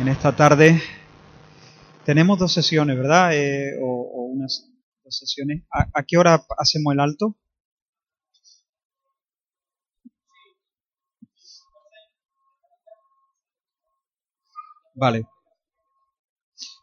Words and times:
en 0.00 0.08
esta 0.08 0.34
tarde. 0.34 0.82
Tenemos 2.06 2.38
dos 2.38 2.52
sesiones, 2.52 2.96
¿verdad? 2.96 3.36
Eh, 3.36 3.76
o, 3.82 4.30
unas 4.32 4.66
dos 5.04 5.16
sesiones. 5.16 5.64
¿A, 5.70 5.88
¿A, 5.92 6.04
qué 6.04 6.16
hora 6.16 6.42
hacemos 6.56 6.94
el 6.94 7.00
alto? 7.00 7.36
Vale. 14.94 15.26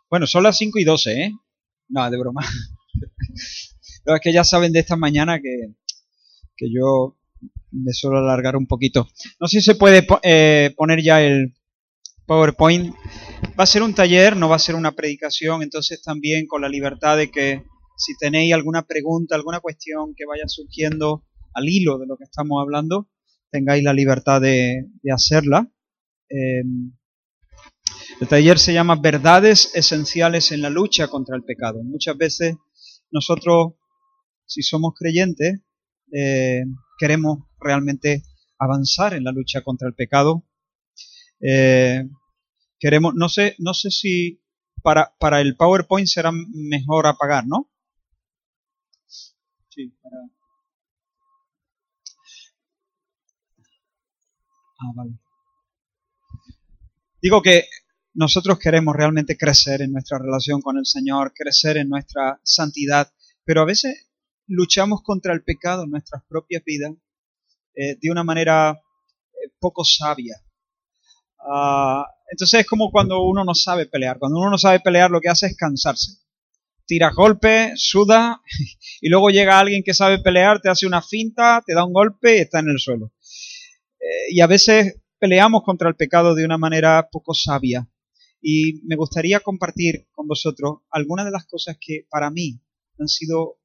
Bueno, 0.10 0.28
son 0.28 0.44
las 0.44 0.58
5 0.58 0.78
y 0.78 0.84
12, 0.84 1.22
¿eh? 1.24 1.32
No, 1.90 2.10
de 2.12 2.20
broma. 2.20 2.42
Pero 4.04 4.16
es 4.16 4.22
que 4.22 4.34
ya 4.34 4.44
saben 4.44 4.72
de 4.72 4.80
esta 4.80 4.96
mañana 4.96 5.40
que, 5.40 5.74
que 6.56 6.72
yo 6.72 7.18
me 7.72 7.94
suelo 7.94 8.20
alargar 8.20 8.56
un 8.56 8.68
poquito. 8.68 9.08
No 9.40 9.48
sé 9.48 9.60
si 9.60 9.66
se 9.66 9.76
puede 9.76 10.06
eh, 10.22 10.74
poner 10.78 11.02
ya 11.02 11.22
el 11.22 11.57
PowerPoint. 12.28 12.94
Va 13.60 13.64
a 13.64 13.66
ser 13.66 13.82
un 13.82 13.96
taller, 13.96 14.36
no 14.36 14.50
va 14.50 14.57
a 14.57 14.60
ser 14.60 14.75
una 14.75 14.92
predicación, 14.92 15.64
entonces 15.64 16.02
también 16.02 16.46
con 16.46 16.61
la 16.61 16.69
libertad 16.69 17.18
de 17.18 17.32
que 17.32 17.64
si 17.97 18.15
tenéis 18.18 18.54
alguna 18.54 18.83
pregunta, 18.83 19.36
alguna 19.36 19.60
cuestión 19.60 20.14
que 20.15 20.25
vaya 20.25 20.43
surgiendo 20.47 21.25
al 21.54 21.68
hilo 21.68 21.97
de 21.97 22.05
lo 22.05 22.18
que 22.18 22.25
estamos 22.25 22.61
hablando, 22.61 23.10
tengáis 23.50 23.83
la 23.83 23.93
libertad 23.93 24.42
de, 24.42 24.86
hacerla. 25.11 25.71
Eh, 26.29 26.64
el 28.19 28.28
taller 28.28 28.60
se 28.60 28.74
llama 28.74 29.00
Verdades 29.02 29.71
Esenciales 29.74 30.52
en 30.52 30.61
la 30.61 30.69
lucha 30.69 31.07
contra 31.07 31.36
el 31.36 31.44
pecado. 31.44 31.82
Muchas 31.83 32.17
veces 32.17 32.55
nosotros, 33.11 33.73
si 34.45 34.61
somos 34.61 34.94
creyentes, 34.97 35.61
eh, 36.11 36.64
queremos 36.97 37.39
realmente 37.59 38.23
avanzar 38.59 39.14
en 39.14 39.23
la 39.23 39.31
lucha 39.31 39.61
contra 39.61 39.88
el 39.88 39.94
pecado. 39.94 40.44
Eh, 41.39 42.03
queremos, 42.80 43.14
no 43.16 43.30
sé, 43.30 43.56
no 43.59 43.73
sé 43.73 43.92
si 43.92 44.42
para, 44.84 45.16
para 45.20 45.42
el 45.42 45.56
PowerPoint 45.56 46.08
será 46.08 46.31
mejor 46.31 47.08
apagar, 47.08 47.45
¿no? 47.47 47.69
Sí, 49.69 49.94
para... 50.02 50.17
Ah, 54.80 54.92
vale. 54.95 55.19
Digo 57.22 57.42
que 57.42 57.66
nosotros 58.14 58.59
queremos 58.59 58.95
realmente 58.95 59.38
crecer 59.38 59.81
en 59.81 59.91
nuestra 59.91 60.19
relación 60.19 60.62
con 60.62 60.78
el 60.78 60.86
Señor, 60.86 61.34
crecer 61.36 61.78
en 61.78 61.89
nuestra 61.89 62.39
santidad, 62.44 63.12
pero 63.44 63.62
a 63.62 63.66
veces 63.66 64.09
luchamos 64.47 65.02
contra 65.03 65.34
el 65.34 65.44
pecado 65.44 65.84
en 65.84 65.91
nuestras 65.91 66.23
propias 66.28 66.64
vidas 66.64 66.94
eh, 67.75 67.97
de 68.02 68.12
una 68.12 68.23
manera 68.23 68.72
eh, 68.72 69.52
poco 69.59 69.84
sabia. 69.84 70.36
Uh, 71.48 72.03
entonces 72.30 72.59
es 72.59 72.67
como 72.67 72.92
cuando 72.92 73.23
uno 73.23 73.45
no 73.45 73.56
sabe 73.56 73.86
pelear. 73.86 74.20
Cuando 74.20 74.40
uno 74.40 74.50
no 74.50 74.58
sabe 74.58 74.81
pelear 74.81 75.09
lo 75.09 75.22
que 75.22 75.30
hace 75.30 75.48
es 75.48 75.56
cansarse. 75.56 76.17
Tira 76.86 77.12
golpes, 77.12 77.73
suda 77.76 78.42
y 79.02 79.09
luego 79.09 79.30
llega 79.30 79.59
alguien 79.59 79.84
que 79.84 79.94
sabe 79.94 80.20
pelear, 80.20 80.62
te 80.62 80.70
hace 80.70 80.86
una 80.86 81.02
finta, 81.02 81.64
te 81.66 81.73
da 81.73 81.86
un 81.86 81.94
golpe 81.94 82.38
y 82.38 82.40
está 82.42 82.59
en 82.59 82.70
el 82.70 82.80
suelo. 82.80 83.14
Eh, 84.00 84.34
y 84.34 84.42
a 84.42 84.48
veces 84.48 85.02
peleamos 85.20 85.64
contra 85.64 85.90
el 85.90 85.95
pecado 85.95 86.36
de 86.36 86.45
una 86.45 86.58
manera 86.58 87.08
poco 87.12 87.34
sabia. 87.34 87.90
Y 88.42 88.81
me 88.86 88.95
gustaría 88.95 89.40
compartir 89.40 90.08
con 90.12 90.28
vosotros 90.28 90.80
algunas 90.92 91.25
de 91.25 91.31
las 91.31 91.45
cosas 91.45 91.78
que 91.80 92.06
para 92.09 92.30
mí 92.30 92.62
han 93.00 93.08
sido 93.08 93.58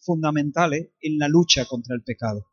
fundamentales 0.00 0.90
en 1.00 1.18
la 1.18 1.28
lucha 1.28 1.66
contra 1.66 1.94
el 1.94 2.02
pecado. 2.02 2.47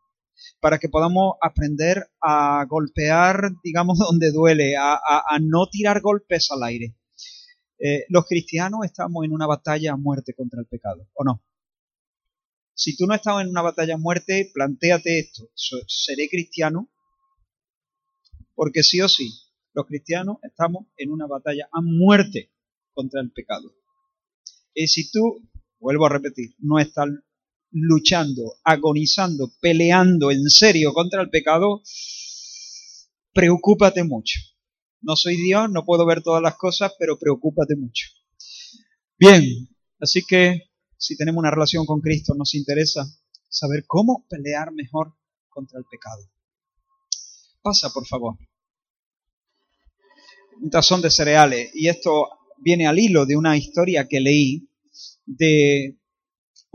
Para 0.60 0.80
que 0.80 0.90
podamos 0.90 1.36
aprender 1.42 2.08
a 2.22 2.66
golpear, 2.68 3.52
digamos, 3.64 4.00
donde 4.00 4.32
duele, 4.32 4.76
a, 4.78 5.00
no 5.42 5.68
tirar 5.68 6.02
golpes 6.02 6.50
al 6.52 6.64
aire. 6.64 6.96
Eh, 7.78 8.06
los 8.10 8.26
cristianos 8.26 8.82
estamos 8.84 9.26
en 9.26 9.34
una 9.34 9.48
batalla 9.48 9.94
a 9.94 9.98
muerte 9.98 10.34
contra 10.34 10.60
el 10.60 10.68
pecado, 10.68 11.08
¿o 11.14 11.24
no? 11.24 11.44
Si 12.74 12.96
tú 12.98 13.06
no 13.08 13.14
estás 13.14 13.42
en 13.42 13.50
una 13.50 13.62
batalla 13.62 13.96
a 13.96 13.98
muerte, 13.98 14.52
plantéate 14.54 15.20
esto. 15.20 15.50
¿Seré 15.88 16.28
cristiano? 16.30 16.90
Porque 18.54 18.84
sí 18.84 19.02
o 19.02 19.08
sí, 19.08 19.30
los 19.74 19.86
cristianos 19.86 20.38
estamos 20.44 20.88
en 20.98 21.12
una 21.12 21.28
batalla 21.28 21.68
a 21.72 21.82
muerte 21.82 22.52
contra 22.94 23.22
el 23.22 23.32
pecado. 23.32 23.74
Y 24.74 24.88
si 24.88 25.10
tú, 25.12 25.42
vuelvo 25.80 26.06
a 26.06 26.10
repetir, 26.10 26.56
no 26.60 26.80
estás 26.80 27.08
luchando, 27.78 28.56
agonizando, 28.64 29.52
peleando 29.60 30.32
en 30.32 30.50
serio 30.50 30.94
contra 30.94 31.22
el 31.22 31.30
pecado, 31.30 31.82
preocúpate 33.34 34.04
mucho. 34.04 34.40
No 35.02 35.16
soy 35.16 35.36
Dios, 35.36 35.70
no 35.70 35.86
puedo 35.86 36.06
ver 36.06 36.24
todas 36.24 36.42
las 36.42 36.56
cosas, 36.56 36.94
pero 36.98 37.20
preocúpate 37.20 37.76
mucho. 37.76 38.08
Bien, 39.20 39.44
así 40.00 40.24
que 40.26 40.72
si 40.98 41.16
tenemos 41.16 41.40
una 41.40 41.52
relación 41.52 41.86
con 41.86 42.02
Cristo, 42.02 42.34
nos 42.36 42.56
interesa 42.56 43.06
saber 43.50 43.86
cómo 43.86 44.26
pelear 44.30 44.72
mejor 44.72 45.14
contra 45.50 45.78
el 45.78 45.86
pecado. 45.90 46.30
Pasa, 47.62 47.92
por 47.92 48.06
favor 48.08 48.38
un 50.62 50.70
tazón 50.70 51.02
de 51.02 51.10
cereales. 51.10 51.72
Y 51.74 51.88
esto 51.88 52.30
viene 52.58 52.88
al 52.88 53.00
hilo 53.00 53.26
de 53.26 53.36
una 53.36 53.58
historia 53.58 54.08
que 54.08 54.20
leí 54.20 54.68
de 55.26 55.98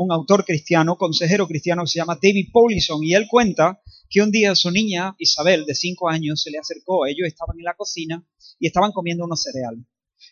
un 0.02 0.12
autor 0.12 0.44
cristiano, 0.44 0.96
consejero 0.96 1.46
cristiano 1.46 1.82
que 1.82 1.88
se 1.88 1.98
llama 1.98 2.18
David 2.20 2.48
Paulison, 2.52 3.04
y 3.04 3.14
él 3.14 3.26
cuenta 3.28 3.82
que 4.08 4.22
un 4.22 4.30
día 4.30 4.54
su 4.54 4.70
niña 4.70 5.14
Isabel, 5.18 5.66
de 5.66 5.74
cinco 5.74 6.08
años, 6.08 6.42
se 6.42 6.50
le 6.50 6.58
acercó, 6.58 7.06
ellos 7.06 7.28
estaban 7.28 7.58
en 7.58 7.64
la 7.64 7.74
cocina 7.74 8.26
y 8.58 8.66
estaban 8.66 8.92
comiendo 8.92 9.24
unos 9.24 9.42
cereales. 9.42 9.84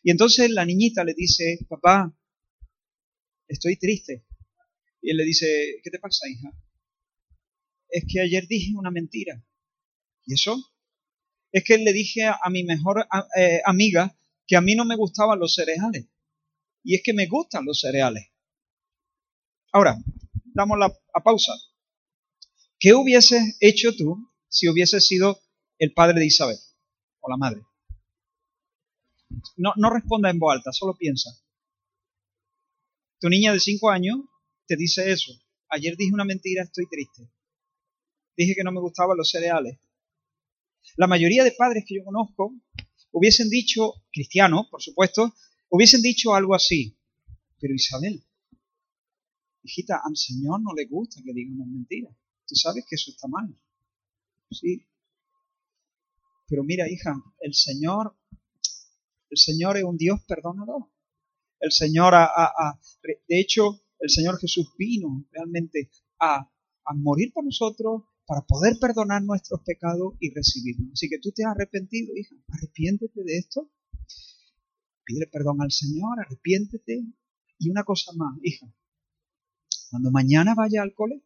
Y 0.03 0.11
entonces 0.11 0.51
la 0.51 0.65
niñita 0.65 1.05
le 1.05 1.13
dice, 1.15 1.59
papá, 1.69 2.17
estoy 3.47 3.77
triste. 3.77 4.25
Y 5.03 5.11
él 5.11 5.19
le 5.19 5.25
dice, 5.25 5.47
¿qué 5.83 5.91
te 5.91 5.99
pasa, 5.99 6.27
hija? 6.29 6.51
Es 7.91 8.05
que 8.11 8.21
ayer 8.21 8.47
dije 8.49 8.73
una 8.75 8.91
mentira. 8.91 9.45
¿Y 10.25 10.35
eso? 10.35 10.57
es 11.53 11.65
que 11.65 11.79
le 11.79 11.93
dije 11.93 12.25
a, 12.25 12.39
mi 12.51 12.65
mejor 12.65 13.07
eh, 13.37 13.61
amiga 13.65 14.17
que 14.47 14.57
a 14.57 14.61
mí 14.61 14.75
no 14.75 14.85
me 14.85 14.97
gustaban 14.97 15.39
los 15.39 15.55
cereales. 15.55 16.07
Y 16.83 16.95
es 16.95 17.03
que 17.03 17.13
me 17.13 17.27
gustan 17.27 17.65
los 17.65 17.81
cereales. 17.81 18.29
Ahora, 19.73 19.97
damos 20.55 20.79
la 20.79 20.87
a 20.87 21.23
pausa. 21.23 21.53
¿Qué 22.79 22.95
hubieses 22.95 23.57
hecho 23.61 23.95
tú 23.95 24.31
si 24.49 24.69
hubieses 24.69 25.07
sido 25.07 25.41
el 25.79 25.93
padre 25.93 26.21
de 26.21 26.27
Isabel 26.27 26.59
o 27.21 27.31
la 27.31 27.37
madre? 27.37 27.63
No, 29.57 29.91
responda 29.91 30.31
en 30.31 30.39
voz 30.39 30.55
alta, 30.55 30.73
solo 30.73 30.97
piensa. 30.97 31.31
Tu 33.21 33.29
niña 33.29 33.53
de 33.53 33.61
cinco 33.61 33.91
años 33.91 34.21
te 34.67 34.77
dice 34.77 35.11
eso. 35.11 35.33
Ayer 35.69 35.97
dije 35.97 36.15
una 36.15 36.25
mentira, 36.25 36.63
estoy 36.63 36.87
triste. 36.89 37.29
Dije 38.37 38.55
que 38.55 38.65
no 38.65 38.73
me 38.73 38.81
gustaban 38.81 39.17
los 39.17 39.31
cereales. 39.31 39.79
La 40.97 41.07
mayoría 41.07 41.45
de 41.45 41.53
padres 41.53 41.85
que 41.87 41.97
yo 41.97 42.05
conozco 42.05 42.55
hubiesen 43.11 43.51
dicho, 43.51 43.95
cristianos, 44.13 44.69
por 44.71 44.83
supuesto, 44.83 45.35
hubiesen 45.69 46.01
dicho 46.01 46.35
algo 46.35 46.55
así. 46.55 46.97
Pero 47.61 47.75
Isabel, 47.75 48.25
hijita, 49.63 50.01
al 50.05 50.17
Señor 50.17 50.61
no 50.63 50.75
le 50.75 50.87
gusta 50.87 51.21
que 51.25 51.33
digan 51.33 51.55
una 51.55 51.67
mentira. 51.67 52.11
Tú 52.47 52.55
sabes 52.55 52.85
que 52.89 52.97
eso 52.97 53.11
está 53.11 53.29
mal. 53.29 53.55
Sí. 54.51 54.87
Pero 56.47 56.65
mira, 56.65 56.91
hija, 56.91 57.15
el 57.41 57.55
Señor, 57.55 58.17
el 59.31 59.37
Señor 59.37 59.77
es 59.77 59.85
un 59.85 59.97
Dios 59.97 60.21
perdonador. 60.27 60.91
El 61.61 61.73
Señor, 61.73 62.15
ha, 62.15 62.81
de 63.03 63.41
hecho, 63.41 63.83
el 63.99 64.09
Señor 64.09 64.39
Jesús 64.39 64.73
vino 64.79 65.27
realmente 65.33 65.91
a, 66.21 66.51
a 66.85 66.95
morir 66.95 67.33
por 67.33 67.45
nosotros, 67.45 68.05
para 68.29 68.43
poder 68.43 68.77
perdonar 68.79 69.23
nuestros 69.23 69.63
pecados 69.63 70.15
y 70.21 70.33
recibirnos. 70.35 70.93
Así 70.93 71.09
que 71.09 71.19
tú 71.19 71.33
te 71.33 71.45
has 71.45 71.53
arrepentido, 71.53 72.15
hija, 72.15 72.37
arrepiéntete 72.49 73.25
de 73.25 73.39
esto, 73.39 73.71
pide 75.05 75.27
perdón 75.27 75.63
al 75.63 75.73
Señor, 75.73 76.21
arrepiéntete. 76.21 77.07
Y 77.59 77.71
una 77.71 77.83
cosa 77.85 78.13
más, 78.15 78.39
hija, 78.43 78.73
cuando 79.91 80.11
mañana 80.11 80.55
vaya 80.55 80.83
al 80.83 80.95
cole, 80.95 81.23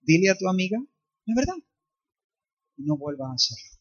dile 0.00 0.30
a 0.30 0.36
tu 0.36 0.48
amiga, 0.48 0.78
es 1.26 1.34
verdad, 1.34 1.56
y 2.76 2.84
no 2.84 2.96
vuelvas 2.96 3.30
a 3.30 3.34
hacerlo. 3.34 3.78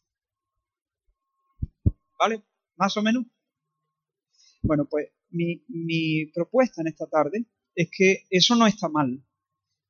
¿Vale? 2.20 2.44
Más 2.76 2.98
o 2.98 3.02
menos. 3.02 3.26
Bueno, 4.62 4.88
pues 4.90 5.10
mi, 5.30 5.64
mi 5.68 6.26
propuesta 6.28 6.82
en 6.82 6.88
esta 6.88 7.08
tarde 7.08 7.46
es 7.76 7.90
que 7.92 8.26
eso 8.30 8.56
no 8.56 8.68
está 8.68 8.90
mal, 8.90 9.24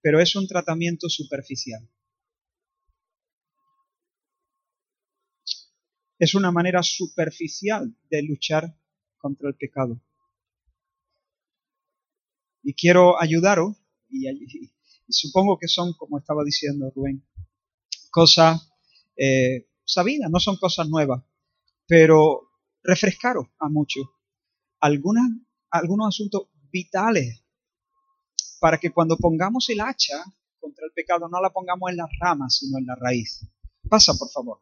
pero 0.01 0.19
es 0.19 0.35
un 0.35 0.47
tratamiento 0.47 1.09
superficial. 1.09 1.89
es 6.19 6.33
una 6.33 6.51
manera 6.51 6.81
superficial 6.83 7.95
de 8.09 8.23
luchar 8.23 8.75
contra 9.17 9.49
el 9.49 9.55
pecado. 9.55 10.01
Y 12.63 12.73
quiero 12.73 13.21
ayudaros, 13.21 13.77
y, 14.25 14.71
supongo 15.09 15.57
que 15.57 15.67
son, 15.67 15.93
como 15.93 16.17
estaba 16.17 16.43
diciendo 16.43 16.91
Rubén, 16.95 17.23
cosas 18.11 18.69
eh, 19.15 19.69
sabidas, 19.85 20.29
no 20.29 20.39
son 20.39 20.57
cosas 20.57 20.89
nuevas, 20.89 21.23
pero 21.87 22.49
refrescaros 22.83 23.47
a 23.59 23.69
muchos 23.69 24.05
algunas, 24.79 25.29
algunos 25.71 26.07
asuntos 26.07 26.49
vitales 26.71 27.43
para 28.59 28.77
que 28.77 28.91
cuando 28.91 29.17
pongamos 29.17 29.69
el 29.69 29.81
hacha 29.81 30.23
contra 30.59 30.85
el 30.85 30.91
pecado 30.91 31.27
no 31.29 31.41
la 31.41 31.51
pongamos 31.51 31.89
en 31.91 31.97
las 31.97 32.09
ramas, 32.19 32.57
sino 32.57 32.77
en 32.77 32.85
la 32.85 32.95
raíz. 32.95 33.45
Pasa, 33.89 34.13
por 34.17 34.29
favor. 34.29 34.61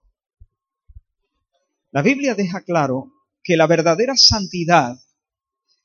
La 1.91 2.01
Biblia 2.01 2.35
deja 2.35 2.61
claro 2.61 3.13
que 3.43 3.55
la 3.55 3.67
verdadera 3.67 4.15
santidad 4.17 4.97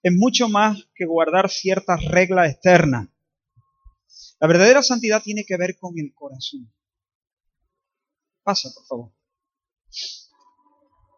es 0.02 0.12
mucho 0.12 0.48
más 0.48 0.88
que 0.94 1.04
guardar 1.04 1.50
ciertas 1.50 2.04
reglas 2.04 2.52
externas. 2.52 3.08
La 4.40 4.48
verdadera 4.48 4.82
santidad 4.82 5.22
tiene 5.22 5.44
que 5.44 5.56
ver 5.56 5.78
con 5.78 5.98
el 5.98 6.12
corazón. 6.14 6.72
Pasa, 8.42 8.70
por 8.74 8.86
favor. 8.86 9.12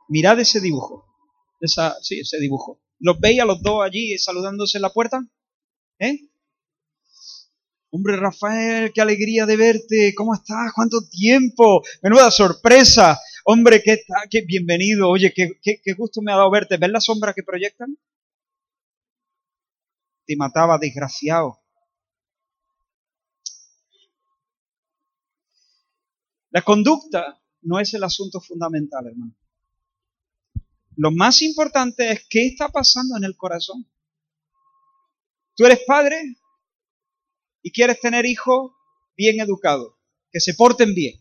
Mirad 0.08 0.40
ese 0.40 0.60
dibujo. 0.60 1.06
Esa, 1.60 1.96
sí, 2.02 2.20
ese 2.20 2.38
dibujo. 2.38 2.82
¿Los 2.98 3.20
veis 3.20 3.40
a 3.40 3.44
los 3.44 3.62
dos 3.62 3.84
allí 3.84 4.18
saludándose 4.18 4.78
en 4.78 4.82
la 4.82 4.92
puerta? 4.92 5.24
¿Eh? 6.00 6.18
Hombre, 7.90 8.16
Rafael, 8.16 8.92
qué 8.92 9.00
alegría 9.00 9.46
de 9.46 9.56
verte. 9.56 10.14
¿Cómo 10.16 10.34
estás? 10.34 10.72
¿Cuánto 10.74 11.06
tiempo? 11.08 11.82
Menuda 12.02 12.30
sorpresa. 12.30 13.20
Hombre, 13.44 13.82
qué, 13.82 14.02
qué 14.30 14.42
bienvenido. 14.42 15.08
Oye, 15.08 15.32
qué, 15.32 15.60
qué, 15.62 15.92
gusto 15.96 16.22
me 16.22 16.32
ha 16.32 16.36
dado 16.36 16.50
verte. 16.50 16.76
¿Ves 16.76 16.90
la 16.90 17.00
sombra 17.00 17.34
que 17.34 17.42
proyectan? 17.42 17.96
Te 20.26 20.36
mataba, 20.36 20.78
desgraciado. 20.78 21.61
La 26.52 26.62
conducta 26.62 27.42
no 27.62 27.80
es 27.80 27.92
el 27.94 28.04
asunto 28.04 28.40
fundamental, 28.40 29.06
hermano. 29.06 29.34
Lo 30.96 31.10
más 31.10 31.42
importante 31.42 32.12
es 32.12 32.26
qué 32.28 32.46
está 32.46 32.68
pasando 32.68 33.16
en 33.16 33.24
el 33.24 33.36
corazón. 33.36 33.86
¿Tú 35.56 35.66
eres 35.66 35.80
padre? 35.86 36.36
y 37.62 37.70
quieres 37.70 38.00
tener 38.00 38.26
hijos 38.26 38.72
bien 39.16 39.40
educados, 39.40 39.94
que 40.30 40.40
se 40.40 40.54
porten 40.54 40.94
bien. 40.94 41.14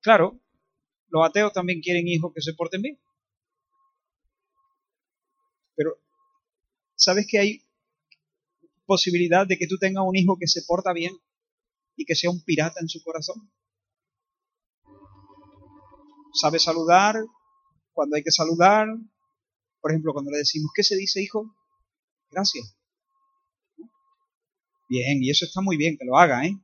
Claro, 0.00 0.40
los 1.08 1.26
ateos 1.26 1.52
también 1.52 1.80
quieren 1.80 2.06
hijos 2.06 2.32
que 2.34 2.42
se 2.42 2.52
porten 2.52 2.82
bien. 2.82 3.00
Pero, 5.74 5.98
¿sabes 6.94 7.26
que 7.28 7.38
hay 7.38 7.66
posibilidad 8.84 9.46
de 9.46 9.56
que 9.56 9.66
tú 9.66 9.78
tengas 9.78 10.04
un 10.06 10.14
hijo 10.14 10.36
que 10.38 10.46
se 10.46 10.62
porta 10.62 10.92
bien 10.92 11.16
y 11.96 12.04
que 12.04 12.14
sea 12.14 12.30
un 12.30 12.44
pirata 12.44 12.80
en 12.80 12.88
su 12.88 13.02
corazón? 13.02 13.50
¿Sabe 16.34 16.58
saludar 16.58 17.16
cuando 17.92 18.16
hay 18.16 18.22
que 18.22 18.32
saludar? 18.32 18.88
Por 19.80 19.92
ejemplo, 19.92 20.12
cuando 20.12 20.30
le 20.30 20.38
decimos, 20.38 20.72
¿qué 20.74 20.82
se 20.82 20.96
dice, 20.96 21.22
hijo? 21.22 21.54
Gracias. 22.30 22.76
Bien, 24.88 25.22
y 25.22 25.30
eso 25.30 25.44
está 25.44 25.60
muy 25.60 25.76
bien 25.76 25.96
que 25.96 26.04
lo 26.04 26.18
haga, 26.18 26.44
¿eh? 26.44 26.58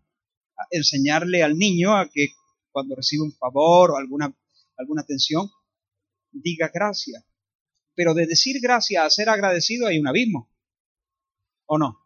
Enseñarle 0.71 1.43
al 1.43 1.57
niño 1.57 1.97
a 1.97 2.09
que 2.11 2.29
cuando 2.71 2.97
recibe 2.97 3.23
un 3.23 3.33
favor 3.33 3.93
o 3.93 3.97
alguna, 3.97 4.37
alguna 4.77 5.03
atención, 5.03 5.49
diga 6.33 6.71
gracias. 6.73 7.25
Pero 7.95 8.15
de 8.15 8.27
decir 8.27 8.61
gracias 8.61 9.05
a 9.05 9.11
ser 9.11 9.29
agradecido 9.29 9.87
hay 9.87 9.99
un 9.99 10.09
abismo. 10.09 10.51
¿O 11.67 11.79
no? 11.79 11.99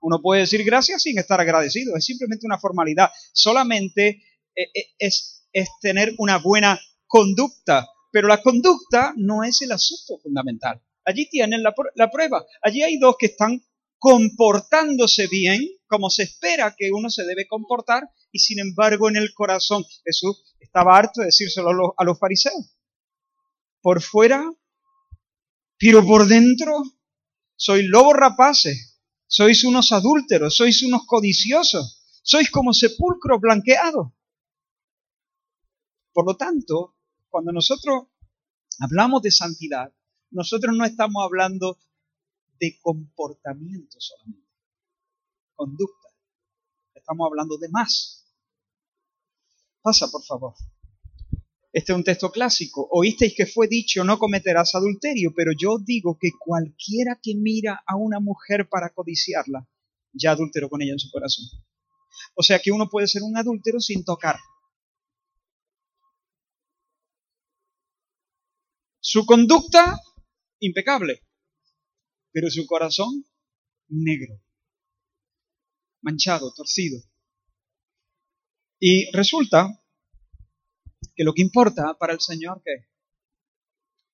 Uno 0.00 0.20
puede 0.22 0.42
decir 0.42 0.64
gracias 0.64 1.02
sin 1.02 1.18
estar 1.18 1.40
agradecido. 1.40 1.96
Es 1.96 2.04
simplemente 2.04 2.46
una 2.46 2.58
formalidad. 2.58 3.10
Solamente 3.32 4.22
eh, 4.54 4.70
eh, 4.74 4.94
es, 4.98 5.37
es 5.52 5.68
tener 5.80 6.14
una 6.18 6.38
buena 6.38 6.80
conducta. 7.06 7.88
Pero 8.10 8.28
la 8.28 8.42
conducta 8.42 9.12
no 9.16 9.44
es 9.44 9.60
el 9.62 9.72
asunto 9.72 10.18
fundamental. 10.22 10.82
Allí 11.04 11.28
tienen 11.28 11.62
la, 11.62 11.74
la 11.94 12.10
prueba. 12.10 12.44
Allí 12.62 12.82
hay 12.82 12.98
dos 12.98 13.16
que 13.18 13.26
están 13.26 13.62
comportándose 13.98 15.26
bien, 15.26 15.66
como 15.86 16.10
se 16.10 16.22
espera 16.22 16.74
que 16.76 16.90
uno 16.92 17.10
se 17.10 17.24
debe 17.24 17.46
comportar, 17.46 18.08
y 18.30 18.38
sin 18.38 18.60
embargo 18.60 19.08
en 19.08 19.16
el 19.16 19.32
corazón 19.34 19.84
Jesús 20.04 20.42
estaba 20.60 20.96
harto 20.96 21.20
de 21.20 21.26
decírselo 21.26 21.94
a 21.96 22.04
los, 22.04 22.18
fariseos. 22.18 22.76
Por 23.80 24.02
fuera, 24.02 24.44
pero 25.78 26.04
por 26.04 26.26
dentro, 26.26 26.82
sois 27.56 27.84
lobos 27.84 28.14
rapaces, 28.14 29.00
sois 29.26 29.64
unos 29.64 29.92
adúlteros, 29.92 30.56
sois 30.56 30.82
unos 30.82 31.06
codiciosos, 31.06 32.04
sois 32.22 32.50
como 32.50 32.72
sepulcro 32.72 33.38
blanqueado. 33.38 34.14
Por 36.18 36.26
lo 36.26 36.36
tanto, 36.36 36.96
cuando 37.28 37.52
nosotros 37.52 38.08
hablamos 38.80 39.22
de 39.22 39.30
santidad, 39.30 39.94
nosotros 40.32 40.76
no 40.76 40.84
estamos 40.84 41.22
hablando 41.24 41.78
de 42.58 42.76
comportamiento 42.82 44.00
solamente, 44.00 44.50
conducta. 45.54 46.08
Estamos 46.92 47.24
hablando 47.24 47.56
de 47.56 47.68
más. 47.68 48.26
Pasa, 49.80 50.10
por 50.10 50.24
favor. 50.24 50.54
Este 51.72 51.92
es 51.92 51.96
un 51.96 52.02
texto 52.02 52.32
clásico. 52.32 52.88
Oísteis 52.90 53.34
que 53.36 53.46
fue 53.46 53.68
dicho, 53.68 54.02
no 54.02 54.18
cometerás 54.18 54.74
adulterio, 54.74 55.32
pero 55.36 55.52
yo 55.56 55.78
digo 55.78 56.18
que 56.20 56.30
cualquiera 56.36 57.16
que 57.22 57.36
mira 57.36 57.84
a 57.86 57.94
una 57.94 58.18
mujer 58.18 58.68
para 58.68 58.92
codiciarla, 58.92 59.68
ya 60.12 60.32
adulteró 60.32 60.68
con 60.68 60.82
ella 60.82 60.94
en 60.94 60.98
su 60.98 61.12
corazón. 61.12 61.44
O 62.34 62.42
sea 62.42 62.58
que 62.58 62.72
uno 62.72 62.88
puede 62.88 63.06
ser 63.06 63.22
un 63.22 63.36
adúltero 63.36 63.78
sin 63.78 64.04
tocar. 64.04 64.34
Su 69.10 69.24
conducta, 69.24 69.98
impecable 70.60 71.22
pero 72.30 72.50
su 72.50 72.66
corazón 72.66 73.24
negro, 73.88 74.38
manchado, 76.02 76.52
torcido. 76.52 77.02
Y 78.78 79.10
resulta 79.12 79.82
que 81.16 81.24
lo 81.24 81.32
que 81.32 81.40
importa 81.40 81.96
para 81.98 82.12
el 82.12 82.20
Señor, 82.20 82.60
¿qué 82.62 82.86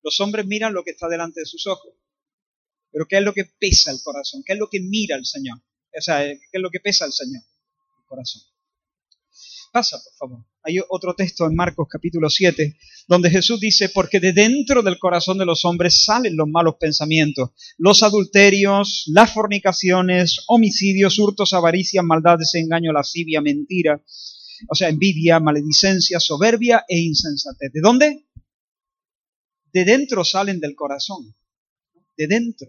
Los 0.01 0.17
hombres 0.21 0.45
miran 0.45 0.73
lo 0.73 0.85
que 0.85 0.91
está 0.91 1.09
delante 1.09 1.41
de 1.41 1.45
sus 1.45 1.67
ojos, 1.67 1.93
pero 2.89 3.05
¿qué 3.05 3.17
es 3.17 3.23
lo 3.23 3.33
que 3.33 3.43
pesa 3.43 3.91
el 3.91 4.01
corazón? 4.01 4.43
¿Qué 4.45 4.53
es 4.53 4.59
lo 4.59 4.69
que 4.69 4.79
mira 4.79 5.17
el 5.17 5.25
Señor? 5.25 5.57
O 5.57 6.01
sea, 6.01 6.19
¿qué 6.23 6.39
es 6.53 6.61
lo 6.61 6.69
que 6.69 6.79
pesa 6.79 7.03
el 7.03 7.11
Señor? 7.11 7.43
El 7.99 8.05
corazón. 8.05 8.43
Pasa, 9.73 10.01
por 10.01 10.13
favor. 10.13 10.45
Hay 10.67 10.79
otro 10.89 11.13
texto 11.13 11.45
en 11.45 11.53
Marcos 11.53 11.87
capítulo 11.87 12.27
7, 12.27 12.75
donde 13.07 13.29
Jesús 13.29 13.59
dice, 13.59 13.89
porque 13.89 14.19
de 14.19 14.33
dentro 14.33 14.81
del 14.81 14.97
corazón 14.97 15.37
de 15.37 15.45
los 15.45 15.63
hombres 15.63 16.03
salen 16.03 16.35
los 16.35 16.47
malos 16.49 16.77
pensamientos, 16.79 17.51
los 17.77 18.01
adulterios, 18.01 19.03
las 19.13 19.31
fornicaciones, 19.31 20.43
homicidios, 20.47 21.19
hurtos, 21.19 21.53
avaricias, 21.53 22.03
maldades, 22.03 22.55
engaño, 22.55 22.91
lascivia, 22.91 23.41
mentira, 23.41 24.01
o 24.67 24.73
sea, 24.73 24.89
envidia, 24.89 25.39
maledicencia, 25.39 26.19
soberbia 26.19 26.83
e 26.87 26.97
insensatez. 26.97 27.71
¿De 27.71 27.81
dónde? 27.81 28.25
De 29.71 29.85
dentro 29.85 30.25
salen 30.25 30.59
del 30.59 30.73
corazón, 30.73 31.35
de 32.17 32.25
dentro. 32.25 32.67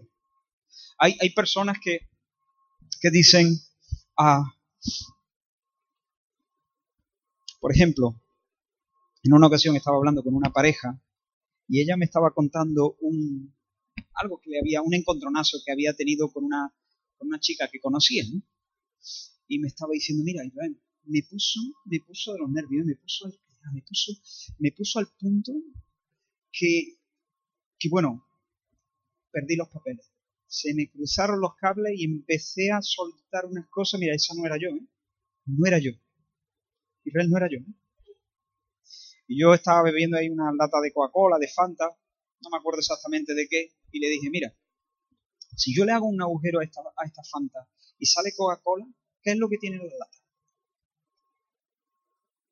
Hay, 0.99 1.17
hay 1.19 1.31
personas 1.31 1.77
que, 1.83 2.01
que 3.01 3.09
dicen, 3.09 3.59
ah, 4.19 4.43
por 7.67 7.75
ejemplo, 7.75 8.23
en 9.23 9.33
una 9.33 9.47
ocasión 9.47 9.75
estaba 9.75 9.97
hablando 9.97 10.23
con 10.23 10.33
una 10.33 10.53
pareja 10.53 11.03
y 11.67 11.81
ella 11.81 11.97
me 11.97 12.05
estaba 12.05 12.33
contando 12.33 12.95
un, 13.01 13.53
algo 14.13 14.39
que 14.39 14.51
le 14.51 14.59
había, 14.59 14.81
un 14.81 14.93
encontronazo 14.93 15.57
que 15.65 15.73
había 15.73 15.93
tenido 15.93 16.31
con 16.31 16.45
una, 16.45 16.73
con 17.17 17.27
una 17.27 17.41
chica 17.41 17.67
que 17.69 17.81
conocía, 17.81 18.23
¿no? 18.31 18.41
Y 19.49 19.59
me 19.59 19.67
estaba 19.67 19.91
diciendo, 19.91 20.23
mira, 20.23 20.43
me 21.03 21.23
puso, 21.23 21.59
me 21.83 21.99
puso 21.99 22.31
de 22.31 22.39
los 22.39 22.49
nervios, 22.49 22.85
me 22.85 22.95
puso 22.95 23.25
al, 23.25 23.37
me 23.73 23.81
puso, 23.81 24.13
me 24.59 24.71
puso 24.71 24.99
al 24.99 25.07
punto 25.19 25.51
que, 26.49 26.99
que, 27.77 27.89
bueno, 27.89 28.25
perdí 29.29 29.57
los 29.57 29.67
papeles. 29.67 30.09
Se 30.45 30.73
me 30.73 30.89
cruzaron 30.89 31.41
los 31.41 31.57
cables 31.57 31.95
y 31.97 32.05
empecé 32.05 32.71
a 32.71 32.81
soltar 32.81 33.45
unas 33.45 33.67
cosas. 33.67 33.99
Mira, 33.99 34.15
esa 34.15 34.33
no 34.35 34.45
era 34.45 34.55
yo, 34.57 34.69
¿eh? 34.69 34.87
No 35.47 35.67
era 35.67 35.79
yo. 35.79 35.91
Israel 37.07 37.29
no 37.29 37.37
era 37.37 37.47
yo. 37.49 37.59
Y 39.27 39.41
yo 39.41 39.53
estaba 39.53 39.83
bebiendo 39.83 40.17
ahí 40.17 40.29
una 40.29 40.51
lata 40.51 40.79
de 40.81 40.91
Coca-Cola, 40.91 41.37
de 41.37 41.47
Fanta, 41.47 41.85
no 42.41 42.49
me 42.49 42.57
acuerdo 42.57 42.79
exactamente 42.79 43.33
de 43.33 43.47
qué, 43.49 43.73
y 43.91 43.99
le 43.99 44.09
dije, 44.09 44.29
mira, 44.29 44.55
si 45.55 45.75
yo 45.75 45.85
le 45.85 45.91
hago 45.91 46.05
un 46.05 46.21
agujero 46.21 46.59
a 46.59 46.63
esta, 46.63 46.81
a 46.81 47.05
esta 47.05 47.23
Fanta 47.23 47.67
y 47.97 48.05
sale 48.05 48.33
Coca-Cola, 48.35 48.85
¿qué 49.21 49.31
es 49.31 49.37
lo 49.37 49.49
que 49.49 49.57
tiene 49.57 49.77
la 49.77 49.83
lata? 49.83 50.17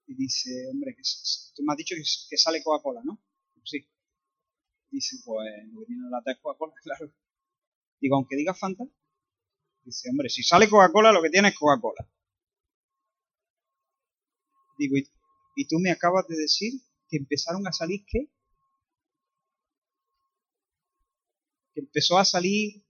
Y 0.08 0.16
dice, 0.16 0.50
hombre, 0.72 0.96
que 0.96 1.02
tú 1.56 1.64
me 1.64 1.74
has 1.74 1.78
dicho 1.78 1.96
que, 1.96 2.38
sale 2.38 2.64
Coca-Cola, 2.64 3.02
¿no? 3.04 3.22
Sí. 3.64 3.88
Dice, 4.90 5.18
pues 5.26 5.50
lo 5.72 5.82
que 5.82 5.86
tiene 5.88 6.04
la 6.04 6.18
lata 6.18 6.32
es 6.32 6.40
Coca-Cola, 6.40 6.74
claro. 6.84 7.14
Digo, 8.00 8.16
aunque 8.16 8.36
diga 8.36 8.54
Fanta, 8.54 8.86
dice, 9.84 10.10
hombre, 10.10 10.30
si 10.30 10.44
sale 10.44 10.70
Coca-Cola, 10.70 11.12
lo 11.12 11.22
que 11.22 11.30
tiene 11.30 11.50
es 11.50 11.58
Coca-Cola. 11.58 12.10
Digo, 14.78 14.96
¿y, 15.56 15.68
tú 15.68 15.80
me 15.80 15.92
acabas 15.92 16.28
de 16.28 16.36
decir 16.36 16.74
que 17.10 17.18
empezaron 17.18 17.66
a 17.68 17.72
salir 17.72 18.06
qué? 18.08 18.30
que 21.74 21.82
empezó 21.82 22.18
a 22.18 22.24
salir 22.24 22.86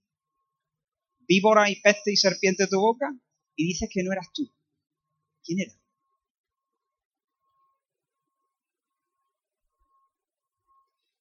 víbora 1.28 1.70
y 1.72 1.82
peste 1.82 2.12
y 2.12 2.18
serpiente 2.18 2.64
de 2.64 2.70
tu 2.70 2.80
boca 2.80 3.08
y 3.56 3.68
dices 3.68 3.90
que 3.92 4.04
no 4.04 4.12
eras 4.12 4.32
tú. 4.32 4.44
¿Quién 5.44 5.60
era? 5.62 5.74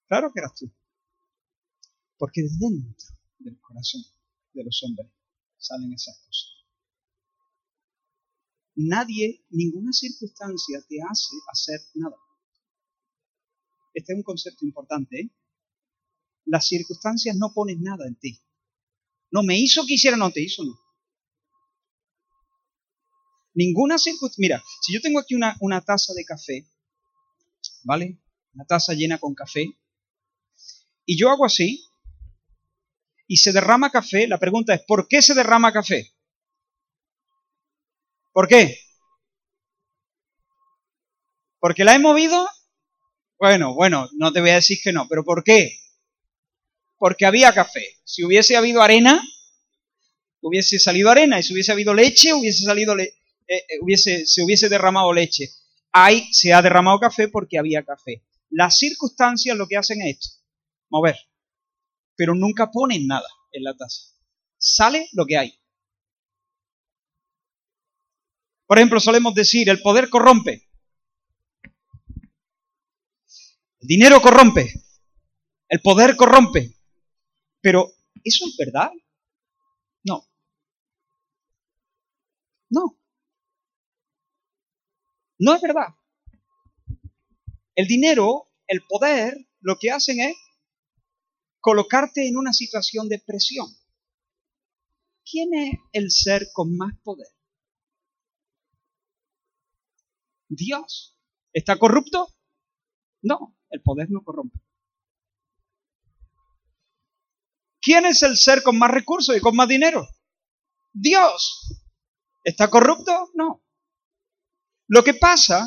Claro 0.06 0.30
que 0.32 0.40
eras 0.40 0.54
tú. 0.54 0.70
Porque 2.18 2.42
dentro 2.42 2.68
del 3.38 3.60
corazón 3.60 4.02
de 4.52 4.64
los 4.64 4.82
hombres 4.84 5.08
salen 5.56 5.92
esas 5.92 6.18
cosas. 6.18 6.53
Nadie, 8.76 9.44
ninguna 9.50 9.92
circunstancia 9.92 10.82
te 10.88 10.98
hace 11.02 11.36
hacer 11.52 11.80
nada. 11.94 12.16
Este 13.94 14.12
es 14.12 14.16
un 14.16 14.22
concepto 14.24 14.64
importante. 14.64 15.20
¿eh? 15.20 15.30
Las 16.46 16.66
circunstancias 16.66 17.36
no 17.36 17.52
ponen 17.54 17.82
nada 17.82 18.06
en 18.06 18.16
ti. 18.16 18.40
No 19.30 19.42
me 19.42 19.58
hizo 19.58 19.84
que 19.86 19.94
hiciera, 19.94 20.16
no 20.16 20.30
te 20.30 20.42
hizo, 20.42 20.64
no. 20.64 20.78
Ninguna 23.54 23.98
circunstancia. 23.98 24.42
Mira, 24.42 24.62
si 24.82 24.92
yo 24.92 25.00
tengo 25.00 25.20
aquí 25.20 25.34
una, 25.34 25.56
una 25.60 25.80
taza 25.80 26.12
de 26.14 26.24
café, 26.24 26.66
¿vale? 27.84 28.20
Una 28.54 28.64
taza 28.64 28.94
llena 28.94 29.18
con 29.18 29.34
café, 29.34 29.78
y 31.06 31.18
yo 31.18 31.30
hago 31.30 31.44
así, 31.44 31.84
y 33.26 33.36
se 33.36 33.52
derrama 33.52 33.90
café, 33.90 34.26
la 34.26 34.38
pregunta 34.38 34.74
es, 34.74 34.82
¿por 34.82 35.08
qué 35.08 35.22
se 35.22 35.34
derrama 35.34 35.72
café? 35.72 36.13
¿Por 38.34 38.48
qué? 38.48 38.78
¿Porque 41.58 41.84
la 41.84 41.94
he 41.94 41.98
movido? 41.98 42.46
Bueno, 43.38 43.74
bueno, 43.74 44.10
no 44.18 44.30
te 44.30 44.42
voy 44.42 44.50
a 44.50 44.56
decir 44.56 44.78
que 44.84 44.92
no, 44.92 45.08
pero 45.08 45.24
¿por 45.24 45.42
qué? 45.42 45.78
Porque 46.98 47.24
había 47.24 47.54
café. 47.54 47.82
Si 48.04 48.22
hubiese 48.22 48.56
habido 48.56 48.82
arena, 48.82 49.26
hubiese 50.42 50.78
salido 50.78 51.08
arena, 51.10 51.38
y 51.38 51.42
si 51.42 51.54
hubiese 51.54 51.72
habido 51.72 51.94
leche, 51.94 52.34
hubiese 52.34 52.64
salido 52.64 52.94
le 52.94 53.04
eh, 53.04 53.14
eh, 53.48 53.78
hubiese, 53.80 54.26
se 54.26 54.42
hubiese 54.42 54.68
derramado 54.68 55.14
leche. 55.14 55.48
Ahí 55.92 56.28
se 56.34 56.52
ha 56.52 56.60
derramado 56.60 57.00
café 57.00 57.28
porque 57.28 57.58
había 57.58 57.82
café. 57.82 58.22
Las 58.50 58.76
circunstancias 58.76 59.56
lo 59.56 59.66
que 59.66 59.78
hacen 59.78 60.02
es 60.02 60.18
esto, 60.18 60.28
mover 60.90 61.16
pero 62.16 62.34
nunca 62.34 62.70
ponen 62.70 63.06
nada 63.06 63.28
en 63.52 63.64
la 63.64 63.74
taza. 63.76 64.02
Sale 64.58 65.08
lo 65.12 65.26
que 65.26 65.36
hay. 65.36 65.58
Por 68.66 68.78
ejemplo, 68.78 68.98
solemos 69.00 69.34
decir, 69.34 69.68
el 69.68 69.82
poder 69.82 70.08
corrompe. 70.08 70.68
El 73.80 73.88
dinero 73.88 74.20
corrompe. 74.22 74.72
El 75.68 75.80
poder 75.80 76.16
corrompe. 76.16 76.74
Pero, 77.60 77.92
¿eso 78.22 78.46
es 78.46 78.56
verdad? 78.56 78.90
No. 80.04 80.26
No. 82.70 82.98
No 85.38 85.54
es 85.54 85.60
verdad. 85.60 85.88
El 87.74 87.86
dinero, 87.86 88.50
el 88.66 88.82
poder, 88.88 89.36
lo 89.60 89.76
que 89.78 89.90
hacen 89.90 90.20
es 90.20 90.36
colocarte 91.60 92.28
en 92.28 92.36
una 92.36 92.52
situación 92.52 93.08
de 93.08 93.18
presión. 93.18 93.66
¿Quién 95.24 95.54
es 95.54 95.74
el 95.92 96.10
ser 96.10 96.46
con 96.52 96.76
más 96.76 96.94
poder? 97.02 97.33
Dios. 100.48 101.18
¿Está 101.52 101.78
corrupto? 101.78 102.28
No, 103.22 103.56
el 103.70 103.80
poder 103.82 104.10
no 104.10 104.22
corrompe. 104.22 104.58
¿Quién 107.80 108.06
es 108.06 108.22
el 108.22 108.36
ser 108.36 108.62
con 108.62 108.78
más 108.78 108.90
recursos 108.90 109.36
y 109.36 109.40
con 109.40 109.54
más 109.56 109.68
dinero? 109.68 110.08
Dios. 110.92 111.82
¿Está 112.42 112.68
corrupto? 112.68 113.30
No. 113.34 113.62
Lo 114.88 115.04
que 115.04 115.14
pasa 115.14 115.66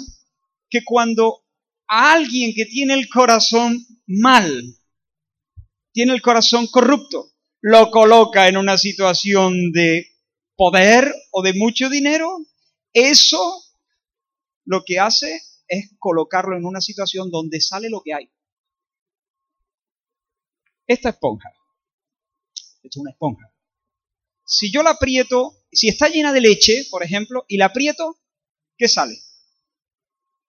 que 0.69 0.83
cuando 0.83 1.45
alguien 1.87 2.53
que 2.55 2.65
tiene 2.65 2.93
el 2.93 3.07
corazón 3.09 3.85
mal 4.05 4.77
tiene 5.91 6.13
el 6.13 6.21
corazón 6.21 6.67
corrupto, 6.67 7.33
lo 7.61 7.89
coloca 7.89 8.47
en 8.47 8.57
una 8.57 8.77
situación 8.77 9.71
de 9.71 10.05
poder 10.55 11.11
o 11.31 11.41
de 11.41 11.53
mucho 11.53 11.89
dinero, 11.89 12.37
eso 12.93 13.63
lo 14.67 14.83
que 14.85 14.99
hace 14.99 15.41
es 15.67 15.91
colocarlo 15.97 16.55
en 16.55 16.65
una 16.65 16.81
situación 16.81 17.31
donde 17.31 17.61
sale 17.61 17.89
lo 17.89 18.01
que 18.03 18.13
hay. 18.13 18.31
Esta 20.85 21.09
esponja, 21.09 21.49
esta 22.53 22.87
es 22.89 22.97
una 22.97 23.11
esponja. 23.11 23.51
Si 24.45 24.71
yo 24.71 24.83
la 24.83 24.91
aprieto, 24.91 25.65
si 25.71 25.87
está 25.87 26.07
llena 26.09 26.31
de 26.31 26.41
leche, 26.41 26.85
por 26.89 27.03
ejemplo, 27.03 27.45
y 27.47 27.57
la 27.57 27.65
aprieto, 27.65 28.19
¿qué 28.77 28.87
sale? 28.87 29.17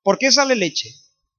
¿Por 0.03 0.19
qué 0.19 0.31
sale 0.31 0.55
leche? 0.55 0.91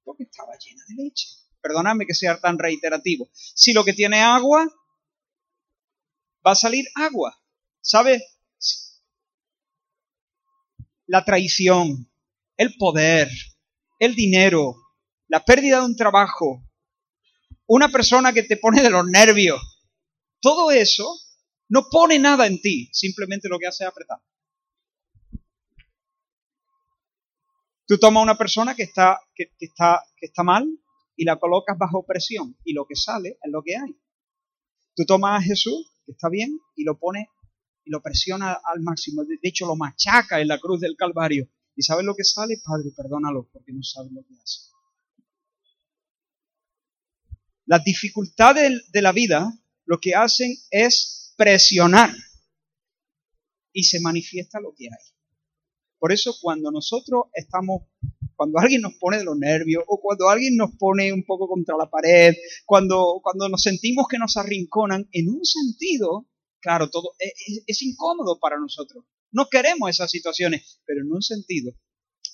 Porque 0.04 0.24
estaba 0.24 0.58
llena 0.58 0.84
de 0.88 1.04
leche. 1.04 1.28
Perdóname 1.62 2.06
que 2.06 2.14
sea 2.14 2.40
tan 2.40 2.58
reiterativo. 2.58 3.30
Si 3.34 3.74
lo 3.74 3.84
que 3.84 3.94
tiene 3.94 4.22
agua, 4.22 4.68
va 6.46 6.52
a 6.52 6.56
salir 6.56 6.86
agua. 6.96 7.42
¿Sabe? 7.82 8.22
La 11.08 11.26
traición, 11.26 12.09
el 12.60 12.76
poder, 12.78 13.30
el 14.00 14.16
dinero, 14.16 14.76
la 15.30 15.46
pérdida 15.46 15.80
de 15.80 15.86
un 15.86 15.96
trabajo, 15.96 16.62
una 17.66 17.88
persona 17.88 18.34
que 18.34 18.44
te 18.44 18.58
pone 18.58 18.82
de 18.82 18.90
los 18.90 19.06
nervios, 19.06 19.62
todo 20.42 20.70
eso 20.70 21.10
no 21.70 21.86
pone 21.90 22.20
nada 22.20 22.48
en 22.48 22.60
ti, 22.60 22.90
simplemente 22.92 23.48
lo 23.48 23.60
que 23.60 23.68
hace 23.68 23.86
es 23.86 23.90
apretar. 23.90 24.20
Tú 27.88 27.98
tomas 27.98 28.24
una 28.24 28.38
persona 28.38 28.76
que 28.76 28.84
está, 28.84 29.22
que, 29.34 29.54
está, 29.58 30.04
que 30.18 30.26
está 30.26 30.44
mal 30.44 30.68
y 31.16 31.24
la 31.24 31.40
colocas 31.40 31.78
bajo 31.78 32.06
presión 32.06 32.58
y 32.66 32.74
lo 32.74 32.86
que 32.86 32.98
sale 32.98 33.38
es 33.42 33.52
lo 33.54 33.64
que 33.64 33.78
hay. 33.78 33.98
Tú 34.98 35.06
tomas 35.06 35.40
a 35.40 35.42
Jesús, 35.42 35.90
que 36.06 36.12
está 36.12 36.28
bien, 36.28 36.60
y 36.76 36.84
lo 36.84 37.00
pones 37.00 37.26
y 37.86 37.90
lo 37.90 38.02
presiona 38.02 38.52
al 38.52 38.82
máximo. 38.82 39.24
De 39.24 39.38
hecho, 39.44 39.66
lo 39.66 39.78
machaca 39.78 40.42
en 40.42 40.50
la 40.50 40.60
cruz 40.60 40.82
del 40.82 40.98
Calvario. 40.98 41.50
¿Y 41.80 41.84
sabes 41.84 42.04
lo 42.04 42.14
que 42.14 42.26
sale? 42.26 42.60
Padre, 42.62 42.92
perdónalo 42.94 43.48
porque 43.54 43.72
no 43.72 43.82
sabe 43.84 44.10
lo 44.12 44.22
que 44.24 44.34
hace. 44.44 44.64
Las 47.68 47.86
dificultades 47.86 48.92
de 48.92 49.02
la 49.02 49.14
vida 49.14 49.50
lo 49.86 49.98
que 50.02 50.14
hacen 50.14 50.54
es 50.72 51.34
presionar 51.38 52.14
y 53.72 53.86
se 53.86 54.02
manifiesta 54.02 54.60
lo 54.60 54.74
que 54.76 54.88
hay. 54.88 55.16
Por 56.00 56.12
eso 56.12 56.36
cuando 56.42 56.70
nosotros 56.70 57.28
estamos 57.34 57.84
cuando 58.36 58.60
alguien 58.60 58.82
nos 58.82 58.96
pone 58.96 59.20
de 59.20 59.24
los 59.24 59.38
nervios 59.38 59.86
o 59.88 60.02
cuando 60.02 60.28
alguien 60.28 60.58
nos 60.58 60.76
pone 60.76 61.14
un 61.14 61.24
poco 61.24 61.48
contra 61.48 61.78
la 61.78 61.90
pared, 61.90 62.36
cuando, 62.66 63.22
cuando 63.24 63.48
nos 63.48 63.62
sentimos 63.62 64.06
que 64.10 64.18
nos 64.18 64.36
arrinconan, 64.36 65.08
en 65.14 65.30
un 65.30 65.46
sentido, 65.46 66.28
claro, 66.60 66.90
todo 66.90 67.14
es 67.20 67.82
incómodo 67.84 68.38
para 68.38 68.60
nosotros. 68.60 69.06
No 69.32 69.48
queremos 69.50 69.90
esas 69.90 70.10
situaciones, 70.10 70.82
pero 70.86 71.02
en 71.02 71.12
un 71.12 71.22
sentido, 71.22 71.74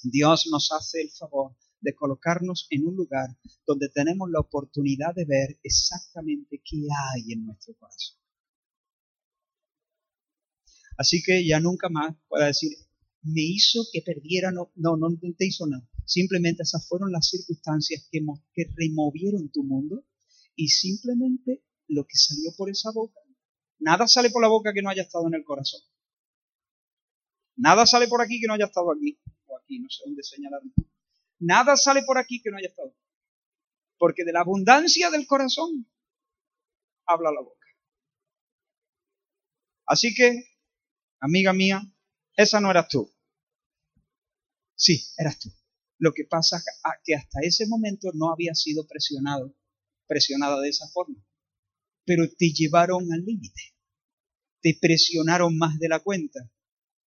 Dios 0.04 0.48
nos 0.52 0.72
hace 0.72 1.02
el 1.02 1.12
favor 1.12 1.56
de 1.82 1.94
colocarnos 1.94 2.68
en 2.70 2.88
un 2.88 2.96
lugar 2.96 3.28
donde 3.66 3.90
tenemos 3.90 4.30
la 4.32 4.40
oportunidad 4.40 5.14
de 5.14 5.25
ver 5.25 5.60
exactamente 5.64 6.62
qué 6.64 6.88
hay 7.14 7.34
en 7.34 7.46
nuestro 7.46 7.75
corazón. 7.75 8.18
Así 10.98 11.22
que 11.22 11.46
ya 11.46 11.60
nunca 11.60 11.90
más 11.90 12.16
pueda 12.28 12.48
decir, 12.48 12.72
me 13.22 13.42
hizo 13.42 13.84
que 13.92 14.02
perdiera, 14.02 14.52
no, 14.52 14.72
no, 14.75 14.96
no 14.96 15.10
te 15.38 15.46
hizo 15.46 15.68
nada. 15.68 15.88
Simplemente 16.06 16.64
esas 16.64 16.88
fueron 16.88 17.12
las 17.12 17.28
circunstancias 17.28 18.08
que, 18.12 18.22
que 18.54 18.66
removieron 18.75 19.50
tu 19.52 19.64
mundo 19.64 20.06
y 20.56 20.70
simplemente 20.70 21.64
lo 21.88 22.06
que 22.06 22.16
salió 22.16 22.52
por 22.56 22.70
esa 22.70 22.92
boca. 22.92 23.20
Nada 23.80 24.08
sale 24.08 24.30
por 24.30 24.42
la 24.42 24.48
boca 24.48 24.72
que 24.74 24.82
no 24.82 24.90
haya 24.90 25.04
estado 25.04 25.28
en 25.28 25.34
el 25.34 25.44
corazón. 25.44 25.82
Nada 27.57 27.85
sale 27.85 28.07
por 28.07 28.21
aquí 28.21 28.39
que 28.39 28.47
no 28.47 28.53
haya 28.53 28.65
estado 28.65 28.91
aquí 28.91 29.17
o 29.47 29.57
aquí, 29.57 29.79
no 29.79 29.89
sé 29.89 30.03
dónde 30.05 30.24
señalar. 30.24 30.62
Nada 31.39 31.75
sale 31.75 32.03
por 32.03 32.17
aquí 32.17 32.41
que 32.41 32.51
no 32.51 32.57
haya 32.57 32.69
estado. 32.69 32.95
Porque 33.97 34.25
de 34.25 34.33
la 34.33 34.41
abundancia 34.41 35.09
del 35.09 35.25
corazón 35.25 35.88
habla 37.05 37.31
la 37.31 37.41
boca. 37.41 37.67
Así 39.85 40.13
que, 40.13 40.43
amiga 41.19 41.53
mía, 41.53 41.81
esa 42.35 42.59
no 42.59 42.71
eras 42.71 42.89
tú. 42.89 43.13
Sí, 44.75 45.05
eras 45.17 45.39
tú. 45.39 45.50
Lo 45.97 46.12
que 46.13 46.25
pasa 46.25 46.57
es 46.57 46.65
que 47.03 47.15
hasta 47.15 47.39
ese 47.41 47.67
momento 47.67 48.09
no 48.13 48.31
había 48.31 48.53
sido 48.53 48.85
presionado, 48.85 49.55
presionada 50.07 50.59
de 50.59 50.69
esa 50.69 50.88
forma. 50.89 51.24
Pero 52.03 52.25
te 52.29 52.51
llevaron 52.51 53.12
al 53.13 53.24
límite. 53.24 53.62
Te 54.62 54.77
presionaron 54.79 55.57
más 55.57 55.79
de 55.79 55.88
la 55.88 56.00
cuenta. 56.00 56.51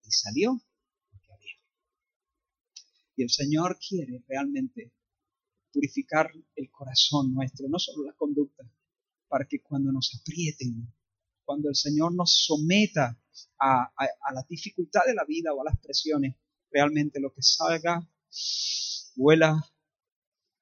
Y 0.07 0.11
salió 0.11 0.53
lo 1.11 1.19
que 1.21 1.33
había. 1.33 1.55
Y 3.17 3.23
el 3.23 3.29
Señor 3.29 3.77
quiere 3.77 4.23
realmente 4.27 4.93
purificar 5.73 6.31
el 6.55 6.71
corazón 6.71 7.33
nuestro, 7.33 7.67
no 7.67 7.77
solo 7.77 8.05
la 8.05 8.13
conducta, 8.13 8.63
para 9.27 9.45
que 9.45 9.61
cuando 9.61 9.91
nos 9.91 10.17
aprieten, 10.19 10.91
cuando 11.43 11.69
el 11.69 11.75
Señor 11.75 12.15
nos 12.15 12.45
someta 12.45 13.21
a, 13.59 13.91
la 14.33 14.45
dificultad 14.49 15.01
de 15.05 15.13
la 15.13 15.25
vida 15.25 15.53
o 15.53 15.61
a 15.61 15.65
las 15.65 15.79
presiones, 15.79 16.35
realmente 16.71 17.19
lo 17.19 17.33
que 17.33 17.41
salga 17.41 18.09
vuela 19.15 19.61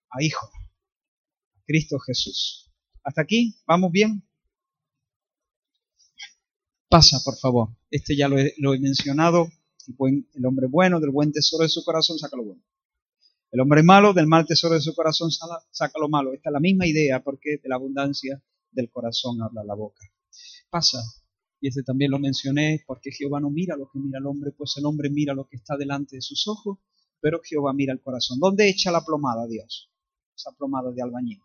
a 0.09 0.23
Hijo, 0.23 0.47
a 1.55 1.61
Cristo 1.65 1.99
Jesús. 1.99 2.71
¿Hasta 3.03 3.21
aquí? 3.21 3.55
¿Vamos 3.67 3.91
bien? 3.91 4.27
Pasa, 6.89 7.19
por 7.23 7.37
favor. 7.37 7.69
Este 7.95 8.17
ya 8.17 8.27
lo 8.27 8.37
he, 8.37 8.79
mencionado. 8.79 9.47
El, 9.87 10.45
hombre 10.45 10.67
bueno 10.67 10.99
del 10.99 11.11
buen 11.11 11.31
tesoro 11.31 11.63
de 11.63 11.69
su 11.69 11.81
corazón 11.85 12.19
saca 12.19 12.35
lo 12.35 12.43
bueno. 12.43 12.61
El 13.53 13.61
hombre 13.61 13.83
malo 13.83 14.11
del 14.11 14.27
mal 14.27 14.45
tesoro 14.45 14.73
de 14.73 14.81
su 14.81 14.93
corazón 14.93 15.31
saca 15.31 15.97
lo 15.97 16.09
malo. 16.09 16.33
Esta 16.33 16.49
es 16.49 16.53
la 16.53 16.59
misma 16.59 16.85
idea 16.87 17.23
porque 17.23 17.51
de 17.63 17.69
la 17.69 17.75
abundancia 17.75 18.43
del 18.69 18.91
corazón 18.91 19.41
habla 19.41 19.63
la 19.63 19.75
boca. 19.75 20.05
Pasa. 20.69 20.97
Y 21.61 21.69
este 21.69 21.83
también 21.83 22.11
lo 22.11 22.19
mencioné 22.19 22.83
porque 22.85 23.11
Jehová 23.11 23.39
no 23.39 23.49
mira 23.49 23.77
lo 23.77 23.89
que 23.89 23.97
mira 23.97 24.19
el 24.19 24.25
hombre, 24.25 24.51
pues 24.51 24.75
el 24.75 24.85
hombre 24.85 25.09
mira 25.09 25.33
lo 25.33 25.47
que 25.47 25.55
está 25.55 25.77
delante 25.77 26.17
de 26.17 26.21
sus 26.21 26.49
ojos, 26.49 26.79
pero 27.21 27.39
Jehová 27.45 27.71
mira 27.71 27.93
el 27.93 28.01
corazón. 28.01 28.41
¿Dónde 28.41 28.67
echa 28.67 28.91
la 28.91 29.05
plomada 29.05 29.47
Dios? 29.47 29.89
Esa 30.35 30.51
plomada 30.51 30.91
de 30.91 31.01
albañil. 31.01 31.39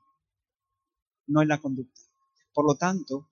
No 1.29 1.43
en 1.43 1.49
la 1.49 1.61
conducta. 1.61 2.01
Por 2.53 2.67
lo 2.67 2.75
tanto, 2.75 3.30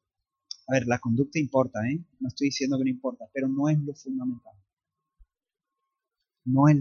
a 0.69 0.73
ver, 0.73 0.87
la 0.87 0.99
conducta 0.99 1.39
importa, 1.39 1.81
¿eh? 1.89 1.99
No 2.21 2.29
estoy 2.29 2.49
diciendo 2.49 2.77
que 2.77 2.85
no 2.85 2.91
importa, 2.91 3.25
pero 3.33 3.49
no 3.49 3.71
es 3.71 3.79
lo 3.79 3.95
fundamental. 3.95 4.55
No 6.45 6.69
es 6.69 6.77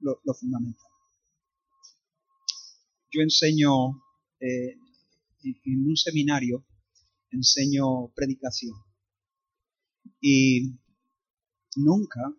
lo, 0.00 0.34
fundamental. 0.34 0.90
Yo 3.10 3.20
enseño 3.20 4.02
eh, 4.40 4.78
en 5.42 5.86
un 5.86 5.96
seminario, 5.96 6.64
enseño 7.30 8.08
predicación. 8.14 8.74
Y 10.18 10.78
nunca 11.76 12.34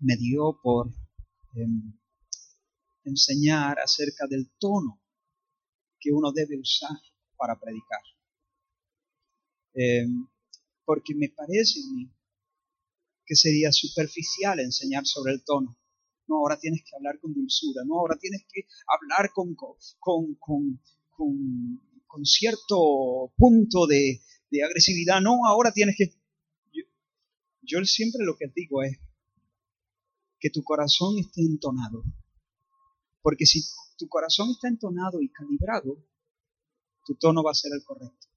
me 0.00 0.16
dio 0.16 0.60
por 0.62 0.92
em, 1.54 1.98
enseñar 3.04 3.78
acerca 3.80 4.26
del 4.26 4.50
tono 4.58 5.00
que 5.98 6.12
uno 6.12 6.30
debe 6.30 6.60
usar 6.60 6.98
para 7.38 7.58
predicar. 7.58 8.02
Em, 9.74 10.26
porque 10.84 11.14
me 11.14 11.28
parece 11.28 11.80
a 11.80 11.92
mí 11.92 12.10
que 13.24 13.36
sería 13.36 13.72
superficial 13.72 14.60
enseñar 14.60 15.06
sobre 15.06 15.32
el 15.32 15.44
tono. 15.44 15.78
No, 16.26 16.36
ahora 16.36 16.58
tienes 16.58 16.82
que 16.84 16.94
hablar 16.96 17.18
con 17.20 17.32
dulzura, 17.32 17.82
no, 17.84 17.98
ahora 17.98 18.16
tienes 18.18 18.44
que 18.52 18.66
hablar 18.86 19.30
con, 19.32 19.54
con, 19.54 20.34
con, 20.36 20.80
con 22.06 22.24
cierto 22.24 23.32
punto 23.36 23.86
de, 23.86 24.20
de, 24.50 24.62
agresividad, 24.62 25.20
no, 25.20 25.46
ahora 25.46 25.72
tienes 25.72 25.96
que... 25.96 26.14
Yo, 26.72 26.84
yo 27.62 27.84
siempre 27.84 28.24
lo 28.24 28.36
que 28.36 28.46
digo 28.54 28.82
es 28.82 28.98
que 30.38 30.50
tu 30.50 30.62
corazón 30.62 31.18
esté 31.18 31.42
entonado, 31.42 32.04
porque 33.20 33.46
si 33.46 33.62
tu 33.96 34.08
corazón 34.08 34.50
está 34.50 34.68
entonado 34.68 35.20
y 35.20 35.28
calibrado, 35.30 35.96
tu 37.04 37.14
tono 37.16 37.42
va 37.42 37.50
a 37.50 37.54
ser 37.54 37.72
el 37.74 37.84
correcto. 37.84 38.31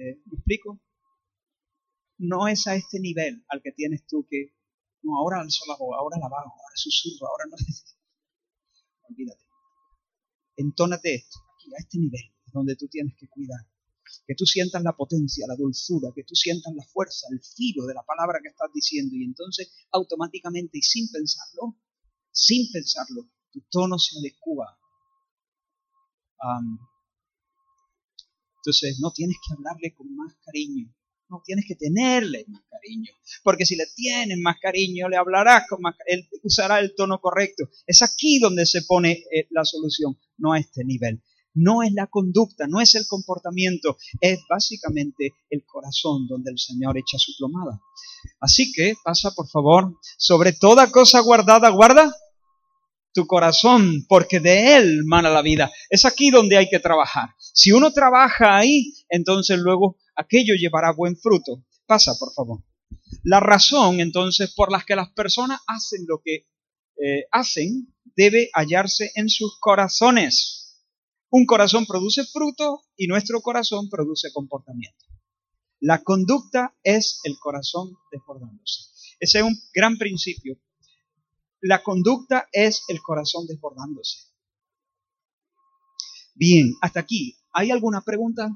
¿Me 0.00 0.36
explico? 0.36 0.80
No 2.18 2.48
es 2.48 2.66
a 2.66 2.74
este 2.74 3.00
nivel 3.00 3.44
al 3.48 3.60
que 3.62 3.72
tienes 3.72 4.06
tú 4.06 4.26
que, 4.28 4.54
no, 5.02 5.18
ahora 5.18 5.40
alzo 5.40 5.64
la 5.68 5.76
voz, 5.76 5.96
ahora 5.98 6.16
la 6.18 6.28
bajo, 6.28 6.50
ahora 6.50 6.74
susurro, 6.74 7.28
ahora 7.28 7.44
no. 7.50 7.56
Olvídate. 9.10 9.44
Entónate 10.56 11.14
esto, 11.14 11.38
aquí, 11.54 11.70
a 11.74 11.78
este 11.78 11.98
nivel, 11.98 12.32
donde 12.52 12.76
tú 12.76 12.88
tienes 12.88 13.14
que 13.18 13.28
cuidar. 13.28 13.60
Que 14.26 14.34
tú 14.34 14.44
sientas 14.44 14.82
la 14.82 14.96
potencia, 14.96 15.46
la 15.46 15.56
dulzura, 15.56 16.10
que 16.14 16.24
tú 16.24 16.34
sientas 16.34 16.74
la 16.74 16.84
fuerza, 16.84 17.26
el 17.30 17.40
filo 17.42 17.86
de 17.86 17.94
la 17.94 18.02
palabra 18.02 18.40
que 18.42 18.48
estás 18.48 18.70
diciendo. 18.72 19.14
Y 19.14 19.24
entonces, 19.24 19.72
automáticamente 19.92 20.78
y 20.78 20.82
sin 20.82 21.10
pensarlo, 21.10 21.76
sin 22.32 22.70
pensarlo, 22.72 23.28
tu 23.50 23.60
tono 23.70 23.98
se 23.98 24.18
adecua 24.18 24.78
entonces, 28.60 28.98
no 29.00 29.10
tienes 29.10 29.36
que 29.46 29.54
hablarle 29.54 29.94
con 29.94 30.14
más 30.14 30.34
cariño. 30.44 30.92
No, 31.30 31.42
tienes 31.44 31.64
que 31.66 31.76
tenerle 31.76 32.44
más 32.48 32.62
cariño. 32.68 33.12
Porque 33.42 33.64
si 33.64 33.76
le 33.76 33.84
tienes 33.94 34.36
más 34.38 34.56
cariño, 34.60 35.08
le 35.08 35.16
hablarás 35.16 35.64
con 35.68 35.80
más 35.80 35.94
Él 36.06 36.28
usará 36.42 36.80
el 36.80 36.94
tono 36.94 37.20
correcto. 37.20 37.68
Es 37.86 38.02
aquí 38.02 38.38
donde 38.38 38.66
se 38.66 38.82
pone 38.82 39.12
eh, 39.32 39.46
la 39.50 39.64
solución, 39.64 40.18
no 40.38 40.52
a 40.52 40.58
este 40.58 40.84
nivel. 40.84 41.22
No 41.54 41.82
es 41.82 41.92
la 41.92 42.08
conducta, 42.08 42.66
no 42.66 42.80
es 42.80 42.94
el 42.94 43.06
comportamiento, 43.08 43.96
es 44.20 44.40
básicamente 44.48 45.34
el 45.50 45.64
corazón 45.64 46.26
donde 46.28 46.52
el 46.52 46.58
Señor 46.58 46.96
echa 46.98 47.18
su 47.18 47.32
plomada. 47.38 47.80
Así 48.40 48.72
que 48.72 48.94
pasa, 49.02 49.32
por 49.32 49.48
favor, 49.48 49.96
sobre 50.18 50.52
toda 50.52 50.90
cosa 50.90 51.20
guardada, 51.20 51.70
guarda 51.70 52.14
tu 53.12 53.26
corazón, 53.26 54.06
porque 54.08 54.40
de 54.40 54.76
él 54.76 55.02
mana 55.04 55.30
la 55.30 55.42
vida. 55.42 55.70
Es 55.88 56.04
aquí 56.04 56.30
donde 56.30 56.56
hay 56.56 56.68
que 56.68 56.78
trabajar. 56.78 57.30
Si 57.60 57.72
uno 57.72 57.92
trabaja 57.92 58.56
ahí, 58.56 58.94
entonces 59.10 59.58
luego 59.58 59.98
aquello 60.16 60.54
llevará 60.54 60.92
buen 60.92 61.16
fruto. 61.16 61.62
Pasa, 61.86 62.12
por 62.18 62.32
favor. 62.32 62.64
La 63.24 63.40
razón, 63.40 64.00
entonces, 64.00 64.54
por 64.54 64.72
la 64.72 64.82
que 64.82 64.96
las 64.96 65.10
personas 65.10 65.60
hacen 65.66 66.04
lo 66.08 66.22
que 66.24 66.46
eh, 67.04 67.26
hacen, 67.30 67.94
debe 68.16 68.48
hallarse 68.54 69.10
en 69.14 69.28
sus 69.28 69.58
corazones. 69.60 70.78
Un 71.28 71.44
corazón 71.44 71.84
produce 71.84 72.24
fruto 72.24 72.82
y 72.96 73.06
nuestro 73.06 73.42
corazón 73.42 73.90
produce 73.90 74.32
comportamiento. 74.32 75.04
La 75.80 76.02
conducta 76.02 76.74
es 76.82 77.20
el 77.24 77.36
corazón 77.38 77.92
desbordándose. 78.10 78.84
Ese 79.18 79.38
es 79.40 79.44
un 79.44 79.56
gran 79.74 79.98
principio 79.98 80.58
la 81.60 81.82
conducta 81.82 82.48
es 82.52 82.84
el 82.88 83.02
corazón 83.02 83.46
desbordándose. 83.46 84.18
Bien, 86.34 86.74
hasta 86.80 87.00
aquí. 87.00 87.36
¿Hay 87.52 87.70
alguna 87.70 88.02
pregunta? 88.02 88.48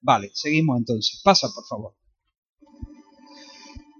Vale, 0.00 0.30
seguimos 0.34 0.78
entonces. 0.78 1.20
Pasa, 1.24 1.48
por 1.54 1.66
favor. 1.66 1.96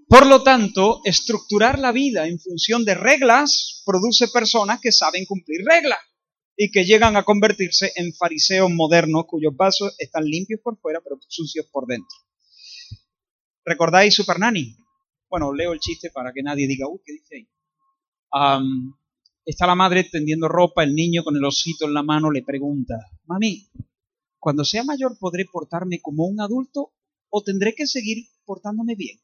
Por 0.09 0.27
lo 0.27 0.43
tanto, 0.45 1.01
estructurar 1.05 1.81
la 1.81 1.91
vida 1.91 2.29
en 2.29 2.39
función 2.39 2.85
de 2.85 2.95
reglas 2.95 3.83
produce 3.85 4.29
personas 4.29 4.81
que 4.81 4.93
saben 4.93 5.25
cumplir 5.27 5.65
reglas 5.65 5.99
y 6.57 6.71
que 6.71 6.85
llegan 6.85 7.17
a 7.17 7.25
convertirse 7.25 7.93
en 7.97 8.15
fariseos 8.15 8.71
modernos 8.71 9.25
cuyos 9.27 9.55
vasos 9.57 9.95
están 9.99 10.25
limpios 10.25 10.61
por 10.63 10.79
fuera 10.79 11.01
pero 11.03 11.19
sucios 11.27 11.67
por 11.73 11.87
dentro. 11.87 12.17
¿Recordáis 13.65 14.15
Super 14.15 14.39
Nanny? 14.39 14.77
Bueno, 15.29 15.53
leo 15.53 15.73
el 15.73 15.81
chiste 15.81 16.11
para 16.11 16.33
que 16.33 16.43
nadie 16.43 16.69
diga, 16.69 16.87
uy, 16.89 17.01
¿qué 17.05 17.13
dice 17.13 17.37
ahí? 17.37 17.49
Está 19.47 19.67
la 19.67 19.75
madre 19.75 20.05
tendiendo 20.05 20.49
ropa, 20.49 20.85
el 20.85 20.95
niño 20.95 21.25
con 21.25 21.37
el 21.37 21.45
osito 21.45 21.87
en 21.87 21.95
la 21.95 22.03
mano 22.03 22.31
le 22.31 22.43
pregunta, 22.43 22.97
mami, 23.25 23.71
cuando 24.39 24.65
sea 24.65 24.85
mayor 24.85 25.17
podré 25.19 25.47
portarme 25.47 26.01
como 26.01 26.27
un 26.27 26.41
adulto 26.41 26.93
o 27.31 27.43
tendré 27.43 27.75
que 27.75 27.87
seguir 27.87 28.27
portándome 28.45 28.95
bien. 28.97 29.19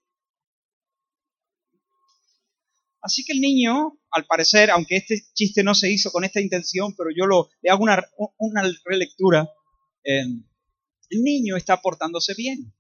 Así 3.03 3.25
que 3.25 3.33
el 3.33 3.41
niño, 3.41 3.99
al 4.11 4.27
parecer, 4.27 4.71
aunque 4.71 4.97
este 4.97 5.21
chiste 5.35 5.65
no 5.65 5.75
se 5.75 5.91
hizo 5.91 6.11
con 6.13 6.25
esta 6.25 6.41
intención, 6.41 6.95
pero 6.97 7.11
yo 7.15 7.27
lo, 7.27 7.51
le 7.61 7.71
hago 7.71 7.83
una, 7.83 8.01
una 8.39 8.63
relectura, 8.85 9.51
eh, 10.05 10.23
el 11.11 11.23
niño 11.23 11.57
está 11.57 11.83
portándose 11.83 12.35
bien 12.35 12.73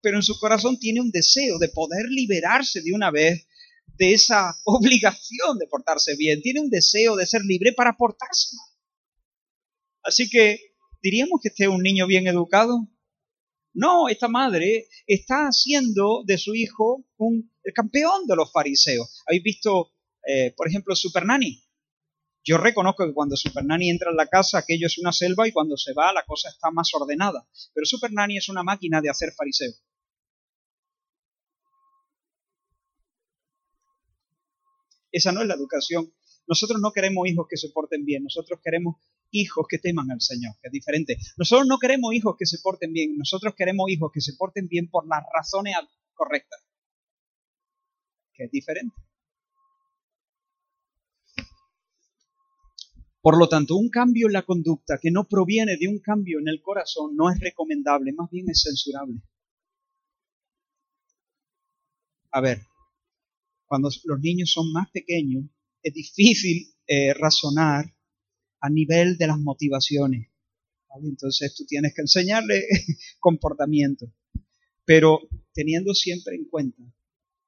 pero 0.00 0.16
en 0.16 0.22
su 0.22 0.38
corazón 0.38 0.78
tiene 0.78 1.00
un 1.00 1.10
deseo 1.10 1.58
de 1.58 1.68
poder 1.68 2.06
liberarse 2.08 2.80
de 2.82 2.92
una 2.92 3.10
vez 3.10 3.46
de 3.96 4.12
esa 4.12 4.54
obligación 4.64 5.58
de 5.58 5.66
portarse 5.66 6.16
bien. 6.16 6.42
Tiene 6.42 6.60
un 6.60 6.70
deseo 6.70 7.16
de 7.16 7.26
ser 7.26 7.42
libre 7.42 7.72
para 7.72 7.96
portarse 7.96 8.56
mal. 8.56 8.66
Así 10.02 10.30
que, 10.30 10.58
¿diríamos 11.02 11.40
que 11.42 11.48
este 11.48 11.64
es 11.64 11.70
un 11.70 11.82
niño 11.82 12.06
bien 12.06 12.26
educado? 12.26 12.88
No, 13.72 14.08
esta 14.08 14.28
madre 14.28 14.88
está 15.06 15.46
haciendo 15.46 16.22
de 16.26 16.38
su 16.38 16.54
hijo 16.54 17.04
un, 17.18 17.52
el 17.62 17.72
campeón 17.72 18.26
de 18.26 18.36
los 18.36 18.50
fariseos. 18.50 19.22
¿Habéis 19.26 19.42
visto, 19.42 19.92
eh, 20.26 20.52
por 20.56 20.68
ejemplo, 20.68 20.96
Super 20.96 21.24
Nanny? 21.24 21.62
Yo 22.42 22.56
reconozco 22.56 23.06
que 23.06 23.12
cuando 23.12 23.36
Super 23.36 23.64
Nanny 23.64 23.90
entra 23.90 24.10
en 24.10 24.16
la 24.16 24.26
casa 24.26 24.58
aquello 24.58 24.86
es 24.86 24.98
una 24.98 25.12
selva 25.12 25.46
y 25.46 25.52
cuando 25.52 25.76
se 25.76 25.92
va 25.92 26.12
la 26.12 26.24
cosa 26.24 26.48
está 26.48 26.70
más 26.70 26.88
ordenada. 26.94 27.46
Pero 27.74 27.84
Super 27.84 28.12
Nanny 28.12 28.38
es 28.38 28.48
una 28.48 28.62
máquina 28.62 29.00
de 29.00 29.10
hacer 29.10 29.32
fariseo. 29.32 29.72
Esa 35.12 35.32
no 35.32 35.42
es 35.42 35.48
la 35.48 35.54
educación. 35.54 36.12
Nosotros 36.46 36.80
no 36.80 36.92
queremos 36.92 37.28
hijos 37.28 37.46
que 37.48 37.56
se 37.56 37.68
porten 37.70 38.04
bien, 38.04 38.24
nosotros 38.24 38.60
queremos 38.62 38.96
hijos 39.30 39.66
que 39.68 39.78
teman 39.78 40.10
al 40.10 40.20
Señor, 40.20 40.54
que 40.60 40.68
es 40.68 40.72
diferente. 40.72 41.16
Nosotros 41.36 41.66
no 41.68 41.78
queremos 41.78 42.12
hijos 42.14 42.34
que 42.38 42.46
se 42.46 42.58
porten 42.58 42.92
bien, 42.92 43.16
nosotros 43.16 43.54
queremos 43.56 43.88
hijos 43.90 44.10
que 44.12 44.20
se 44.20 44.34
porten 44.34 44.66
bien 44.66 44.88
por 44.88 45.06
las 45.06 45.22
razones 45.32 45.74
correctas, 46.14 46.60
que 48.32 48.44
es 48.44 48.50
diferente. 48.50 48.94
Por 53.22 53.38
lo 53.38 53.48
tanto, 53.48 53.76
un 53.76 53.90
cambio 53.90 54.28
en 54.28 54.32
la 54.32 54.42
conducta 54.42 54.98
que 55.00 55.10
no 55.10 55.28
proviene 55.28 55.76
de 55.76 55.88
un 55.88 56.00
cambio 56.00 56.38
en 56.38 56.48
el 56.48 56.62
corazón 56.62 57.14
no 57.16 57.30
es 57.30 57.38
recomendable, 57.38 58.12
más 58.12 58.30
bien 58.30 58.48
es 58.48 58.62
censurable. 58.62 59.20
A 62.32 62.40
ver, 62.40 62.62
cuando 63.70 63.88
los 64.02 64.20
niños 64.20 64.50
son 64.50 64.72
más 64.72 64.90
pequeños, 64.90 65.44
es 65.80 65.94
difícil 65.94 66.74
eh, 66.88 67.14
razonar 67.14 67.84
a 68.60 68.68
nivel 68.68 69.16
de 69.16 69.28
las 69.28 69.38
motivaciones. 69.38 70.28
Entonces 71.04 71.54
tú 71.54 71.64
tienes 71.66 71.94
que 71.94 72.00
enseñarle 72.00 72.64
comportamiento, 73.20 74.12
pero 74.84 75.20
teniendo 75.54 75.94
siempre 75.94 76.34
en 76.34 76.46
cuenta 76.46 76.82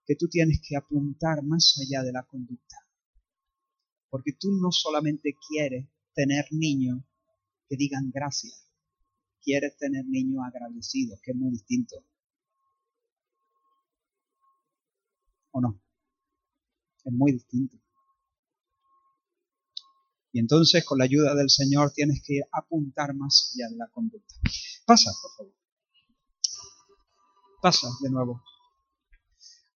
que 0.06 0.14
tú 0.14 0.28
tienes 0.28 0.60
que 0.64 0.76
apuntar 0.76 1.42
más 1.42 1.74
allá 1.82 2.04
de 2.04 2.12
la 2.12 2.22
conducta. 2.22 2.76
Porque 4.08 4.34
tú 4.38 4.52
no 4.52 4.70
solamente 4.70 5.34
quieres 5.48 5.88
tener 6.14 6.44
niños 6.52 7.02
que 7.68 7.74
digan 7.76 8.12
gracias, 8.14 8.70
quieres 9.42 9.76
tener 9.76 10.04
niños 10.06 10.44
agradecidos, 10.46 11.20
que 11.20 11.32
es 11.32 11.36
muy 11.36 11.50
distinto. 11.50 11.96
¿O 15.50 15.60
no? 15.60 15.82
Es 17.04 17.12
muy 17.12 17.32
distinto. 17.32 17.76
Y 20.32 20.38
entonces 20.40 20.84
con 20.84 20.98
la 20.98 21.04
ayuda 21.04 21.34
del 21.34 21.50
Señor 21.50 21.92
tienes 21.92 22.22
que 22.26 22.40
apuntar 22.52 23.14
más 23.14 23.52
allá 23.54 23.68
de 23.68 23.76
la 23.76 23.88
conducta. 23.88 24.34
Pasa, 24.86 25.10
por 25.20 25.30
favor. 25.36 25.54
Pasa 27.60 27.88
de 28.00 28.10
nuevo. 28.10 28.42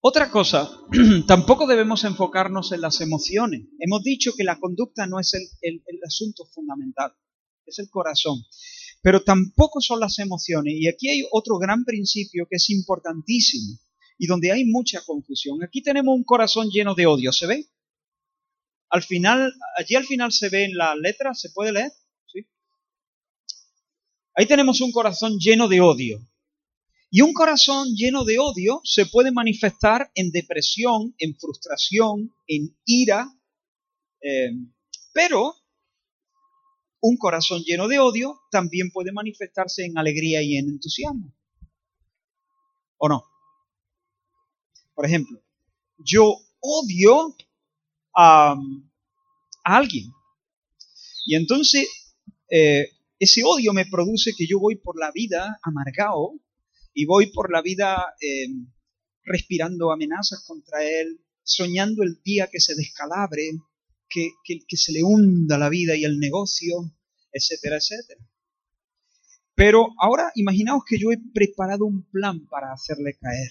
Otra 0.00 0.30
cosa, 0.30 0.70
tampoco 1.26 1.66
debemos 1.66 2.04
enfocarnos 2.04 2.72
en 2.72 2.80
las 2.80 3.00
emociones. 3.00 3.66
Hemos 3.80 4.02
dicho 4.02 4.32
que 4.36 4.44
la 4.44 4.58
conducta 4.58 5.06
no 5.06 5.20
es 5.20 5.34
el, 5.34 5.42
el, 5.60 6.00
asunto 6.06 6.46
fundamental, 6.46 7.12
es 7.66 7.78
el 7.78 7.90
corazón. 7.90 8.42
Pero 9.02 9.22
tampoco 9.22 9.80
son 9.80 10.00
las 10.00 10.18
emociones. 10.18 10.74
Y 10.76 10.88
aquí 10.88 11.08
hay 11.08 11.26
otro 11.32 11.58
gran 11.58 11.84
principio 11.84 12.46
que 12.48 12.56
es 12.56 12.70
importantísimo 12.70 13.78
y 14.18 14.26
donde 14.26 14.52
hay 14.52 14.64
mucha 14.64 15.00
confusión. 15.02 15.62
Aquí 15.62 15.82
tenemos 15.82 16.14
un 16.14 16.24
corazón 16.24 16.68
lleno 16.70 16.94
de 16.94 17.06
odio, 17.06 17.32
¿se 17.32 17.46
ve? 17.46 17.66
Al 18.88 19.02
final, 19.02 19.52
allí 19.76 19.94
al 19.94 20.04
final 20.04 20.32
se 20.32 20.48
ve 20.48 20.64
en 20.64 20.76
la 20.76 20.94
letra, 20.94 21.34
¿se 21.34 21.50
puede 21.50 21.72
leer? 21.72 21.92
¿Sí? 22.26 22.46
Ahí 24.34 24.46
tenemos 24.46 24.80
un 24.80 24.92
corazón 24.92 25.38
lleno 25.38 25.68
de 25.68 25.80
odio. 25.80 26.26
Y 27.10 27.20
un 27.20 27.32
corazón 27.32 27.94
lleno 27.94 28.24
de 28.24 28.38
odio 28.38 28.80
se 28.84 29.06
puede 29.06 29.32
manifestar 29.32 30.10
en 30.14 30.30
depresión, 30.30 31.14
en 31.18 31.36
frustración, 31.36 32.34
en 32.46 32.76
ira, 32.84 33.28
eh, 34.20 34.50
pero 35.12 35.54
un 37.00 37.16
corazón 37.16 37.62
lleno 37.62 37.86
de 37.88 37.98
odio 37.98 38.40
también 38.50 38.90
puede 38.90 39.12
manifestarse 39.12 39.84
en 39.84 39.96
alegría 39.96 40.42
y 40.42 40.56
en 40.56 40.68
entusiasmo. 40.68 41.32
¿O 42.98 43.08
no? 43.08 43.24
Por 44.96 45.04
ejemplo, 45.04 45.38
yo 45.98 46.38
odio 46.58 47.36
a, 48.16 48.56
alguien. 49.62 50.10
Y 51.26 51.36
entonces 51.36 51.86
eh, 52.50 52.86
ese 53.18 53.42
odio 53.44 53.74
me 53.74 53.84
produce 53.84 54.32
que 54.36 54.46
yo 54.46 54.58
voy 54.58 54.76
por 54.76 54.98
la 54.98 55.10
vida 55.12 55.58
amargado 55.62 56.40
y 56.94 57.04
voy 57.04 57.26
por 57.26 57.52
la 57.52 57.60
vida 57.60 58.14
eh, 58.22 58.48
respirando 59.24 59.92
amenazas 59.92 60.42
contra 60.46 60.82
él, 60.82 61.20
soñando 61.42 62.02
el 62.02 62.22
día 62.24 62.48
que 62.50 62.60
se 62.60 62.74
descalabre, 62.74 63.50
que, 64.08 64.30
que 64.44 64.76
se 64.78 64.92
le 64.92 65.02
hunda 65.02 65.58
la 65.58 65.68
vida 65.68 65.94
y 65.94 66.04
el 66.04 66.18
negocio, 66.18 66.90
etcétera, 67.32 67.76
etcétera. 67.76 68.24
Pero 69.54 69.88
ahora 69.98 70.30
imaginaos 70.36 70.84
que 70.88 70.98
yo 70.98 71.12
he 71.12 71.18
preparado 71.34 71.84
un 71.84 72.08
plan 72.10 72.46
para 72.46 72.72
hacerle 72.72 73.18
caer. 73.20 73.50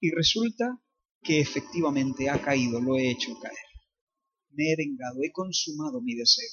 Y 0.00 0.10
resulta 0.10 0.80
que 1.22 1.40
efectivamente 1.40 2.30
ha 2.30 2.40
caído, 2.40 2.80
lo 2.80 2.96
he 2.96 3.10
hecho 3.10 3.38
caer. 3.38 3.54
Me 4.50 4.72
he 4.72 4.76
vengado, 4.76 5.22
he 5.22 5.30
consumado 5.30 6.00
mi 6.00 6.14
deseo. 6.14 6.48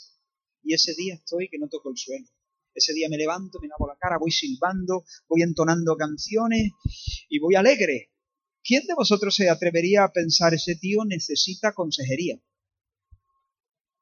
Y 0.64 0.74
ese 0.74 0.94
día 0.96 1.16
estoy 1.16 1.48
que 1.50 1.58
no 1.58 1.70
toco 1.70 1.90
el 1.90 1.98
suelo. 1.98 2.28
Ese 2.74 2.94
día 2.94 3.08
me 3.10 3.18
levanto, 3.18 3.60
me 3.60 3.68
lavo 3.68 3.88
la 3.88 3.98
cara, 3.98 4.20
voy 4.20 4.32
silbando, 4.32 5.04
voy 5.28 5.42
entonando 5.42 5.96
canciones 5.96 6.72
y 7.30 7.40
voy 7.40 7.56
alegre. 7.56 8.12
¿Quién 8.64 8.86
de 8.86 8.94
vosotros 8.94 9.34
se 9.34 9.50
atrevería 9.50 10.04
a 10.04 10.12
pensar 10.12 10.54
ese 10.54 10.76
tío 10.76 11.06
necesita 11.06 11.74
consejería? 11.74 12.40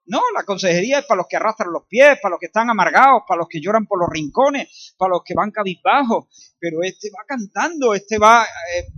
No, 0.08 0.22
la 0.36 0.44
consejería 0.44 1.00
es 1.00 1.06
para 1.06 1.18
los 1.18 1.28
que 1.28 1.36
arrastran 1.36 1.72
los 1.72 1.88
pies, 1.88 2.20
para 2.22 2.34
los 2.34 2.39
que 2.39 2.46
están 2.46 2.70
amargados, 2.70 3.24
para 3.28 3.39
los 3.39 3.48
que 3.50 3.60
lloran 3.60 3.88
por 3.88 4.00
los 4.00 4.08
rincones, 4.08 4.94
para 4.98 5.10
los 5.10 5.24
que 5.24 5.34
van 5.34 5.50
cabizbajos. 5.50 6.28
Pero 6.60 6.84
este 6.84 7.10
va 7.10 7.26
cantando, 7.28 7.96
este 7.96 8.20
va, 8.20 8.44
eh, 8.44 8.94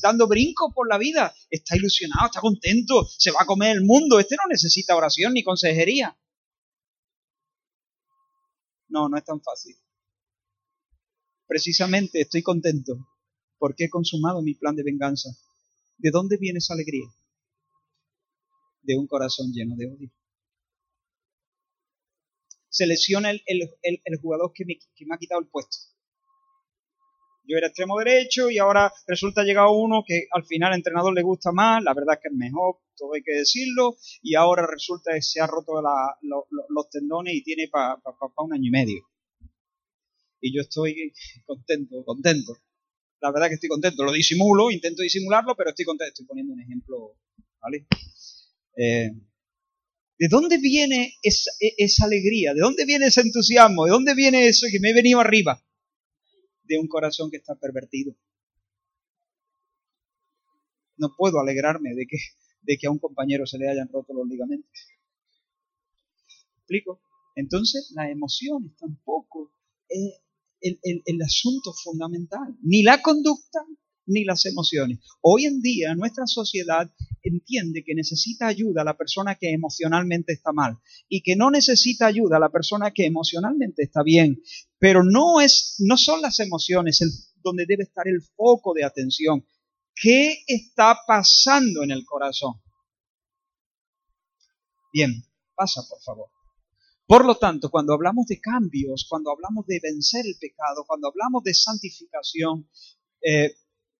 dando 0.00 0.28
brinco 0.28 0.72
por 0.72 0.88
la 0.88 0.96
vida, 0.96 1.34
está 1.50 1.76
ilusionado, 1.76 2.26
está 2.26 2.40
contento, 2.40 3.04
se 3.04 3.32
va 3.32 3.42
a 3.42 3.46
comer 3.46 3.76
el 3.76 3.84
mundo. 3.84 4.20
Este 4.20 4.36
no 4.36 4.48
necesita 4.48 4.94
oración 4.94 5.32
ni 5.32 5.42
consejería. 5.42 6.16
No, 8.88 9.08
no 9.08 9.18
es 9.18 9.24
tan 9.24 9.40
fácil. 9.40 9.76
Precisamente 11.48 12.20
estoy 12.20 12.42
contento 12.44 13.08
porque 13.58 13.86
he 13.86 13.90
consumado 13.90 14.40
mi 14.40 14.54
plan 14.54 14.76
de 14.76 14.84
venganza. 14.84 15.30
¿De 15.98 16.10
dónde 16.12 16.36
viene 16.36 16.58
esa 16.58 16.74
alegría? 16.74 17.06
De 18.82 18.96
un 18.96 19.08
corazón 19.08 19.52
lleno 19.52 19.74
de 19.74 19.86
odio. 19.86 20.10
Se 22.74 22.86
lesiona 22.86 23.30
el, 23.30 24.20
jugador 24.20 24.52
que 24.52 24.64
me, 24.64 24.78
que 24.96 25.06
me 25.06 25.14
ha 25.14 25.18
quitado 25.18 25.40
el 25.40 25.48
puesto 25.48 25.78
yo 27.46 27.56
era 27.58 27.68
extremo 27.68 27.98
derecho 27.98 28.50
y 28.50 28.58
ahora 28.58 28.92
resulta 29.06 29.44
llegado 29.44 29.72
uno 29.72 30.02
que 30.06 30.26
al 30.30 30.44
final 30.44 30.72
al 30.72 30.78
entrenador 30.78 31.14
le 31.14 31.22
gusta 31.22 31.52
más, 31.52 31.82
la 31.82 31.92
verdad 31.94 32.14
es 32.14 32.20
que 32.22 32.28
es 32.28 32.34
mejor, 32.34 32.78
todo 32.96 33.14
hay 33.14 33.22
que 33.22 33.36
decirlo, 33.36 33.96
y 34.22 34.34
ahora 34.34 34.66
resulta 34.66 35.12
que 35.12 35.22
se 35.22 35.40
ha 35.40 35.46
roto 35.46 35.74
los 36.22 36.90
tendones 36.90 37.34
y 37.34 37.42
tiene 37.42 37.68
para 37.68 38.00
un 38.38 38.52
año 38.52 38.68
y 38.68 38.70
medio. 38.70 39.02
Y 40.40 40.54
yo 40.54 40.62
estoy 40.62 41.12
contento, 41.46 42.04
contento. 42.04 42.56
La 43.20 43.32
verdad 43.32 43.48
que 43.48 43.54
estoy 43.54 43.70
contento, 43.70 44.04
lo 44.04 44.12
disimulo, 44.12 44.70
intento 44.70 45.02
disimularlo, 45.02 45.56
pero 45.56 45.70
estoy 45.70 45.86
contento. 45.86 46.10
Estoy 46.10 46.26
poniendo 46.26 46.52
un 46.52 46.60
ejemplo, 46.60 47.16
¿vale? 47.60 47.86
Eh, 48.76 49.10
¿De 50.18 50.28
dónde 50.28 50.58
viene 50.58 51.14
esa, 51.22 51.50
e, 51.60 51.74
esa 51.78 52.04
alegría? 52.04 52.54
¿De 52.54 52.60
dónde 52.60 52.84
viene 52.84 53.06
ese 53.06 53.20
entusiasmo? 53.20 53.84
¿De 53.84 53.90
dónde 53.90 54.14
viene 54.14 54.46
eso 54.46 54.66
que 54.70 54.80
me 54.80 54.90
he 54.90 54.94
venido 54.94 55.20
arriba? 55.20 55.64
de 56.64 56.78
un 56.78 56.88
corazón 56.88 57.30
que 57.30 57.36
está 57.36 57.54
pervertido. 57.54 58.14
No 60.96 61.14
puedo 61.16 61.40
alegrarme 61.40 61.94
de 61.94 62.06
que, 62.06 62.18
de 62.62 62.78
que 62.78 62.86
a 62.86 62.90
un 62.90 62.98
compañero 62.98 63.46
se 63.46 63.58
le 63.58 63.68
hayan 63.68 63.88
roto 63.88 64.14
los 64.14 64.26
ligamentos. 64.26 64.70
¿Explico? 66.58 67.00
Entonces, 67.36 67.92
las 67.94 68.10
emociones 68.10 68.76
tampoco 68.76 69.52
es 69.88 70.20
el, 70.60 71.02
el 71.04 71.22
asunto 71.22 71.72
fundamental. 71.72 72.56
Ni 72.62 72.82
la 72.82 73.02
conducta, 73.02 73.60
ni 74.06 74.24
las 74.24 74.44
emociones. 74.46 75.00
Hoy 75.20 75.46
en 75.46 75.60
día 75.60 75.94
nuestra 75.94 76.26
sociedad 76.26 76.90
entiende 77.22 77.84
que 77.84 77.94
necesita 77.94 78.46
ayuda 78.46 78.82
a 78.82 78.84
la 78.84 78.96
persona 78.96 79.34
que 79.34 79.50
emocionalmente 79.50 80.32
está 80.32 80.52
mal 80.52 80.78
y 81.08 81.22
que 81.22 81.36
no 81.36 81.50
necesita 81.50 82.06
ayuda 82.06 82.36
a 82.36 82.40
la 82.40 82.50
persona 82.50 82.90
que 82.92 83.06
emocionalmente 83.06 83.82
está 83.82 84.02
bien. 84.02 84.42
Pero 84.78 85.02
no 85.02 85.40
es, 85.40 85.76
no 85.78 85.96
son 85.96 86.20
las 86.20 86.38
emociones 86.40 87.32
donde 87.42 87.64
debe 87.66 87.84
estar 87.84 88.06
el 88.08 88.22
foco 88.36 88.74
de 88.74 88.84
atención. 88.84 89.46
¿Qué 89.94 90.42
está 90.46 90.98
pasando 91.06 91.82
en 91.82 91.92
el 91.92 92.04
corazón? 92.04 92.60
Bien, 94.92 95.24
pasa 95.54 95.82
por 95.88 96.00
favor. 96.02 96.28
Por 97.06 97.24
lo 97.26 97.36
tanto, 97.36 97.70
cuando 97.70 97.92
hablamos 97.92 98.26
de 98.26 98.40
cambios, 98.40 99.06
cuando 99.08 99.30
hablamos 99.30 99.66
de 99.66 99.78
vencer 99.82 100.24
el 100.26 100.36
pecado, 100.40 100.84
cuando 100.86 101.08
hablamos 101.08 101.42
de 101.44 101.52
santificación, 101.52 102.68
eh, 103.20 103.54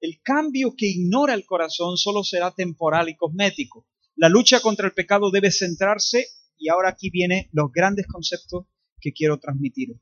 el 0.05 0.21
cambio 0.23 0.75
que 0.77 0.87
ignora 0.87 1.33
el 1.33 1.47
corazón 1.47 1.97
solo 1.97 2.23
será 2.23 2.55
temporal 2.55 3.09
y 3.09 3.17
cosmético. 3.17 3.89
La 4.17 4.29
lucha 4.29 4.61
contra 4.61 4.87
el 4.87 4.93
pecado 4.93 5.31
debe 5.31 5.51
centrarse, 5.51 6.27
y 6.59 6.69
ahora 6.69 6.91
aquí 6.91 7.09
vienen 7.09 7.49
los 7.53 7.73
grandes 7.73 8.07
conceptos 8.07 8.67
que 9.01 9.15
quiero 9.15 9.41
transmitir. 9.41 9.99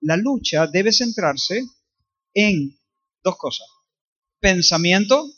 La 0.00 0.16
lucha 0.16 0.68
debe 0.68 0.92
centrarse 0.92 1.64
en 2.32 2.78
dos 3.24 3.36
cosas, 3.36 3.66
pensamiento 4.38 5.28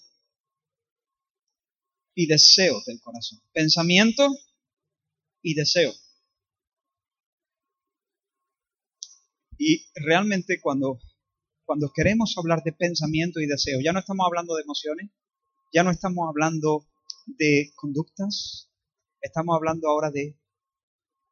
y 2.15 2.27
deseo 2.27 2.83
del 2.87 3.01
corazón. 3.01 3.41
Pensamiento 3.55 4.29
y 5.41 5.55
deseo. 5.55 5.95
Y 9.57 9.87
realmente 9.95 10.61
cuando 10.61 10.99
cuando 11.67 11.93
queremos 11.93 12.35
hablar 12.39 12.63
de 12.63 12.73
pensamiento 12.73 13.41
y 13.41 13.47
deseo, 13.47 13.81
ya 13.85 13.93
no 13.93 13.99
estamos 13.99 14.25
hablando 14.25 14.55
de 14.55 14.63
emociones, 14.63 15.11
ya 15.75 15.83
no 15.83 15.91
estamos 15.91 16.29
hablando 16.29 16.87
de 17.27 17.73
conductas, 17.75 18.71
estamos 19.21 19.57
hablando 19.57 19.89
ahora 19.89 20.11
de 20.11 20.39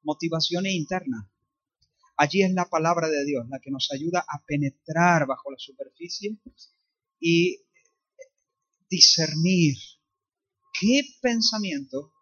motivaciones 0.03 0.75
internas. 0.75 1.27
Allí 2.16 2.42
es 2.42 2.53
la 2.53 2.66
palabra 2.66 3.09
de 3.09 3.25
Dios 3.25 3.49
la 3.49 3.61
que 3.61 3.70
nos 3.70 3.90
ayuda 3.92 4.25
a 4.29 4.44
penetrar 4.44 5.27
bajo 5.27 5.51
la 5.51 5.59
superficie 5.59 6.37
y 7.20 7.61
discernir 8.90 9.77
qué 10.79 11.03
pensamiento, 11.23 12.12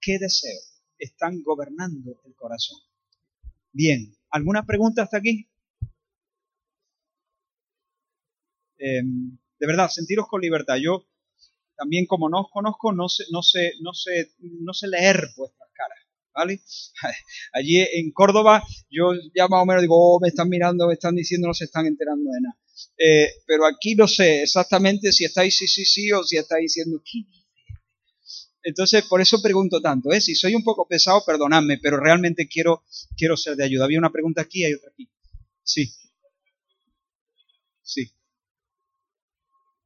qué 0.00 0.18
deseo 0.18 0.60
están 0.98 1.42
gobernando 1.42 2.20
el 2.24 2.34
corazón. 2.34 2.78
Bien, 3.72 4.14
¿alguna 4.30 4.64
pregunta 4.64 5.02
hasta 5.02 5.18
aquí? 5.18 5.49
Em, 8.80 9.38
de 9.58 9.66
verdad, 9.66 9.88
sentiros 9.88 10.26
con 10.26 10.40
libertad. 10.40 10.76
Yo 10.76 11.06
también 11.76 12.06
como 12.06 12.28
no 12.28 12.40
os 12.40 12.50
conozco, 12.50 12.92
no 12.92 13.08
sé, 13.08 13.24
no 13.30 13.42
sé, 13.42 13.74
no 13.80 13.92
sé, 13.92 14.32
no 14.38 14.72
sé 14.74 14.88
leer 14.88 15.28
vuestras 15.36 15.68
caras, 15.72 15.98
¿vale? 16.34 16.60
Allí 17.52 17.78
en 17.78 18.10
Córdoba 18.12 18.62
yo 18.90 19.12
ya 19.34 19.48
más 19.48 19.62
o 19.62 19.66
menos 19.66 19.82
digo, 19.82 19.96
oh, 19.96 20.20
me 20.20 20.28
están 20.28 20.48
mirando, 20.48 20.86
me 20.88 20.94
están 20.94 21.14
diciendo, 21.14 21.46
no 21.48 21.54
se 21.54 21.64
están 21.64 21.86
enterando 21.86 22.30
de 22.30 22.40
nada. 22.40 22.58
Eh, 22.96 23.28
pero 23.46 23.66
aquí 23.66 23.94
no 23.94 24.08
sé 24.08 24.42
exactamente 24.42 25.12
si 25.12 25.24
estáis 25.24 25.56
sí, 25.56 25.66
sí, 25.66 25.84
sí 25.84 26.12
o 26.12 26.22
si 26.24 26.36
estáis 26.36 26.62
diciendo, 26.62 27.02
¿qué 27.04 27.20
entonces, 28.62 29.04
por 29.06 29.20
eso 29.20 29.40
pregunto 29.40 29.80
tanto. 29.80 30.12
¿eh? 30.12 30.20
Si 30.20 30.34
soy 30.34 30.54
un 30.54 30.62
poco 30.62 30.86
pesado, 30.86 31.22
perdonadme, 31.24 31.78
pero 31.78 31.98
realmente 31.98 32.46
quiero, 32.48 32.84
quiero 33.16 33.36
ser 33.36 33.56
de 33.56 33.64
ayuda. 33.64 33.84
Había 33.84 33.98
una 33.98 34.12
pregunta 34.12 34.42
aquí, 34.42 34.64
hay 34.64 34.74
otra 34.74 34.90
aquí. 34.92 35.08
Sí. 35.62 35.92
Sí. 37.82 38.12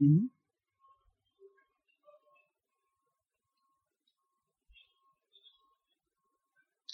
mhm 0.00 0.28
mhm 0.28 0.28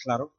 Claro. 0.01 0.31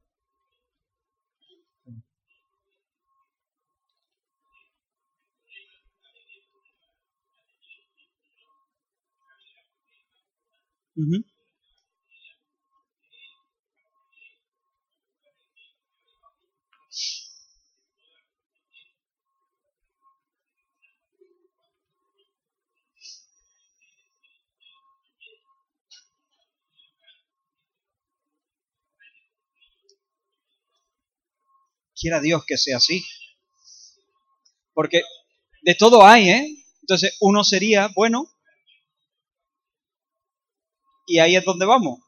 Quiera 32.07 32.21
Dios 32.21 32.45
que 32.47 32.57
sea 32.57 32.77
así. 32.77 33.05
Porque 34.73 35.03
de 35.63 35.75
todo 35.75 36.07
hay, 36.07 36.31
¿eh? 36.31 36.65
Entonces, 36.83 37.17
uno 37.19 37.43
sería, 37.43 37.91
bueno, 37.97 38.31
y 41.09 41.19
ahí 41.19 41.35
es 41.35 41.45
donde 41.45 41.67
vamos, 41.67 41.99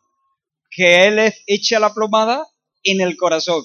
que 0.70 1.08
Él 1.08 1.34
eche 1.48 1.80
la 1.80 1.92
plomada 1.92 2.46
en 2.84 3.00
el 3.00 3.16
corazón. 3.16 3.64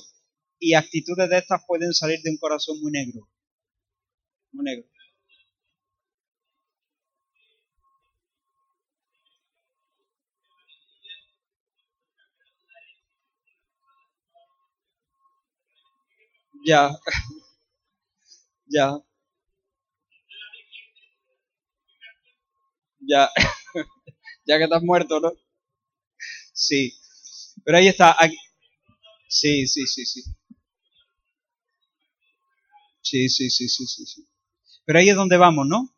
Y 0.57 0.73
actitudes 0.73 1.29
de 1.29 1.37
estas 1.37 1.61
pueden 1.67 1.93
salir 1.93 2.19
de 2.23 2.31
un 2.31 2.37
corazón 2.37 2.81
muy 2.81 2.91
negro. 2.91 3.29
Muy 4.53 4.65
negro. 4.65 4.89
Ya. 16.65 16.97
ya. 18.67 19.01
Ya. 23.01 23.29
ya 24.45 24.57
que 24.57 24.63
estás 24.63 24.83
muerto, 24.83 25.19
¿no? 25.19 25.33
Sí. 26.53 26.93
Pero 27.65 27.77
ahí 27.77 27.87
está. 27.87 28.15
Sí, 29.27 29.67
sí, 29.67 29.85
sí, 29.87 30.05
sí. 30.05 30.23
Sí, 33.01 33.29
sí, 33.29 33.49
sí, 33.49 33.67
sí, 33.67 33.85
sí, 33.85 34.05
sí. 34.05 34.27
Pero 34.85 34.99
ahí 34.99 35.09
es 35.09 35.15
donde 35.15 35.37
vamos, 35.37 35.67
¿no? 35.67 35.93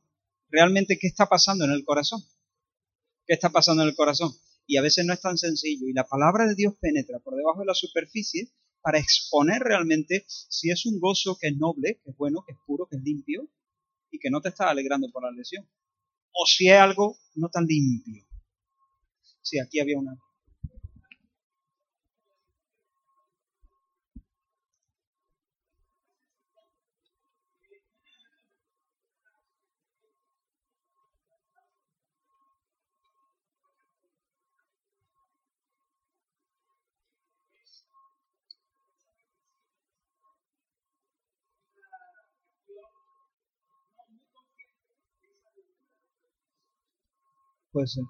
Realmente, 0.49 0.97
¿qué 0.99 1.07
está 1.07 1.27
pasando 1.27 1.65
en 1.65 1.71
el 1.71 1.85
corazón? 1.85 2.21
¿Qué 3.27 3.33
está 3.33 3.49
pasando 3.49 3.83
en 3.83 3.89
el 3.89 3.95
corazón? 3.95 4.31
Y 4.67 4.77
a 4.77 4.81
veces 4.81 5.05
no 5.05 5.13
es 5.13 5.21
tan 5.21 5.37
sencillo. 5.37 5.87
Y 5.87 5.93
la 5.93 6.07
palabra 6.07 6.47
de 6.47 6.55
Dios 6.55 6.75
penetra 6.79 7.19
por 7.19 7.35
debajo 7.35 7.59
de 7.59 7.67
la 7.67 7.75
superficie 7.75 8.51
para 8.85 8.99
exponer 8.99 9.63
realmente 9.63 10.25
si 10.27 10.69
es 10.69 10.85
un 10.85 10.99
gozo 10.99 11.35
que 11.41 11.47
es 11.47 11.57
noble, 11.57 11.99
que 12.03 12.11
es 12.11 12.17
bueno, 12.17 12.43
que 12.45 12.53
es 12.53 12.59
puro, 12.67 12.85
que 12.85 12.97
es 12.97 13.01
limpio 13.01 13.49
y 14.11 14.19
que 14.19 14.29
no 14.29 14.41
te 14.41 14.49
está 14.49 14.69
alegrando 14.69 15.09
por 15.11 15.23
la 15.23 15.31
lesión. 15.31 15.67
O 16.31 16.45
si 16.45 16.69
es 16.69 16.77
algo 16.77 17.17
no 17.33 17.49
tan 17.49 17.65
limpio. 17.65 18.23
Sí, 19.41 19.57
aquí 19.57 19.79
había 19.79 19.97
una. 19.97 20.15
Puede 47.75 47.87
ser. 47.87 48.03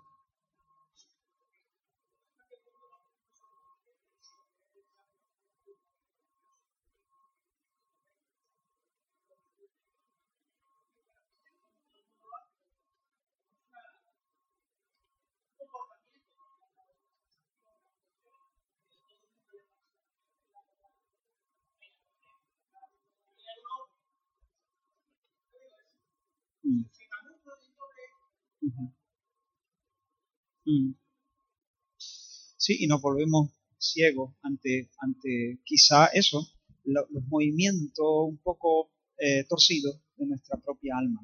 Mm. 26.63 26.85
Mm. 30.65 30.93
Sí, 31.97 32.77
y 32.79 32.87
nos 32.87 33.01
volvemos 33.01 33.51
ciegos 33.77 34.33
ante, 34.41 34.89
ante 34.99 35.59
quizá 35.63 36.07
eso, 36.07 36.47
los 36.83 37.23
movimientos 37.27 38.05
un 38.27 38.37
poco 38.37 38.91
eh, 39.17 39.43
torcidos 39.47 40.01
de 40.17 40.25
nuestra 40.25 40.57
propia 40.59 40.97
alma. 40.97 41.21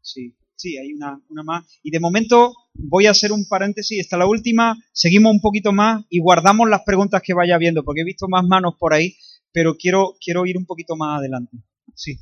Sí, 0.00 0.36
sí, 0.54 0.76
hay 0.78 0.92
una, 0.92 1.22
una 1.28 1.42
más. 1.42 1.66
Y 1.82 1.90
de 1.90 2.00
momento 2.00 2.54
voy 2.74 3.06
a 3.06 3.10
hacer 3.10 3.32
un 3.32 3.46
paréntesis, 3.48 4.00
esta 4.00 4.16
la 4.16 4.26
última, 4.26 4.76
seguimos 4.92 5.32
un 5.32 5.40
poquito 5.40 5.72
más 5.72 6.04
y 6.10 6.20
guardamos 6.20 6.68
las 6.68 6.82
preguntas 6.84 7.22
que 7.22 7.34
vaya 7.34 7.58
viendo, 7.58 7.84
porque 7.84 8.02
he 8.02 8.04
visto 8.04 8.28
más 8.28 8.44
manos 8.44 8.74
por 8.78 8.94
ahí, 8.94 9.16
pero 9.52 9.76
quiero, 9.76 10.16
quiero 10.20 10.46
ir 10.46 10.56
un 10.56 10.66
poquito 10.66 10.96
más 10.96 11.18
adelante. 11.18 11.56
Sí. 11.94 12.18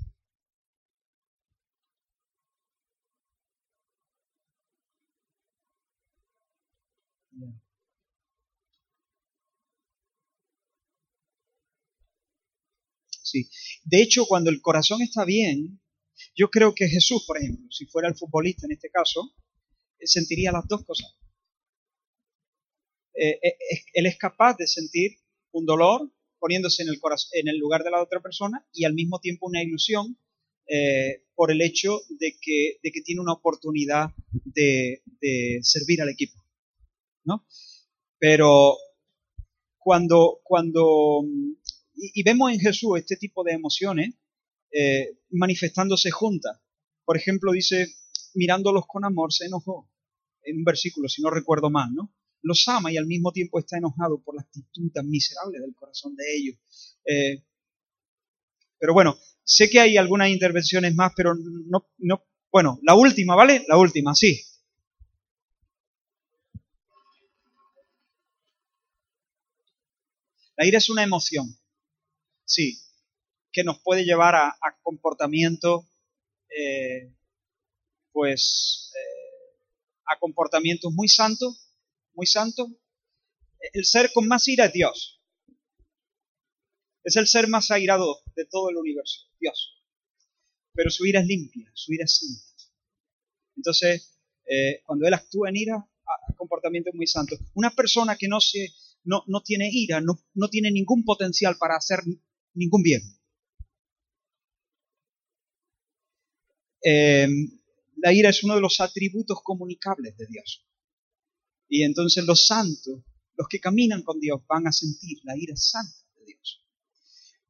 De 13.85 14.03
hecho, 14.03 14.27
cuando 14.27 14.51
el 14.51 14.61
corazón 14.61 15.03
está 15.03 15.25
bien, 15.25 15.81
yo 16.35 16.51
creo 16.51 16.75
que 16.75 16.89
Jesús, 16.89 17.25
por 17.27 17.39
ejemplo, 17.39 17.67
si 17.71 17.87
fuera 17.87 18.09
el 18.09 18.17
futbolista 18.17 18.67
en 18.67 18.73
este 18.73 18.91
caso, 18.91 19.35
sentiría 20.01 20.53
las 20.53 20.67
dos 20.69 20.85
cosas. 20.85 21.17
Eh, 23.15 23.39
eh, 23.43 23.57
él 23.93 24.07
es 24.07 24.19
capaz 24.19 24.57
de 24.57 24.67
sentir 24.67 25.13
un 25.53 25.67
dolor, 25.67 26.11
poniéndose 26.39 26.83
en 26.83 26.89
el, 26.89 27.01
en 27.33 27.49
el 27.49 27.59
lugar 27.59 27.85
de 27.85 27.91
la 27.91 28.03
otra 28.03 28.21
persona 28.21 28.67
y 28.73 28.85
al 28.85 28.95
mismo 28.95 29.21
tiempo 29.21 29.47
una 29.47 29.63
ilusión 29.63 30.19
eh, 30.67 31.23
por 31.35 31.51
el 31.51 31.61
hecho 31.61 32.01
de 32.09 32.37
que, 32.41 32.79
de 32.83 32.91
que, 32.91 33.03
tiene 33.03 33.21
una 33.21 33.35
oportunidad 33.35 34.11
de, 34.33 35.03
servir 35.63 36.03
al 36.03 36.09
equipo. 36.09 36.43
¿no? 37.25 37.47
Pero 38.19 38.77
cuando, 39.79 40.41
cuando 40.43 41.23
y, 41.95 42.23
vemos 42.23 42.53
en 42.53 42.61
Jesús 42.61 42.99
este 42.99 43.17
tipo 43.17 43.45
de 43.45 43.53
emociones 43.53 44.15
eh, 44.73 45.19
manifestándose 45.31 46.11
juntas. 46.11 46.61
Por 47.05 47.17
ejemplo, 47.17 47.53
dice, 47.53 47.87
mirándolos 48.35 48.85
con 48.87 49.05
amor, 49.05 49.33
se 49.33 49.47
enojó. 49.47 49.91
En 50.43 50.59
un 50.59 50.65
versículo, 50.65 51.09
si 51.09 51.23
no 51.23 51.31
recuerdo 51.31 51.71
mal, 51.71 51.95
¿no? 51.95 52.13
Los 52.43 52.67
ama 52.69 52.93
y 52.93 52.97
al 52.97 53.07
mismo 53.07 53.33
tiempo 53.33 53.59
está 53.59 53.79
enojado 53.79 54.23
por 54.23 54.35
la 54.35 54.43
actitud 54.43 54.91
tan 54.93 55.09
miserable 55.09 55.59
del 55.61 55.75
corazón 55.75 56.15
de 56.17 56.25
ellos. 56.37 56.57
Eh, 57.07 57.45
pero 58.79 58.93
bueno, 58.93 59.17
sé 59.45 59.71
que 59.71 59.81
hay 59.81 59.97
algunas 59.97 60.29
intervenciones 60.29 60.95
más, 60.95 61.13
pero 61.17 61.35
no, 61.35 61.89
no. 61.99 62.25
Bueno, 62.53 62.79
la 62.83 62.95
última, 62.95 63.35
¿vale? 63.35 63.65
La 63.69 63.79
última, 63.79 64.15
sí. 64.15 64.43
La 70.57 70.67
ira 70.67 70.79
es 70.79 70.89
una 70.89 71.03
emoción, 71.03 71.57
sí, 72.45 72.81
que 73.53 73.65
nos 73.65 73.81
puede 73.81 74.05
llevar 74.05 74.35
a, 74.35 74.57
comportamientos, 74.83 75.87
eh, 76.49 77.15
pues, 78.13 78.93
eh, 78.95 79.57
a 80.07 80.19
comportamientos 80.19 80.93
muy 80.93 81.09
santos, 81.09 81.71
muy 82.15 82.27
santos. 82.27 82.69
El 83.73 83.85
ser 83.85 84.13
con 84.13 84.29
más 84.29 84.47
ira 84.49 84.67
es 84.67 84.73
Dios. 84.73 85.23
Es 87.03 87.17
el 87.17 87.27
ser 87.27 87.49
más 87.49 87.71
airado 87.71 88.23
de 88.35 88.45
todo 88.47 88.71
el 88.71 88.77
universo, 88.77 89.29
Dios. 89.39 89.83
Pero 90.73 90.91
su 90.91 91.07
ira 91.07 91.21
es 91.21 91.27
limpia, 91.27 91.71
su 91.75 91.93
ira 91.93 92.05
es 92.05 92.17
santa. 92.17 92.65
Entonces, 93.57 94.19
eh, 94.47 94.83
cuando 94.85 95.07
Él 95.07 95.15
actúa 95.15 95.49
en 95.49 95.57
ira, 95.57 95.89
comportamientos 96.37 96.95
muy 96.95 97.07
santos. 97.07 97.39
Una 97.55 97.71
persona 97.71 98.17
que 98.17 98.29
no 98.29 98.41
se 98.41 98.69
no, 99.05 99.23
no 99.27 99.43
tiene 99.43 99.69
ira, 99.71 100.01
no, 100.01 100.19
no 100.35 100.49
tiene 100.49 100.71
ningún 100.71 101.05
potencial 101.05 101.57
para 101.59 101.77
hacer 101.77 102.01
ningún 102.55 102.83
bien. 102.83 103.03
Eh, 106.83 107.29
la 107.97 108.13
ira 108.13 108.31
es 108.31 108.45
uno 108.45 108.55
de 108.55 108.61
los 108.61 108.81
atributos 108.81 109.39
comunicables 109.43 110.17
de 110.17 110.27
Dios. 110.27 110.67
Y 111.69 111.83
entonces 111.83 112.25
los 112.25 112.47
santos, 112.47 113.03
los 113.37 113.49
que 113.49 113.61
caminan 113.61 114.03
con 114.03 114.21
Dios, 114.21 114.43
van 114.47 114.67
a 114.67 114.73
sentir 114.73 115.19
la 115.25 115.37
ira 115.37 115.57
santa 115.57 115.97
de 116.17 116.27
Dios. 116.27 116.65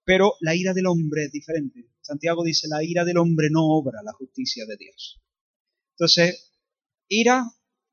Pero 0.05 0.35
la 0.41 0.55
ira 0.55 0.73
del 0.73 0.87
hombre 0.87 1.25
es 1.25 1.33
diferente. 1.33 1.91
Santiago 2.01 2.45
dice, 2.45 2.69
la 2.69 2.85
ira 2.85 3.05
del 3.05 3.19
hombre 3.19 3.49
no 3.51 3.65
obra 3.65 4.03
la 4.05 4.13
justicia 4.13 4.67
de 4.67 4.77
Dios. 4.77 5.21
Entonces, 5.93 6.53
ira 7.09 7.45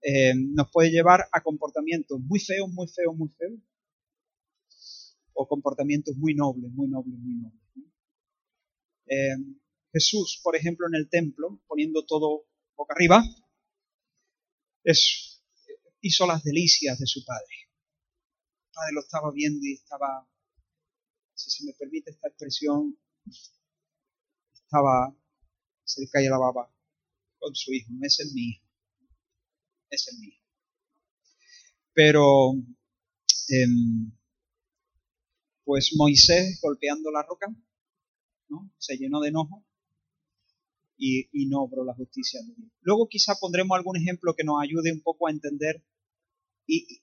eh, 0.01 0.33
nos 0.35 0.69
puede 0.71 0.89
llevar 0.89 1.27
a 1.31 1.41
comportamientos 1.41 2.19
muy 2.19 2.39
feos, 2.39 2.69
muy 2.69 2.87
feos, 2.87 3.15
muy 3.15 3.29
feos, 3.29 3.59
o 5.33 5.47
comportamientos 5.47 6.15
muy 6.17 6.33
nobles, 6.35 6.71
muy 6.71 6.87
nobles, 6.87 7.17
muy 7.19 7.35
nobles. 7.35 7.61
Eh, 9.07 9.35
Jesús, 9.93 10.39
por 10.43 10.55
ejemplo, 10.55 10.87
en 10.87 10.95
el 10.95 11.09
templo, 11.09 11.61
poniendo 11.67 12.05
todo 12.05 12.45
boca 12.75 12.93
arriba, 12.93 13.23
es, 14.83 15.43
hizo 16.01 16.25
las 16.25 16.43
delicias 16.43 16.99
de 16.99 17.07
su 17.07 17.23
padre. 17.25 17.55
El 18.67 18.71
padre 18.73 18.93
lo 18.93 19.01
estaba 19.01 19.31
viendo 19.31 19.65
y 19.65 19.73
estaba, 19.73 20.27
si 21.33 21.51
se 21.51 21.65
me 21.65 21.73
permite 21.73 22.11
esta 22.11 22.29
expresión, 22.29 22.97
estaba 24.53 25.15
cerca 25.83 26.21
y 26.21 26.29
la 26.29 26.37
baba 26.37 26.73
con 27.39 27.53
su 27.55 27.73
hijo, 27.73 27.91
es 28.01 28.19
el 28.19 28.33
mío 28.33 28.61
es 29.91 30.07
el 30.11 30.19
mío. 30.19 30.39
Pero, 31.93 32.53
em, 33.49 34.11
pues 35.63 35.93
Moisés 35.95 36.59
golpeando 36.61 37.11
la 37.11 37.23
roca, 37.23 37.47
¿no? 38.49 38.71
Se 38.77 38.97
llenó 38.97 39.19
de 39.21 39.29
enojo 39.29 39.65
y, 40.97 41.47
no 41.47 41.63
obró 41.63 41.83
la 41.83 41.95
justicia 41.95 42.39
de 42.41 42.53
Dios. 42.55 42.71
Luego 42.81 43.07
quizá 43.09 43.33
pondremos 43.39 43.75
algún 43.75 43.97
ejemplo 43.97 44.35
que 44.35 44.43
nos 44.43 44.61
ayude 44.61 44.91
un 44.93 45.01
poco 45.01 45.27
a 45.27 45.31
entender 45.31 45.83
y, 46.67 47.01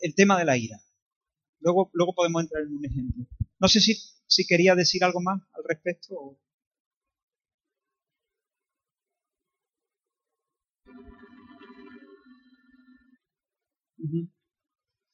el 0.00 0.14
tema 0.14 0.38
de 0.38 0.44
la 0.44 0.58
ira. 0.58 0.82
Luego, 1.60 1.90
luego 1.94 2.14
podemos 2.14 2.42
entrar 2.42 2.64
en 2.64 2.76
un 2.76 2.84
ejemplo. 2.84 3.26
No 3.58 3.68
sé 3.68 3.80
si, 3.80 3.94
si 4.26 4.46
quería 4.46 4.74
decir 4.74 5.04
algo 5.04 5.20
más 5.20 5.40
al 5.52 5.64
respecto. 5.64 6.14
O... 6.14 6.40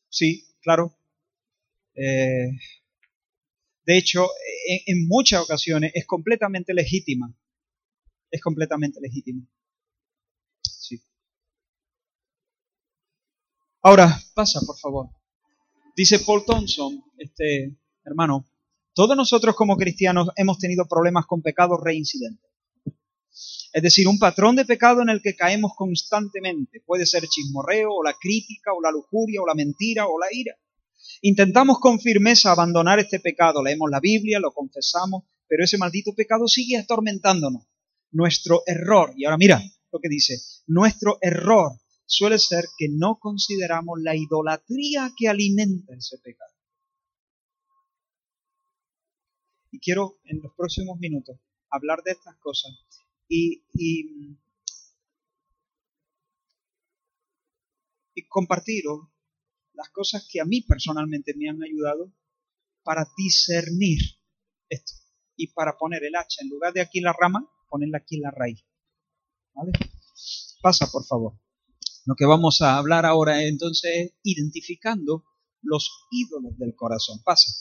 Sí, 0.08 0.46
claro. 0.60 0.97
Eh, 1.98 2.50
de 3.84 3.98
hecho, 3.98 4.28
en, 4.86 5.08
muchas 5.08 5.42
ocasiones 5.42 5.92
es 5.94 6.06
completamente 6.06 6.72
legítima. 6.74 7.34
Es 8.30 8.40
completamente 8.40 9.00
legítima. 9.00 9.44
Sí. 10.62 11.00
Ahora, 13.82 14.20
pasa, 14.34 14.60
por 14.64 14.78
favor. 14.78 15.08
Dice 15.96 16.20
Paul 16.20 16.44
Thompson, 16.44 17.02
este 17.16 17.76
hermano, 18.04 18.46
todos 18.94 19.16
nosotros 19.16 19.56
como 19.56 19.76
cristianos 19.76 20.28
hemos 20.36 20.58
tenido 20.58 20.86
problemas 20.86 21.26
con 21.26 21.42
pecados 21.42 21.80
reincidentes. 21.82 22.48
Es 23.72 23.82
decir, 23.82 24.06
un 24.06 24.18
patrón 24.18 24.56
de 24.56 24.64
pecado 24.64 25.02
en 25.02 25.08
el 25.08 25.20
que 25.22 25.34
caemos 25.34 25.72
constantemente. 25.76 26.82
Puede 26.86 27.06
ser 27.06 27.26
chismorreo, 27.26 27.90
o 27.92 28.02
la 28.02 28.14
crítica, 28.14 28.72
o 28.72 28.80
la 28.80 28.90
lujuria, 28.90 29.42
o 29.42 29.46
la 29.46 29.54
mentira, 29.54 30.06
o 30.06 30.18
la 30.18 30.26
ira. 30.30 30.56
Intentamos 31.22 31.78
con 31.80 32.00
firmeza 32.00 32.52
abandonar 32.52 32.98
este 32.98 33.20
pecado, 33.20 33.62
leemos 33.62 33.90
la 33.90 34.00
Biblia, 34.00 34.38
lo 34.38 34.52
confesamos, 34.52 35.24
pero 35.48 35.64
ese 35.64 35.78
maldito 35.78 36.14
pecado 36.14 36.46
sigue 36.46 36.76
atormentándonos. 36.76 37.66
Nuestro 38.10 38.62
error, 38.66 39.12
y 39.16 39.24
ahora 39.24 39.36
mira 39.36 39.62
lo 39.92 40.00
que 40.00 40.08
dice, 40.08 40.38
nuestro 40.66 41.18
error 41.20 41.72
suele 42.06 42.38
ser 42.38 42.64
que 42.78 42.88
no 42.90 43.18
consideramos 43.18 43.98
la 44.00 44.16
idolatría 44.16 45.12
que 45.16 45.28
alimenta 45.28 45.94
ese 45.94 46.18
pecado. 46.18 46.52
Y 49.70 49.78
quiero 49.80 50.18
en 50.24 50.40
los 50.42 50.54
próximos 50.54 50.98
minutos 50.98 51.38
hablar 51.70 52.02
de 52.02 52.12
estas 52.12 52.36
cosas 52.38 52.72
y, 53.28 53.62
y, 53.74 54.38
compartiros 58.28 59.08
las 59.78 59.90
cosas 59.90 60.26
que 60.28 60.40
a 60.40 60.44
mí 60.44 60.62
personalmente 60.62 61.34
me 61.36 61.48
han 61.48 61.62
ayudado 61.62 62.12
para 62.82 63.06
discernir 63.16 64.00
esto 64.68 64.92
y 65.36 65.52
para 65.52 65.78
poner 65.78 66.02
el 66.02 66.16
hacha 66.16 66.42
en 66.42 66.48
lugar 66.48 66.72
de 66.72 66.80
aquí 66.80 67.00
la 67.00 67.12
rama, 67.12 67.48
ponerla 67.70 67.98
aquí 67.98 68.18
la 68.18 68.32
raíz. 68.32 68.64
¿Vale? 69.54 69.70
Pasa, 70.60 70.90
por 70.90 71.04
favor. 71.04 71.38
Lo 72.06 72.16
que 72.16 72.26
vamos 72.26 72.60
a 72.60 72.76
hablar 72.76 73.06
ahora 73.06 73.44
entonces 73.44 73.90
es 73.94 74.12
identificando 74.24 75.24
los 75.62 75.88
ídolos 76.10 76.58
del 76.58 76.74
corazón. 76.74 77.22
Pasa. 77.24 77.52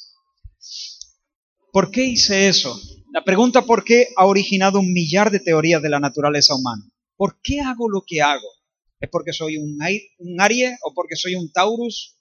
¿Por 1.71 1.91
qué 1.91 2.03
hice 2.03 2.47
eso? 2.47 2.79
La 3.13 3.23
pregunta 3.23 3.61
por 3.61 3.83
qué 3.83 4.07
ha 4.17 4.25
originado 4.25 4.79
un 4.79 4.91
millar 4.91 5.29
de 5.29 5.39
teorías 5.39 5.83
de 5.83 5.89
la 5.89 5.99
naturaleza 5.99 6.55
humana. 6.55 6.83
¿Por 7.15 7.39
qué 7.43 7.59
hago 7.61 7.87
lo 7.89 8.03
que 8.07 8.23
hago? 8.23 8.47
¿Es 8.99 9.09
porque 9.11 9.33
soy 9.33 9.57
un, 9.57 9.77
un 10.17 10.41
Aries 10.41 10.79
o 10.83 10.93
porque 10.95 11.15
soy 11.15 11.35
un 11.35 11.51
Taurus? 11.51 12.16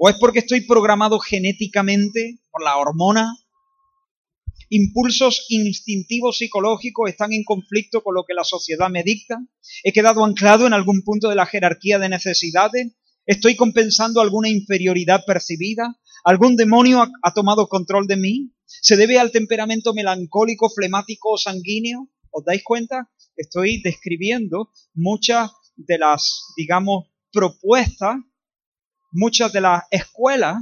¿O 0.00 0.08
es 0.08 0.16
porque 0.20 0.38
estoy 0.38 0.60
programado 0.60 1.18
genéticamente 1.18 2.38
por 2.52 2.62
la 2.62 2.76
hormona? 2.76 3.34
¿Impulsos 4.70 5.46
instintivos 5.48 6.38
psicológicos 6.38 7.10
están 7.10 7.32
en 7.32 7.42
conflicto 7.42 8.04
con 8.04 8.14
lo 8.14 8.24
que 8.24 8.34
la 8.34 8.44
sociedad 8.44 8.90
me 8.90 9.02
dicta? 9.02 9.38
¿He 9.82 9.92
quedado 9.92 10.24
anclado 10.24 10.68
en 10.68 10.72
algún 10.72 11.02
punto 11.02 11.28
de 11.28 11.34
la 11.34 11.46
jerarquía 11.46 11.98
de 11.98 12.08
necesidades? 12.08 12.92
¿Estoy 13.26 13.56
compensando 13.56 14.20
alguna 14.20 14.48
inferioridad 14.48 15.24
percibida? 15.26 15.98
¿Algún 16.22 16.54
demonio 16.54 17.04
ha 17.22 17.34
tomado 17.34 17.68
control 17.68 18.06
de 18.06 18.18
mí? 18.18 18.52
¿Se 18.66 18.96
debe 18.96 19.18
al 19.18 19.32
temperamento 19.32 19.94
melancólico, 19.94 20.70
flemático 20.70 21.30
o 21.32 21.38
sanguíneo? 21.38 22.08
¿Os 22.30 22.44
dais 22.44 22.62
cuenta? 22.62 23.10
Estoy 23.36 23.82
describiendo 23.82 24.70
muchas 24.94 25.50
de 25.74 25.98
las, 25.98 26.52
digamos, 26.56 27.06
propuestas, 27.32 28.16
muchas 29.10 29.52
de 29.52 29.60
las 29.60 29.84
escuelas 29.90 30.56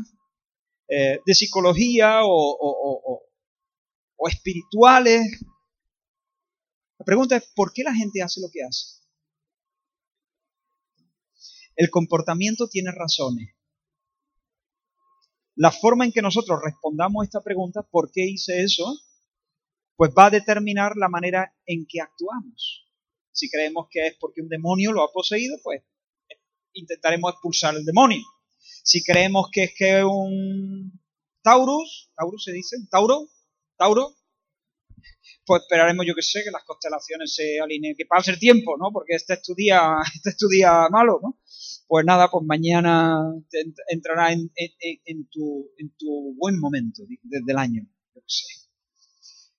eh, 0.89 1.21
de 1.25 1.35
psicología 1.35 2.21
o, 2.25 3.23
espirituales. 4.29 5.25
La 6.99 7.05
pregunta 7.05 7.37
es, 7.37 7.45
¿por 7.55 7.73
qué 7.73 7.83
la 7.83 7.95
gente 7.95 8.23
hace 8.23 8.41
lo 8.41 8.49
que 8.53 8.63
hace? 8.63 9.03
El 11.77 11.91
comportamiento 11.91 12.69
tiene 12.69 12.91
razones. 12.91 13.53
la 15.59 15.71
forma 15.71 16.05
en 16.05 16.13
que 16.13 16.21
nosotros 16.21 16.61
respondamos 16.63 17.23
a 17.23 17.25
esta 17.25 17.41
pregunta, 17.41 17.83
¿por 17.83 18.11
qué 18.13 18.27
hice 18.27 18.63
eso? 18.63 18.85
Pues 19.97 20.11
va 20.11 20.27
a 20.27 20.31
determinar 20.31 20.97
la 20.97 21.09
manera 21.09 21.55
en 21.65 21.87
que 21.89 22.01
actuamos. 22.01 22.87
Si 23.33 23.51
creemos 23.51 23.87
que 23.91 24.07
es 24.09 24.17
porque 24.19 24.43
un 24.43 24.49
demonio 24.49 24.93
lo 24.93 25.03
ha 25.03 25.13
poseído, 25.13 25.57
pues 25.63 25.83
intentaremos 26.73 27.33
expulsar 27.33 27.75
el 27.75 27.85
demonio. 27.85 28.23
Si 28.87 29.03
creemos 29.03 29.49
que 29.51 29.65
es 29.65 29.75
que 29.77 30.05
un 30.05 30.93
Taurus, 31.43 32.13
Taurus 32.17 32.45
se 32.45 32.53
dice, 32.53 32.77
Tauro, 32.89 33.29
Tauro, 33.77 34.15
pues 35.45 35.63
esperaremos, 35.63 36.07
yo 36.07 36.15
que 36.15 36.23
sé, 36.23 36.45
que 36.45 36.53
las 36.53 36.63
constelaciones 36.63 37.35
se 37.35 37.59
alineen, 37.61 37.97
que 37.97 38.07
pase 38.07 38.31
el 38.31 38.39
tiempo, 38.39 38.77
¿no? 38.79 38.93
Porque 38.93 39.17
este 39.17 39.35
es 39.35 39.43
tu 39.43 39.57
día, 39.57 39.97
este 40.15 40.31
es 40.31 40.37
tu 40.37 40.47
día 40.47 40.87
malo, 40.89 41.19
¿no? 41.21 41.41
Pues 41.89 42.07
nada, 42.07 42.31
pues 42.31 42.45
mañana 42.47 43.19
entrará 43.89 44.33
en, 44.33 44.51
tu, 45.31 45.69
en 45.79 45.91
tu 45.97 46.37
buen 46.37 46.61
momento 46.61 47.03
desde 47.09 47.53
el 47.53 47.59
año, 47.59 47.83
yo 48.15 48.21
que 48.21 48.29
sé. 48.29 48.45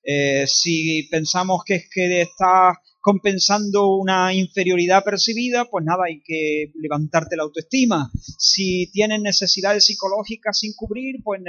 Eh, 0.03 0.47
si 0.47 1.03
pensamos 1.11 1.63
que 1.65 1.75
es 1.75 1.89
que 1.93 2.21
está 2.21 2.80
compensando 3.07 3.95
una 3.95 4.33
inferioridad 4.33 5.01
percibida, 5.01 5.63
pues 5.71 5.85
nada, 5.85 6.03
hay 6.07 6.21
que 6.21 6.73
levantarte 6.75 7.37
la 7.37 7.43
autoestima. 7.43 8.11
Si 8.13 8.91
tienes 8.91 9.21
necesidades 9.21 9.85
psicológicas 9.85 10.59
sin 10.59 10.73
cubrir, 10.73 11.23
pues 11.23 11.41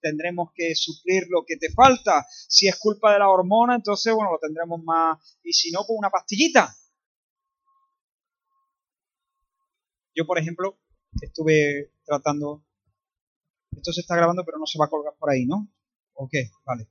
tendremos 0.00 0.50
que 0.54 0.76
suplir 0.76 1.24
lo 1.28 1.44
que 1.44 1.56
te 1.56 1.72
falta. 1.72 2.24
Si 2.30 2.68
es 2.68 2.78
culpa 2.78 3.12
de 3.12 3.18
la 3.18 3.28
hormona, 3.28 3.74
entonces, 3.74 4.14
bueno, 4.14 4.30
lo 4.30 4.38
tendremos 4.38 4.80
más. 4.84 5.18
Y 5.42 5.52
si 5.52 5.72
no, 5.72 5.80
pues 5.84 5.98
una 5.98 6.08
pastillita. 6.08 6.72
Yo, 10.14 10.24
por 10.24 10.38
ejemplo, 10.38 10.78
estuve 11.20 11.94
tratando. 12.04 12.62
Esto 13.72 13.92
se 13.92 14.02
está 14.02 14.14
grabando, 14.14 14.44
pero 14.44 14.58
no 14.58 14.66
se 14.66 14.78
va 14.78 14.84
a 14.84 14.90
colgar 14.90 15.14
por 15.18 15.30
ahí, 15.30 15.46
¿no? 15.46 15.68
¿O 16.12 16.28
qué? 16.30 16.48
Vale. 16.64 16.86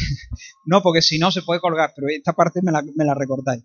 no, 0.66 0.82
porque 0.82 1.02
si 1.02 1.18
no 1.18 1.30
se 1.30 1.42
puede 1.42 1.60
colgar, 1.60 1.92
pero 1.94 2.08
esta 2.08 2.32
parte 2.32 2.60
me 2.62 2.72
la, 2.72 2.82
me 2.82 3.04
la 3.04 3.14
recordáis. 3.14 3.64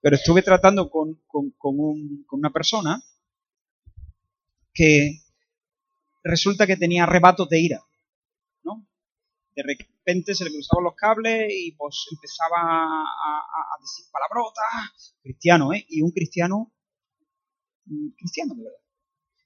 Pero 0.00 0.16
estuve 0.16 0.42
tratando 0.42 0.90
con, 0.90 1.22
una 2.30 2.50
persona 2.50 3.00
que 4.74 5.20
resulta 6.24 6.66
que 6.66 6.76
tenía 6.76 7.04
arrebatos 7.04 7.48
de 7.48 7.60
ira, 7.60 7.80
¿no? 8.64 8.86
De 9.54 9.62
repente 9.62 10.34
se 10.34 10.44
le 10.44 10.50
cruzaban 10.50 10.84
los 10.84 10.94
cables 10.94 11.52
y 11.52 11.72
pues 11.72 12.06
empezaba 12.10 12.58
a, 12.58 13.76
a 13.76 13.80
decir 13.80 14.06
palabrotas, 14.10 15.16
cristiano, 15.22 15.72
¿eh? 15.72 15.84
Y 15.88 16.02
un 16.02 16.10
cristiano, 16.10 16.72
cristiano 18.16 18.54
de 18.54 18.64
verdad 18.64 18.82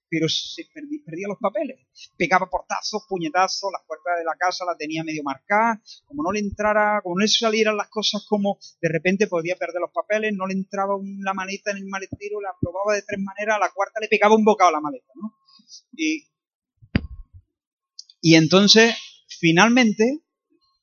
pero 0.09 0.29
se 0.29 0.67
perdía, 0.73 1.29
los 1.29 1.39
papeles. 1.39 1.81
Pegaba 2.17 2.49
portazos, 2.49 3.05
puñetazos, 3.09 3.71
las 3.73 3.83
puertas 3.87 4.19
de 4.19 4.25
la 4.25 4.37
casa 4.37 4.65
la 4.65 4.77
tenía 4.77 5.03
medio 5.05 5.23
marcada, 5.23 5.83
como 6.05 6.23
no 6.23 6.33
le 6.33 6.41
entrara, 6.41 7.01
como 7.03 7.17
no 7.17 7.23
le 7.23 7.29
salieran 7.29 7.77
las 7.77 7.89
cosas 7.89 8.25
como 8.29 8.59
de 8.81 8.89
repente 8.89 9.27
podía 9.27 9.57
perder 9.57 9.81
los 9.81 9.93
papeles, 9.93 10.33
no 10.35 10.47
le 10.47 10.55
entraba 10.55 10.95
la 11.21 11.35
maleta 11.35 11.71
en 11.73 11.79
el 11.79 11.87
maletero, 11.87 12.41
la 12.41 12.55
probaba 12.61 12.95
de 12.95 13.03
tres 13.03 13.21
maneras, 13.21 13.57
a 13.57 13.61
la 13.61 13.73
cuarta 13.73 14.01
le 14.01 14.09
pegaba 14.09 14.37
un 14.37 14.45
bocado 14.45 14.69
a 14.69 14.73
la 14.73 14.81
maleta, 14.81 15.13
¿no? 15.15 15.35
Y, 15.93 16.29
y 18.21 18.35
entonces, 18.35 18.95
finalmente, 19.29 20.21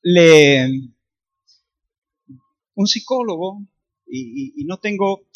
le 0.02 0.68
un 2.76 2.86
psicólogo, 2.86 3.60
y 4.06 4.64
no 4.66 4.78
tengo 4.78 5.26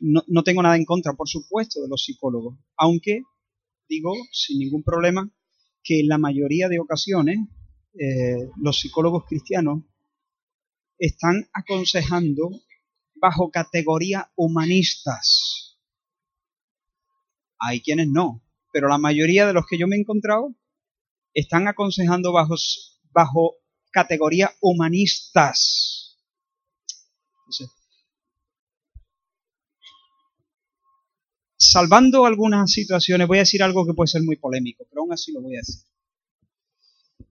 no, 0.00 0.42
tengo 0.42 0.62
nada 0.62 0.76
en 0.76 0.84
contra, 0.84 1.14
por 1.14 1.28
supuesto, 1.28 1.82
de 1.82 1.88
los 1.88 2.04
psicólogos, 2.04 2.58
aunque 2.76 3.22
digo 3.88 4.12
sin 4.32 4.58
ningún 4.58 4.82
problema 4.82 5.30
que 5.82 6.00
en 6.00 6.08
la 6.08 6.18
mayoría 6.18 6.68
de 6.68 6.80
ocasiones 6.80 7.38
eh, 7.94 8.50
los 8.56 8.80
psicólogos 8.80 9.24
cristianos 9.26 9.82
están 10.98 11.48
aconsejando 11.52 12.50
bajo 13.14 13.50
categorías 13.50 14.26
humanistas. 14.34 15.78
Hay 17.58 17.80
quienes 17.80 18.08
no, 18.08 18.42
pero 18.72 18.88
la 18.88 18.98
mayoría 18.98 19.46
de 19.46 19.52
los 19.52 19.66
que 19.66 19.78
yo 19.78 19.86
me 19.86 19.96
he 19.96 20.00
encontrado 20.00 20.54
están 21.32 21.68
aconsejando 21.68 22.32
bajo, 22.32 22.56
bajo 23.12 23.54
categorías 23.92 24.50
humanistas. 24.60 26.18
Salvando 31.76 32.24
algunas 32.24 32.72
situaciones, 32.72 33.28
voy 33.28 33.36
a 33.36 33.40
decir 33.40 33.62
algo 33.62 33.84
que 33.86 33.92
puede 33.92 34.08
ser 34.08 34.22
muy 34.22 34.36
polémico, 34.36 34.86
pero 34.88 35.02
aún 35.02 35.12
así 35.12 35.30
lo 35.30 35.42
voy 35.42 35.56
a 35.56 35.58
decir. 35.58 35.82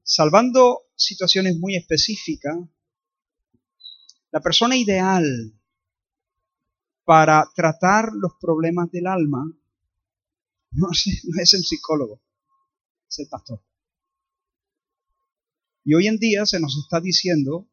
Salvando 0.04 0.84
situaciones 0.96 1.58
muy 1.58 1.76
específicas, 1.76 2.56
la 4.30 4.42
persona 4.42 4.78
ideal 4.78 5.26
para 7.06 7.50
tratar 7.56 8.10
los 8.14 8.34
problemas 8.40 8.92
del 8.92 9.08
alma 9.08 9.44
no 10.74 10.90
es, 10.92 11.54
el 11.56 11.64
psicólogo, 11.64 12.22
es 13.10 13.18
el 13.18 13.28
pastor. 13.28 13.64
Y 15.86 15.96
hoy 15.96 16.06
en 16.06 16.20
día 16.20 16.46
se 16.46 16.60
nos 16.60 16.78
está 16.78 17.02
diciendo 17.02 17.68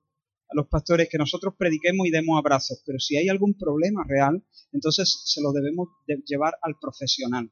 a 0.52 0.56
los 0.56 0.68
pastores 0.68 1.08
que 1.10 1.18
nosotros 1.18 1.54
prediquemos 1.58 2.06
y 2.06 2.10
demos 2.10 2.38
abrazos, 2.38 2.82
pero 2.84 2.98
si 2.98 3.16
hay 3.16 3.28
algún 3.28 3.54
problema 3.54 4.04
real, 4.06 4.44
entonces 4.72 5.22
se 5.24 5.40
lo 5.40 5.52
debemos 5.52 5.88
llevar 6.26 6.54
al 6.62 6.78
profesional. 6.78 7.50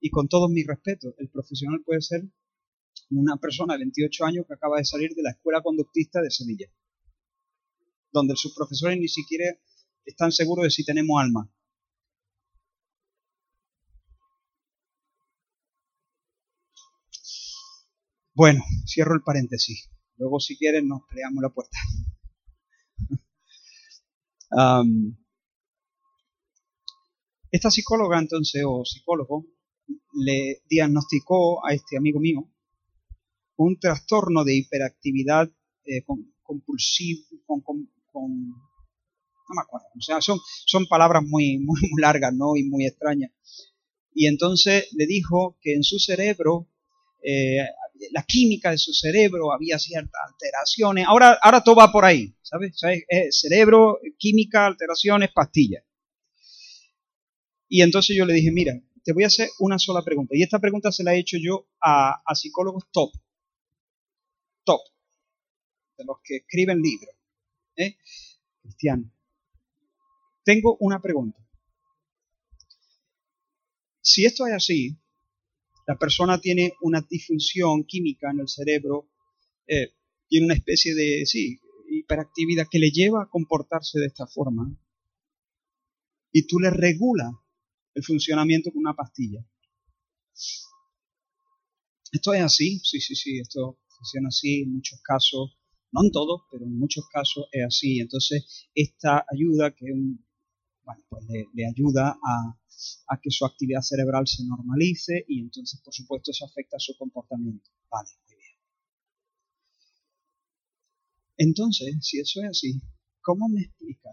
Y 0.00 0.10
con 0.10 0.28
todo 0.28 0.48
mi 0.48 0.62
respeto, 0.64 1.14
el 1.18 1.30
profesional 1.30 1.82
puede 1.84 2.02
ser 2.02 2.22
una 3.10 3.36
persona 3.38 3.74
de 3.74 3.80
28 3.80 4.24
años 4.26 4.44
que 4.46 4.54
acaba 4.54 4.78
de 4.78 4.84
salir 4.84 5.14
de 5.14 5.22
la 5.22 5.30
escuela 5.30 5.62
conductista 5.62 6.20
de 6.20 6.30
Sevilla, 6.30 6.66
donde 8.12 8.36
sus 8.36 8.54
profesores 8.54 8.98
ni 8.98 9.08
siquiera 9.08 9.58
están 10.04 10.30
seguros 10.30 10.64
de 10.64 10.70
si 10.70 10.84
tenemos 10.84 11.20
alma. 11.20 11.50
Bueno, 18.34 18.62
cierro 18.86 19.14
el 19.14 19.22
paréntesis. 19.22 19.90
Luego, 20.18 20.40
si 20.40 20.56
quieren, 20.56 20.88
nos 20.88 21.02
peleamos 21.08 21.42
la 21.42 21.50
puerta. 21.50 21.78
esta 27.50 27.70
psicóloga, 27.70 28.18
entonces, 28.18 28.62
o 28.66 28.84
psicólogo, 28.84 29.46
le 30.14 30.62
diagnosticó 30.68 31.64
a 31.66 31.72
este 31.72 31.96
amigo 31.96 32.20
mío 32.20 32.50
un 33.56 33.78
trastorno 33.78 34.44
de 34.44 34.56
hiperactividad 34.56 35.50
eh, 35.84 36.04
compulsiva, 36.42 37.26
con, 37.46 37.62
no 38.12 39.54
me 39.54 39.62
acuerdo, 39.62 39.86
o 39.96 40.00
sea, 40.00 40.20
son, 40.20 40.38
son 40.66 40.86
palabras 40.86 41.22
muy, 41.24 41.58
muy, 41.58 41.80
muy 41.90 42.00
largas, 42.00 42.34
¿no? 42.34 42.56
Y 42.56 42.64
muy 42.64 42.86
extrañas. 42.86 43.32
Y 44.14 44.26
entonces 44.26 44.88
le 44.92 45.06
dijo 45.06 45.56
que 45.60 45.74
en 45.74 45.82
su 45.82 45.98
cerebro 45.98 46.68
eh, 47.22 47.66
la 48.12 48.22
química 48.22 48.70
de 48.70 48.78
su 48.78 48.92
cerebro, 48.92 49.52
había 49.52 49.78
ciertas 49.78 50.20
alteraciones. 50.26 51.06
Ahora, 51.06 51.38
ahora 51.42 51.62
todo 51.62 51.76
va 51.76 51.92
por 51.92 52.04
ahí, 52.04 52.34
¿sabes? 52.42 52.78
cerebro, 53.30 53.98
química, 54.18 54.66
alteraciones, 54.66 55.30
pastillas. 55.32 55.84
Y 57.68 57.82
entonces 57.82 58.16
yo 58.16 58.24
le 58.24 58.34
dije, 58.34 58.50
mira, 58.50 58.80
te 59.04 59.12
voy 59.12 59.24
a 59.24 59.28
hacer 59.28 59.48
una 59.58 59.78
sola 59.78 60.02
pregunta. 60.02 60.36
Y 60.36 60.42
esta 60.42 60.58
pregunta 60.58 60.92
se 60.92 61.04
la 61.04 61.14
he 61.14 61.18
hecho 61.18 61.36
yo 61.40 61.68
a, 61.80 62.22
psicólogos 62.34 62.84
top. 62.90 63.12
Top. 64.64 64.80
De 65.96 66.04
los 66.04 66.18
que 66.22 66.36
escriben 66.36 66.80
libros. 66.80 67.14
¿eh? 67.76 67.96
Cristiano. 68.62 69.10
Tengo 70.44 70.76
una 70.80 71.00
pregunta. 71.00 71.38
Si 74.00 74.24
esto 74.24 74.46
es 74.46 74.54
así, 74.54 74.98
la 75.88 75.96
persona 75.96 76.38
tiene 76.38 76.74
una 76.82 77.00
disfunción 77.08 77.84
química 77.84 78.30
en 78.30 78.40
el 78.40 78.48
cerebro, 78.48 79.08
eh, 79.66 79.94
tiene 80.28 80.44
una 80.44 80.54
especie 80.54 80.94
de, 80.94 81.24
sí, 81.24 81.58
hiperactividad 81.88 82.66
que 82.70 82.78
le 82.78 82.90
lleva 82.90 83.22
a 83.22 83.28
comportarse 83.30 83.98
de 83.98 84.08
esta 84.08 84.26
forma. 84.26 84.70
Y 86.30 86.46
tú 86.46 86.58
le 86.60 86.68
regulas 86.68 87.32
el 87.94 88.04
funcionamiento 88.04 88.70
con 88.70 88.80
una 88.80 88.92
pastilla. 88.92 89.42
Esto 92.12 92.34
es 92.34 92.42
así, 92.42 92.80
sí, 92.80 93.00
sí, 93.00 93.14
sí, 93.14 93.38
esto 93.38 93.78
funciona 93.88 94.28
así 94.28 94.60
en 94.64 94.74
muchos 94.74 95.00
casos, 95.02 95.56
no 95.90 96.04
en 96.04 96.10
todos, 96.10 96.42
pero 96.52 96.66
en 96.66 96.78
muchos 96.78 97.06
casos 97.10 97.46
es 97.50 97.64
así. 97.64 97.98
Entonces, 97.98 98.68
esta 98.74 99.24
ayuda, 99.32 99.74
que 99.74 99.86
bueno, 99.90 101.02
pues 101.08 101.24
le 101.54 101.66
ayuda 101.66 102.18
a, 102.22 102.57
a 103.08 103.20
que 103.20 103.30
su 103.30 103.44
actividad 103.44 103.82
cerebral 103.82 104.26
se 104.26 104.44
normalice 104.44 105.24
y 105.28 105.40
entonces, 105.40 105.80
por 105.82 105.94
supuesto, 105.94 106.30
eso 106.30 106.44
afecta 106.44 106.76
a 106.76 106.80
su 106.80 106.96
comportamiento. 106.96 107.70
Vale, 107.90 108.10
muy 108.26 108.36
bien. 108.36 108.56
Entonces, 111.36 111.96
si 112.00 112.20
eso 112.20 112.40
es 112.42 112.50
así, 112.50 112.80
¿cómo 113.20 113.48
me 113.48 113.62
explica 113.62 114.10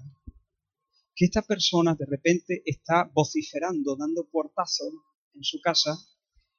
que 1.16 1.26
esta 1.26 1.41
persona 1.41 1.95
de 1.95 2.05
repente 2.05 2.61
está 2.66 3.09
vociferando, 3.13 3.95
dando 3.95 4.28
portazos 4.30 4.93
en 5.34 5.43
su 5.43 5.59
casa 5.61 5.97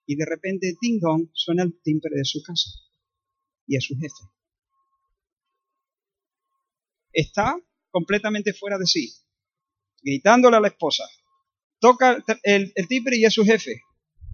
Y 0.08 0.14
de 0.16 0.24
repente, 0.24 0.76
ding 0.80 1.00
dong, 1.00 1.28
suena 1.34 1.64
el 1.64 1.80
timbre 1.82 2.14
de 2.14 2.24
su 2.24 2.40
casa. 2.40 2.70
Y 3.66 3.76
es 3.76 3.84
su 3.84 3.96
jefe. 3.96 4.22
Está 7.12 7.56
completamente 7.90 8.52
fuera 8.52 8.78
de 8.78 8.86
sí, 8.86 9.12
gritándole 10.00 10.58
a 10.58 10.60
la 10.60 10.68
esposa. 10.68 11.04
Toca 11.78 12.16
el, 12.42 12.72
timbre 12.88 13.16
y 13.16 13.24
es 13.24 13.34
su 13.34 13.44
jefe. 13.44 13.80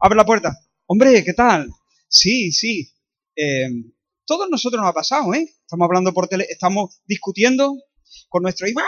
Abre 0.01 0.16
la 0.16 0.24
puerta. 0.24 0.57
Hombre, 0.86 1.24
¿qué 1.24 1.32
tal? 1.32 1.70
Sí, 2.09 2.53
sí. 2.53 2.93
Eh, 3.36 3.68
todos 4.26 4.49
nosotros 4.51 4.80
nos 4.80 4.90
ha 4.90 4.95
pasado, 4.95 5.34
¿eh? 5.34 5.55
Estamos 5.61 5.86
hablando 5.86 6.12
por 6.12 6.28
tele, 6.28 6.47
estamos 6.49 7.01
discutiendo 7.07 7.76
con 8.28 8.43
nuestro 8.43 8.68
hijo. 8.68 8.80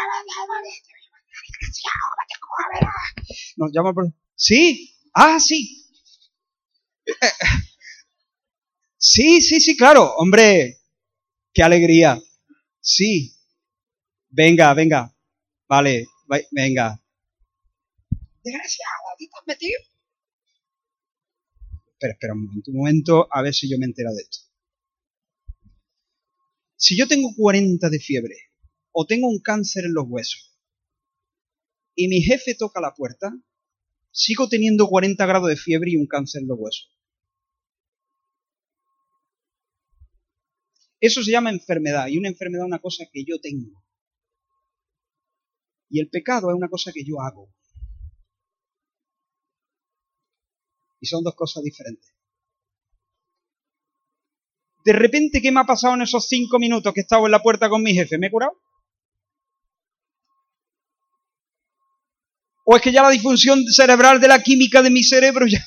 Nos 3.56 3.72
llama 3.72 3.92
por... 3.92 4.12
Sí, 4.36 4.94
ah, 5.14 5.38
sí. 5.40 5.84
Sí, 8.96 9.42
sí, 9.42 9.60
sí, 9.60 9.76
claro. 9.76 10.14
Hombre, 10.16 10.78
qué 11.52 11.62
alegría. 11.62 12.18
Sí. 12.80 13.34
Venga, 14.30 14.72
venga. 14.74 15.14
Vale, 15.68 16.06
venga. 16.50 17.03
Desgraciado, 18.44 19.04
¿qué 19.18 19.24
estás 19.24 19.42
metido? 19.46 19.80
Espera, 21.92 22.12
espera 22.12 22.34
un 22.34 22.44
momento, 22.44 22.70
un 22.70 22.76
momento, 22.76 23.28
a 23.30 23.40
ver 23.40 23.54
si 23.54 23.70
yo 23.70 23.78
me 23.78 23.86
entero 23.86 24.12
de 24.12 24.20
esto. 24.20 24.38
Si 26.76 26.98
yo 26.98 27.08
tengo 27.08 27.30
40 27.34 27.88
de 27.88 27.98
fiebre 27.98 28.36
o 28.92 29.06
tengo 29.06 29.28
un 29.28 29.40
cáncer 29.40 29.86
en 29.86 29.94
los 29.94 30.04
huesos 30.06 30.60
y 31.94 32.08
mi 32.08 32.20
jefe 32.20 32.54
toca 32.54 32.82
la 32.82 32.92
puerta, 32.92 33.32
sigo 34.10 34.46
teniendo 34.46 34.88
40 34.88 35.24
grados 35.24 35.48
de 35.48 35.56
fiebre 35.56 35.92
y 35.92 35.96
un 35.96 36.06
cáncer 36.06 36.42
en 36.42 36.48
los 36.48 36.58
huesos. 36.58 36.94
Eso 41.00 41.22
se 41.22 41.30
llama 41.30 41.48
enfermedad 41.48 42.08
y 42.08 42.18
una 42.18 42.28
enfermedad 42.28 42.64
es 42.64 42.68
una 42.68 42.80
cosa 42.80 43.06
que 43.10 43.24
yo 43.24 43.40
tengo. 43.40 43.82
Y 45.88 46.00
el 46.00 46.10
pecado 46.10 46.50
es 46.50 46.56
una 46.56 46.68
cosa 46.68 46.92
que 46.92 47.04
yo 47.04 47.22
hago. 47.22 47.50
Y 51.04 51.06
son 51.06 51.22
dos 51.22 51.34
cosas 51.34 51.62
diferentes. 51.62 52.14
De 54.86 54.94
repente, 54.94 55.42
¿qué 55.42 55.52
me 55.52 55.60
ha 55.60 55.64
pasado 55.64 55.92
en 55.92 56.00
esos 56.00 56.26
cinco 56.26 56.58
minutos 56.58 56.94
que 56.94 57.00
he 57.00 57.02
estado 57.02 57.26
en 57.26 57.32
la 57.32 57.42
puerta 57.42 57.68
con 57.68 57.82
mi 57.82 57.92
jefe? 57.92 58.16
¿Me 58.16 58.28
he 58.28 58.30
curado? 58.30 58.58
¿O 62.64 62.74
es 62.74 62.80
que 62.80 62.90
ya 62.90 63.02
la 63.02 63.10
disfunción 63.10 63.62
cerebral 63.66 64.18
de 64.18 64.28
la 64.28 64.42
química 64.42 64.80
de 64.80 64.88
mi 64.88 65.02
cerebro 65.02 65.44
ya 65.46 65.60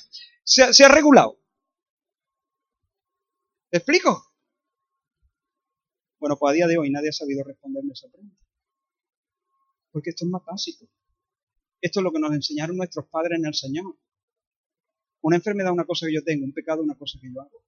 se, 0.44 0.84
ha 0.84 0.88
regulado? 0.88 1.40
¿Me 3.72 3.78
explico? 3.78 4.34
Bueno, 6.18 6.36
pues 6.40 6.50
a 6.50 6.54
día 6.56 6.66
de 6.66 6.80
hoy 6.80 6.90
nadie 6.90 7.10
ha 7.10 7.14
sabido 7.14 7.44
responderme 7.44 7.94
esa 7.94 8.08
pregunta. 8.08 8.44
Porque 9.92 10.10
esto 10.10 10.26
es 10.26 10.32
más 10.32 10.44
básico. 10.44 10.88
Esto 11.80 12.00
es 12.00 12.04
lo 12.04 12.12
que 12.12 12.20
nos 12.20 12.34
enseñaron 12.34 12.76
nuestros 12.76 13.06
padres 13.06 13.38
en 13.38 13.46
el 13.46 13.54
Señor. 13.54 13.96
Una 15.28 15.36
enfermedad 15.36 15.74
una 15.74 15.84
cosa 15.84 16.08
que 16.08 16.14
yo 16.14 16.24
tengo, 16.24 16.46
un 16.46 16.54
pecado 16.54 16.82
una 16.82 16.96
cosa 16.96 17.20
que 17.22 17.28
yo 17.28 17.42
hago. 17.42 17.62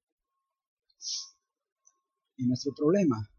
Y 2.37 2.45
nuestro 2.45 2.71
problema 2.73 3.29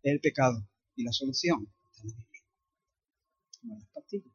es 0.00 0.12
el 0.12 0.20
pecado. 0.20 0.64
Y 0.94 1.02
la 1.02 1.10
solución 1.10 1.66
está 1.90 2.02
en 2.04 2.10
la 2.10 3.84
Biblia. 4.12 4.32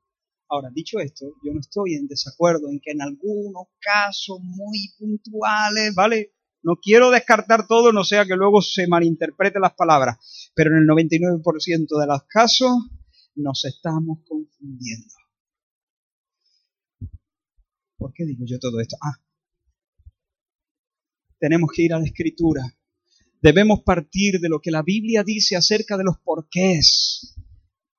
Ahora, 0.49 0.71
dicho 0.74 0.99
esto, 0.99 1.36
yo 1.41 1.53
no 1.53 1.61
estoy 1.61 1.95
en 1.95 2.07
desacuerdo 2.07 2.69
en 2.69 2.82
que 2.82 2.91
en 2.91 3.01
algunos 3.01 3.67
casos 3.80 4.39
muy 4.41 4.93
puntuales, 4.99 5.95
¿vale? 5.95 6.34
No 6.61 6.76
quiero 6.76 7.09
descartar 7.09 7.65
todo, 7.65 7.93
no 7.93 8.03
sea 8.03 8.26
que 8.26 8.36
luego 8.36 8.61
se 8.61 8.88
malinterpreten 8.88 9.61
las 9.61 9.74
palabras, 9.74 10.51
pero 10.53 10.71
en 10.71 10.80
el 10.80 10.86
99% 10.86 11.97
de 11.97 12.07
los 12.07 12.24
casos 12.24 12.74
nos 13.36 13.63
estamos 13.63 14.19
confundiendo. 14.28 15.22
¿Por 18.04 18.14
qué 18.14 18.26
digo 18.26 18.43
yo 18.45 18.60
todo 18.60 18.82
esto? 18.82 18.97
Ah, 19.01 19.18
tenemos 21.39 21.70
que 21.74 21.84
ir 21.84 21.93
a 21.93 21.99
la 21.99 22.06
escritura 22.06 22.76
debemos 23.43 23.82
partir 23.82 24.39
de 24.39 24.47
lo 24.47 24.62
que 24.62 24.72
la 24.72 24.82
Biblia 24.82 25.22
dice 25.24 25.58
acerca 25.58 25.97
de 25.97 26.06
los 26.06 26.18
porqués. 26.20 27.36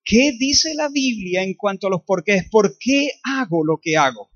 ¿Qué 0.03 0.33
dice 0.39 0.75
la 0.75 0.89
Biblia 0.89 1.43
en 1.43 1.55
cuanto 1.55 1.87
a 1.87 1.91
los 1.91 2.03
porqués? 2.03 2.49
¿Por 2.51 2.79
qué 2.79 3.11
hago 3.23 3.63
lo 3.63 3.79
que 3.81 3.97
hago? 3.97 4.31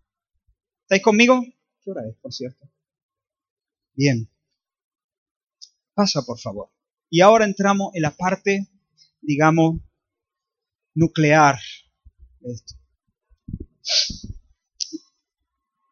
¿Estáis 0.83 1.03
conmigo? 1.03 1.43
¿Qué 1.81 1.91
hora 1.91 2.07
es, 2.07 2.15
por 2.17 2.33
cierto? 2.33 2.71
Bien. 3.95 4.31
Pasa, 5.95 6.23
por 6.23 6.39
favor. 6.39 6.71
Y 7.09 7.23
ahora 7.23 7.47
entramos 7.47 7.95
en 7.95 8.03
la 8.03 8.15
parte, 8.15 8.69
digamos, 9.23 9.81
nuclear 10.95 11.59
de 12.41 12.53
esto. 12.53 12.75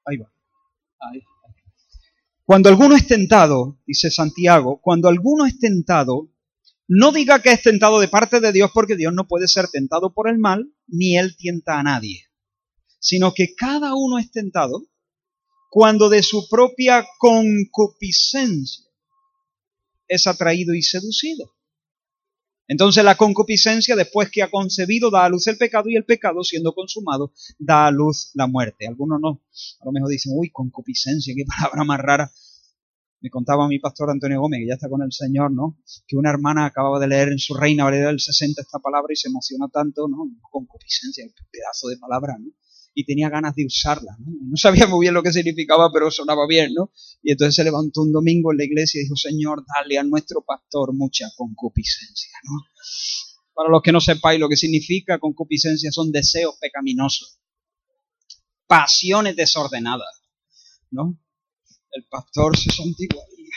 Ahí 0.07 0.17
va. 0.17 0.33
Ahí. 1.01 1.23
Cuando 2.45 2.69
alguno 2.69 2.95
es 2.95 3.07
tentado, 3.09 3.81
dice 3.87 4.11
Santiago, 4.11 4.81
cuando 4.81 5.09
alguno 5.09 5.47
es 5.47 5.59
tentado, 5.59 6.31
no 6.87 7.11
diga 7.11 7.43
que 7.43 7.51
es 7.51 7.63
tentado 7.63 7.99
de 7.99 8.07
parte 8.07 8.39
de 8.39 8.53
Dios 8.53 8.71
porque 8.73 8.95
Dios 8.95 9.13
no 9.13 9.27
puede 9.27 9.49
ser 9.49 9.67
tentado 9.69 10.15
por 10.15 10.29
el 10.29 10.39
mal, 10.39 10.73
ni 10.87 11.19
Él 11.19 11.37
tienta 11.37 11.81
a 11.81 11.83
nadie, 11.83 12.27
sino 13.01 13.35
que 13.35 13.57
cada 13.57 13.95
uno 13.95 14.19
es 14.19 14.31
tentado 14.31 14.85
cuando 15.71 16.09
de 16.09 16.23
su 16.23 16.49
propia 16.49 17.05
concupiscencia 17.19 18.87
es 20.07 20.29
atraído 20.29 20.73
y 20.75 20.83
seducido. 20.83 21.56
Entonces 22.69 23.05
la 23.05 23.17
concupiscencia, 23.17 23.95
después 23.95 24.31
que 24.31 24.43
ha 24.43 24.51
concebido, 24.51 25.11
da 25.11 25.25
a 25.25 25.29
luz 25.29 25.47
el 25.47 25.57
pecado 25.57 25.89
y 25.89 25.97
el 25.97 26.05
pecado, 26.05 26.43
siendo 26.43 26.75
consumado, 26.75 27.33
da 27.59 27.87
a 27.87 27.91
luz 27.91 28.31
la 28.35 28.47
muerte. 28.47 28.87
Algunos 28.87 29.21
no, 29.21 29.43
a 29.81 29.85
lo 29.85 29.93
mejor 29.93 30.11
dicen, 30.11 30.33
uy, 30.35 30.51
concupiscencia, 30.51 31.35
qué 31.37 31.45
palabra 31.57 31.85
más 31.85 32.01
rara. 32.01 32.33
Me 33.21 33.31
contaba 33.31 33.67
mi 33.67 33.79
pastor 33.79 34.11
Antonio 34.11 34.41
Gómez, 34.41 34.61
que 34.61 34.69
ya 34.69 34.75
está 34.75 34.89
con 34.89 35.03
el 35.03 35.11
Señor, 35.11 35.51
¿no? 35.51 35.79
Que 36.07 36.17
una 36.17 36.31
hermana 36.31 36.67
acababa 36.67 37.01
de 37.01 37.09
leer 37.09 37.29
en 37.29 37.39
su 37.39 37.55
Reina 37.55 37.85
Valera 37.85 38.09
del 38.09 38.21
60 38.21 38.61
esta 38.61 38.79
palabra 38.79 39.13
y 39.13 39.17
se 39.17 39.29
emociona 39.29 39.69
tanto, 39.73 40.07
¿no? 40.07 40.29
Concupiscencia, 40.51 41.25
pedazo 41.51 41.89
de 41.89 41.97
palabra, 41.97 42.37
¿no? 42.39 42.51
Y 42.99 43.05
tenía 43.05 43.29
ganas 43.29 43.55
de 43.55 43.67
usarla. 43.67 44.17
¿no? 44.19 44.33
no 44.41 44.57
sabía 44.57 44.87
muy 44.87 45.05
bien 45.05 45.13
lo 45.13 45.23
que 45.23 45.31
significaba, 45.31 45.93
pero 45.93 46.11
sonaba 46.11 46.47
bien, 46.49 46.73
¿no? 46.73 46.91
Y 47.23 47.33
entonces 47.33 47.55
se 47.55 47.63
levantó 47.63 48.01
un 48.01 48.11
domingo 48.11 48.53
en 48.53 48.59
la 48.59 48.65
iglesia 48.65 48.99
y 48.99 49.03
dijo, 49.05 49.17
Señor, 49.17 49.65
dale 49.77 49.99
a 49.99 50.03
nuestro 50.03 50.43
pastor 50.43 50.95
mucha 50.95 51.27
concupiscencia, 51.37 52.33
¿no? 52.45 52.53
Para 53.53 53.69
los 53.69 53.83
que 53.83 53.93
no 53.93 54.01
sepáis 54.01 54.41
lo 54.41 54.49
que 54.49 54.57
significa 54.57 55.19
concupiscencia, 55.19 55.93
son 55.93 56.11
deseos 56.11 56.57
pecaminosos, 56.59 57.39
pasiones 58.67 59.37
desordenadas, 59.37 60.23
¿no? 60.91 61.21
El 61.91 62.07
pastor 62.07 62.57
se 62.57 62.71
santiguaría. 62.71 63.57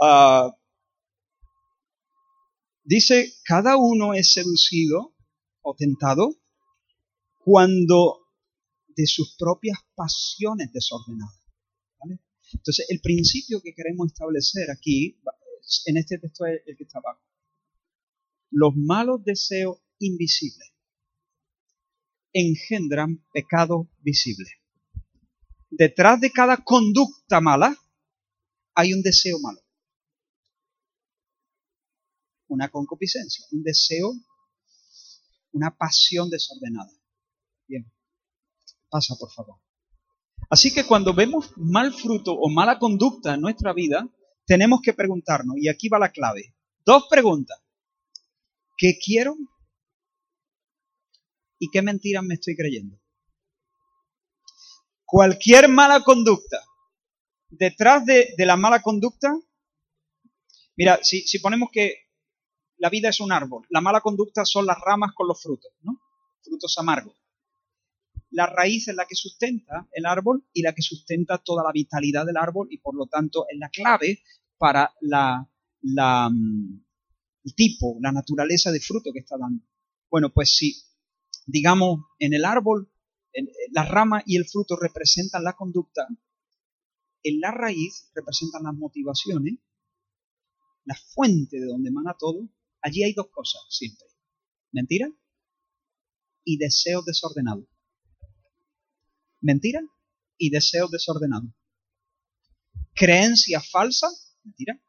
uh, 0.00 0.50
Dice, 2.84 3.32
cada 3.44 3.78
uno 3.78 4.12
es 4.12 4.34
seducido 4.34 5.14
o 5.62 5.74
tentado 5.74 6.36
cuando 7.42 8.18
de 8.88 9.06
sus 9.06 9.36
propias 9.36 9.78
pasiones 9.94 10.70
desordenadas. 10.70 11.40
Entonces, 12.52 12.86
el 12.90 13.00
principio 13.00 13.60
que 13.62 13.74
queremos 13.74 14.08
establecer 14.08 14.70
aquí, 14.70 15.18
en 15.86 15.96
este 15.96 16.18
texto 16.18 16.44
es 16.46 16.60
el 16.66 16.76
que 16.76 16.84
está 16.84 16.98
abajo. 16.98 17.20
Los 18.50 18.76
malos 18.76 19.24
deseos 19.24 19.78
invisibles 19.98 20.70
engendran 22.32 23.24
pecado 23.32 23.90
visible. 24.02 24.50
Detrás 25.70 26.20
de 26.20 26.30
cada 26.30 26.58
conducta 26.58 27.40
mala 27.40 27.76
hay 28.74 28.92
un 28.92 29.02
deseo 29.02 29.40
malo 29.40 29.63
una 32.48 32.68
concupiscencia, 32.68 33.46
un 33.52 33.62
deseo, 33.62 34.12
una 35.52 35.76
pasión 35.76 36.28
desordenada. 36.30 36.90
Bien, 37.66 37.90
pasa 38.88 39.14
por 39.18 39.30
favor. 39.32 39.60
Así 40.50 40.72
que 40.72 40.84
cuando 40.84 41.14
vemos 41.14 41.52
mal 41.56 41.92
fruto 41.92 42.32
o 42.32 42.50
mala 42.50 42.78
conducta 42.78 43.34
en 43.34 43.40
nuestra 43.40 43.72
vida, 43.72 44.08
tenemos 44.46 44.80
que 44.82 44.92
preguntarnos, 44.92 45.56
y 45.58 45.68
aquí 45.68 45.88
va 45.88 45.98
la 45.98 46.12
clave, 46.12 46.54
dos 46.84 47.06
preguntas. 47.08 47.58
¿Qué 48.76 48.98
quiero? 49.02 49.36
¿Y 51.58 51.70
qué 51.70 51.80
mentiras 51.80 52.24
me 52.24 52.34
estoy 52.34 52.56
creyendo? 52.56 53.00
Cualquier 55.06 55.68
mala 55.68 56.02
conducta, 56.02 56.60
detrás 57.48 58.04
de, 58.04 58.34
la 58.38 58.56
mala 58.56 58.82
conducta, 58.82 59.32
mira, 60.76 60.98
si, 61.02 61.22
si 61.22 61.38
ponemos 61.38 61.70
que 61.72 62.03
la 62.84 62.90
vida 62.90 63.08
es 63.08 63.18
un 63.20 63.32
árbol. 63.32 63.66
La 63.70 63.80
mala 63.80 64.02
conducta 64.02 64.44
son 64.44 64.66
las 64.66 64.76
ramas 64.78 65.12
con 65.14 65.26
los 65.26 65.40
frutos, 65.40 65.72
¿no? 65.80 66.02
Frutos 66.42 66.76
amargos. 66.76 67.14
la 68.30 68.44
raíz 68.44 68.88
es 68.88 68.94
la 68.94 69.06
que 69.06 69.14
sustenta 69.14 69.88
el 69.90 70.04
árbol 70.04 70.44
y 70.52 70.60
la 70.60 70.74
que 70.74 70.82
sustenta 70.82 71.38
toda 71.38 71.62
la 71.64 71.72
vitalidad 71.72 72.26
del 72.26 72.36
árbol 72.36 72.66
y 72.70 72.76
por 72.78 72.94
lo 72.94 73.06
tanto 73.06 73.46
es 73.48 73.58
la 73.58 73.70
clave 73.70 74.20
para 74.58 74.92
la, 75.00 75.48
mm, 76.28 76.84
el 77.44 77.54
tipo, 77.54 77.96
la 78.02 78.12
naturaleza 78.12 78.70
de 78.70 78.80
fruto 78.80 79.12
que 79.14 79.20
está 79.20 79.38
dando. 79.38 79.64
Bueno, 80.10 80.30
pues 80.34 80.54
si, 80.54 80.74
digamos, 81.46 82.00
en 82.18 82.34
el 82.34 82.44
árbol, 82.44 82.92
en, 83.32 83.48
la 83.70 83.84
rama 83.84 84.22
y 84.26 84.36
el 84.36 84.44
fruto 84.46 84.76
representan 84.76 85.42
la 85.42 85.54
conducta, 85.54 86.06
en 87.22 87.40
la 87.40 87.50
raíz 87.50 88.10
representan 88.14 88.64
las 88.64 88.74
motivaciones, 88.74 89.54
la 90.84 90.96
fuente 91.14 91.58
de 91.58 91.66
donde 91.66 91.88
emana 91.88 92.14
todo, 92.18 92.50
allí 92.84 93.02
hay 93.02 93.14
dos 93.14 93.28
cosas 93.32 93.62
siempre. 93.70 94.06
Mentira 94.70 95.08
y 96.44 96.58
deseo 96.58 97.02
desordenado. 97.02 97.66
Mentira 99.40 99.80
y 100.36 100.50
deseo 100.50 100.88
desordenado. 100.88 101.52
Creencia 102.94 103.60
falsa, 103.60 104.08
mentira, 104.42 104.80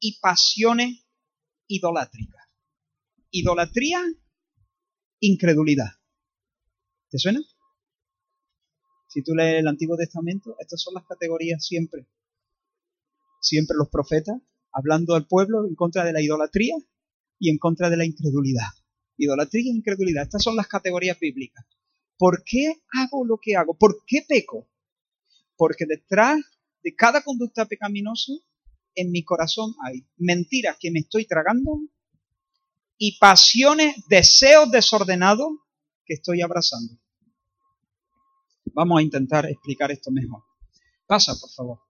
y 0.00 0.18
pasiones 0.20 1.06
idolátricas. 1.66 2.46
Idolatría, 3.30 4.02
incredulidad. 5.20 5.90
¿Te 7.10 7.18
suena? 7.18 7.40
Si 9.08 9.22
tú 9.22 9.34
lees 9.34 9.60
el 9.60 9.68
Antiguo 9.68 9.96
Testamento, 9.96 10.56
estas 10.58 10.80
son 10.80 10.94
las 10.94 11.04
categorías 11.06 11.64
siempre. 11.64 12.06
Siempre 13.40 13.76
los 13.76 13.88
profetas 13.88 14.40
hablando 14.72 15.14
al 15.14 15.26
pueblo 15.26 15.66
en 15.66 15.74
contra 15.74 16.04
de 16.04 16.12
la 16.12 16.22
idolatría 16.22 16.74
y 17.38 17.50
en 17.50 17.58
contra 17.58 17.90
de 17.90 17.96
la 17.96 18.04
incredulidad. 18.04 18.68
Idolatría 19.16 19.72
e 19.72 19.76
incredulidad. 19.76 20.24
Estas 20.24 20.42
son 20.42 20.56
las 20.56 20.68
categorías 20.68 21.18
bíblicas. 21.18 21.64
¿Por 22.16 22.42
qué 22.44 22.82
hago 22.92 23.24
lo 23.24 23.38
que 23.40 23.56
hago? 23.56 23.76
¿Por 23.76 24.04
qué 24.06 24.24
peco? 24.26 24.68
Porque 25.56 25.86
detrás 25.86 26.38
de 26.82 26.94
cada 26.94 27.22
conducta 27.22 27.66
pecaminosa 27.66 28.32
en 28.94 29.10
mi 29.10 29.24
corazón 29.24 29.74
hay 29.84 30.04
mentiras 30.16 30.76
que 30.78 30.90
me 30.90 31.00
estoy 31.00 31.26
tragando 31.26 31.80
y 32.96 33.18
pasiones, 33.18 33.94
deseos 34.08 34.70
desordenados 34.70 35.50
que 36.04 36.14
estoy 36.14 36.42
abrazando. 36.42 36.98
Vamos 38.74 38.98
a 38.98 39.02
intentar 39.02 39.46
explicar 39.46 39.90
esto 39.92 40.10
mejor. 40.10 40.42
Pasa, 41.06 41.34
por 41.40 41.50
favor. 41.50 41.87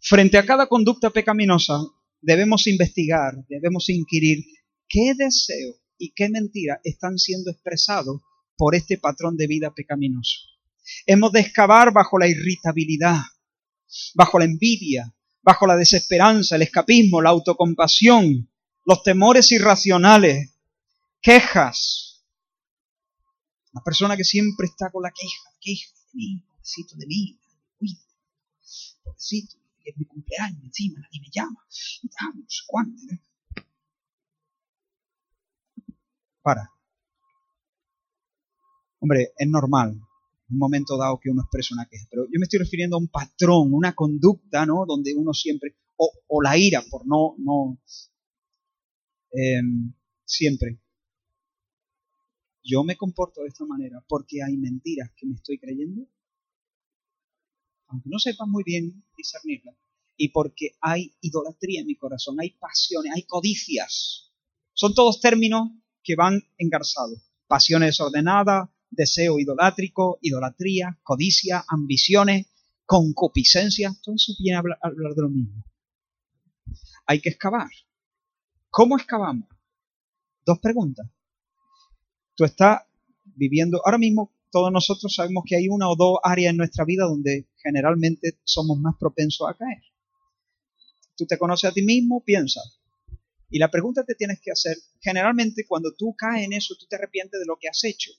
Frente 0.00 0.38
a 0.38 0.46
cada 0.46 0.66
conducta 0.68 1.10
pecaminosa, 1.10 1.78
debemos 2.20 2.66
investigar, 2.66 3.34
debemos 3.48 3.88
inquirir 3.88 4.44
qué 4.88 5.14
deseo 5.16 5.74
y 5.98 6.12
qué 6.12 6.28
mentira 6.28 6.80
están 6.84 7.18
siendo 7.18 7.50
expresados 7.50 8.20
por 8.56 8.74
este 8.74 8.98
patrón 8.98 9.36
de 9.36 9.46
vida 9.46 9.72
pecaminoso. 9.74 10.40
Hemos 11.06 11.32
de 11.32 11.40
excavar 11.40 11.92
bajo 11.92 12.18
la 12.18 12.28
irritabilidad, 12.28 13.20
bajo 14.14 14.38
la 14.38 14.44
envidia, 14.44 15.14
bajo 15.42 15.66
la 15.66 15.76
desesperanza, 15.76 16.56
el 16.56 16.62
escapismo, 16.62 17.20
la 17.20 17.30
autocompasión, 17.30 18.50
los 18.84 19.02
temores 19.02 19.50
irracionales, 19.52 20.50
quejas. 21.20 22.24
La 23.72 23.82
persona 23.82 24.16
que 24.16 24.24
siempre 24.24 24.66
está 24.66 24.90
con 24.90 25.02
la 25.02 25.10
queja, 25.10 25.50
queja 25.60 25.92
de 25.94 26.16
mí, 26.16 26.44
pobrecito 26.48 26.96
de 26.96 27.06
mí, 27.06 27.38
pobrecito, 29.02 29.56
es 29.86 29.96
mi 29.96 30.04
cumpleaños, 30.04 30.62
encima 30.64 31.00
nadie 31.00 31.20
me 31.20 31.28
llama, 31.32 31.60
no 32.34 32.44
sé 32.48 32.62
cuándo. 32.66 32.96
Para. 36.42 36.70
Hombre, 39.00 39.32
es 39.36 39.48
normal 39.48 39.90
en 40.48 40.54
un 40.54 40.58
momento 40.58 40.96
dado 40.96 41.18
que 41.18 41.30
uno 41.30 41.42
expresa 41.42 41.74
una 41.74 41.86
queja, 41.86 42.06
pero 42.10 42.24
yo 42.24 42.38
me 42.38 42.44
estoy 42.44 42.60
refiriendo 42.60 42.96
a 42.96 43.00
un 43.00 43.08
patrón, 43.08 43.72
una 43.72 43.94
conducta, 43.94 44.64
¿no? 44.64 44.84
Donde 44.86 45.14
uno 45.14 45.32
siempre, 45.32 45.76
o, 45.96 46.42
la 46.42 46.56
ira, 46.56 46.82
por 46.88 47.06
no, 47.06 47.34
no, 47.38 47.80
em, 49.32 49.92
siempre. 50.24 50.80
Yo 52.62 52.84
me 52.84 52.96
comporto 52.96 53.42
de 53.42 53.48
esta 53.48 53.64
manera 53.64 54.04
porque 54.08 54.42
hay 54.42 54.56
mentiras 54.56 55.10
que 55.16 55.26
me 55.26 55.34
estoy 55.34 55.58
creyendo 55.58 56.08
aunque 57.88 58.08
no 58.10 58.18
sepa 58.18 58.46
muy 58.46 58.62
bien 58.64 59.04
discernirla, 59.16 59.76
y 60.16 60.30
porque 60.30 60.76
hay 60.80 61.14
idolatría 61.20 61.80
en 61.80 61.86
mi 61.86 61.96
corazón, 61.96 62.40
hay 62.40 62.50
pasiones, 62.50 63.12
hay 63.14 63.22
codicias. 63.24 64.32
Son 64.72 64.94
todos 64.94 65.20
términos 65.20 65.70
que 66.02 66.16
van 66.16 66.42
engarzados. 66.58 67.20
Pasiones 67.46 67.88
desordenadas, 67.88 68.68
deseo 68.90 69.38
idolátrico, 69.38 70.18
idolatría, 70.22 70.98
codicia, 71.02 71.64
ambiciones, 71.68 72.46
concupiscencia, 72.84 73.94
todo 74.02 74.14
eso 74.14 74.32
viene 74.38 74.58
hablar, 74.58 74.78
a 74.82 74.88
hablar 74.88 75.14
de 75.14 75.22
lo 75.22 75.28
mismo. 75.28 75.64
Hay 77.06 77.20
que 77.20 77.28
excavar. 77.28 77.68
¿Cómo 78.70 78.96
excavamos? 78.96 79.48
Dos 80.44 80.58
preguntas. 80.60 81.08
Tú 82.34 82.44
estás 82.44 82.82
viviendo, 83.24 83.80
ahora 83.84 83.98
mismo 83.98 84.35
todos 84.50 84.72
nosotros 84.72 85.14
sabemos 85.14 85.44
que 85.46 85.56
hay 85.56 85.68
una 85.68 85.88
o 85.88 85.96
dos 85.96 86.18
áreas 86.22 86.50
en 86.50 86.56
nuestra 86.56 86.84
vida 86.84 87.04
donde 87.04 87.48
generalmente 87.62 88.38
somos 88.44 88.78
más 88.78 88.94
propensos 88.98 89.48
a 89.48 89.54
caer. 89.54 89.82
Tú 91.16 91.26
te 91.26 91.38
conoces 91.38 91.70
a 91.70 91.72
ti 91.72 91.82
mismo, 91.82 92.22
piensa. 92.24 92.60
Y 93.48 93.58
la 93.58 93.70
pregunta 93.70 94.04
que 94.06 94.14
tienes 94.14 94.40
que 94.40 94.50
hacer, 94.50 94.76
generalmente 95.00 95.64
cuando 95.66 95.94
tú 95.96 96.14
caes 96.16 96.44
en 96.44 96.52
eso, 96.52 96.74
tú 96.78 96.86
te 96.86 96.96
arrepientes 96.96 97.40
de 97.40 97.46
lo 97.46 97.56
que 97.60 97.68
has 97.68 97.82
hecho. 97.84 98.10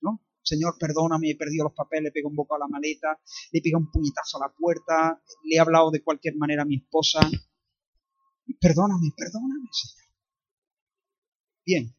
¿no? 0.00 0.20
Señor, 0.42 0.76
perdóname, 0.78 1.30
he 1.30 1.36
perdido 1.36 1.64
los 1.64 1.74
papeles, 1.74 2.04
le 2.04 2.12
pego 2.12 2.28
un 2.28 2.36
bocado 2.36 2.62
a 2.62 2.66
la 2.66 2.68
maleta, 2.68 3.20
le 3.52 3.60
pego 3.60 3.78
un 3.78 3.90
puñetazo 3.90 4.38
a 4.38 4.48
la 4.48 4.52
puerta, 4.52 5.22
le 5.44 5.56
he 5.56 5.60
hablado 5.60 5.90
de 5.90 6.02
cualquier 6.02 6.36
manera 6.36 6.62
a 6.62 6.66
mi 6.66 6.76
esposa. 6.76 7.20
Perdóname, 8.60 9.12
perdóname, 9.16 9.68
Señor. 9.72 10.02
Bien, 11.64 11.94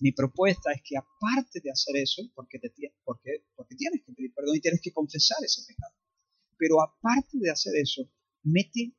mi 0.00 0.12
propuesta 0.12 0.72
es 0.72 0.82
que 0.82 0.96
aparte 0.96 1.60
de 1.62 1.70
hacer 1.70 1.96
eso, 1.96 2.22
porque, 2.34 2.58
tienes 2.58 4.02
que 4.04 4.12
pedir 4.12 4.32
perdón 4.34 4.56
y 4.56 4.60
tienes 4.60 4.80
que 4.82 4.92
confesar 4.92 5.38
ese 5.44 5.62
pecado, 5.66 5.94
pero 6.56 6.80
aparte 6.80 7.38
de 7.38 7.50
hacer 7.50 7.74
eso, 7.76 8.08
mete, 8.42 8.94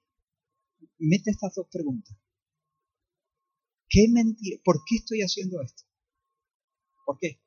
mete 0.97 1.31
estas 1.31 1.55
dos 1.55 1.67
preguntas. 1.71 2.15
¿Qué 3.87 4.07
mentira? 4.09 4.61
¿Por 4.63 4.81
qué 4.87 4.97
estoy 4.97 5.21
haciendo 5.21 5.61
esto? 5.61 5.83
¿Por 7.05 7.17
qué? 7.19 7.41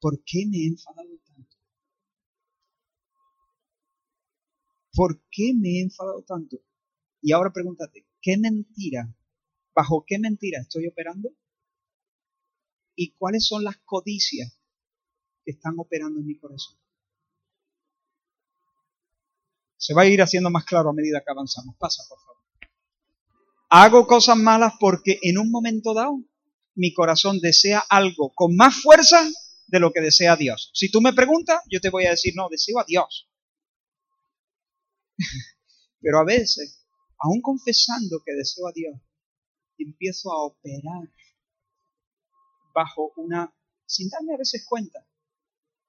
¿Por 0.00 0.22
qué 0.24 0.44
me 0.46 0.58
he 0.58 0.66
enfadado 0.66 1.18
tanto? 1.24 1.56
¿Por 4.94 5.22
qué 5.30 5.54
me 5.54 5.78
he 5.78 5.82
enfadado 5.82 6.22
tanto? 6.22 6.58
Y 7.22 7.32
ahora 7.32 7.52
pregúntate, 7.52 8.06
¿qué 8.20 8.36
mentira, 8.36 9.16
bajo 9.74 10.04
qué 10.06 10.18
mentira 10.18 10.60
estoy 10.60 10.88
operando? 10.88 11.30
Y 13.02 13.10
cuáles 13.18 13.46
son 13.46 13.64
las 13.64 13.78
codicias 13.78 14.56
que 15.44 15.50
están 15.50 15.74
operando 15.76 16.20
en 16.20 16.26
mi 16.26 16.38
corazón. 16.38 16.78
Se 19.76 19.92
va 19.92 20.02
a 20.02 20.06
ir 20.06 20.22
haciendo 20.22 20.50
más 20.50 20.64
claro 20.64 20.90
a 20.90 20.92
medida 20.92 21.20
que 21.20 21.32
avanzamos. 21.32 21.74
Pasa, 21.76 22.04
por 22.08 22.20
favor. 22.20 22.42
Hago 23.70 24.06
cosas 24.06 24.36
malas 24.36 24.74
porque 24.78 25.18
en 25.22 25.38
un 25.38 25.50
momento 25.50 25.94
dado 25.94 26.22
mi 26.76 26.94
corazón 26.94 27.40
desea 27.40 27.82
algo 27.88 28.32
con 28.34 28.54
más 28.54 28.80
fuerza 28.80 29.28
de 29.66 29.80
lo 29.80 29.92
que 29.92 30.00
desea 30.00 30.36
Dios. 30.36 30.70
Si 30.72 30.88
tú 30.88 31.00
me 31.00 31.12
preguntas, 31.12 31.60
yo 31.68 31.80
te 31.80 31.90
voy 31.90 32.06
a 32.06 32.10
decir, 32.10 32.34
no, 32.36 32.48
deseo 32.48 32.78
a 32.78 32.84
Dios. 32.84 33.28
Pero 36.00 36.20
a 36.20 36.24
veces, 36.24 36.86
aún 37.18 37.42
confesando 37.42 38.22
que 38.24 38.32
deseo 38.32 38.68
a 38.68 38.72
Dios, 38.72 38.94
empiezo 39.76 40.30
a 40.30 40.44
operar 40.44 41.08
bajo 42.72 43.12
una, 43.16 43.54
sin 43.86 44.08
darme 44.08 44.34
a 44.34 44.38
veces 44.38 44.64
cuenta, 44.68 45.06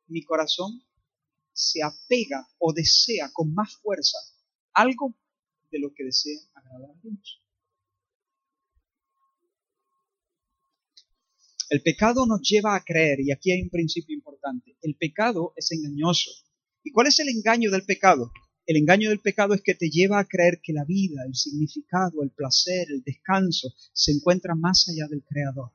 mi 0.07 0.23
corazón 0.23 0.84
se 1.53 1.84
apega 1.84 2.47
o 2.59 2.73
desea 2.73 3.31
con 3.31 3.53
más 3.53 3.75
fuerza 3.77 4.17
algo 4.73 5.15
de 5.71 5.79
lo 5.79 5.93
que 5.93 6.03
desea 6.03 6.39
agradar 6.53 6.91
a 6.91 6.99
Dios. 7.01 7.41
El 11.69 11.81
pecado 11.81 12.25
nos 12.27 12.41
lleva 12.41 12.75
a 12.75 12.84
creer, 12.84 13.21
y 13.21 13.31
aquí 13.31 13.51
hay 13.51 13.61
un 13.61 13.69
principio 13.69 14.15
importante, 14.15 14.77
el 14.81 14.95
pecado 14.95 15.53
es 15.55 15.71
engañoso. 15.71 16.29
¿Y 16.84 16.91
cuál 16.91 17.07
es 17.07 17.19
el 17.19 17.29
engaño 17.29 17.71
del 17.71 17.86
pecado? 17.86 18.31
El 18.65 18.77
engaño 18.77 19.09
del 19.09 19.19
pecado 19.19 19.53
es 19.53 19.61
que 19.61 19.73
te 19.73 19.89
lleva 19.89 20.19
a 20.19 20.25
creer 20.25 20.61
que 20.61 20.71
la 20.71 20.86
vida, 20.86 21.23
el 21.25 21.36
significado, 21.36 22.23
el 22.23 22.31
placer, 22.31 22.88
el 22.89 23.01
descanso 23.03 23.73
se 23.91 24.11
encuentran 24.11 24.59
más 24.59 24.88
allá 24.88 25.07
del 25.07 25.23
Creador. 25.23 25.71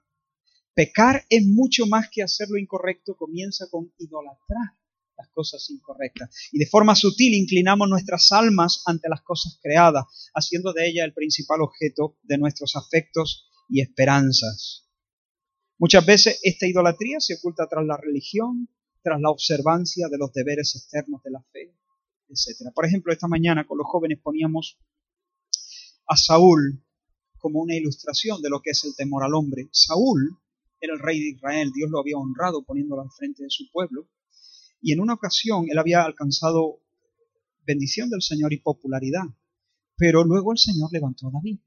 Pecar 0.78 1.26
es 1.28 1.44
mucho 1.44 1.86
más 1.86 2.08
que 2.08 2.22
hacer 2.22 2.46
lo 2.50 2.56
incorrecto, 2.56 3.16
comienza 3.16 3.66
con 3.68 3.92
idolatrar 3.98 4.78
las 5.16 5.28
cosas 5.30 5.68
incorrectas. 5.70 6.30
Y 6.52 6.58
de 6.60 6.66
forma 6.66 6.94
sutil 6.94 7.34
inclinamos 7.34 7.88
nuestras 7.88 8.30
almas 8.30 8.84
ante 8.86 9.08
las 9.08 9.22
cosas 9.22 9.58
creadas, 9.60 10.04
haciendo 10.34 10.72
de 10.72 10.88
ellas 10.88 11.06
el 11.06 11.14
principal 11.14 11.62
objeto 11.62 12.16
de 12.22 12.38
nuestros 12.38 12.76
afectos 12.76 13.50
y 13.68 13.80
esperanzas. 13.80 14.86
Muchas 15.78 16.06
veces 16.06 16.38
esta 16.44 16.68
idolatría 16.68 17.18
se 17.18 17.34
oculta 17.34 17.66
tras 17.68 17.84
la 17.84 17.96
religión, 17.96 18.68
tras 19.02 19.20
la 19.20 19.30
observancia 19.30 20.06
de 20.08 20.18
los 20.18 20.32
deberes 20.32 20.76
externos 20.76 21.24
de 21.24 21.32
la 21.32 21.42
fe, 21.50 21.74
etc. 22.28 22.70
Por 22.72 22.86
ejemplo, 22.86 23.12
esta 23.12 23.26
mañana 23.26 23.66
con 23.66 23.78
los 23.78 23.86
jóvenes 23.88 24.20
poníamos 24.22 24.78
a 26.06 26.16
Saúl 26.16 26.84
como 27.36 27.62
una 27.62 27.74
ilustración 27.74 28.40
de 28.42 28.50
lo 28.50 28.60
que 28.62 28.70
es 28.70 28.84
el 28.84 28.94
temor 28.94 29.24
al 29.24 29.34
hombre. 29.34 29.68
Saúl 29.72 30.38
era 30.80 30.94
el 30.94 31.00
rey 31.00 31.20
de 31.20 31.30
Israel, 31.30 31.72
Dios 31.72 31.90
lo 31.90 32.00
había 32.00 32.16
honrado 32.16 32.64
poniéndolo 32.64 33.02
al 33.02 33.10
frente 33.10 33.42
de 33.42 33.50
su 33.50 33.70
pueblo, 33.70 34.08
y 34.80 34.92
en 34.92 35.00
una 35.00 35.14
ocasión 35.14 35.66
él 35.68 35.78
había 35.78 36.02
alcanzado 36.04 36.82
bendición 37.66 38.10
del 38.10 38.22
Señor 38.22 38.52
y 38.52 38.60
popularidad, 38.60 39.24
pero 39.96 40.24
luego 40.24 40.52
el 40.52 40.58
Señor 40.58 40.90
levantó 40.92 41.28
a 41.28 41.32
David 41.32 41.58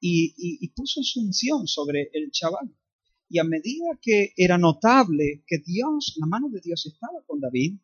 y, 0.00 0.68
puso 0.76 1.02
su 1.02 1.20
unción 1.20 1.66
sobre 1.66 2.10
el 2.12 2.30
chaval. 2.30 2.76
Y 3.28 3.38
a 3.38 3.44
medida 3.44 3.98
que 4.02 4.34
era 4.36 4.58
notable 4.58 5.42
que 5.46 5.58
Dios, 5.64 6.14
la 6.18 6.26
mano 6.26 6.50
de 6.50 6.60
Dios 6.60 6.84
estaba 6.84 7.24
con 7.26 7.40
David, 7.40 7.78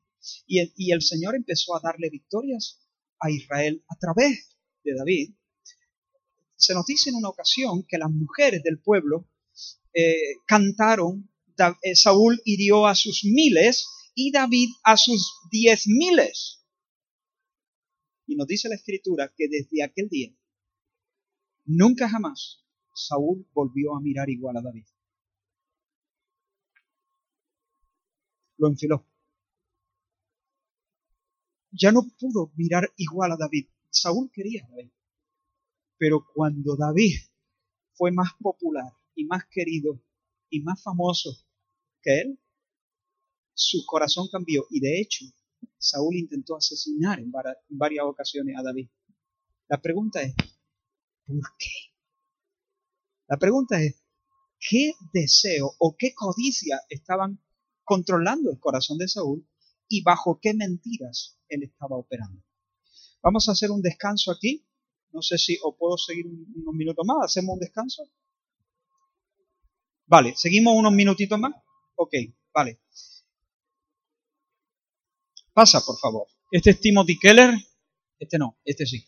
y 0.46 0.58
el, 0.58 0.72
y 0.76 0.92
el 0.92 1.00
Señor 1.00 1.34
empezó 1.34 1.74
a 1.74 1.80
darle 1.82 2.10
victorias 2.10 2.78
a 3.20 3.30
Israel 3.30 3.82
a 3.88 3.96
través 3.96 4.54
de 4.84 4.94
David, 4.94 5.34
se 6.60 6.74
nos 6.74 6.84
dice 6.84 7.08
en 7.08 7.16
una 7.16 7.30
ocasión 7.30 7.84
que 7.88 7.96
las 7.96 8.10
mujeres 8.10 8.62
del 8.62 8.80
pueblo 8.80 9.29
eh, 9.92 10.36
cantaron, 10.46 11.30
eh, 11.82 11.94
Saúl 11.94 12.40
hirió 12.44 12.86
a 12.86 12.94
sus 12.94 13.24
miles 13.24 13.86
y 14.14 14.32
David 14.32 14.68
a 14.84 14.96
sus 14.96 15.32
diez 15.50 15.86
miles. 15.86 16.64
Y 18.26 18.36
nos 18.36 18.46
dice 18.46 18.68
la 18.68 18.76
escritura 18.76 19.32
que 19.36 19.48
desde 19.48 19.82
aquel 19.82 20.08
día, 20.08 20.32
nunca 21.64 22.08
jamás 22.08 22.64
Saúl 22.94 23.48
volvió 23.52 23.96
a 23.96 24.00
mirar 24.00 24.30
igual 24.30 24.56
a 24.56 24.62
David. 24.62 24.86
Lo 28.58 28.68
enfiló. 28.68 29.06
Ya 31.72 31.92
no 31.92 32.02
pudo 32.18 32.52
mirar 32.56 32.92
igual 32.96 33.32
a 33.32 33.36
David. 33.36 33.68
Saúl 33.90 34.30
quería 34.32 34.64
a 34.64 34.68
David. 34.68 34.92
Pero 35.96 36.24
cuando 36.34 36.76
David 36.76 37.16
fue 37.94 38.12
más 38.12 38.30
popular 38.40 38.92
y 39.14 39.24
más 39.24 39.44
querido 39.50 40.02
y 40.48 40.60
más 40.62 40.82
famoso 40.82 41.30
que 42.02 42.20
él, 42.20 42.40
su 43.54 43.84
corazón 43.86 44.28
cambió 44.30 44.66
y 44.70 44.80
de 44.80 45.00
hecho 45.00 45.26
Saúl 45.78 46.16
intentó 46.16 46.56
asesinar 46.56 47.20
en 47.20 47.30
varias 47.68 48.04
ocasiones 48.04 48.56
a 48.58 48.62
David. 48.62 48.88
La 49.68 49.80
pregunta 49.80 50.22
es, 50.22 50.34
¿por 51.26 51.42
qué? 51.58 51.68
La 53.28 53.36
pregunta 53.36 53.82
es, 53.82 54.02
¿qué 54.58 54.92
deseo 55.12 55.74
o 55.78 55.96
qué 55.96 56.14
codicia 56.14 56.80
estaban 56.88 57.42
controlando 57.84 58.50
el 58.50 58.58
corazón 58.58 58.98
de 58.98 59.08
Saúl 59.08 59.46
y 59.88 60.02
bajo 60.02 60.38
qué 60.40 60.54
mentiras 60.54 61.38
él 61.48 61.62
estaba 61.62 61.96
operando? 61.96 62.42
Vamos 63.22 63.48
a 63.48 63.52
hacer 63.52 63.70
un 63.70 63.82
descanso 63.82 64.32
aquí 64.32 64.66
no 65.12 65.22
sé 65.22 65.38
si 65.38 65.58
o 65.62 65.76
puedo 65.76 65.96
seguir 65.98 66.26
unos 66.26 66.74
minutos 66.74 67.04
más. 67.06 67.24
¿Hacemos 67.24 67.54
un 67.54 67.60
descanso? 67.60 68.08
Vale, 70.10 70.34
¿seguimos 70.34 70.74
unos 70.76 70.92
minutitos 70.92 71.38
más? 71.38 71.52
Ok, 71.94 72.14
vale. 72.52 72.80
Pasa, 75.52 75.80
por 75.86 75.96
favor. 76.00 76.26
Este 76.50 76.70
es 76.70 76.80
Timothy 76.80 77.16
Keller. 77.16 77.54
Este 78.18 78.36
no, 78.36 78.58
este 78.64 78.86
sí. 78.86 79.06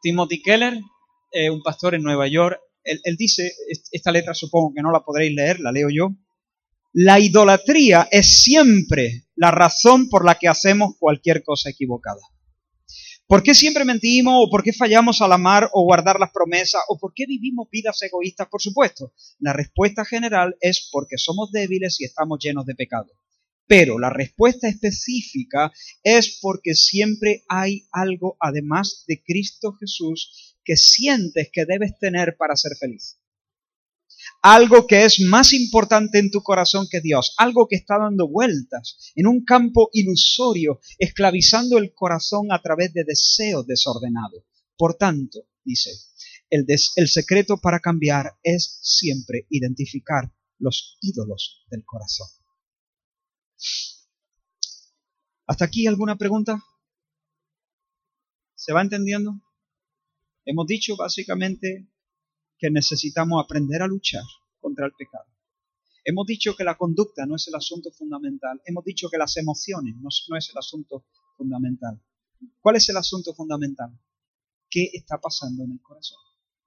Timothy 0.00 0.40
Keller, 0.40 0.80
un 1.52 1.62
pastor 1.62 1.94
en 1.94 2.02
Nueva 2.02 2.26
York. 2.26 2.58
Él, 2.82 3.02
él 3.04 3.16
dice, 3.18 3.52
esta 3.92 4.10
letra 4.10 4.32
supongo 4.32 4.72
que 4.74 4.80
no 4.80 4.90
la 4.90 5.04
podréis 5.04 5.34
leer, 5.34 5.60
la 5.60 5.72
leo 5.72 5.88
yo. 5.90 6.08
La 6.94 7.20
idolatría 7.20 8.08
es 8.10 8.42
siempre 8.42 9.26
la 9.36 9.50
razón 9.50 10.08
por 10.08 10.24
la 10.24 10.36
que 10.36 10.48
hacemos 10.48 10.94
cualquier 10.98 11.44
cosa 11.44 11.68
equivocada. 11.68 12.22
¿Por 13.30 13.44
qué 13.44 13.54
siempre 13.54 13.84
mentimos 13.84 14.34
o 14.36 14.50
por 14.50 14.64
qué 14.64 14.72
fallamos 14.72 15.22
al 15.22 15.30
amar 15.30 15.70
o 15.72 15.84
guardar 15.84 16.18
las 16.18 16.32
promesas 16.32 16.82
o 16.88 16.98
por 16.98 17.12
qué 17.14 17.26
vivimos 17.26 17.68
vidas 17.70 18.02
egoístas? 18.02 18.48
Por 18.48 18.60
supuesto, 18.60 19.12
la 19.38 19.52
respuesta 19.52 20.04
general 20.04 20.56
es 20.60 20.88
porque 20.90 21.16
somos 21.16 21.52
débiles 21.52 22.00
y 22.00 22.06
estamos 22.06 22.40
llenos 22.42 22.66
de 22.66 22.74
pecado. 22.74 23.12
Pero 23.68 24.00
la 24.00 24.10
respuesta 24.10 24.66
específica 24.66 25.70
es 26.02 26.40
porque 26.42 26.74
siempre 26.74 27.44
hay 27.48 27.86
algo 27.92 28.36
además 28.40 29.04
de 29.06 29.22
Cristo 29.22 29.74
Jesús 29.78 30.56
que 30.64 30.76
sientes 30.76 31.50
que 31.52 31.66
debes 31.66 31.96
tener 32.00 32.36
para 32.36 32.56
ser 32.56 32.72
feliz 32.76 33.19
algo 34.42 34.86
que 34.86 35.04
es 35.04 35.20
más 35.20 35.52
importante 35.52 36.18
en 36.18 36.30
tu 36.30 36.42
corazón 36.42 36.86
que 36.90 37.00
Dios, 37.00 37.34
algo 37.36 37.68
que 37.68 37.76
está 37.76 37.98
dando 37.98 38.28
vueltas 38.28 39.12
en 39.14 39.26
un 39.26 39.44
campo 39.44 39.90
ilusorio, 39.92 40.80
esclavizando 40.98 41.78
el 41.78 41.92
corazón 41.94 42.52
a 42.52 42.60
través 42.62 42.92
de 42.92 43.04
deseos 43.04 43.66
desordenados. 43.66 44.44
Por 44.76 44.94
tanto, 44.94 45.40
dice, 45.64 45.90
el, 46.50 47.08
secreto 47.08 47.58
para 47.58 47.80
cambiar 47.80 48.36
es 48.42 48.78
siempre 48.82 49.46
identificar 49.50 50.32
los 50.58 50.98
ídolos 51.00 51.64
del 51.70 51.84
corazón. 51.84 52.28
¿Hasta 55.46 55.64
aquí 55.64 55.86
alguna 55.86 56.16
pregunta? 56.16 56.62
¿Se 58.54 58.72
va 58.72 58.82
entendiendo? 58.82 59.40
Hemos 60.44 60.66
dicho 60.66 60.96
básicamente 60.96 61.88
que 62.60 62.70
necesitamos 62.70 63.42
aprender 63.42 63.80
a 63.82 63.86
luchar 63.86 64.22
contra 64.60 64.84
el 64.84 64.92
pecado. 64.92 65.24
Hemos 66.04 66.26
dicho 66.26 66.54
que 66.54 66.64
la 66.64 66.76
conducta 66.76 67.24
no 67.24 67.36
es 67.36 67.48
el 67.48 67.54
asunto 67.54 67.90
fundamental. 67.90 68.60
Hemos 68.66 68.84
dicho 68.84 69.08
que 69.10 69.16
las 69.18 69.36
emociones 69.38 69.94
no, 69.96 70.08
es 70.36 70.50
el 70.50 70.58
asunto 70.58 71.06
fundamental. 71.36 72.00
¿Cuál 72.60 72.76
es 72.76 72.88
el 72.90 72.98
asunto 72.98 73.34
fundamental? 73.34 73.98
¿Qué 74.68 74.90
está 74.92 75.18
pasando 75.18 75.64
en 75.64 75.72
el 75.72 75.80
corazón? 75.80 76.18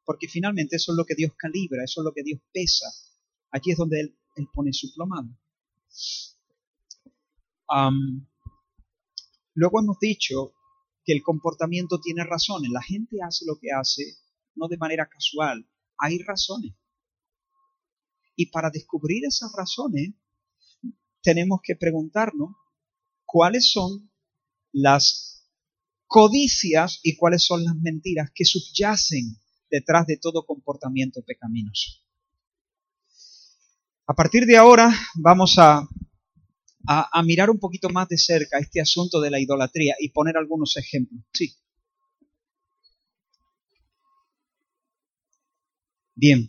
Porque 0.04 0.28
finalmente 0.28 0.76
eso 0.76 0.92
es 0.92 0.98
lo 0.98 1.06
que 1.06 1.16
Dios 1.16 1.32
calibra, 1.38 1.84
eso 1.84 2.02
es 2.02 2.06
lo 2.06 2.12
que 2.12 2.24
Dios 2.24 2.42
pesa. 2.52 2.88
Aquí 3.52 3.72
es 3.72 3.78
donde 3.78 4.02
Él, 4.02 4.18
pone 4.54 4.74
su 4.74 4.94
plomado. 4.94 5.30
luego 9.54 9.80
hemos 9.80 10.00
dicho 10.00 10.54
que 11.06 11.14
el 11.14 11.22
comportamiento 11.22 12.00
tiene 12.00 12.24
razones. 12.24 12.72
La 12.72 12.82
gente 12.82 13.18
hace 13.22 13.46
lo 13.46 13.58
que 13.60 13.72
hace 13.72 14.18
no 14.56 14.68
de 14.68 14.78
manera 14.78 15.08
casual, 15.08 15.68
hay 16.04 16.20
razones. 16.20 16.74
Y 18.36 18.48
para 18.48 18.70
descubrir 18.70 19.24
esas 19.26 19.54
razones, 19.58 20.14
tenemos 21.22 21.62
que 21.64 21.76
preguntarnos 21.76 22.50
cuáles 23.26 23.72
son 23.72 24.12
las 24.74 25.48
codicias 26.08 27.00
y 27.04 27.16
cuáles 27.16 27.46
son 27.46 27.64
las 27.64 27.76
mentiras 27.76 28.32
que 28.36 28.44
subyacen 28.44 29.38
detrás 29.70 30.06
de 30.06 30.18
todo 30.18 30.46
comportamiento 30.46 31.22
pecaminoso. 31.24 31.92
A 34.06 34.14
partir 34.14 34.46
de 34.46 34.58
ahora 34.58 34.94
vamos 35.16 35.58
a, 35.58 35.88
a, 36.86 37.24
mirar 37.24 37.50
un 37.50 37.60
poquito 37.60 37.90
más 37.90 38.10
de 38.10 38.18
cerca 38.18 38.60
este 38.60 38.82
asunto 38.82 39.22
de 39.22 39.32
la 39.32 39.40
idolatría 39.40 39.96
y 40.00 40.10
poner 40.10 40.36
algunos 40.36 40.76
ejemplos. 40.76 41.24
Sí. 41.32 41.56
Bien. 46.16 46.48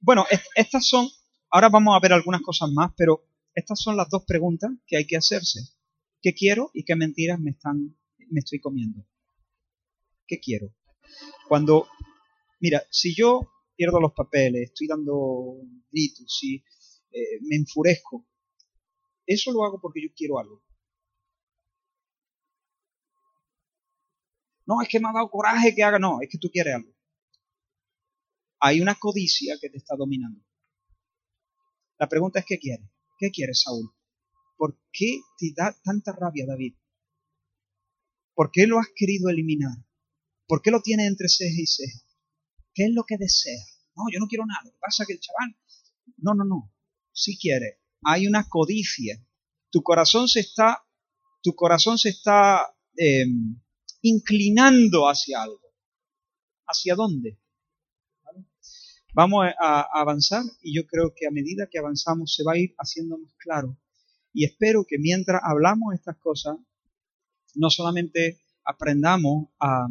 Bueno, 0.00 0.24
estas 0.54 0.86
son, 0.86 1.08
ahora 1.50 1.68
vamos 1.68 1.96
a 1.96 2.00
ver 2.00 2.12
algunas 2.12 2.42
cosas 2.42 2.70
más, 2.70 2.92
pero 2.96 3.24
estas 3.54 3.80
son 3.80 3.96
las 3.96 4.08
dos 4.08 4.24
preguntas 4.24 4.70
que 4.86 4.96
hay 4.96 5.06
que 5.06 5.16
hacerse. 5.16 5.60
¿Qué 6.22 6.32
quiero 6.34 6.70
y 6.74 6.84
qué 6.84 6.94
mentiras 6.96 7.40
me 7.40 7.50
están, 7.50 7.96
me 8.30 8.40
estoy 8.40 8.60
comiendo? 8.60 9.06
¿Qué 10.26 10.38
quiero? 10.40 10.74
Cuando, 11.48 11.88
mira, 12.60 12.82
si 12.90 13.14
yo 13.14 13.50
pierdo 13.76 14.00
los 14.00 14.12
papeles, 14.12 14.70
estoy 14.70 14.86
dando 14.86 15.56
gritos, 15.90 16.26
si 16.38 16.64
eh, 17.10 17.40
me 17.42 17.56
enfurezco, 17.56 18.26
eso 19.26 19.52
lo 19.52 19.64
hago 19.64 19.80
porque 19.80 20.02
yo 20.02 20.08
quiero 20.14 20.38
algo. 20.38 20.62
No, 24.66 24.80
es 24.80 24.88
que 24.88 25.00
me 25.00 25.08
ha 25.08 25.12
dado 25.12 25.30
coraje 25.30 25.74
que 25.74 25.82
haga, 25.82 25.98
no, 25.98 26.20
es 26.22 26.28
que 26.30 26.38
tú 26.38 26.48
quieres 26.50 26.74
algo 26.74 26.93
hay 28.66 28.80
una 28.80 28.94
codicia 28.94 29.58
que 29.60 29.68
te 29.68 29.76
está 29.76 29.94
dominando. 29.94 30.42
La 31.98 32.08
pregunta 32.08 32.38
es, 32.38 32.46
¿qué 32.46 32.58
quieres? 32.58 32.88
¿Qué 33.18 33.30
quieres, 33.30 33.60
Saúl? 33.60 33.92
¿Por 34.56 34.80
qué 34.90 35.20
te 35.36 35.52
da 35.54 35.78
tanta 35.82 36.12
rabia, 36.12 36.46
David? 36.46 36.74
¿Por 38.32 38.50
qué 38.50 38.66
lo 38.66 38.78
has 38.78 38.86
querido 38.96 39.28
eliminar? 39.28 39.76
¿Por 40.46 40.62
qué 40.62 40.70
lo 40.70 40.80
tienes 40.80 41.08
entre 41.08 41.28
ceja 41.28 41.60
y 41.60 41.66
ceja? 41.66 41.98
¿Qué 42.72 42.84
es 42.84 42.90
lo 42.94 43.04
que 43.04 43.18
deseas? 43.18 43.82
No, 43.94 44.04
yo 44.10 44.18
no 44.18 44.28
quiero 44.28 44.46
nada. 44.46 44.62
Lo 44.64 44.70
que 44.70 44.78
pasa 44.80 45.04
que 45.06 45.12
el 45.12 45.20
chaval... 45.20 45.54
No, 46.16 46.32
no, 46.32 46.44
no. 46.44 46.72
Si 47.12 47.36
quiere. 47.36 47.82
Hay 48.02 48.26
una 48.26 48.48
codicia. 48.48 49.22
Tu 49.70 49.82
corazón 49.82 50.26
se 50.26 50.40
está, 50.40 50.86
tu 51.42 51.54
corazón 51.54 51.98
se 51.98 52.08
está 52.08 52.74
em, 52.96 53.60
inclinando 54.00 55.06
hacia 55.06 55.42
algo. 55.42 55.60
¿Hacia 56.66 56.94
dónde? 56.94 57.43
Vamos 59.14 59.46
a, 59.60 60.00
avanzar 60.00 60.42
y 60.60 60.74
yo 60.74 60.86
creo 60.88 61.14
que 61.14 61.28
a 61.28 61.30
medida 61.30 61.68
que 61.70 61.78
avanzamos 61.78 62.34
se 62.34 62.42
va 62.42 62.54
a 62.54 62.58
ir 62.58 62.74
haciendo 62.78 63.16
más 63.16 63.32
claro. 63.38 63.78
Y 64.32 64.44
espero 64.44 64.84
que 64.84 64.98
mientras 64.98 65.40
hablamos 65.44 65.94
estas 65.94 66.16
cosas, 66.16 66.56
no 67.54 67.70
solamente 67.70 68.40
aprendamos 68.64 69.50
a 69.60 69.86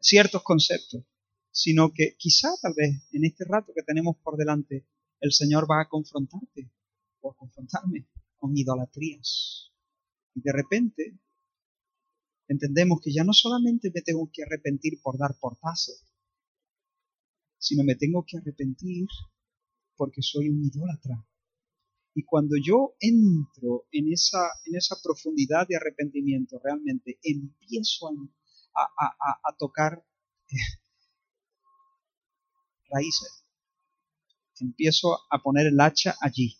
ciertos 0.00 0.42
conceptos, 0.42 1.04
sino 1.50 1.92
que 1.92 2.16
quizá 2.16 2.48
tal 2.62 2.72
vez 2.74 3.06
en 3.12 3.26
este 3.26 3.44
rato 3.44 3.74
que 3.74 3.82
tenemos 3.82 4.16
por 4.24 4.38
delante, 4.38 4.86
el 5.20 5.32
Señor 5.32 5.70
va 5.70 5.82
a 5.82 5.88
confrontarte 5.90 6.72
o 7.20 7.32
a 7.32 7.36
confrontarme 7.36 8.08
con 8.38 8.56
idolatrías. 8.56 9.70
Y 10.34 10.40
de 10.40 10.52
repente 10.52 11.18
entendemos 12.48 13.02
que 13.02 13.12
ya 13.12 13.22
no 13.22 13.34
solamente 13.34 13.92
me 13.94 14.00
tengo 14.00 14.30
que 14.32 14.44
arrepentir 14.44 15.02
por 15.02 15.18
dar 15.18 15.36
portazos, 15.38 16.09
sino 17.60 17.84
me 17.84 17.94
tengo 17.94 18.24
que 18.26 18.38
arrepentir 18.38 19.06
porque 19.96 20.22
soy 20.22 20.48
un 20.48 20.64
idólatra. 20.64 21.26
Y 22.14 22.24
cuando 22.24 22.56
yo 22.56 22.94
entro 22.98 23.86
en 23.92 24.12
esa, 24.12 24.40
en 24.64 24.76
esa 24.76 24.96
profundidad 25.02 25.68
de 25.68 25.76
arrepentimiento, 25.76 26.58
realmente 26.64 27.20
empiezo 27.22 28.08
a, 28.74 29.44
a, 29.44 29.56
tocar 29.58 30.02
eh, 30.48 30.56
raíces. 32.90 33.44
Empiezo 34.58 35.18
a 35.30 35.38
poner 35.42 35.66
el 35.68 35.80
hacha 35.80 36.16
allí. 36.20 36.56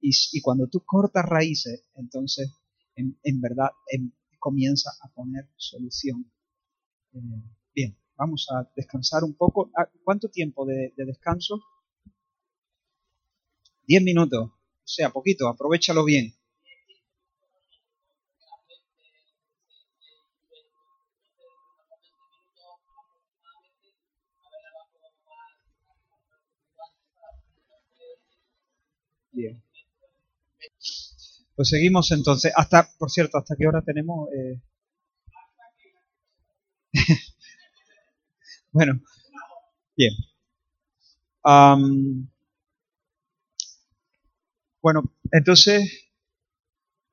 Y, 0.00 0.40
cuando 0.42 0.68
tú 0.68 0.82
cortas 0.84 1.24
raíces, 1.24 1.88
entonces 1.94 2.50
en, 2.94 3.40
verdad 3.40 3.70
em, 3.90 4.12
comienza 4.38 4.90
a 5.00 5.08
poner 5.08 5.48
solución. 5.56 6.30
Eh, 7.14 7.18
bien. 7.74 8.03
Vamos 8.16 8.46
a 8.50 8.70
descansar 8.76 9.24
un 9.24 9.34
poco. 9.34 9.70
Ah, 9.76 9.88
¿Cuánto 10.04 10.28
tiempo 10.28 10.64
de, 10.64 10.92
descanso? 10.96 11.60
Diez 13.86 14.02
minutos. 14.02 14.50
O 14.50 14.86
sea, 14.86 15.10
poquito, 15.10 15.48
aprovechalo 15.48 16.04
bien. 16.04 16.34
Bien. 29.32 29.60
Pues 31.56 31.68
seguimos 31.68 32.12
entonces. 32.12 32.52
Hasta, 32.56 32.88
por 32.98 33.10
cierto, 33.10 33.38
¿hasta 33.38 33.56
qué 33.56 33.66
hora 33.66 33.82
tenemos? 33.82 34.28
Eh... 34.32 34.60
Bueno, 38.74 39.00
bien. 39.96 40.12
bueno, 44.82 45.02
entonces, 45.30 46.10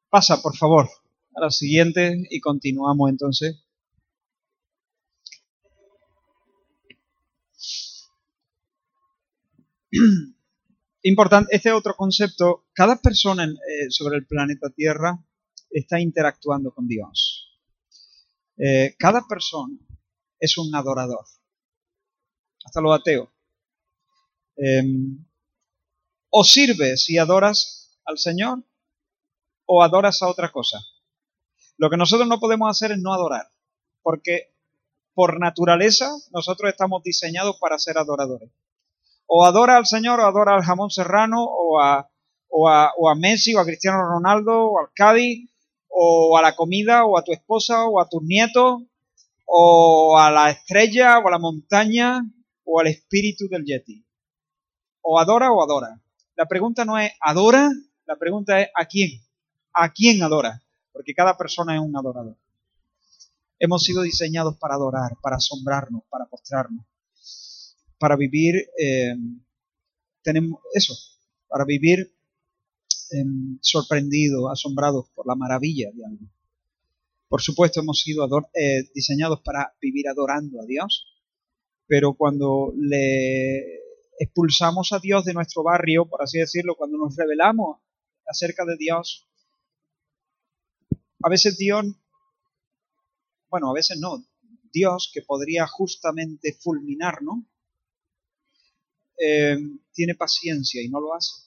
pasa, 0.09 0.41
por 0.41 0.57
favor, 0.57 0.89
a 1.35 1.41
la 1.41 1.51
siguiente 1.51 2.23
y 2.31 2.39
continuamos 2.39 3.11
entonces. 3.11 3.63
Importante, 11.03 11.55
este 11.55 11.71
otro 11.71 11.93
concepto, 11.95 12.65
cada 12.73 12.99
persona 12.99 13.45
eh, 13.45 13.91
sobre 13.91 14.17
el 14.17 14.25
planeta 14.25 14.71
Tierra 14.71 15.23
está 15.69 15.99
interactuando 15.99 16.73
con 16.73 16.87
Dios. 16.87 17.55
Eh, 18.57 18.95
cada 18.97 19.27
persona 19.27 19.77
es 20.39 20.57
un 20.57 20.73
adorador 20.73 21.25
hasta 22.65 22.81
los 22.81 22.97
ateos. 22.97 23.29
Em, 24.55 25.25
o 26.29 26.43
sirves 26.43 27.09
y 27.09 27.17
adoras 27.17 27.99
al 28.05 28.17
Señor 28.17 28.63
o 29.65 29.83
adoras 29.83 30.21
a 30.21 30.27
otra 30.27 30.51
cosa. 30.51 30.79
Lo 31.77 31.89
que 31.89 31.97
nosotros 31.97 32.27
no 32.27 32.39
podemos 32.39 32.69
hacer 32.69 32.91
es 32.91 32.99
no 32.99 33.13
adorar, 33.13 33.49
porque 34.01 34.53
por 35.13 35.39
naturaleza 35.39 36.09
nosotros 36.31 36.69
estamos 36.69 37.03
diseñados 37.03 37.57
para 37.59 37.79
ser 37.79 37.97
adoradores. 37.97 38.51
O 39.27 39.45
adora 39.45 39.77
al 39.77 39.85
Señor 39.85 40.19
o 40.19 40.25
adora 40.25 40.55
al 40.55 40.63
jamón 40.63 40.89
serrano 40.89 41.43
o 41.43 41.79
a, 41.79 42.09
o 42.49 42.69
a, 42.69 42.91
o 42.97 43.09
a 43.09 43.15
Messi 43.15 43.53
o 43.55 43.59
a 43.59 43.65
Cristiano 43.65 44.03
Ronaldo 44.03 44.71
o 44.71 44.79
al 44.79 44.87
Cádiz 44.93 45.49
o 45.87 46.37
a 46.37 46.41
la 46.41 46.55
comida 46.55 47.05
o 47.05 47.17
a 47.17 47.23
tu 47.23 47.31
esposa 47.31 47.85
o 47.85 47.99
a 47.99 48.07
tus 48.09 48.21
nietos 48.23 48.81
o 49.45 50.17
a 50.17 50.31
la 50.31 50.49
estrella 50.49 51.19
o 51.19 51.27
a 51.27 51.31
la 51.31 51.39
montaña 51.39 52.23
o 52.71 52.79
al 52.79 52.87
espíritu 52.87 53.49
del 53.49 53.65
Yeti. 53.65 54.05
O 55.01 55.19
adora 55.19 55.51
o 55.51 55.61
adora. 55.61 56.01
La 56.37 56.47
pregunta 56.47 56.85
no 56.85 56.97
es 56.97 57.11
adora, 57.19 57.69
la 58.05 58.15
pregunta 58.15 58.61
es 58.61 58.69
a 58.73 58.85
quién. 58.85 59.21
¿A 59.73 59.91
quién 59.91 60.23
adora? 60.23 60.63
Porque 60.93 61.13
cada 61.13 61.37
persona 61.37 61.75
es 61.75 61.81
un 61.81 61.95
adorador. 61.97 62.37
Hemos 63.59 63.83
sido 63.83 64.03
diseñados 64.03 64.57
para 64.57 64.75
adorar, 64.75 65.17
para 65.21 65.35
asombrarnos, 65.35 66.03
para 66.09 66.25
postrarnos, 66.27 66.85
para 67.99 68.15
vivir, 68.15 68.55
eh, 68.79 69.15
tenemos 70.23 70.61
eso, 70.73 70.95
para 71.47 71.65
vivir 71.65 72.15
em, 73.11 73.59
sorprendidos, 73.61 74.49
asombrados 74.49 75.09
por 75.13 75.27
la 75.27 75.35
maravilla 75.35 75.91
de 75.93 76.05
algo. 76.05 76.25
Por 77.27 77.41
supuesto, 77.41 77.81
hemos 77.81 77.99
sido 77.99 78.27
eh, 78.53 78.89
diseñados 78.95 79.41
para 79.41 79.75
vivir 79.81 80.07
adorando 80.07 80.61
a 80.61 80.65
Dios, 80.65 81.10
pero 81.91 82.13
cuando 82.13 82.73
le 82.77 83.81
expulsamos 84.17 84.93
a 84.93 84.99
Dios 84.99 85.25
de 85.25 85.33
nuestro 85.33 85.61
barrio, 85.61 86.05
por 86.05 86.23
así 86.23 86.39
decirlo, 86.39 86.77
cuando 86.77 86.97
nos 86.97 87.17
revelamos 87.17 87.81
acerca 88.25 88.63
de 88.63 88.77
Dios, 88.77 89.27
a 91.21 91.27
veces 91.27 91.57
Dios, 91.57 91.85
bueno, 93.49 93.69
a 93.69 93.73
veces 93.73 93.99
no, 93.99 94.25
Dios 94.71 95.11
que 95.13 95.21
podría 95.21 95.67
justamente 95.67 96.57
fulminarnos, 96.61 97.39
eh, 99.19 99.57
tiene 99.91 100.15
paciencia 100.15 100.81
y 100.81 100.87
no 100.87 101.01
lo 101.01 101.13
hace. 101.13 101.43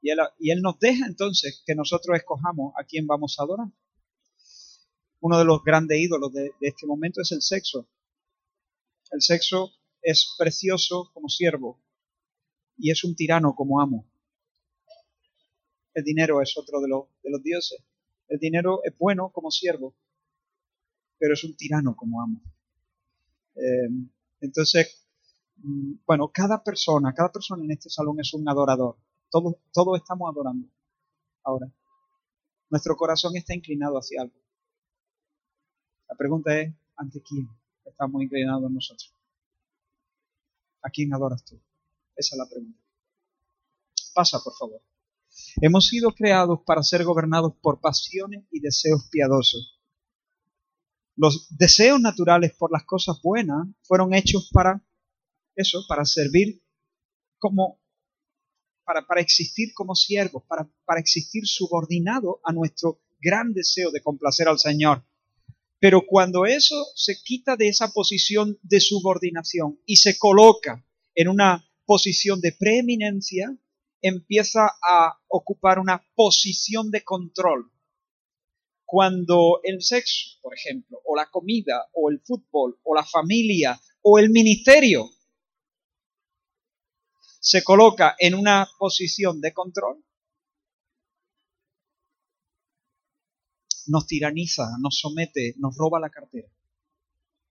Y 0.00 0.10
él, 0.10 0.20
y 0.38 0.52
él, 0.52 0.62
nos 0.62 0.78
deja 0.78 1.06
entonces 1.06 1.64
que 1.66 1.74
nosotros 1.74 2.16
escojamos 2.16 2.72
a 2.78 2.84
quién 2.84 3.08
vamos 3.08 3.34
a 3.40 3.42
adorar. 3.42 3.66
Uno 5.18 5.40
de 5.40 5.44
los 5.44 5.64
grandes 5.64 5.98
ídolos 5.98 6.32
de 6.32 6.52
este 6.60 6.86
momento 6.86 7.20
es 7.20 7.32
el 7.32 7.42
sexo. 7.42 7.88
El 9.10 9.22
sexo 9.22 9.72
es 10.02 10.34
precioso 10.38 11.10
como 11.12 11.28
siervo 11.28 11.80
y 12.76 12.90
es 12.90 13.04
un 13.04 13.14
tirano 13.14 13.54
como 13.54 13.80
amo. 13.80 14.06
El 15.94 16.04
dinero 16.04 16.42
es 16.42 16.56
otro 16.56 16.80
de, 16.80 16.88
de 17.22 17.30
los 17.30 17.42
dioses. 17.42 17.82
El 18.28 18.38
dinero 18.38 18.80
es 18.84 18.96
bueno 18.98 19.30
como 19.32 19.50
siervo, 19.50 19.94
pero 21.18 21.34
es 21.34 21.44
un 21.44 21.56
tirano 21.56 21.96
como 21.96 22.22
amo. 22.22 22.42
Eh, 23.54 23.88
entonces, 24.40 25.08
mm, 25.56 25.94
bueno, 26.06 26.30
cada 26.32 26.62
persona, 26.62 27.14
cada 27.14 27.32
persona 27.32 27.64
en 27.64 27.70
este 27.70 27.88
salón 27.88 28.20
es 28.20 28.34
un 28.34 28.48
adorador. 28.48 28.98
Todos, 29.30 29.56
todos 29.72 29.98
estamos 29.98 30.30
adorando 30.30 30.68
ahora. 31.44 31.72
Nuestro 32.68 32.96
corazón 32.96 33.36
está 33.36 33.54
inclinado 33.54 33.96
hacia 33.96 34.22
algo. 34.22 34.36
La 36.08 36.16
pregunta 36.16 36.60
es, 36.60 36.74
¿ante 36.96 37.22
quién? 37.22 37.48
Estamos 37.86 38.22
inclinados 38.22 38.70
nosotros. 38.70 39.14
¿A 40.82 40.90
quién 40.90 41.12
adoras 41.12 41.44
tú? 41.44 41.60
Esa 42.14 42.34
es 42.34 42.38
la 42.38 42.48
pregunta. 42.48 42.80
Pasa, 44.14 44.40
por 44.42 44.54
favor. 44.54 44.82
Hemos 45.60 45.86
sido 45.86 46.12
creados 46.12 46.60
para 46.64 46.82
ser 46.82 47.04
gobernados 47.04 47.54
por 47.60 47.80
pasiones 47.80 48.44
y 48.50 48.60
deseos 48.60 49.08
piadosos. 49.10 49.80
Los 51.16 51.48
deseos 51.50 52.00
naturales 52.00 52.54
por 52.56 52.70
las 52.72 52.84
cosas 52.84 53.20
buenas 53.22 53.66
fueron 53.82 54.14
hechos 54.14 54.50
para 54.52 54.82
eso, 55.54 55.80
para 55.88 56.04
servir 56.04 56.62
como, 57.38 57.80
para, 58.84 59.06
para 59.06 59.20
existir 59.20 59.72
como 59.74 59.94
siervos, 59.94 60.44
para, 60.46 60.70
para 60.84 61.00
existir 61.00 61.46
subordinado 61.46 62.40
a 62.44 62.52
nuestro 62.52 63.00
gran 63.18 63.52
deseo 63.52 63.90
de 63.90 64.02
complacer 64.02 64.48
al 64.48 64.58
Señor. 64.58 65.04
Pero 65.78 66.02
cuando 66.06 66.46
eso 66.46 66.86
se 66.94 67.20
quita 67.22 67.56
de 67.56 67.68
esa 67.68 67.92
posición 67.92 68.58
de 68.62 68.80
subordinación 68.80 69.80
y 69.84 69.96
se 69.96 70.18
coloca 70.18 70.84
en 71.14 71.28
una 71.28 71.68
posición 71.84 72.40
de 72.40 72.52
preeminencia, 72.52 73.56
empieza 74.00 74.66
a 74.82 75.18
ocupar 75.28 75.78
una 75.78 76.06
posición 76.14 76.90
de 76.90 77.04
control. 77.04 77.70
Cuando 78.84 79.60
el 79.64 79.82
sexo, 79.82 80.38
por 80.42 80.54
ejemplo, 80.54 81.00
o 81.04 81.16
la 81.16 81.28
comida, 81.30 81.88
o 81.92 82.10
el 82.10 82.20
fútbol, 82.20 82.78
o 82.84 82.94
la 82.94 83.04
familia, 83.04 83.80
o 84.02 84.18
el 84.18 84.30
ministerio 84.30 85.10
se 87.40 87.62
coloca 87.62 88.16
en 88.18 88.34
una 88.34 88.68
posición 88.78 89.40
de 89.40 89.52
control, 89.52 90.04
nos 93.88 94.06
tiraniza, 94.06 94.66
nos 94.80 94.98
somete, 94.98 95.54
nos 95.58 95.76
roba 95.76 96.00
la 96.00 96.10
cartera. 96.10 96.48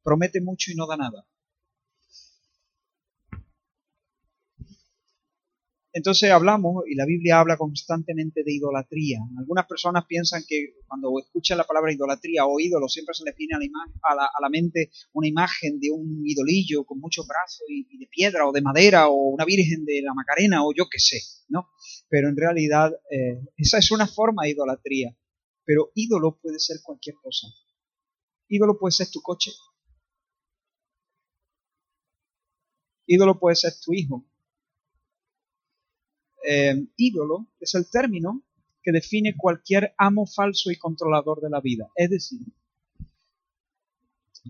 Promete 0.04 0.42
mucho 0.42 0.72
y 0.72 0.76
no 0.76 0.88
da 0.88 0.98
nada. 0.98 1.26
entonces 5.96 6.30
hablamos, 6.30 6.84
y 6.90 6.96
la 6.96 7.06
Biblia 7.06 7.40
habla 7.40 7.56
constantemente 7.56 8.44
de 8.44 8.54
idolatría. 8.54 9.20
Algunas 9.38 9.66
personas 9.66 10.04
piensan 10.06 10.44
que 10.46 10.74
cuando 10.86 11.18
escuchan 11.20 11.58
la 11.58 11.64
palabra 11.64 11.94
idolatría 11.94 12.46
o 12.46 12.60
ídolo, 12.60 12.90
siempre 12.90 13.16
se 13.16 13.24
les 13.24 13.34
viene 13.34 13.56
a 13.56 14.14
la, 14.14 14.26
a 14.26 14.42
la, 14.42 14.50
mente 14.50 14.92
una 15.14 15.30
imagen 15.30 15.80
de 15.80 15.92
un 15.92 16.22
idolillo 16.26 16.84
con 16.84 17.00
muchos 17.00 17.26
brazos 17.26 17.62
y, 17.70 17.98
de 17.98 18.08
piedra 18.08 18.46
o 18.46 18.52
de 18.52 18.62
madera 18.62 19.08
o 19.08 19.30
una 19.30 19.46
virgen 19.46 19.86
de 19.86 20.02
la 20.02 20.14
Macarena 20.14 20.66
o 20.66 20.74
yo 20.76 20.90
qué 20.92 21.00
sé, 21.00 21.22
¿no? 21.48 21.70
Pero 22.10 22.28
en 22.28 22.36
realidad 22.36 22.92
eh, 23.10 23.46
esa 23.56 23.78
es 23.78 23.90
una 23.90 24.06
forma 24.06 24.44
de 24.44 24.50
idolatría. 24.50 25.16
Pero 25.66 25.92
ídolo 25.96 26.38
puede 26.42 26.60
ser 26.60 26.78
cualquier 26.84 27.16
cosa. 27.22 27.48
Ídolo 28.48 28.78
puede 28.78 28.92
ser 28.92 29.10
tu 29.10 29.22
coche. 29.22 29.52
Ídolo 33.08 33.40
puede 33.40 33.56
ser 33.56 33.74
tu 33.84 33.94
hijo 33.94 34.26
eh, 36.48 36.88
ídolo 36.98 37.48
es 37.60 37.74
el 37.76 37.90
término 37.90 38.44
que 38.84 38.92
define 38.92 39.36
cualquier 39.36 39.96
amo 39.98 40.28
falso 40.28 40.70
y 40.70 40.78
controlador 40.78 41.42
de 41.42 41.50
la 41.50 41.60
vida. 41.60 41.90
Es 41.96 42.10
decir, 42.12 42.40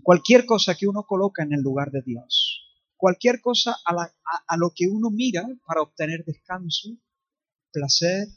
cualquier 0.02 0.44
cosa 0.44 0.74
que 0.74 0.86
uno 0.86 1.04
coloca 1.04 1.42
en 1.42 1.54
el 1.54 1.62
lugar 1.62 1.90
de 1.90 2.02
Dios, 2.02 2.62
cualquier 2.98 3.40
cosa 3.40 3.76
a, 3.84 4.56
lo 4.58 4.72
que 4.74 4.88
uno 4.88 5.10
mira 5.10 5.48
para 5.66 5.80
obtener 5.80 6.24
descanso, 6.24 6.90
placer, 7.72 8.28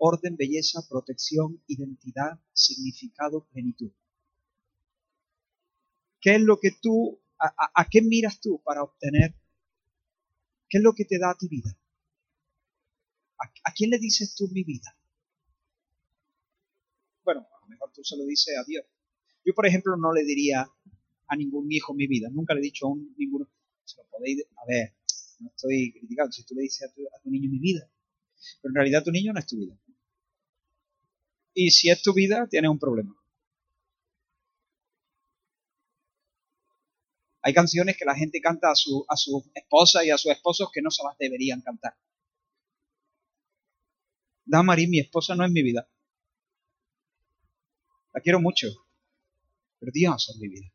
orden, 0.00 0.36
belleza, 0.36 0.80
protección, 0.88 1.62
identidad, 1.66 2.40
significado, 2.54 3.46
plenitud. 3.52 3.92
¿Qué 6.20 6.36
es 6.36 6.40
lo 6.40 6.58
que 6.58 6.70
tú, 6.80 7.20
a, 7.38 7.52
a, 7.74 7.88
qué 7.88 8.00
miras 8.00 8.40
tú 8.40 8.62
para 8.64 8.82
obtener? 8.82 9.34
¿Qué 10.68 10.78
es 10.78 10.84
lo 10.84 10.94
que 10.94 11.04
te 11.04 11.18
da 11.18 11.30
a 11.30 11.36
ti 11.36 11.48
vida? 11.48 11.76
¿A, 13.64 13.72
quién 13.72 13.90
le 13.90 13.98
dices 13.98 14.34
tú 14.34 14.48
mi 14.52 14.64
vida? 14.64 14.96
Bueno, 17.24 17.40
a 17.40 17.60
lo 17.60 17.66
mejor 17.68 17.92
tú 17.92 18.02
se 18.02 18.16
lo 18.16 18.24
dices 18.24 18.56
a 18.56 18.64
Dios. 18.64 18.84
Yo, 19.44 19.54
por 19.54 19.66
ejemplo, 19.66 19.96
no 19.96 20.12
le 20.12 20.24
diría 20.24 20.70
a 21.26 21.36
ningún 21.36 21.70
hijo 21.72 21.94
mi 21.94 22.06
vida. 22.06 22.28
Nunca 22.30 22.54
le 22.54 22.60
he 22.60 22.64
dicho 22.64 22.86
a 22.86 22.90
un, 22.90 23.14
ninguno. 23.16 23.48
Se 23.84 23.96
lo 23.96 24.04
podéis, 24.08 24.44
a 24.56 24.66
ver, 24.66 24.94
no 25.40 25.48
estoy 25.48 25.92
criticando. 25.92 26.32
Si 26.32 26.44
tú 26.44 26.54
le 26.54 26.62
dices 26.62 26.88
a 26.88 26.94
tu, 26.94 27.02
a 27.02 27.20
tu 27.22 27.30
niño 27.30 27.50
mi 27.50 27.58
vida, 27.58 27.90
pero 28.60 28.70
en 28.70 28.74
realidad 28.74 29.04
tu 29.04 29.10
niño 29.10 29.32
no 29.32 29.40
es 29.40 29.46
tu 29.46 29.56
vida. 29.56 29.76
Y 31.54 31.70
si 31.70 31.90
es 31.90 32.02
tu 32.02 32.12
vida, 32.14 32.46
tienes 32.48 32.70
un 32.70 32.78
problema. 32.78 33.14
Hay 37.42 37.54
canciones 37.54 37.96
que 37.96 38.04
la 38.04 38.14
gente 38.14 38.40
canta 38.40 38.70
a 38.70 38.74
su, 38.74 39.04
a 39.08 39.16
su 39.16 39.50
esposa 39.54 40.04
y 40.04 40.10
a 40.10 40.18
sus 40.18 40.30
esposos 40.30 40.70
que 40.72 40.82
no 40.82 40.90
se 40.90 41.02
las 41.02 41.16
deberían 41.18 41.62
cantar. 41.62 41.94
Damari, 44.44 44.86
mi 44.86 44.98
esposa, 44.98 45.34
no 45.34 45.44
es 45.44 45.50
mi 45.50 45.62
vida. 45.62 45.88
La 48.12 48.20
quiero 48.20 48.40
mucho, 48.40 48.66
pero 49.78 49.92
Dios 49.92 50.28
es 50.28 50.36
mi 50.36 50.48
vida. 50.48 50.72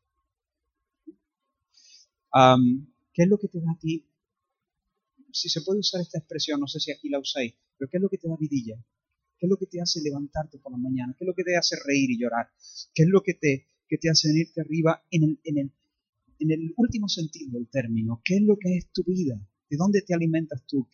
¿Qué 3.14 3.24
es 3.24 3.30
lo 3.30 3.38
que 3.38 3.48
te 3.48 3.60
da 3.60 3.72
a 3.72 3.80
ti? 3.80 4.10
Si 5.32 5.50
se 5.50 5.62
puede 5.62 5.80
usar 5.80 6.02
esta 6.02 6.18
expresión, 6.18 6.60
no 6.60 6.68
sé 6.68 6.80
si 6.80 6.92
aquí 6.92 7.10
la 7.10 7.20
usáis, 7.20 7.54
pero 7.78 7.90
¿qué 7.90 7.98
es 7.98 8.04
lo 8.04 8.10
que 8.10 8.18
te 8.18 8.28
da 8.28 8.36
vidilla? 8.40 8.76
¿Qué 9.38 9.46
es 9.46 9.50
lo 9.50 9.58
que 9.58 9.66
te 9.68 9.82
hace 9.82 10.02
levantarte 10.02 10.60
por 10.60 10.72
la 10.72 10.78
mañana? 10.78 11.14
¿Qué 11.18 11.26
es 11.26 11.28
lo 11.28 11.34
que 11.34 11.44
te 11.44 11.58
hace 11.58 11.76
reír 11.86 12.12
y 12.12 12.20
llorar? 12.20 12.50
¿Qué 12.94 13.04
es 13.04 13.10
lo 13.10 13.22
que 13.22 13.34
te, 13.34 13.68
que 13.88 13.98
te 13.98 14.10
hace 14.10 14.30
venirte 14.30 14.62
arriba 14.62 15.04
en 15.12 15.24
el, 15.24 15.40
en, 15.44 15.58
el, 15.58 15.72
en 16.40 16.52
el 16.52 16.74
último 16.78 17.08
sentido 17.10 17.52
del 17.54 17.70
término? 17.70 18.22
¿Qué 18.24 18.38
es 18.38 18.42
lo 18.42 18.58
que 18.58 18.78
es 18.78 18.92
tu 18.92 19.04
vida? 19.04 19.36
¿De 19.70 19.78
dónde 19.78 20.02
te 20.02 20.14
alimentas 20.14 20.64
tú? 20.66 20.88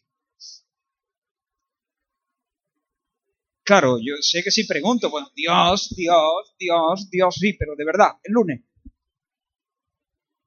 Claro, 3.64 4.00
yo 4.00 4.16
sé 4.22 4.42
que 4.44 4.52
si 4.52 4.66
pregunto, 4.66 5.10
bueno, 5.10 5.30
Dios, 5.36 5.94
Dios, 5.96 6.56
Dios, 6.60 7.10
Dios, 7.10 7.36
sí, 7.36 7.54
pero 7.54 7.76
de 7.78 7.86
verdad, 7.86 8.10
el 8.24 8.34
lunes. 8.34 8.62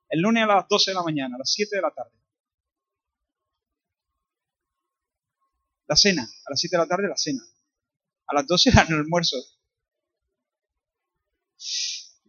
El 0.08 0.20
lunes 0.20 0.44
a 0.44 0.46
las 0.46 0.68
12 0.68 0.90
de 0.90 0.94
la 0.94 1.02
mañana, 1.02 1.36
a 1.36 1.38
las 1.38 1.52
7 1.52 1.76
de 1.76 1.82
la 1.82 1.90
tarde. 1.90 2.12
La 5.86 5.96
cena, 5.96 6.22
a 6.22 6.50
las 6.50 6.60
7 6.60 6.76
de 6.76 6.82
la 6.82 6.88
tarde 6.88 7.08
la 7.08 7.16
cena. 7.16 7.42
A 8.26 8.34
las 8.34 8.46
12 8.46 8.70
el 8.70 8.94
almuerzo. 8.94 9.36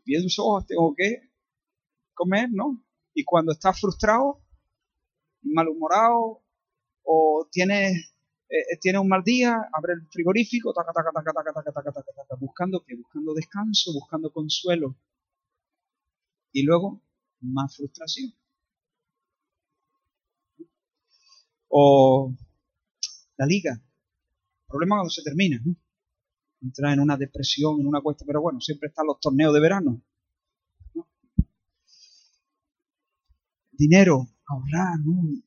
Pienso, 0.04 0.46
oh, 0.46 0.64
tengo 0.64 0.94
que 0.96 1.30
comer, 2.14 2.50
¿no? 2.52 2.84
Y 3.14 3.24
cuando 3.24 3.52
estás 3.52 3.80
frustrado, 3.80 4.42
malhumorado, 5.42 6.42
o 7.04 7.48
tienes 7.52 8.16
eh, 8.50 8.60
eh, 8.74 8.78
tiene 8.80 9.00
un 9.00 9.08
mal 9.08 9.24
día, 9.24 9.58
abre 9.74 9.94
el 9.94 10.08
frigorífico, 10.08 10.72
taca, 10.74 10.94
taca, 10.94 11.12
taca, 11.12 11.34
taca, 11.34 11.54
taca, 11.54 11.72
taca, 11.72 11.92
taca, 11.92 12.12
taca, 12.14 12.36
buscando 12.40 12.84
qué, 12.86 12.96
buscando 12.96 13.34
descanso, 13.34 13.92
buscando 13.94 14.32
consuelo. 14.32 14.96
Y 16.52 16.64
luego, 16.64 17.02
más 17.42 17.76
frustración. 17.76 18.34
O 21.70 22.34
la 23.38 23.46
liga. 23.46 23.82
Problema 24.68 24.98
cuando 24.98 25.10
se 25.10 25.24
termina, 25.24 25.60
¿no? 25.66 25.76
Entra 26.66 26.92
en 26.94 27.00
una 27.00 27.16
depresión, 27.16 27.80
en 27.80 27.86
una 27.86 28.02
cuesta, 28.02 28.26
pero 28.26 28.42
bueno, 28.42 28.60
siempre 28.60 28.90
están 28.90 29.06
los 29.06 29.20
torneos 29.20 29.54
de 29.54 29.60
verano. 29.60 30.02
Dinero, 33.72 34.28
ahorrar, 34.48 35.00
¿no? 35.06 35.44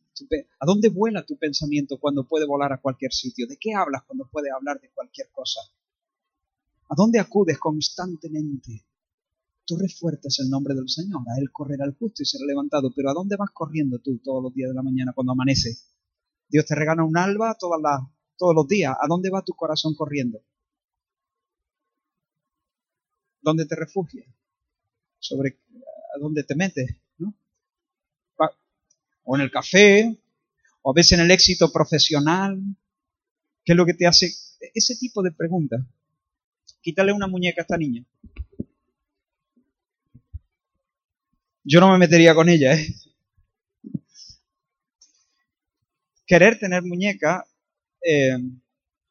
¿A 0.60 0.66
dónde 0.66 0.90
vuela 0.90 1.26
tu 1.26 1.36
pensamiento 1.36 1.98
cuando 1.98 2.22
puede 2.22 2.46
volar 2.46 2.72
a 2.72 2.80
cualquier 2.80 3.12
sitio? 3.12 3.48
¿De 3.48 3.56
qué 3.56 3.74
hablas 3.74 4.04
cuando 4.04 4.28
puede 4.28 4.48
hablar 4.52 4.80
de 4.80 4.90
cualquier 4.90 5.28
cosa? 5.32 5.60
¿A 6.88 6.94
dónde 6.94 7.18
acudes 7.18 7.58
constantemente? 7.58 8.84
Tú 9.64 9.76
refuertes 9.76 10.38
el 10.38 10.48
nombre 10.48 10.76
del 10.76 10.88
Señor, 10.88 11.22
a 11.22 11.40
Él 11.40 11.50
correrá 11.50 11.84
el 11.84 11.96
justo 11.96 12.22
y 12.22 12.26
será 12.26 12.46
levantado, 12.46 12.92
pero 12.94 13.10
¿a 13.10 13.14
dónde 13.14 13.34
vas 13.34 13.50
corriendo 13.52 13.98
tú 13.98 14.18
todos 14.18 14.40
los 14.40 14.54
días 14.54 14.70
de 14.70 14.76
la 14.76 14.82
mañana 14.82 15.12
cuando 15.12 15.32
amanece? 15.32 15.78
Dios 16.48 16.64
te 16.64 16.76
regala 16.76 17.02
un 17.02 17.16
alba 17.16 17.56
todas 17.58 17.80
las, 17.82 18.02
todos 18.36 18.54
los 18.54 18.68
días. 18.68 18.94
¿A 19.00 19.08
dónde 19.08 19.30
va 19.30 19.42
tu 19.42 19.54
corazón 19.54 19.96
corriendo? 19.96 20.42
¿Dónde 23.40 23.66
te 23.66 23.76
refugias? 23.76 24.26
¿Sobre 25.18 25.58
a 26.14 26.18
dónde 26.18 26.44
te 26.44 26.54
metes? 26.54 26.96
o 29.30 29.36
en 29.36 29.42
el 29.42 29.50
café, 29.50 30.18
o 30.80 30.90
a 30.90 30.94
veces 30.94 31.12
en 31.12 31.20
el 31.20 31.30
éxito 31.30 31.70
profesional. 31.70 32.58
¿Qué 33.62 33.72
es 33.72 33.76
lo 33.76 33.84
que 33.84 33.92
te 33.92 34.06
hace? 34.06 34.32
Ese 34.74 34.96
tipo 34.96 35.22
de 35.22 35.32
preguntas. 35.32 35.82
Quítale 36.80 37.12
una 37.12 37.26
muñeca 37.26 37.60
a 37.60 37.64
esta 37.64 37.76
niña. 37.76 38.06
Yo 41.62 41.80
no 41.80 41.92
me 41.92 41.98
metería 41.98 42.34
con 42.34 42.48
ella, 42.48 42.72
¿eh? 42.72 42.86
Querer 46.26 46.58
tener 46.58 46.82
muñeca, 46.82 47.46
eh, 48.02 48.38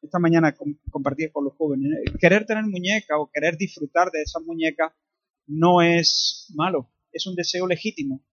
esta 0.02 0.18
mañana 0.18 0.54
compartí 0.90 1.30
con 1.30 1.44
los 1.44 1.54
jóvenes, 1.54 1.90
querer 2.20 2.46
tener 2.46 2.64
muñeca 2.64 3.18
o 3.18 3.30
querer 3.30 3.56
disfrutar 3.56 4.10
de 4.10 4.22
esa 4.22 4.40
muñeca 4.40 4.94
no 5.46 5.82
es 5.82 6.46
malo, 6.54 6.92
es 7.12 7.26
un 7.26 7.34
deseo 7.34 7.66
legítimo. 7.66 8.24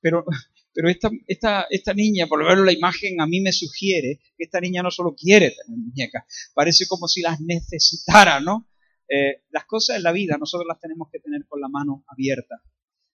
Pero 0.00 0.24
pero 0.72 0.88
esta, 0.88 1.10
esta, 1.26 1.66
esta 1.68 1.94
niña, 1.94 2.26
por 2.26 2.38
lo 2.38 2.48
menos 2.48 2.64
la 2.64 2.72
imagen 2.72 3.20
a 3.20 3.26
mí 3.26 3.40
me 3.40 3.52
sugiere 3.52 4.20
que 4.36 4.44
esta 4.44 4.60
niña 4.60 4.82
no 4.82 4.90
solo 4.90 5.14
quiere 5.14 5.50
tener 5.50 5.78
muñecas, 5.78 6.24
parece 6.54 6.86
como 6.86 7.08
si 7.08 7.22
las 7.22 7.40
necesitara, 7.40 8.40
¿no? 8.40 8.68
Eh, 9.08 9.42
las 9.50 9.64
cosas 9.64 9.96
en 9.96 10.04
la 10.04 10.12
vida 10.12 10.36
nosotros 10.38 10.66
las 10.68 10.78
tenemos 10.78 11.08
que 11.10 11.18
tener 11.18 11.44
con 11.46 11.60
la 11.60 11.68
mano 11.68 12.04
abierta. 12.06 12.62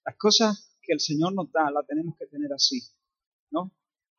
Las 0.05 0.17
cosas 0.17 0.79
que 0.83 0.93
el 0.93 1.01
Señor 1.01 1.35
nos 1.35 1.51
da 1.51 1.71
las 1.71 1.87
tenemos 1.87 2.17
que 2.19 2.27
tener 2.27 2.53
así, 2.53 2.81
¿no? 3.51 3.75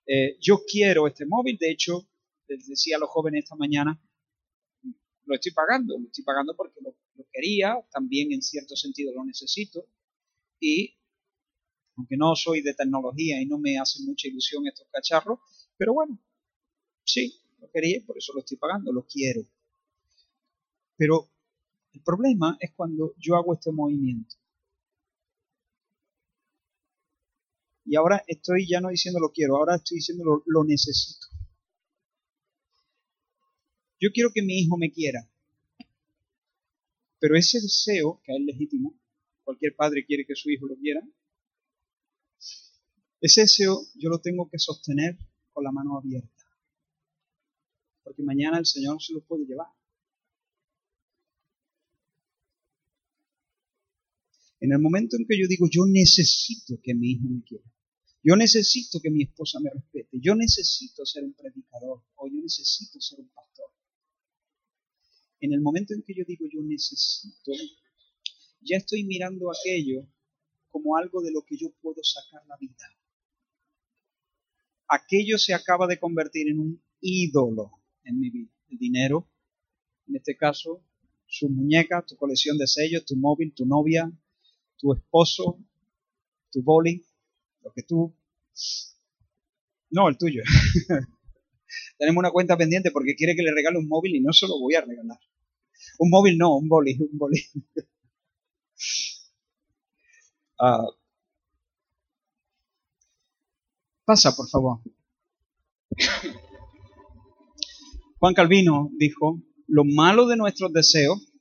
Eh, 0.07 0.37
yo 0.41 0.61
quiero 0.69 1.07
este 1.07 1.25
móvil, 1.25 1.57
de 1.59 1.69
hecho, 1.69 2.07
les 2.47 2.67
decía 2.67 2.97
a 2.97 2.99
los 2.99 3.09
jóvenes 3.09 3.43
esta 3.43 3.55
mañana, 3.55 4.01
lo 5.25 5.35
estoy 5.35 5.51
pagando, 5.51 5.97
lo 5.97 6.05
estoy 6.05 6.23
pagando 6.23 6.55
porque 6.55 6.79
lo, 6.81 6.95
quería, 7.31 7.77
también 7.91 8.31
en 8.31 8.41
cierto 8.41 8.75
sentido 8.75 9.13
lo 9.13 9.25
necesito, 9.25 9.85
y 10.59 10.95
aunque 11.97 12.15
no 12.17 12.35
soy 12.35 12.61
de 12.61 12.73
tecnología 12.73 13.41
y 13.41 13.45
no 13.45 13.59
me 13.59 13.77
hace 13.77 14.03
mucha 14.03 14.27
ilusión 14.27 14.65
estos 14.67 14.87
cacharros, 14.89 15.39
pero 15.77 15.93
bueno, 15.93 16.19
sí, 17.03 17.39
lo 17.59 17.69
quería, 17.71 18.01
por 18.05 18.17
eso 18.17 18.33
lo 18.33 18.39
estoy 18.39 18.57
pagando, 18.57 18.91
lo 18.91 19.05
quiero. 19.05 19.41
Pero 20.95 21.29
el 21.93 22.01
problema 22.01 22.57
es 22.59 22.71
cuando 22.75 23.13
yo 23.17 23.35
hago 23.35 23.53
este 23.53 23.71
movimiento. 23.71 24.35
Y 27.85 27.95
ahora 27.95 28.23
estoy 28.27 28.67
ya 28.67 28.81
no 28.81 28.89
diciendo 28.89 29.19
lo 29.19 29.31
quiero, 29.31 29.57
ahora 29.57 29.75
estoy 29.75 29.97
diciendo 29.97 30.43
lo 30.45 30.63
necesito. 30.63 31.27
Yo 33.99 34.09
quiero 34.11 34.31
que 34.31 34.41
mi 34.41 34.59
hijo 34.59 34.77
me 34.77 34.91
quiera. 34.91 35.27
Pero 37.19 37.35
ese 37.35 37.59
deseo, 37.59 38.21
que 38.23 38.33
es 38.33 38.41
legítimo, 38.41 38.93
cualquier 39.43 39.75
padre 39.75 40.05
quiere 40.05 40.25
que 40.25 40.35
su 40.35 40.49
hijo 40.51 40.67
lo 40.67 40.75
quiera, 40.75 41.01
ese 43.19 43.41
deseo 43.41 43.81
yo 43.95 44.09
lo 44.09 44.19
tengo 44.19 44.47
que 44.49 44.59
sostener 44.59 45.17
con 45.51 45.63
la 45.63 45.71
mano 45.71 45.97
abierta. 45.97 46.29
porque 48.03 48.23
mañana 48.23 48.59
el 48.59 48.65
Señor 48.65 49.01
se 49.01 49.13
los 49.13 49.23
puede 49.25 49.45
llevar. 49.45 49.67
En 54.59 54.71
el 54.71 54.79
momento 54.79 55.17
en 55.17 55.25
que 55.27 55.37
yo 55.37 55.47
digo, 55.47 55.67
yo 55.69 55.85
necesito 55.85 56.79
que 56.81 56.95
mi 56.95 57.11
hijo 57.11 57.27
me 57.27 57.43
quiera, 57.43 57.65
yo 58.23 58.35
necesito 58.35 58.99
que 59.01 59.11
mi 59.11 59.23
esposa 59.23 59.59
me 59.59 59.69
respete, 59.71 60.19
yo 60.21 60.35
necesito 60.35 61.05
ser 61.05 61.23
un 61.25 61.33
predicador 61.33 62.03
o 62.15 62.27
yo 62.27 62.39
necesito 62.41 62.99
ser 63.01 63.19
un 63.19 63.29
pastor. 63.29 63.69
En 65.39 65.53
el 65.53 65.61
momento 65.61 65.93
en 65.93 66.01
que 66.01 66.13
yo 66.15 66.23
digo, 66.25 66.45
yo 66.51 66.61
necesito, 66.61 67.51
ya 68.61 68.77
estoy 68.77 69.03
mirando 69.03 69.51
aquello 69.51 70.07
como 70.69 70.97
algo 70.97 71.21
de 71.21 71.31
lo 71.31 71.43
que 71.43 71.57
yo 71.57 71.71
puedo 71.81 72.03
sacar 72.03 72.45
la 72.47 72.57
vida. 72.57 72.75
Aquello 74.87 75.37
se 75.37 75.53
acaba 75.53 75.85
de 75.87 75.99
convertir 75.99 76.49
en 76.49 76.59
un 76.59 76.83
ídolo 77.01 77.71
en 78.03 78.19
mi 78.19 78.29
vida. 78.29 78.51
El 78.69 78.77
dinero, 78.77 79.29
en 80.07 80.15
este 80.15 80.35
caso, 80.35 80.83
su 81.25 81.49
muñeca, 81.49 82.05
tu 82.05 82.15
colección 82.15 82.57
de 82.57 82.67
sellos, 82.67 83.05
tu 83.05 83.15
móvil, 83.15 83.53
tu 83.53 83.65
novia, 83.65 84.11
tu 84.77 84.93
esposo, 84.93 85.59
tu 86.51 86.63
boli, 86.63 87.05
lo 87.61 87.71
que 87.73 87.83
tú... 87.83 88.15
No, 89.89 90.09
el 90.09 90.17
tuyo. 90.17 90.43
Tenemos 91.97 92.21
una 92.21 92.31
cuenta 92.31 92.57
pendiente 92.57 92.91
porque 92.91 93.15
quiere 93.15 93.35
que 93.35 93.43
le 93.43 93.53
regale 93.53 93.77
un 93.77 93.87
móvil 93.87 94.15
y 94.15 94.21
no 94.21 94.33
se 94.33 94.47
lo 94.47 94.59
voy 94.59 94.75
a 94.75 94.81
regalar. 94.81 95.19
Un 95.99 96.09
móvil 96.09 96.37
no, 96.37 96.55
un 96.57 96.67
boli, 96.67 96.97
un 96.99 97.17
boli. 97.17 97.41
Ah. 100.59 100.87
pasa, 104.03 104.35
por 104.35 104.49
favor. 104.49 104.81
Juan 108.17 108.33
Calvino 108.33 108.89
dijo, 108.97 109.39
lo 109.67 109.83
malo 109.83 110.25
de 110.25 110.35
nuestros 110.35 110.73
deseos 110.73 111.31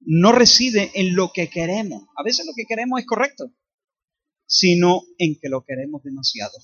no 0.00 0.32
reside 0.32 0.90
en 0.94 1.14
lo 1.14 1.30
que 1.32 1.48
queremos. 1.48 2.02
A 2.16 2.24
veces 2.24 2.46
lo 2.46 2.52
que 2.56 2.64
queremos 2.66 2.98
es 2.98 3.06
correcto, 3.06 3.52
sino 4.46 5.02
en 5.18 5.38
que 5.38 5.48
lo 5.48 5.64
queremos 5.64 6.02
demasiado. 6.02 6.58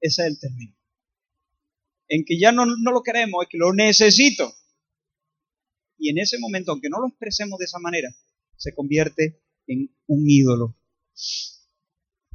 Ese 0.00 0.22
es 0.22 0.28
el 0.28 0.38
término. 0.38 0.77
En 2.08 2.24
que 2.24 2.38
ya 2.38 2.52
no, 2.52 2.64
no 2.66 2.92
lo 2.92 3.02
queremos, 3.02 3.42
es 3.42 3.48
que 3.48 3.58
lo 3.58 3.72
necesito. 3.72 4.54
Y 5.98 6.10
en 6.10 6.18
ese 6.18 6.38
momento, 6.38 6.72
aunque 6.72 6.88
no 6.88 7.00
lo 7.00 7.08
expresemos 7.08 7.58
de 7.58 7.66
esa 7.66 7.78
manera, 7.78 8.14
se 8.56 8.74
convierte 8.74 9.42
en 9.66 9.94
un 10.06 10.28
ídolo. 10.28 10.76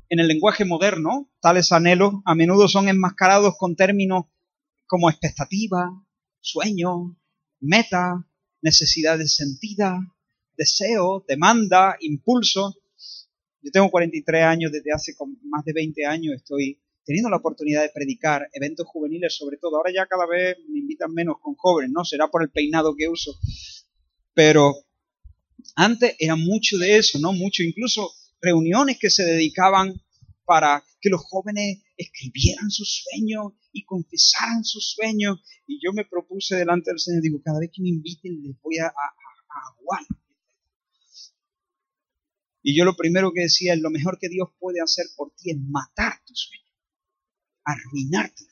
En 0.10 0.20
el 0.20 0.28
lenguaje 0.28 0.66
moderno, 0.66 1.32
tales 1.42 1.72
anhelos 1.72 2.14
a 2.26 2.36
menudo 2.36 2.68
son 2.68 2.88
enmascarados 2.88 3.56
con 3.58 3.76
términos 3.76 4.26
como 4.86 5.10
expectativa, 5.10 5.90
sueño, 6.40 7.18
meta, 7.60 8.28
necesidades 8.62 9.36
sentidas, 9.36 10.00
deseo, 10.56 11.26
demanda, 11.28 11.96
impulso. 12.00 12.76
Yo 13.62 13.72
tengo 13.72 13.90
43 13.90 14.44
años, 14.44 14.72
desde 14.72 14.92
hace 14.94 15.14
más 15.46 15.66
de 15.66 15.74
20 15.74 16.06
años 16.06 16.36
estoy 16.36 16.83
teniendo 17.06 17.30
la 17.30 17.38
oportunidad 17.38 17.82
de 17.82 17.92
predicar 17.94 18.50
eventos 18.54 18.88
juveniles 18.88 19.36
sobre 19.36 19.58
todo. 19.58 19.78
Ahora 19.78 19.92
ya 19.94 20.06
cada 20.06 20.26
vez 20.26 20.58
me 20.70 20.80
invitan 20.80 21.14
menos 21.14 21.38
con 21.42 21.56
jóvenes, 21.56 21.92
¿no? 21.92 22.04
Será 22.04 22.28
por 22.28 22.44
el 22.44 22.50
peinado 22.50 22.96
que 22.96 23.08
uso. 23.08 23.38
Pero 24.34 24.74
antes 25.76 26.16
era 26.20 26.36
mucho 26.36 26.78
de 26.78 26.98
eso, 26.98 27.20
¿no? 27.20 27.34
Mucho, 27.34 27.64
incluso 27.64 28.12
reuniones 28.42 28.98
que 29.00 29.10
se 29.10 29.24
dedicaban 29.24 30.02
para 30.46 30.84
que 31.00 31.10
los 31.10 31.22
jóvenes 31.24 31.84
escribieran 31.98 32.70
sus 32.70 33.04
sueños 33.04 33.54
y 33.72 33.84
confesaran 33.86 34.64
sus 34.64 34.92
sueños. 34.92 35.40
Y 35.68 35.80
yo 35.84 35.94
me 35.94 36.06
propuse 36.06 36.56
delante 36.56 36.92
del 36.92 37.00
Señor, 37.00 37.22
digo, 37.22 37.42
cada 37.44 37.60
vez 37.60 37.70
que 37.74 37.82
me 37.82 37.90
inviten 37.90 38.42
les 38.44 38.60
voy 38.62 38.78
a, 38.78 38.88
a, 38.88 38.90
a 38.90 39.74
y 42.66 42.78
yo 42.78 42.86
lo 42.86 42.96
primero 42.96 43.34
que 43.34 43.42
decía 43.42 43.74
es, 43.74 43.82
lo 43.82 43.90
mejor 43.90 44.18
que 44.18 44.30
Dios 44.30 44.48
puede 44.58 44.82
hacer 44.82 45.06
por 45.18 45.32
ti 45.36 45.52
es 45.52 45.58
matar 45.60 46.14
tu 46.26 46.34
sueño, 46.34 46.63
arruinártelo. 47.64 48.50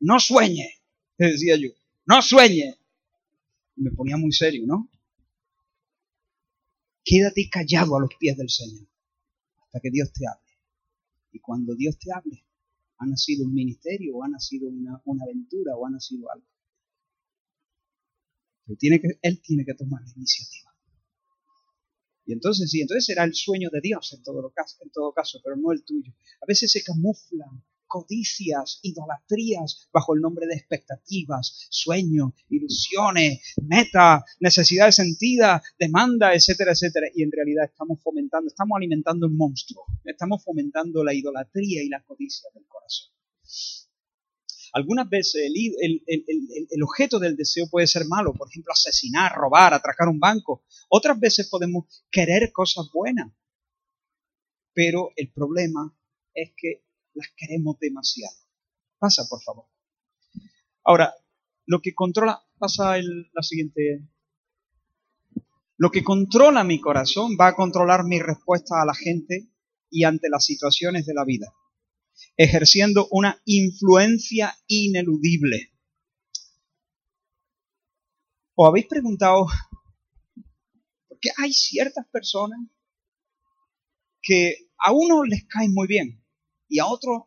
No 0.00 0.18
sueñe, 0.18 0.68
decía 1.16 1.56
yo, 1.56 1.70
no 2.06 2.20
sueñe. 2.22 2.76
me 3.76 3.90
ponía 3.90 4.16
muy 4.16 4.32
serio, 4.32 4.64
¿no? 4.66 4.90
Quédate 7.04 7.48
callado 7.50 7.96
a 7.96 8.00
los 8.00 8.10
pies 8.18 8.36
del 8.36 8.50
Señor 8.50 8.86
hasta 9.62 9.80
que 9.80 9.90
Dios 9.90 10.12
te 10.12 10.26
hable. 10.26 10.50
Y 11.32 11.40
cuando 11.40 11.74
Dios 11.74 11.98
te 11.98 12.12
hable, 12.12 12.44
ha 12.98 13.06
nacido 13.06 13.44
un 13.46 13.54
ministerio, 13.54 14.16
o 14.16 14.22
ha 14.22 14.28
nacido 14.28 14.68
una, 14.68 15.00
una 15.04 15.24
aventura, 15.24 15.74
o 15.76 15.86
ha 15.86 15.90
nacido 15.90 16.30
algo. 16.30 16.46
Pero 18.64 18.76
tiene 18.76 19.00
que, 19.00 19.08
él 19.22 19.40
tiene 19.40 19.64
que 19.64 19.74
tomar 19.74 20.02
la 20.02 20.12
iniciativa. 20.14 20.71
Y 22.24 22.32
entonces 22.32 22.70
sí, 22.70 22.80
entonces 22.80 23.06
será 23.06 23.24
el 23.24 23.34
sueño 23.34 23.68
de 23.72 23.80
Dios 23.80 24.12
en 24.12 24.22
todo, 24.22 24.50
caso, 24.54 24.78
en 24.82 24.90
todo 24.90 25.12
caso, 25.12 25.40
pero 25.42 25.56
no 25.56 25.72
el 25.72 25.84
tuyo. 25.84 26.12
A 26.40 26.46
veces 26.46 26.70
se 26.70 26.82
camuflan 26.82 27.62
codicias, 27.92 28.78
idolatrías 28.82 29.86
bajo 29.92 30.14
el 30.14 30.22
nombre 30.22 30.46
de 30.46 30.54
expectativas, 30.54 31.66
sueños, 31.68 32.32
ilusiones, 32.48 33.42
meta, 33.62 34.24
necesidades 34.40 34.94
sentidas, 34.94 35.62
demanda, 35.78 36.32
etcétera, 36.32 36.72
etcétera. 36.72 37.08
Y 37.14 37.22
en 37.22 37.32
realidad 37.32 37.66
estamos 37.66 38.02
fomentando, 38.02 38.48
estamos 38.48 38.76
alimentando 38.76 39.26
un 39.26 39.36
monstruo, 39.36 39.84
estamos 40.06 40.42
fomentando 40.42 41.04
la 41.04 41.12
idolatría 41.12 41.82
y 41.82 41.90
la 41.90 42.02
codicia 42.02 42.48
del 42.54 42.64
corazón. 42.66 43.12
Algunas 44.72 45.08
veces 45.08 45.50
el, 45.54 46.82
objeto 46.82 47.18
del 47.18 47.36
deseo 47.36 47.68
puede 47.70 47.86
ser 47.86 48.06
malo, 48.06 48.32
por 48.32 48.48
ejemplo, 48.48 48.72
asesinar, 48.72 49.34
robar, 49.34 49.74
atracar 49.74 50.08
un 50.08 50.18
banco. 50.18 50.64
Otras 50.88 51.20
veces 51.20 51.48
podemos 51.48 52.04
querer 52.10 52.52
cosas 52.52 52.86
buenas, 52.92 53.30
pero 54.72 55.10
el 55.16 55.30
problema 55.30 55.94
es 56.32 56.52
que 56.56 56.86
las 57.12 57.28
queremos 57.36 57.78
demasiado. 57.78 58.34
Pasa, 58.98 59.26
por 59.28 59.42
favor. 59.42 59.66
Ahora, 60.84 61.14
lo 61.66 61.82
que 61.82 61.94
controla, 61.94 62.42
pasa 62.58 62.96
la 62.96 63.42
siguiente. 63.42 64.08
Lo 65.76 65.90
que 65.90 66.02
controla 66.02 66.64
mi 66.64 66.80
corazón 66.80 67.36
va 67.38 67.48
a 67.48 67.56
controlar 67.56 68.04
mi 68.04 68.20
respuesta 68.20 68.80
a 68.80 68.86
la 68.86 68.94
gente 68.94 69.50
y 69.90 70.04
ante 70.04 70.30
las 70.30 70.46
situaciones 70.46 71.04
de 71.04 71.12
la 71.14 71.24
vida 71.24 71.52
ejerciendo 72.36 73.08
una 73.10 73.40
influencia 73.44 74.56
ineludible. 74.66 75.72
¿Os 78.54 78.68
habéis 78.68 78.86
preguntado 78.86 79.46
por 81.08 81.18
qué 81.20 81.30
hay 81.36 81.52
ciertas 81.52 82.06
personas 82.08 82.60
que 84.20 84.70
a 84.78 84.92
unos 84.92 85.26
les 85.28 85.44
caen 85.46 85.72
muy 85.72 85.86
bien 85.86 86.22
y 86.68 86.78
a 86.78 86.86
otros 86.86 87.22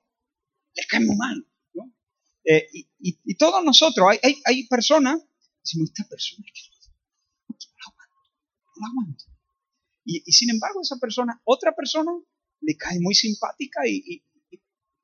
les 0.74 0.88
caen 0.88 1.08
muy 1.08 1.16
mal? 1.16 1.48
Eh, 2.48 2.68
y, 3.00 3.36
todos 3.36 3.64
nosotros, 3.64 4.08
hay, 4.22 4.36
hay, 4.46 4.68
personas, 4.68 5.20
decimos, 5.64 5.90
esta 5.90 6.08
persona 6.08 6.46
que 6.46 6.62
no, 7.50 7.58
la 7.58 7.86
aguanto, 7.88 8.16
no 8.68 8.82
la 8.82 8.88
aguanto. 8.88 9.26
Y, 10.06 10.32
sin 10.32 10.52
embargo, 10.52 10.82
esa 10.82 10.98
persona, 10.98 11.42
otra 11.44 11.76
persona, 11.76 12.12
le 12.62 12.78
cae 12.78 13.00
muy 13.00 13.16
simpática 13.16 13.88
y, 13.88 14.04
y, 14.06 14.24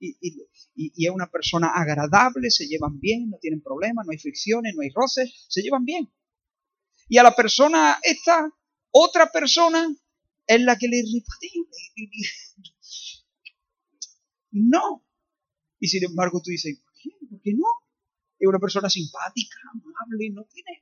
es 0.02 1.10
una 1.12 1.30
persona 1.30 1.68
agradable, 1.74 2.50
se 2.50 2.68
llevan 2.68 3.00
bien, 3.00 3.30
no 3.30 3.38
tienen 3.38 3.62
problemas, 3.62 4.06
no 4.06 4.12
hay 4.12 4.18
fricciones, 4.18 4.74
no 4.76 4.82
hay 4.82 4.90
roces, 4.90 5.46
se 5.48 5.62
llevan 5.62 5.86
bien. 5.86 6.12
Y 7.08 7.18
a 7.18 7.24
la 7.24 7.36
persona 7.36 8.00
esta, 8.02 8.50
otra 8.92 9.32
persona, 9.32 9.88
es 10.48 10.62
la 10.62 10.78
que 10.78 10.88
le 10.88 10.98
irrita. 10.98 11.32
No. 14.52 15.06
Y 15.80 15.88
sin 15.88 16.04
embargo 16.04 16.42
tú 16.44 16.52
dices, 16.52 16.80
¿por 16.84 16.94
qué? 17.02 17.10
¿Por 17.30 17.42
qué 17.42 17.54
no? 17.54 17.68
Es 18.38 18.48
una 18.48 18.60
persona 18.60 18.90
simpática, 18.90 19.58
amable, 19.72 20.30
no 20.32 20.46
tiene... 20.46 20.82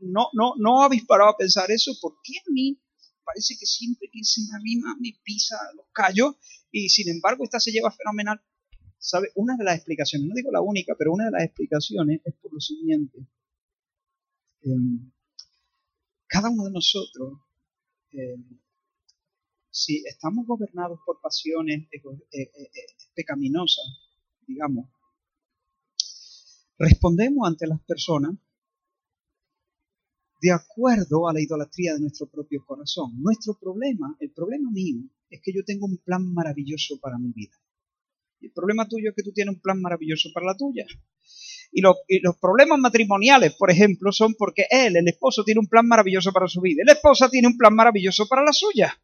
No, 0.00 0.28
no, 0.32 0.54
no 0.56 0.82
habéis 0.82 1.04
parado 1.04 1.30
a 1.30 1.36
pensar 1.36 1.70
eso. 1.70 1.92
¿Por 2.00 2.14
qué 2.22 2.38
a 2.38 2.50
mí 2.50 2.80
parece 3.24 3.56
que 3.58 3.66
siempre 3.66 4.08
que 4.12 4.22
se 4.22 4.42
me 4.42 4.56
arrima 4.56 4.96
me 5.00 5.18
pisa 5.22 5.56
los 5.76 5.86
callos 5.92 6.36
y 6.70 6.88
sin 6.88 7.08
embargo 7.08 7.44
esta 7.44 7.60
se 7.60 7.72
lleva 7.72 7.90
fenomenal. 7.90 8.40
¿Sabe? 8.98 9.28
Una 9.34 9.56
de 9.56 9.64
las 9.64 9.76
explicaciones, 9.76 10.28
no 10.28 10.34
digo 10.34 10.50
la 10.50 10.62
única, 10.62 10.94
pero 10.96 11.12
una 11.12 11.26
de 11.26 11.32
las 11.32 11.44
explicaciones 11.44 12.20
es 12.24 12.34
por 12.40 12.54
lo 12.54 12.60
siguiente. 12.60 13.18
Em, 14.62 15.12
cada 16.26 16.48
uno 16.48 16.64
de 16.64 16.70
nosotros, 16.70 17.38
em, 18.12 18.58
si 19.70 20.02
estamos 20.06 20.46
gobernados 20.46 21.00
por 21.04 21.20
pasiones 21.20 21.86
eh, 21.92 22.00
eh, 22.32 22.50
eh, 22.52 22.70
pecaminosas, 23.14 23.84
digamos, 24.46 24.88
respondemos 26.78 27.46
ante 27.46 27.66
las 27.66 27.80
personas 27.82 28.34
de 30.44 30.52
acuerdo 30.52 31.26
a 31.26 31.32
la 31.32 31.40
idolatría 31.40 31.94
de 31.94 32.00
nuestro 32.00 32.26
propio 32.26 32.62
corazón. 32.66 33.12
Nuestro 33.18 33.58
problema, 33.58 34.14
el 34.20 34.30
problema 34.30 34.70
mío, 34.70 34.98
es 35.30 35.40
que 35.42 35.54
yo 35.54 35.64
tengo 35.64 35.86
un 35.86 35.96
plan 35.96 36.34
maravilloso 36.34 37.00
para 37.00 37.16
mi 37.18 37.32
vida. 37.32 37.56
Y 38.40 38.48
el 38.48 38.52
problema 38.52 38.86
tuyo 38.86 39.08
es 39.08 39.16
que 39.16 39.22
tú 39.22 39.32
tienes 39.32 39.54
un 39.54 39.62
plan 39.62 39.80
maravilloso 39.80 40.28
para 40.34 40.48
la 40.48 40.54
tuya. 40.54 40.84
Y, 41.72 41.80
los 41.80 42.36
problemas 42.38 42.78
matrimoniales, 42.78 43.54
por 43.54 43.70
ejemplo, 43.70 44.12
son 44.12 44.34
porque 44.34 44.66
él, 44.68 44.96
el 44.96 45.08
esposo, 45.08 45.44
tiene 45.44 45.60
un 45.60 45.66
plan 45.66 45.88
maravilloso 45.88 46.30
para 46.30 46.46
su 46.46 46.60
vida. 46.60 46.82
Y 46.82 46.86
la 46.86 46.92
esposa 46.92 47.30
tiene 47.30 47.48
un 47.48 47.56
plan 47.56 47.74
maravilloso 47.74 48.28
para 48.28 48.44
la 48.44 48.52
suya. 48.52 49.00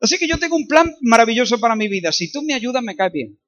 Así 0.00 0.18
que 0.18 0.28
yo 0.28 0.38
tengo 0.38 0.54
un 0.54 0.68
plan 0.68 0.94
maravilloso 1.00 1.58
para 1.58 1.74
mi 1.74 1.88
vida. 1.88 2.12
Si 2.12 2.30
tú 2.30 2.42
me 2.42 2.54
ayudas, 2.54 2.84
me 2.84 2.94
cae 2.94 3.10
bien. 3.10 3.40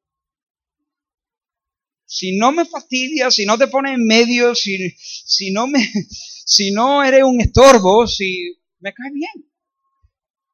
Si 2.13 2.37
no 2.37 2.51
me 2.51 2.65
fastidias, 2.65 3.37
si 3.37 3.47
no 3.47 3.57
te 3.57 3.69
pones 3.69 3.95
en 3.95 4.05
medio, 4.05 4.57
si, 4.57 4.91
si, 4.99 5.53
no, 5.53 5.69
me, 5.69 5.79
si 6.45 6.73
no 6.73 7.05
eres 7.05 7.23
un 7.23 7.41
estorbo, 7.41 8.05
si 8.09 8.57
me 8.81 8.93
cae 8.93 9.13
bien. 9.13 9.49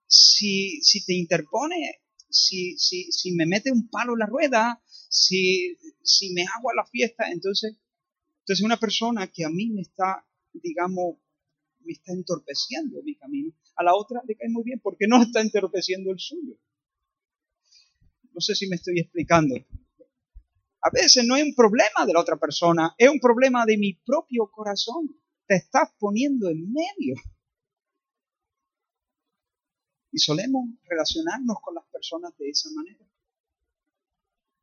Si, 0.06 0.82
si 0.82 1.02
te 1.06 1.14
interpone, 1.14 2.02
si, 2.28 2.76
si, 2.76 3.10
si 3.10 3.32
me 3.32 3.46
mete 3.46 3.72
un 3.72 3.88
palo 3.88 4.12
en 4.12 4.18
la 4.18 4.26
rueda, 4.26 4.82
si, 5.08 5.78
si 6.02 6.34
me 6.34 6.42
hago 6.42 6.72
a 6.72 6.74
la 6.74 6.84
fiesta, 6.84 7.30
entonces, 7.32 7.74
entonces 8.40 8.62
una 8.62 8.76
persona 8.76 9.32
que 9.32 9.46
a 9.46 9.48
mí 9.48 9.70
me 9.70 9.80
está, 9.80 10.26
digamos, 10.52 11.16
me 11.80 11.94
está 11.94 12.12
entorpeciendo 12.12 13.02
mi 13.02 13.16
camino, 13.16 13.54
a 13.76 13.82
la 13.82 13.94
otra 13.94 14.20
le 14.28 14.36
cae 14.36 14.50
muy 14.50 14.62
bien 14.62 14.80
porque 14.80 15.06
no 15.08 15.22
está 15.22 15.40
entorpeciendo 15.40 16.12
el 16.12 16.18
suyo. 16.18 16.58
No 18.34 18.42
sé 18.42 18.54
si 18.54 18.68
me 18.68 18.76
estoy 18.76 19.00
explicando. 19.00 19.54
A 20.86 20.90
veces 20.90 21.24
no 21.26 21.34
es 21.34 21.42
un 21.42 21.52
problema 21.52 22.06
de 22.06 22.12
la 22.12 22.20
otra 22.20 22.36
persona, 22.36 22.94
es 22.96 23.08
un 23.08 23.18
problema 23.18 23.66
de 23.66 23.76
mi 23.76 23.94
propio 23.94 24.48
corazón. 24.52 25.20
Te 25.44 25.56
estás 25.56 25.90
poniendo 25.98 26.48
en 26.48 26.72
medio. 26.72 27.16
Y 30.12 30.18
solemos 30.18 30.68
relacionarnos 30.84 31.56
con 31.60 31.74
las 31.74 31.84
personas 31.86 32.36
de 32.38 32.50
esa 32.50 32.70
manera. 32.72 33.04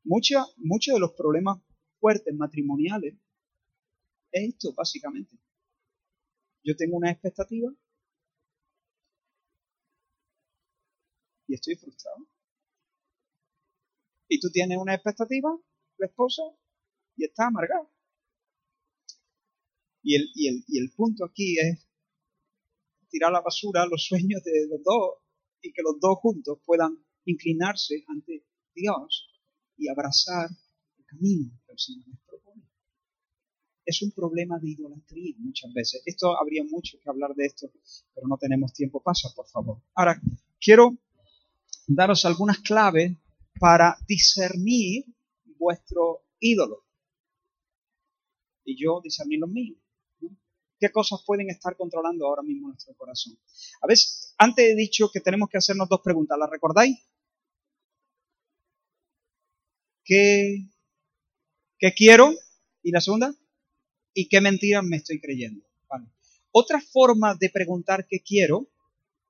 Muchos 0.02 0.94
de 0.94 0.98
los 0.98 1.12
problemas 1.12 1.60
fuertes 2.00 2.34
matrimoniales 2.34 3.16
es 4.32 4.48
esto, 4.48 4.72
básicamente. 4.72 5.36
Yo 6.62 6.74
tengo 6.74 6.96
una 6.96 7.10
expectativa 7.10 7.70
y 11.48 11.54
estoy 11.54 11.76
frustrado. 11.76 12.26
Y 14.26 14.40
tú 14.40 14.48
tienes 14.50 14.78
una 14.78 14.94
expectativa, 14.94 15.54
esposa, 16.06 16.42
y 17.16 17.24
está 17.24 17.46
amargado. 17.46 17.90
Y 20.02 20.16
el, 20.16 20.30
y 20.34 20.48
el, 20.48 20.64
y 20.68 20.78
el 20.78 20.92
punto 20.92 21.24
aquí 21.24 21.58
es 21.58 21.88
tirar 23.08 23.30
a 23.30 23.34
la 23.34 23.40
basura 23.40 23.86
los 23.86 24.04
sueños 24.04 24.42
de 24.42 24.66
los 24.68 24.82
dos 24.82 25.22
y 25.62 25.72
que 25.72 25.82
los 25.82 25.98
dos 26.00 26.18
juntos 26.18 26.58
puedan 26.64 26.98
inclinarse 27.24 28.04
ante 28.08 28.44
Dios 28.74 29.30
y 29.76 29.88
abrazar 29.88 30.50
el 30.98 31.04
camino 31.06 31.50
que 31.64 31.72
el 31.72 31.78
Señor 31.78 32.08
nos 32.08 32.20
propone. 32.26 32.62
Es 33.86 34.02
un 34.02 34.10
problema 34.12 34.58
de 34.58 34.70
idolatría 34.70 35.34
muchas 35.38 35.72
veces. 35.72 36.02
Esto 36.04 36.38
habría 36.38 36.64
mucho 36.64 36.98
que 37.02 37.08
hablar 37.08 37.34
de 37.34 37.46
esto, 37.46 37.70
pero 38.14 38.26
no 38.26 38.36
tenemos 38.36 38.72
tiempo. 38.72 39.02
Pasa, 39.02 39.30
por 39.34 39.46
favor. 39.46 39.80
Ahora, 39.94 40.20
quiero 40.60 40.98
daros 41.86 42.24
algunas 42.24 42.58
claves 42.60 43.16
para 43.58 43.96
discernir 44.08 45.04
vuestro 45.64 46.24
ídolo. 46.38 46.84
Y 48.64 48.76
yo 48.82 49.00
discernir 49.02 49.40
los 49.40 49.50
míos. 49.50 49.78
¿Qué 50.78 50.90
cosas 50.90 51.22
pueden 51.24 51.48
estar 51.50 51.76
controlando 51.76 52.26
ahora 52.26 52.42
mismo 52.42 52.68
nuestro 52.68 52.94
corazón? 52.94 53.38
A 53.80 53.86
veces, 53.86 54.34
antes 54.36 54.64
he 54.66 54.74
dicho 54.74 55.10
que 55.10 55.20
tenemos 55.20 55.48
que 55.48 55.58
hacernos 55.58 55.88
dos 55.88 56.00
preguntas. 56.02 56.38
¿Las 56.38 56.50
recordáis? 56.50 56.98
¿Qué, 60.04 60.68
qué 61.78 61.94
quiero? 61.94 62.34
Y 62.82 62.90
la 62.90 63.00
segunda, 63.00 63.34
¿y 64.12 64.28
qué 64.28 64.40
mentiras 64.42 64.84
me 64.84 64.98
estoy 64.98 65.20
creyendo? 65.20 65.64
Otra 66.56 66.80
forma 66.80 67.34
de 67.34 67.50
preguntar 67.50 68.06
qué 68.06 68.20
quiero 68.20 68.68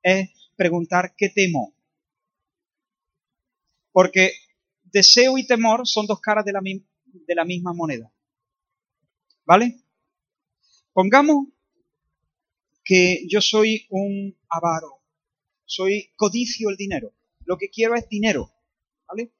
es 0.03 0.29
preguntar 0.57 1.15
qué 1.17 1.31
temo. 1.31 1.75
Porque 3.93 4.33
deseo 4.95 5.37
y 5.37 5.47
temor 5.47 5.87
son 5.87 6.07
dos 6.07 6.21
caras 6.21 6.45
de 6.45 6.53
la, 6.53 7.45
misma 7.45 7.73
moneda. 7.75 8.11
¿Vale? 9.45 9.83
Pongamos 10.93 11.49
que 12.85 13.27
yo 13.29 13.41
soy 13.41 13.87
un 13.91 14.39
avaro, 14.49 15.03
soy 15.65 16.13
codicio 16.15 16.71
el 16.71 16.77
dinero. 16.77 17.13
Lo 17.45 17.59
que 17.59 17.71
quiero 17.71 17.97
es 17.97 18.09
dinero. 18.09 18.53
¿Vale? 19.09 19.35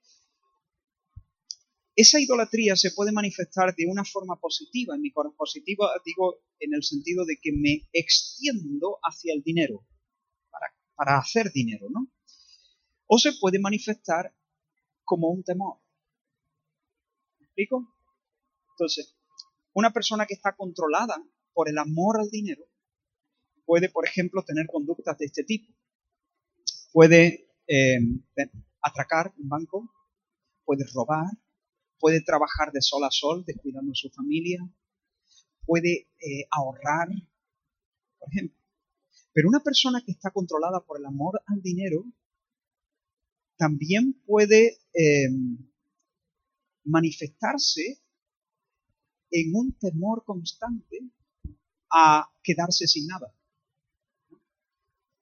Esa 1.95 2.21
idolatría 2.21 2.75
se 2.75 2.91
puede 2.91 3.13
manifestar 3.13 3.77
de 3.77 3.87
una 3.87 4.05
forma 4.05 4.41
positiva. 4.41 4.97
En 4.97 5.03
mi 5.03 5.13
corazón 5.13 5.37
positiva 5.37 5.89
digo 6.05 6.43
en 6.59 6.75
el 6.75 6.83
sentido 6.83 7.25
de 7.25 7.39
que 7.41 7.53
me 7.53 7.89
extiendo 7.93 8.99
hacia 9.03 9.33
el 9.33 9.43
dinero, 9.43 9.87
para, 10.97 11.19
hacer 11.19 11.53
dinero, 11.53 11.87
¿no? 11.91 12.11
O 13.07 13.19
se 13.19 13.35
puede 13.35 13.61
manifestar 13.61 14.35
como 15.05 15.29
un 15.29 15.43
temor. 15.43 15.79
¿Me 17.39 17.47
explico? 17.47 17.95
Entonces, 18.71 19.17
una 19.73 19.93
persona 19.93 20.27
que 20.27 20.35
está 20.35 20.57
controlada 20.57 21.23
por 21.53 21.69
el 21.69 21.79
amor 21.79 22.21
al 22.21 22.29
dinero 22.29 22.65
puede, 23.65 23.89
por 23.89 24.07
ejemplo, 24.07 24.43
tener 24.45 24.67
conductas 24.67 25.17
de 25.19 25.27
este 25.27 25.45
tipo. 25.45 25.73
Puede 26.93 27.49
eh, 27.67 27.99
atracar 28.81 29.33
un 29.39 29.49
banco, 29.49 29.91
puede 30.65 30.85
robar, 30.95 31.31
puede 31.99 32.21
trabajar 32.23 32.73
de 32.73 32.83
sol 32.83 33.05
a 33.05 33.11
sol, 33.11 33.45
descuidando 33.47 33.93
a 33.93 33.95
su 33.95 34.11
familia, 34.11 34.61
puede 35.65 36.11
eh, 36.19 36.47
ahorrar, 36.51 37.09
por 38.19 38.29
ejemplo. 38.29 38.59
Pero 39.33 39.49
una 39.49 39.61
persona 39.61 40.03
que 40.05 40.13
está 40.13 40.31
controlada 40.31 40.81
por 40.85 40.99
el 40.99 41.07
amor 41.07 41.43
al 41.47 41.61
dinero 41.61 42.05
también 43.57 44.15
puede 44.27 44.79
em, 44.93 45.59
manifestarse 46.85 48.01
en 49.31 49.55
un 49.55 49.73
temor 49.79 50.25
constante 50.25 51.01
a 51.91 52.31
quedarse 52.43 52.87
sin 52.87 53.07
nada. 53.07 53.35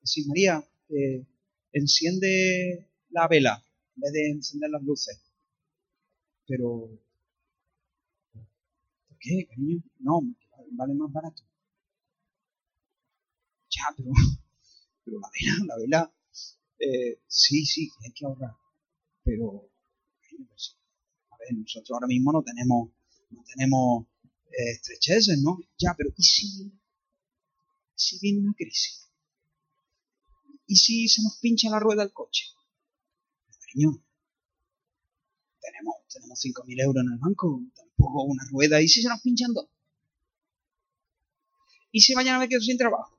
Si 0.04 0.24
María 0.26 0.66
eh, 0.88 1.26
enciende 1.72 2.90
la 3.10 3.28
vela 3.28 3.64
en 3.96 4.00
vez 4.00 4.12
de 4.12 4.30
encender 4.30 4.70
las 4.70 4.82
luces, 4.82 5.20
pero, 6.46 6.88
¿por 9.09 9.18
qué, 9.20 9.46
cariño? 9.48 9.82
No, 10.00 10.20
vale 10.72 10.94
más 10.94 11.12
barato. 11.12 11.42
Ya, 13.70 13.84
pero, 13.96 14.10
pero 15.04 15.20
la 15.20 15.28
vela, 15.32 15.64
la 15.66 15.76
vela, 15.76 16.14
eh, 16.82 17.20
sí, 17.28 17.64
sí, 17.64 17.90
hay 18.04 18.12
que 18.12 18.26
ahorrar. 18.26 18.56
Pero, 19.22 19.70
pues, 20.48 20.76
a 21.30 21.36
ver, 21.38 21.54
nosotros 21.54 21.90
ahora 21.92 22.09
mismo 22.09 22.32
no 22.32 22.42
tenemos, 22.42 22.90
no 23.30 23.44
tenemos 23.44 24.06
eh, 24.50 24.72
estrecheces, 24.72 25.40
¿no? 25.40 25.60
Ya, 25.78 25.94
pero 25.96 26.10
¿y 26.16 26.22
si, 26.22 26.46
¿y 26.66 26.72
si 27.94 28.18
viene 28.18 28.40
una 28.40 28.54
crisis? 28.54 29.09
¿Y 30.66 30.76
si 30.76 31.09
se 31.09 31.22
nos 31.22 31.38
pincha 31.38 31.70
la 31.70 31.78
rueda 31.78 32.02
del 32.02 32.12
coche? 32.12 32.46
Cariño, 33.60 34.02
tenemos, 35.60 35.94
tenemos 36.12 36.40
5.000 36.40 36.80
euros 36.82 37.04
en 37.04 37.12
el 37.12 37.18
banco, 37.18 37.62
tampoco 37.76 38.24
una 38.24 38.44
rueda, 38.50 38.82
¿y 38.82 38.88
si 38.88 39.02
se 39.02 39.09
nos 39.09 39.20
pinchan 39.20 39.52
dos? 39.52 39.68
¿Y 41.92 42.00
si 42.00 42.14
mañana 42.14 42.40
me 42.40 42.48
quedo 42.48 42.60
sin 42.60 42.76
trabajo? 42.76 43.18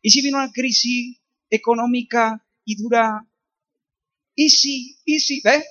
¿Y 0.00 0.10
si 0.10 0.22
viene 0.22 0.38
una 0.38 0.52
crisis 0.52 1.18
económica 1.50 2.43
y 2.64 2.76
dura? 2.76 3.28
¿Y 4.34 4.50
si, 4.50 4.98
y 5.04 5.20
si, 5.20 5.40
ves? 5.42 5.64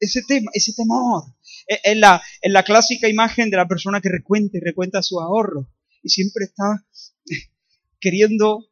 Ese 0.00 0.22
tema, 0.26 0.50
ese 0.54 0.72
temor. 0.74 1.24
Es 1.66 1.96
la, 1.96 2.20
la 2.42 2.62
clásica 2.64 3.08
imagen 3.08 3.50
de 3.50 3.56
la 3.56 3.68
persona 3.68 4.00
que 4.00 4.08
recuenta 4.08 4.58
y 4.58 4.60
recuenta 4.60 5.02
su 5.02 5.20
ahorro 5.20 5.68
y 6.02 6.08
siempre 6.08 6.44
está 6.44 6.84
queriendo, 8.00 8.68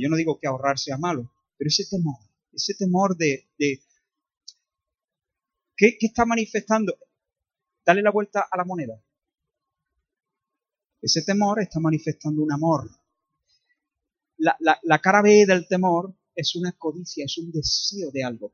yo 0.00 0.08
no 0.08 0.16
digo 0.16 0.38
que 0.40 0.48
ahorrar 0.48 0.78
sea 0.78 0.98
malo, 0.98 1.32
pero 1.56 1.68
ese 1.68 1.84
temor, 1.86 2.18
ese 2.52 2.74
temor 2.74 3.16
de, 3.16 3.46
¿Qué, 5.76 5.96
está 6.00 6.24
manifestando? 6.24 6.96
Dale 7.84 8.02
la 8.02 8.10
vuelta 8.10 8.46
a 8.50 8.56
la 8.56 8.64
moneda. 8.64 9.00
Ese 11.00 11.22
temor 11.22 11.60
está 11.60 11.80
manifestando 11.80 12.42
un 12.42 12.52
amor. 12.52 12.90
La, 14.36 14.56
la, 14.82 14.98
cara 15.00 15.22
B 15.22 15.46
del 15.46 15.66
temor 15.68 16.14
es 16.34 16.56
una 16.56 16.72
codicia, 16.72 17.24
es 17.24 17.38
un 17.38 17.52
deseo 17.52 18.10
de 18.10 18.24
algo. 18.24 18.52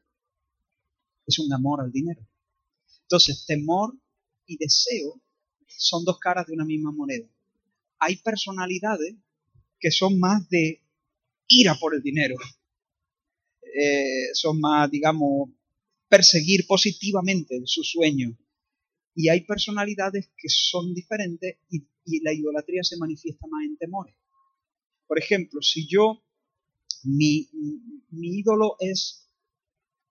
Es 1.27 1.39
un 1.39 1.53
amor 1.53 1.81
al 1.81 1.91
dinero. 1.91 2.27
Entonces, 3.03 3.45
temor 3.47 3.97
y 4.47 4.57
deseo 4.57 5.21
son 5.67 6.05
dos 6.05 6.19
caras 6.19 6.47
de 6.47 6.53
una 6.53 6.65
misma 6.65 6.93
moneda. 6.93 7.27
Hay 7.99 8.17
personalidades 8.17 9.17
que 9.79 9.91
son 9.91 10.19
más 10.19 10.49
de 10.49 10.83
ira 11.49 11.75
por 11.75 11.95
el 11.95 12.03
dinero. 12.03 12.37
Eh, 13.63 14.35
son 14.35 14.61
más, 14.61 14.91
digamos, 14.91 15.51
perseguir 16.09 16.67
positivamente 16.67 17.63
su 17.65 17.83
sueño. 17.83 18.37
Y 19.15 19.29
hay 19.29 19.43
personalidades 19.43 20.31
que 20.37 20.49
son 20.49 20.95
diferentes 20.95 21.57
y, 21.71 21.85
la 22.23 22.33
idolatría 22.33 22.83
se 22.83 22.97
manifiesta 22.97 23.47
más 23.47 23.65
en 23.65 23.77
temores. 23.77 24.15
Por 25.11 25.19
ejemplo, 25.19 25.61
si 25.61 25.89
yo, 25.89 26.23
mi, 27.03 27.49
ídolo 28.13 28.77
es 28.79 29.27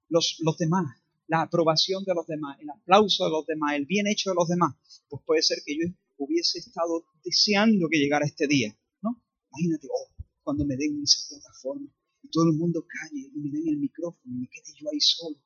los, 0.09 0.35
los 0.39 0.57
demás, 0.57 0.93
la 1.27 1.43
aprobación 1.43 2.03
de 2.03 2.13
los 2.13 2.27
demás, 2.27 2.57
el 2.59 2.69
aplauso 2.69 3.23
de 3.23 3.31
los 3.31 3.45
demás, 3.45 3.75
el 3.75 3.85
bien 3.85 4.07
hecho 4.07 4.31
de 4.31 4.35
los 4.35 4.49
demás, 4.49 4.75
pues 5.07 5.23
puede 5.25 5.41
ser 5.41 5.59
que 5.65 5.77
yo 5.77 5.87
hubiese 6.17 6.59
estado 6.59 7.05
deseando 7.23 7.87
que 7.89 7.97
llegara 7.97 8.25
este 8.25 8.45
día, 8.45 8.77
¿no? 9.01 9.23
Imagínate, 9.53 9.87
oh, 9.89 10.23
cuando 10.43 10.65
me 10.65 10.75
den 10.75 11.01
esa 11.01 11.29
plataforma 11.29 11.89
y 12.21 12.27
todo 12.27 12.49
el 12.51 12.57
mundo 12.57 12.85
calle 12.85 13.31
y 13.33 13.39
me 13.39 13.51
den 13.51 13.69
el 13.69 13.77
micrófono 13.77 14.35
y 14.35 14.39
me 14.41 14.49
quede 14.49 14.73
yo 14.77 14.89
ahí 14.91 14.99
solo 14.99 15.37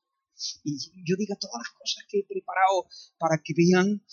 y 0.64 0.80
yo 1.06 1.16
diga 1.16 1.36
todas 1.36 1.60
las 1.60 1.70
cosas 1.78 2.06
que 2.10 2.22
he 2.22 2.26
preparado 2.26 2.88
para 3.20 3.38
que 3.38 3.54
vean 3.56 4.04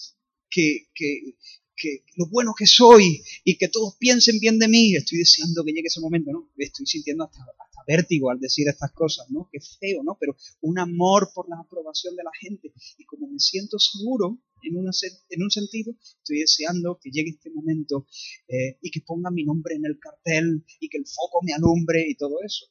que, 0.51 0.91
que, 0.95 1.39
que 1.81 2.05
lo 2.17 2.27
bueno 2.27 2.53
que 2.57 2.67
soy 2.67 3.23
y 3.43 3.57
que 3.57 3.69
todos 3.69 3.97
piensen 3.97 4.39
bien 4.39 4.59
de 4.59 4.69
mí. 4.69 4.95
Estoy 4.95 5.19
deseando 5.19 5.65
que 5.65 5.73
llegue 5.73 5.89
ese 5.89 6.01
momento, 6.01 6.31
¿no? 6.31 6.51
Estoy 6.59 6.87
sintiendo 6.87 7.25
hasta, 7.25 7.41
hasta 7.41 7.83
vértigo 7.87 8.31
al 8.31 8.39
decir 8.39 8.69
estas 8.69 8.93
cosas, 8.93 9.31
¿no? 9.31 9.49
Qué 9.51 9.59
feo, 9.61 10.03
¿no? 10.03 10.17
Pero 10.21 10.37
un 10.61 10.79
amor 10.79 11.31
por 11.35 11.49
la 11.49 11.57
aprobación 11.59 12.15
de 12.17 12.23
la 12.23 12.31
gente. 12.39 12.73
Y 12.99 13.05
como 13.05 13.27
me 13.29 13.39
siento 13.39 13.79
seguro 13.79 14.39
en, 14.63 14.77
una, 14.77 14.91
en 15.31 15.43
un 15.43 15.51
sentido, 15.51 15.95
estoy 16.19 16.41
deseando 16.41 17.01
que 17.03 17.11
llegue 17.11 17.31
este 17.31 17.51
momento 17.51 18.07
eh, 18.47 18.79
y 18.83 18.91
que 18.91 19.01
pongan 19.01 19.35
mi 19.35 19.45
nombre 19.45 19.75
en 19.75 19.87
el 19.87 19.99
cartel 19.99 20.65
y 20.81 20.89
que 20.89 20.99
el 20.99 21.07
foco 21.07 21.41
me 21.43 21.55
alumbre 21.55 22.05
y 22.07 22.15
todo 22.15 22.37
eso. 22.45 22.67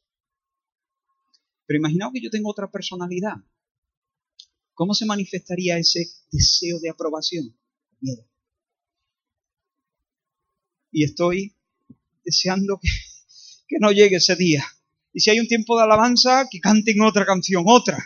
Pero 1.66 1.80
imaginaos 1.80 2.14
que 2.14 2.22
yo 2.22 2.30
tengo 2.30 2.50
otra 2.50 2.70
personalidad. 2.70 3.36
¿Cómo 4.74 4.94
se 4.94 5.06
manifestaría 5.06 5.78
ese 5.78 6.06
deseo 6.32 6.80
de 6.80 6.90
aprobación? 6.90 7.58
Miedo 8.00 8.30
y 10.92 11.04
estoy 11.04 11.56
deseando 12.24 12.80
que, 13.68 13.78
no 13.80 13.92
llegue 13.92 14.18
ese 14.18 14.36
día. 14.36 14.64
Y 15.14 15.20
si 15.20 15.30
hay 15.30 15.40
un 15.40 15.48
tiempo 15.48 15.78
de 15.78 15.84
alabanza, 15.84 16.48
que 16.50 16.60
canten 16.60 17.02
otra 17.02 17.26
canción, 17.26 17.64
otra. 17.68 17.98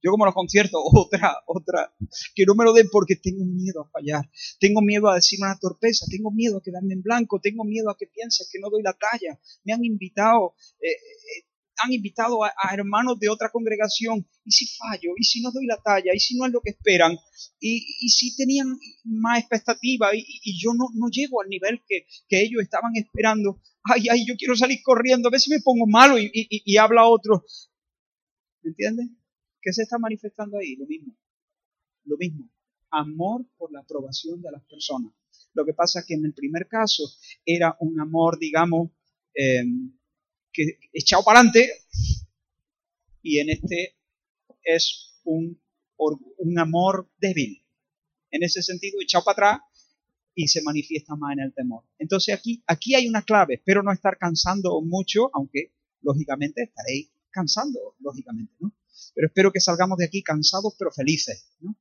Yo 0.00 0.12
como 0.12 0.24
los 0.24 0.34
conciertos, 0.34 0.80
otra, 0.94 1.36
otra. 1.46 1.92
Que 2.34 2.44
no 2.46 2.54
me 2.54 2.64
lo 2.64 2.72
den 2.72 2.88
porque 2.90 3.16
tengo 3.16 3.44
miedo 3.44 3.82
a 3.82 3.90
fallar. 3.90 4.30
Tengo 4.60 4.80
miedo 4.80 5.08
a 5.08 5.16
decir 5.16 5.40
una 5.42 5.58
torpeza. 5.58 6.06
Tengo 6.08 6.30
miedo 6.30 6.58
a 6.58 6.62
quedarme 6.62 6.94
en 6.94 7.02
blanco. 7.02 7.40
Tengo 7.40 7.64
miedo 7.64 7.90
a 7.90 7.96
que 7.96 8.06
pienses 8.06 8.48
que 8.50 8.60
no 8.60 8.70
doy 8.70 8.82
la 8.82 8.92
talla. 8.92 9.40
Me 9.64 9.72
han 9.72 9.84
invitado 9.84 10.54
eh, 10.80 10.90
eh, 10.90 11.47
han 11.82 11.92
invitado 11.92 12.44
a, 12.44 12.52
hermanos 12.72 13.18
de 13.18 13.28
otra 13.28 13.50
congregación, 13.50 14.26
y 14.44 14.50
si 14.50 14.66
fallo, 14.76 15.12
y 15.16 15.24
si 15.24 15.40
no 15.40 15.50
doy 15.50 15.66
la 15.66 15.78
talla, 15.82 16.12
y 16.14 16.20
si 16.20 16.36
no 16.36 16.46
es 16.46 16.52
lo 16.52 16.60
que 16.60 16.70
esperan, 16.70 17.16
y, 17.60 17.80
si 18.08 18.36
tenían 18.36 18.76
más 19.04 19.40
expectativa 19.40 20.10
y, 20.14 20.60
yo 20.60 20.74
no, 20.74 20.88
no, 20.94 21.08
llego 21.10 21.42
al 21.42 21.48
nivel 21.48 21.82
que, 21.86 22.06
ellos 22.30 22.62
estaban 22.62 22.92
esperando, 22.96 23.60
ay, 23.84 24.04
ay, 24.10 24.26
yo 24.26 24.34
quiero 24.36 24.56
salir 24.56 24.80
corriendo, 24.82 25.28
a 25.28 25.30
ver 25.30 25.40
si 25.40 25.50
me 25.50 25.60
pongo 25.60 25.86
malo 25.86 26.18
y, 26.18 26.30
y 26.32 26.76
habla 26.76 27.06
otro. 27.06 27.44
¿Me 28.62 28.70
entiendes? 28.70 29.08
¿Qué 29.60 29.72
se 29.72 29.82
está 29.82 29.98
manifestando 29.98 30.58
ahí? 30.58 30.76
Lo 30.76 30.86
mismo. 30.86 31.16
Lo 32.04 32.16
mismo. 32.16 32.50
Amor 32.90 33.46
por 33.56 33.72
la 33.72 33.80
aprobación 33.80 34.40
de 34.40 34.50
las 34.50 34.64
personas. 34.64 35.12
Lo 35.54 35.64
que 35.64 35.74
pasa 35.74 36.00
es 36.00 36.06
que 36.06 36.14
en 36.14 36.24
el 36.24 36.34
primer 36.34 36.68
caso 36.68 37.04
era 37.44 37.76
un 37.80 38.00
amor, 38.00 38.38
digamos, 38.38 38.90
eh, 39.34 39.64
echado 40.92 41.22
para 41.24 41.40
adelante 41.40 41.70
y 43.22 43.38
en 43.38 43.50
este 43.50 43.96
es 44.62 45.20
un, 45.24 45.60
un 45.96 46.58
amor 46.58 47.10
débil. 47.18 47.64
En 48.30 48.42
ese 48.42 48.62
sentido, 48.62 49.00
echado 49.00 49.24
para 49.24 49.32
atrás 49.32 49.68
y 50.34 50.48
se 50.48 50.62
manifiesta 50.62 51.16
más 51.16 51.32
en 51.32 51.40
el 51.40 51.54
temor. 51.54 51.84
Entonces 51.98 52.34
aquí, 52.34 52.62
aquí 52.66 52.94
hay 52.94 53.08
una 53.08 53.22
clave. 53.22 53.54
Espero 53.54 53.82
no 53.82 53.92
estar 53.92 54.18
cansando 54.18 54.80
mucho, 54.82 55.30
aunque 55.34 55.72
lógicamente 56.02 56.62
estaréis 56.62 57.10
cansando, 57.30 57.96
lógicamente, 58.00 58.54
¿no? 58.60 58.72
Pero 59.14 59.26
espero 59.26 59.52
que 59.52 59.60
salgamos 59.60 59.98
de 59.98 60.04
aquí 60.04 60.22
cansados 60.22 60.74
pero 60.78 60.90
felices, 60.92 61.56
¿no? 61.60 61.76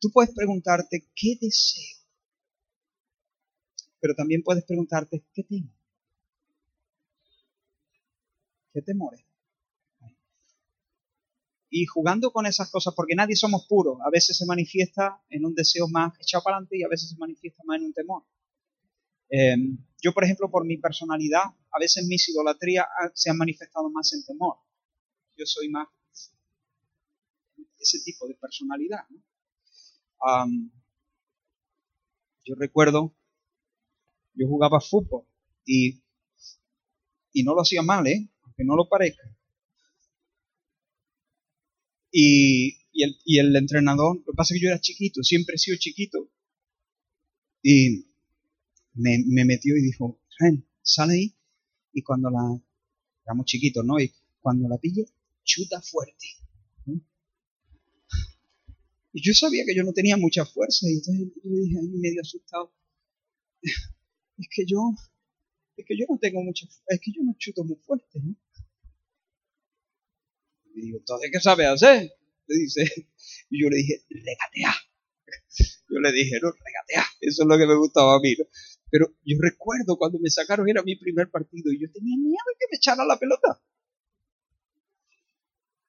tú 0.00 0.10
puedes 0.10 0.34
preguntarte, 0.34 1.10
¿qué 1.14 1.36
deseo? 1.38 1.98
Pero 4.00 4.14
también 4.14 4.42
puedes 4.42 4.64
preguntarte, 4.64 5.26
¿qué 5.34 5.42
tengo? 5.42 5.75
¿Qué 8.76 8.82
temores? 8.82 9.24
Y 11.70 11.86
jugando 11.86 12.30
con 12.30 12.44
esas 12.44 12.70
cosas, 12.70 12.92
porque 12.94 13.14
nadie 13.14 13.34
somos 13.34 13.66
puros, 13.66 13.96
a 14.04 14.10
veces 14.10 14.36
se 14.36 14.44
manifiesta 14.44 15.18
en 15.30 15.46
un 15.46 15.54
deseo 15.54 15.88
más 15.88 16.12
echado 16.20 16.44
para 16.44 16.56
adelante 16.56 16.76
y 16.76 16.82
a 16.82 16.88
veces 16.88 17.08
se 17.08 17.16
manifiesta 17.16 17.62
más 17.64 17.78
en 17.78 17.86
un 17.86 17.94
temor. 17.94 18.24
Em, 19.30 19.78
yo, 20.02 20.12
por 20.12 20.24
ejemplo, 20.24 20.50
por 20.50 20.66
mi 20.66 20.76
personalidad, 20.76 21.44
a 21.44 21.78
veces 21.80 22.06
mis 22.06 22.28
idolatrías 22.28 22.84
se 23.14 23.30
han 23.30 23.38
manifestado 23.38 23.88
más 23.88 24.12
en 24.12 24.26
temor. 24.26 24.58
Yo 25.38 25.46
soy 25.46 25.70
más 25.70 25.88
ese 27.78 28.00
tipo 28.04 28.28
de 28.28 28.34
personalidad. 28.34 29.06
yo 32.44 32.54
recuerdo, 32.56 33.16
yo 34.34 34.46
jugaba 34.46 34.82
fútbol 34.82 35.24
y, 35.64 36.02
y 37.32 37.42
no 37.42 37.54
lo 37.54 37.62
hacía 37.62 37.80
mal, 37.80 38.06
¿eh? 38.06 38.30
Que 38.56 38.64
no 38.64 38.74
lo 38.74 38.88
parezca. 38.88 39.22
Y, 42.10 42.78
el, 42.94 43.54
entrenador, 43.54 44.16
lo 44.16 44.32
que 44.32 44.36
pasa 44.36 44.54
es 44.54 44.60
que 44.60 44.64
yo 44.64 44.70
era 44.70 44.80
chiquito, 44.80 45.22
siempre 45.22 45.56
he 45.56 45.58
sido 45.58 45.76
chiquito, 45.76 46.30
y 47.62 48.06
me, 48.94 49.44
metió 49.44 49.76
y 49.76 49.82
dijo, 49.82 50.18
sale 50.82 51.12
ahí, 51.12 51.36
y 51.92 52.02
cuando 52.02 52.30
la, 52.30 52.58
éramos 53.24 53.44
chiquitos, 53.46 53.84
¿no? 53.84 54.00
Y 54.00 54.14
cuando 54.40 54.68
la 54.68 54.78
pille, 54.78 55.04
chuta 55.44 55.82
fuerte. 55.82 56.26
Y 59.12 59.22
yo 59.22 59.32
sabía 59.34 59.64
que 59.66 59.74
yo 59.74 59.82
no 59.82 59.92
tenía 59.92 60.16
mucha 60.16 60.46
fuerza, 60.46 60.86
y 60.88 60.94
entonces 60.94 61.28
yo 61.42 61.50
le 61.50 61.60
dije 61.60 61.78
ahí 61.78 61.88
medio 61.88 62.20
asustado, 62.22 62.72
es 63.62 64.48
que 64.50 64.64
yo, 64.66 64.78
es 65.76 65.84
que 65.86 65.96
yo 65.96 66.06
no 66.08 66.18
tengo 66.18 66.42
mucha, 66.42 66.66
es 66.88 67.00
que 67.00 67.12
yo 67.12 67.22
no 67.22 67.34
chuto 67.38 67.64
muy 67.64 67.76
fuerte, 67.76 68.18
¿no? 68.22 68.34
Y 70.74 70.80
digo, 70.82 70.98
entonces, 70.98 71.30
¿qué 71.32 71.40
sabe 71.40 71.66
hacer? 71.66 72.10
Le 72.46 72.56
dice, 72.56 72.84
y 73.50 73.62
yo 73.62 73.68
le 73.68 73.76
dije, 73.76 74.04
regatea. 74.10 74.74
Yo 75.88 76.00
le 76.00 76.12
dije, 76.12 76.38
no, 76.42 76.50
regatea. 76.50 77.04
Eso 77.20 77.42
es 77.42 77.48
lo 77.48 77.56
que 77.56 77.66
me 77.66 77.76
gustaba 77.76 78.16
a 78.16 78.20
mí. 78.20 78.34
Pero 78.90 79.06
yo 79.24 79.36
recuerdo 79.40 79.96
cuando 79.96 80.18
me 80.18 80.30
sacaron, 80.30 80.68
era 80.68 80.82
mi 80.82 80.96
primer 80.96 81.30
partido, 81.30 81.72
y 81.72 81.80
yo 81.80 81.90
tenía 81.92 82.16
miedo 82.16 82.44
de 82.46 82.56
que 82.58 82.66
me 82.70 82.76
echaran 82.76 83.08
la 83.08 83.18
pelota. 83.18 83.62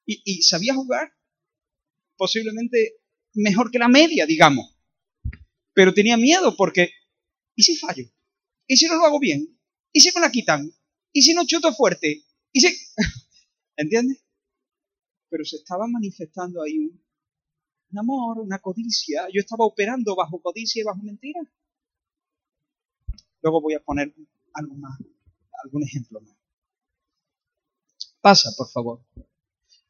Y, 0.06 0.22
y 0.24 0.42
sabía 0.42 0.74
jugar 0.74 1.12
posiblemente 2.16 2.96
mejor 3.34 3.70
que 3.70 3.78
la 3.78 3.88
media, 3.88 4.24
digamos. 4.24 4.76
Pero 5.74 5.92
tenía 5.92 6.16
miedo 6.16 6.56
porque, 6.56 6.90
¿y 7.54 7.62
si 7.62 7.76
fallo? 7.76 8.04
¿Y 8.66 8.76
si 8.76 8.86
no 8.86 8.96
lo 8.96 9.04
hago 9.04 9.20
bien? 9.20 9.57
¿Y 9.98 10.00
si 10.00 10.12
me 10.14 10.20
la 10.20 10.30
quitan? 10.30 10.72
¿Y 11.12 11.22
si 11.22 11.34
no 11.34 11.44
chuto 11.44 11.74
fuerte? 11.74 12.22
¿Y 12.52 12.60
si... 12.60 12.68
¿Entiendes? 13.76 14.22
pero 15.28 15.44
se 15.44 15.56
estaba 15.56 15.88
manifestando 15.88 16.62
ahí 16.62 16.78
un, 16.78 17.98
amor, 17.98 18.38
una 18.38 18.60
codicia. 18.60 19.26
Yo 19.34 19.40
estaba 19.40 19.64
operando 19.64 20.14
bajo 20.14 20.40
codicia 20.40 20.82
y 20.82 20.84
bajo 20.84 21.02
mentira. 21.02 21.40
Luego 23.42 23.60
voy 23.60 23.74
a 23.74 23.82
poner 23.82 24.14
algo 24.52 24.76
más, 24.76 25.00
algún 25.64 25.82
ejemplo 25.82 26.20
más. 26.20 26.36
Pasa, 28.20 28.50
por 28.56 28.70
favor. 28.70 29.04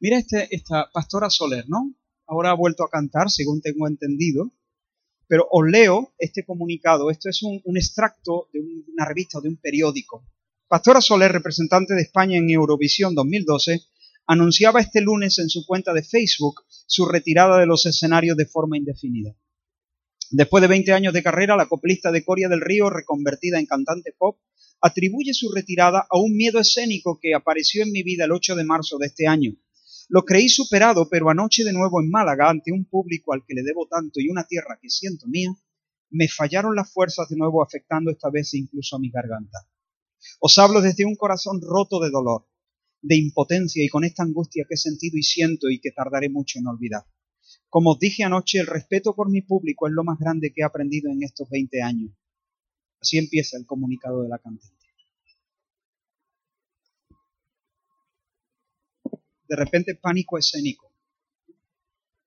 Mira 0.00 0.16
este, 0.16 0.48
esta 0.56 0.88
pastora 0.90 1.28
Soler, 1.28 1.68
¿no? 1.68 1.94
Ahora 2.24 2.52
ha 2.52 2.54
vuelto 2.54 2.82
a 2.82 2.88
cantar, 2.88 3.28
según 3.28 3.60
tengo 3.60 3.86
entendido. 3.86 4.52
Pero 5.28 5.46
os 5.50 5.64
leo 5.70 6.14
este 6.18 6.44
comunicado. 6.44 7.10
Esto 7.10 7.28
es 7.28 7.42
un, 7.42 7.76
extracto 7.76 8.48
de 8.52 8.60
una 8.60 9.04
revista 9.04 9.40
de 9.40 9.50
un 9.50 9.56
periódico. 9.56 10.24
Pastora 10.66 11.00
Soler, 11.00 11.30
representante 11.30 11.94
de 11.94 12.02
España 12.02 12.38
en 12.38 12.50
Eurovisión 12.50 13.14
2012, 13.14 13.82
anunciaba 14.26 14.80
este 14.80 15.00
lunes 15.00 15.38
en 15.38 15.48
su 15.48 15.64
cuenta 15.66 15.92
de 15.92 16.02
Facebook 16.02 16.62
su 16.86 17.06
retirada 17.06 17.58
de 17.58 17.66
los 17.66 17.86
escenarios 17.86 18.36
de 18.36 18.46
forma 18.46 18.76
indefinida. 18.76 19.36
Después 20.30 20.60
de 20.60 20.68
20 20.68 20.92
años 20.92 21.12
de 21.14 21.22
carrera, 21.22 21.56
la 21.56 21.68
coplista 21.68 22.10
de 22.10 22.24
Coria 22.24 22.48
del 22.48 22.60
Río, 22.60 22.90
reconvertida 22.90 23.58
en 23.58 23.66
cantante 23.66 24.12
pop, 24.16 24.38
atribuye 24.80 25.32
su 25.32 25.50
retirada 25.50 26.06
a 26.08 26.18
un 26.18 26.36
miedo 26.36 26.58
escénico 26.60 27.18
que 27.20 27.34
apareció 27.34 27.82
en 27.82 27.92
mi 27.92 28.02
vida 28.02 28.24
el 28.24 28.32
8 28.32 28.54
de 28.56 28.64
marzo 28.64 28.98
de 28.98 29.06
este 29.06 29.26
año. 29.26 29.52
Lo 30.08 30.24
creí 30.24 30.48
superado, 30.48 31.08
pero 31.10 31.28
anoche 31.28 31.64
de 31.64 31.72
nuevo 31.72 32.00
en 32.00 32.10
Málaga, 32.10 32.48
ante 32.48 32.72
un 32.72 32.86
público 32.86 33.32
al 33.32 33.44
que 33.46 33.54
le 33.54 33.62
debo 33.62 33.86
tanto 33.86 34.20
y 34.20 34.30
una 34.30 34.46
tierra 34.46 34.78
que 34.80 34.88
siento 34.88 35.26
mía, 35.26 35.50
me 36.10 36.28
fallaron 36.28 36.74
las 36.74 36.92
fuerzas 36.92 37.28
de 37.28 37.36
nuevo 37.36 37.62
afectando 37.62 38.10
esta 38.10 38.30
vez 38.30 38.54
incluso 38.54 38.96
a 38.96 39.00
mi 39.00 39.10
garganta. 39.10 39.68
Os 40.40 40.56
hablo 40.58 40.80
desde 40.80 41.04
un 41.04 41.14
corazón 41.14 41.60
roto 41.60 42.00
de 42.00 42.10
dolor 42.10 42.46
de 43.02 43.16
impotencia 43.16 43.84
y 43.84 43.88
con 43.88 44.04
esta 44.04 44.22
angustia 44.22 44.64
que 44.68 44.74
he 44.74 44.78
sentido 44.78 45.16
y 45.16 45.22
siento 45.22 45.70
y 45.70 45.80
que 45.80 45.92
tardaré 45.92 46.28
mucho 46.28 46.58
en 46.58 46.66
olvidar. 46.66 47.04
Como 47.68 47.92
os 47.92 47.98
dije 47.98 48.24
anoche, 48.24 48.58
el 48.58 48.66
respeto 48.66 49.14
por 49.14 49.30
mi 49.30 49.42
público 49.42 49.86
es 49.86 49.92
lo 49.92 50.04
más 50.04 50.18
grande 50.18 50.52
que 50.52 50.62
he 50.62 50.64
aprendido 50.64 51.10
en 51.10 51.22
estos 51.22 51.48
20 51.50 51.82
años. 51.82 52.12
Así 53.00 53.18
empieza 53.18 53.56
el 53.56 53.66
comunicado 53.66 54.22
de 54.22 54.28
la 54.28 54.38
cantante. 54.38 54.77
De 59.48 59.56
repente 59.56 59.94
pánico 59.94 60.38
escénico. 60.38 60.92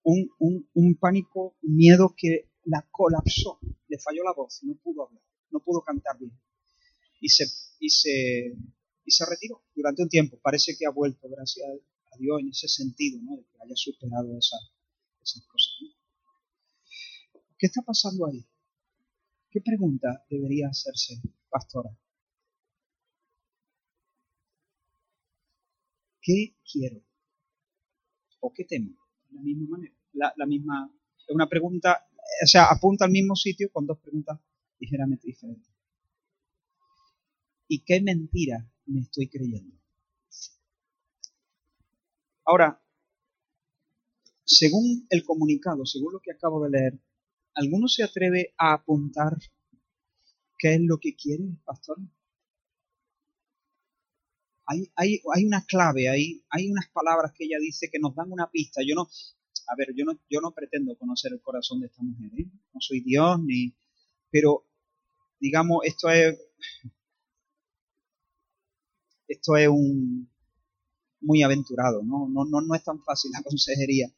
Un, 0.03 0.30
un, 0.39 0.69
un 0.73 0.95
pánico, 0.95 1.56
un 1.61 1.76
miedo 1.76 2.14
que 2.18 2.49
la 2.65 2.88
colapsó. 2.91 3.60
Le 3.88 3.99
falló 3.99 4.23
la 4.23 4.34
voz, 4.34 4.64
no 4.64 4.76
pudo 4.76 5.07
hablar, 5.07 5.23
no 5.52 5.60
pudo 5.60 5.81
cantar 5.81 6.18
bien. 6.18 6.31
Y 7.19 7.30
se, 7.30 7.45
y 7.80 7.89
se, 7.89 8.56
y 9.06 9.11
se 9.11 9.26
retiró 9.26 9.64
durante 9.76 10.02
un 10.02 10.10
tiempo. 10.10 10.39
Parece 10.41 10.76
que 10.77 10.85
ha 10.85 10.91
vuelto, 10.91 11.30
gracias 11.30 11.68
a 12.11 12.18
Dios, 12.18 12.39
en 12.41 12.49
ese 12.49 12.68
sentido, 12.68 13.19
¿no? 13.22 13.38
de 13.38 13.43
que 13.43 13.57
haya 13.64 13.76
superado 13.76 14.38
esa, 14.38 14.57
esas 15.22 15.45
cosas. 15.45 15.72
¿Qué 17.57 17.68
está 17.68 17.84
pasando 17.84 18.26
ahí? 18.26 18.43
¿Qué 19.52 19.61
pregunta 19.61 20.26
debería 20.30 20.69
hacerse, 20.69 21.22
pastora? 21.49 21.95
¿Qué 26.22 26.56
quiero? 26.64 27.02
¿O 28.41 28.53
qué 28.53 28.65
temo? 28.65 28.91
De 29.30 29.35
la 29.35 29.41
misma 29.41 29.68
manera. 29.69 29.95
La, 30.13 30.34
la 30.35 30.45
misma, 30.45 30.91
es 31.18 31.34
una 31.34 31.47
pregunta, 31.47 32.05
o 32.43 32.47
sea, 32.47 32.65
apunta 32.65 33.05
al 33.05 33.11
mismo 33.11 33.35
sitio 33.35 33.72
con 33.72 33.85
dos 33.85 33.99
preguntas 33.99 34.39
ligeramente 34.80 35.27
diferentes. 35.27 35.72
¿Y 37.68 37.84
qué 37.85 38.01
mentira 38.01 38.69
me 38.88 39.01
estoy 39.01 39.30
creyendo? 39.30 39.77
Ahora, 42.43 42.81
según 44.43 45.07
el 45.09 45.23
comunicado, 45.23 45.85
según 45.85 46.13
lo 46.13 46.19
que 46.19 46.31
acabo 46.31 46.61
de 46.65 46.72
leer, 46.72 46.99
¿alguno 47.53 47.88
se 47.88 48.03
atreve 48.03 48.53
a 48.57 48.73
apuntar 48.73 49.38
qué 50.57 50.76
es 50.76 50.81
lo 50.81 50.97
que 50.99 51.15
quiere, 51.15 51.45
pastor? 51.63 51.97
Hay, 54.95 55.22
hay, 55.34 55.45
una 55.45 55.65
clave, 55.65 56.10
hay, 56.10 56.43
hay 56.49 56.69
unas 56.69 56.88
palabras 56.89 57.34
que 57.35 57.45
ella 57.45 57.57
dice 57.60 57.89
que 57.91 57.99
nos 57.99 58.15
dan 58.15 58.31
una 58.31 58.49
pista. 58.49 58.81
Yo 58.85 58.95
no, 58.95 59.07
a 59.68 59.76
ver, 59.76 59.89
yo 59.95 60.06
no, 60.06 60.19
yo 60.30 60.39
no 60.41 60.52
pretendo 60.52 60.95
conocer 60.98 61.34
el 61.34 61.41
corazón 61.41 61.81
de 61.81 61.88
esta 61.88 62.02
mujer, 62.02 62.31
¿eh? 62.39 62.48
no 62.73 62.80
soy 62.80 63.02
Dios, 63.02 63.39
ni, 63.43 63.76
pero 64.30 64.65
digamos, 65.39 65.81
esto 65.84 66.10
es, 66.10 66.39
esto 69.27 69.57
es 69.57 69.68
un 69.68 70.30
muy 71.22 71.43
aventurado, 71.43 72.02
¿no? 72.03 72.27
No, 72.27 72.45
no, 72.45 72.61
no 72.61 72.76
es 72.76 72.84
tan 72.84 73.02
fácil 73.03 73.31
la 73.31 73.43
consejería. 73.43 74.11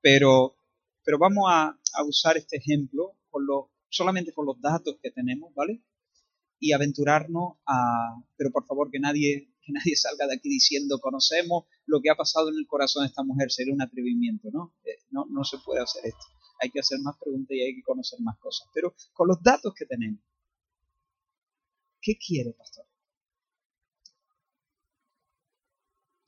Pero, 0.00 0.56
pero 1.04 1.18
vamos 1.18 1.44
a, 1.48 1.78
usar 2.06 2.36
este 2.36 2.56
ejemplo 2.56 3.16
con 3.30 3.46
lo, 3.46 3.70
solamente 3.88 4.32
con 4.32 4.46
los 4.46 4.60
datos 4.60 4.96
que 5.02 5.10
tenemos, 5.10 5.54
¿vale? 5.54 5.82
Y 6.58 6.72
aventurarnos 6.72 7.56
a, 7.66 8.22
pero 8.36 8.50
por 8.50 8.66
favor 8.66 8.90
que 8.90 8.98
nadie, 8.98 9.53
que 9.64 9.72
nadie 9.72 9.96
salga 9.96 10.26
de 10.26 10.34
aquí 10.36 10.48
diciendo 10.48 10.98
conocemos 11.00 11.64
lo 11.86 12.00
que 12.00 12.10
ha 12.10 12.14
pasado 12.14 12.48
en 12.48 12.56
el 12.56 12.66
corazón 12.66 13.04
de 13.04 13.08
esta 13.08 13.22
mujer, 13.24 13.50
sería 13.50 13.74
un 13.74 13.82
atrevimiento, 13.82 14.48
¿no? 14.52 14.74
Eh, 14.84 14.98
no, 15.10 15.26
no 15.30 15.44
se 15.44 15.58
puede 15.58 15.82
hacer 15.82 16.06
esto. 16.06 16.26
Hay 16.60 16.70
que 16.70 16.80
hacer 16.80 16.98
más 17.00 17.16
preguntas 17.18 17.56
y 17.56 17.60
hay 17.60 17.74
que 17.74 17.82
conocer 17.82 18.20
más 18.20 18.38
cosas. 18.38 18.68
Pero 18.72 18.94
con 19.12 19.28
los 19.28 19.42
datos 19.42 19.74
que 19.74 19.86
tenemos, 19.86 20.20
¿qué 22.00 22.16
quiere, 22.16 22.52
pastor? 22.52 22.86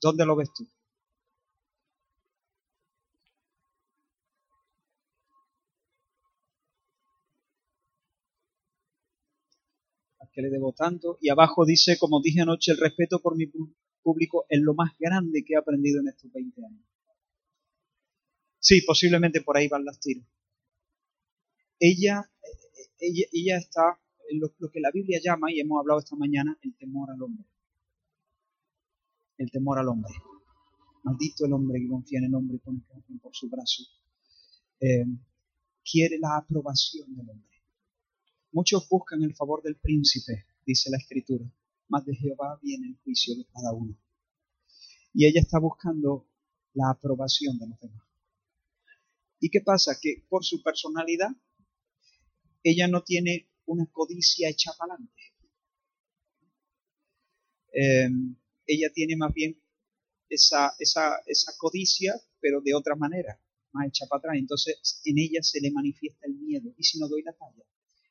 ¿Dónde 0.01 0.25
lo 0.25 0.35
ves 0.35 0.53
tú? 0.53 0.67
Que 10.37 10.43
le 10.43 10.51
debo 10.51 10.71
tanto. 10.71 11.17
Y 11.19 11.29
abajo 11.29 11.65
dice, 11.65 11.97
como 11.97 12.21
dije 12.21 12.41
anoche, 12.41 12.71
el 12.71 12.77
respeto 12.77 13.19
por 13.19 13.35
mi 13.35 13.47
público 14.03 14.45
es 14.47 14.61
lo 14.61 14.75
más 14.75 14.91
grande 14.99 15.43
que 15.43 15.53
he 15.53 15.57
aprendido 15.57 15.99
en 15.99 16.09
estos 16.09 16.31
20 16.31 16.63
años. 16.63 16.85
Sí, 18.59 18.81
posiblemente 18.85 19.41
por 19.41 19.57
ahí 19.57 19.67
van 19.67 19.83
las 19.83 19.99
tiros. 19.99 20.23
Ella, 21.79 22.29
ella, 22.99 23.25
ella 23.31 23.57
está 23.57 23.99
en 24.29 24.39
lo, 24.39 24.51
que 24.71 24.79
la 24.79 24.91
Biblia 24.91 25.19
llama, 25.23 25.51
y 25.51 25.59
hemos 25.59 25.79
hablado 25.79 26.01
esta 26.01 26.15
mañana, 26.15 26.55
el 26.61 26.75
temor 26.75 27.09
al 27.09 27.21
hombre. 27.23 27.45
El 29.37 29.49
temor 29.49 29.79
al 29.79 29.87
hombre. 29.87 30.13
Maldito 31.01 31.45
el 31.45 31.53
hombre 31.53 31.79
que 31.79 31.87
confía 31.87 32.19
en 32.19 32.25
el 32.25 32.35
hombre 32.35 32.57
y 32.57 32.59
pone 32.59 32.81
por 33.21 33.35
su 33.35 33.49
brazo. 33.49 33.83
Eh, 34.81 35.05
quiere 35.83 36.19
la 36.19 36.37
aprobación 36.37 37.15
del 37.15 37.27
hombre. 37.27 37.56
Muchos 38.51 38.87
buscan 38.89 39.23
el 39.23 39.35
favor 39.35 39.61
del 39.61 39.75
príncipe, 39.75 40.45
dice 40.65 40.89
la 40.89 40.97
escritura, 40.97 41.45
mas 41.87 42.05
de 42.05 42.15
Jehová 42.15 42.59
viene 42.61 42.87
el 42.87 42.97
juicio 43.03 43.35
de 43.35 43.45
cada 43.45 43.73
uno. 43.73 43.95
Y 45.13 45.25
ella 45.25 45.41
está 45.41 45.59
buscando 45.59 46.27
la 46.73 46.91
aprobación 46.91 47.57
de 47.57 47.67
los 47.67 47.79
demás. 47.79 48.07
¿Y 49.39 49.49
qué 49.49 49.61
pasa? 49.61 49.97
Que 50.01 50.25
por 50.29 50.43
su 50.43 50.61
personalidad, 50.61 51.29
ella 52.63 52.87
no 52.87 53.03
tiene 53.03 53.49
una 53.65 53.85
codicia 53.91 54.49
hecha 54.49 54.71
para 54.77 54.93
adelante. 54.93 55.21
Em, 57.71 58.35
ella 58.65 58.89
tiene 58.93 59.15
más 59.15 59.33
bien 59.33 59.61
esa, 60.29 60.73
esa, 60.79 61.17
esa 61.25 61.53
codicia, 61.57 62.15
pero 62.39 62.61
de 62.61 62.73
otra 62.73 62.95
manera, 62.95 63.39
más 63.71 63.87
hecha 63.87 64.05
para 64.07 64.19
atrás. 64.19 64.35
Entonces 64.37 65.01
en 65.05 65.19
ella 65.19 65.41
se 65.43 65.61
le 65.61 65.71
manifiesta 65.71 66.25
el 66.27 66.35
miedo. 66.35 66.73
¿Y 66.77 66.83
si 66.83 66.99
no 66.99 67.07
doy 67.07 67.21
la 67.23 67.33
talla? 67.33 67.63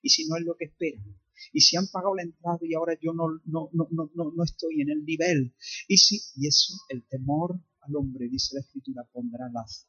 Y 0.03 0.11
si 0.11 0.27
no 0.27 0.37
es 0.37 0.45
lo 0.45 0.57
que 0.57 0.67
esperan. 0.67 1.05
Y 1.53 1.61
si 1.61 1.77
han 1.77 1.89
pagado 1.89 2.15
la 2.15 2.23
entrada 2.23 2.59
y 2.63 2.75
ahora 2.75 2.97
yo 3.01 3.13
no, 3.13 3.29
no, 3.45 3.69
no, 3.73 3.89
no, 3.91 4.33
no 4.35 4.45
estoy 4.45 4.81
en 4.81 4.91
el 4.91 5.05
nivel. 5.05 5.55
Y 5.89 5.99
si, 5.99 6.21
y 6.37 6.47
eso, 6.47 6.75
el 6.89 7.07
temor 7.07 7.61
al 7.81 7.97
hombre, 7.97 8.29
dice 8.29 8.55
la 8.55 8.61
escritura, 8.61 9.05
pondrá 9.13 9.49
lazo. 9.53 9.87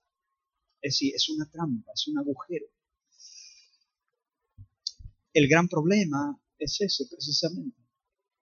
Es 0.81 0.93
decir, 0.93 1.13
es 1.15 1.29
una 1.29 1.49
trampa, 1.49 1.91
es 1.93 2.07
un 2.07 2.17
agujero. 2.17 2.65
El 5.33 5.47
gran 5.47 5.67
problema 5.67 6.39
es 6.57 6.81
ese, 6.81 7.05
precisamente, 7.09 7.77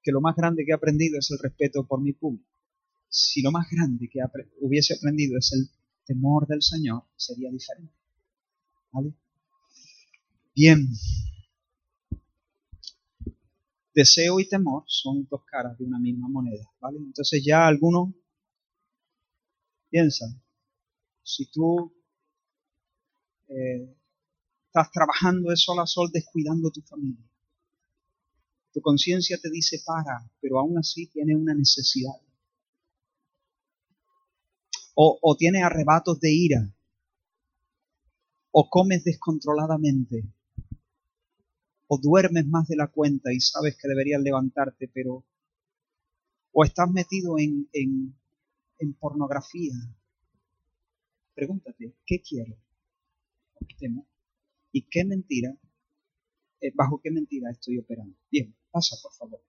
que 0.02 0.12
lo 0.12 0.22
más 0.22 0.36
grande 0.36 0.64
que 0.66 0.72
he 0.72 0.76
aprendido 0.76 1.20
es 1.20 1.30
el 1.32 1.40
respeto 1.40 1.86
por 1.86 2.02
mi 2.02 2.14
público. 2.14 2.50
Si 3.10 3.42
lo 3.42 3.52
más 3.52 3.68
grande 3.70 4.10
que 4.10 4.20
hubiese 4.62 4.94
aprendido 4.94 5.38
es 5.38 5.52
el 5.54 5.70
temor 6.06 6.48
del 6.48 6.62
Señor, 6.62 7.04
sería 7.16 7.50
diferente. 7.50 7.94
¿Vale? 8.92 9.14
Bien, 10.56 10.88
deseo 13.96 14.42
y 14.42 14.48
temor 14.48 14.84
son 14.88 15.26
dos 15.30 15.46
caras 15.46 15.78
de 15.78 15.86
una 15.86 15.98
misma 15.98 16.28
moneda, 16.28 16.70
¿vale? 16.82 16.98
Entonces 16.98 17.42
ya 17.44 17.66
algunos 17.66 18.14
piensan, 19.90 20.44
si 21.24 21.50
tú 21.50 21.94
eh, 23.48 23.96
estás 24.68 24.92
trabajando 24.92 25.50
de 25.50 25.56
sol 25.56 25.80
a 25.80 25.88
sol 25.88 26.10
descuidando 26.12 26.70
tu 26.72 26.82
familia, 26.82 27.26
tu 28.74 28.82
conciencia 28.82 29.40
te 29.42 29.50
dice 29.50 29.82
para, 29.86 30.30
pero 30.42 30.60
aún 30.60 30.78
así 30.78 31.08
tienes 31.08 31.38
una 31.38 31.54
necesidad. 31.54 32.12
O, 34.94 35.18
o 35.22 35.36
tienes 35.38 35.64
arrebatos 35.64 36.20
de 36.20 36.34
ira, 36.34 36.76
o 38.52 38.70
comes 38.70 39.06
descontroladamente, 39.06 40.35
o 41.88 41.98
duermes 41.98 42.48
más 42.48 42.68
de 42.68 42.76
la 42.76 42.88
cuenta 42.88 43.32
y 43.34 43.40
sabes 43.40 43.78
que 43.78 43.88
deberías 43.88 44.22
levantarte, 44.22 44.88
pero 44.88 45.26
o 46.52 46.64
estás 46.64 46.90
metido 46.90 47.38
en, 47.38 47.68
en, 47.74 48.94
pornografía. 48.94 49.74
Pregúntate, 51.34 51.96
¿qué 52.06 52.22
quiero? 52.22 52.56
¿Y 54.72 54.88
qué 54.90 55.04
mentira? 55.04 55.54
Eh, 56.62 56.72
¿Bajo 56.74 57.02
qué 57.02 57.12
mentira 57.12 57.52
estoy 57.52 57.78
operando? 57.78 58.18
Bien, 58.32 58.56
pasa 58.72 58.96
por 59.02 59.14
favor. 59.14 59.42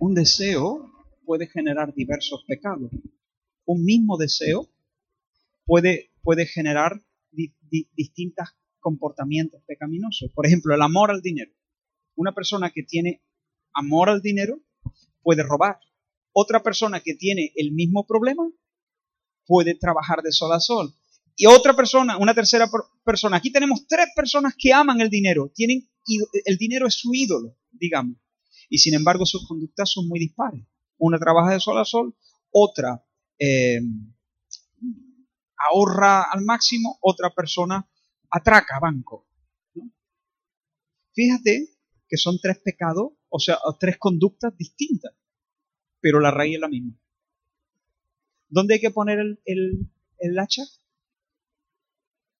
Un 0.00 0.14
deseo 0.14 0.92
puede 1.24 1.46
generar 1.46 1.94
diversos 1.94 2.44
pecados. 2.46 2.90
Un 3.66 3.84
mismo 3.84 4.16
deseo 4.16 4.68
puede, 5.64 6.10
puede 6.22 6.46
generar 6.46 7.00
distintos 7.30 8.48
comportamientos 8.80 9.62
pecaminosos. 9.66 10.30
Por 10.34 10.46
ejemplo, 10.46 10.74
el 10.74 10.82
amor 10.82 11.10
al 11.10 11.22
dinero. 11.22 11.52
Una 12.16 12.32
persona 12.32 12.70
que 12.70 12.82
tiene 12.82 13.22
amor 13.72 14.08
al 14.08 14.20
dinero 14.20 14.60
puede 15.22 15.42
robar. 15.42 15.78
Otra 16.32 16.62
persona 16.62 17.00
que 17.00 17.14
tiene 17.14 17.52
el 17.56 17.72
mismo 17.72 18.06
problema 18.06 18.44
puede 19.46 19.74
trabajar 19.74 20.22
de 20.22 20.32
sol 20.32 20.52
a 20.52 20.60
sol. 20.60 20.94
y 21.36 21.46
otra 21.46 21.74
persona, 21.74 22.16
una 22.16 22.32
tercera 22.32 22.70
persona. 23.04 23.38
Aquí 23.38 23.50
tenemos 23.50 23.86
tres 23.88 24.06
personas 24.14 24.54
que 24.56 24.72
aman 24.72 25.00
el 25.00 25.10
dinero, 25.10 25.50
tienen 25.52 25.88
el 26.44 26.56
dinero 26.58 26.86
es 26.86 26.94
su 26.94 27.12
ídolo, 27.12 27.56
digamos. 27.72 28.16
Y 28.68 28.78
sin 28.78 28.94
embargo 28.94 29.26
sus 29.26 29.46
conductas 29.48 29.90
son 29.90 30.06
muy 30.08 30.20
dispares. 30.20 30.64
Una 30.98 31.18
trabaja 31.18 31.52
de 31.52 31.60
sol 31.60 31.78
a 31.78 31.84
sol, 31.84 32.14
otra 32.52 33.04
eh, 33.38 33.80
ahorra 35.70 36.22
al 36.22 36.42
máximo, 36.42 36.98
otra 37.00 37.30
persona 37.30 37.88
atraca 38.30 38.78
banco. 38.80 39.28
Fíjate 41.14 41.68
que 42.08 42.16
son 42.16 42.38
tres 42.40 42.58
pecados, 42.58 43.12
o 43.28 43.38
sea, 43.38 43.58
tres 43.78 43.98
conductas 43.98 44.56
distintas, 44.56 45.14
pero 46.00 46.20
la 46.20 46.30
raíz 46.30 46.56
es 46.56 46.60
la 46.60 46.68
misma. 46.68 46.98
¿Dónde 48.48 48.74
hay 48.74 48.80
que 48.80 48.90
poner 48.90 49.18
el, 49.18 49.90
el 50.18 50.38
hacha? 50.38 50.62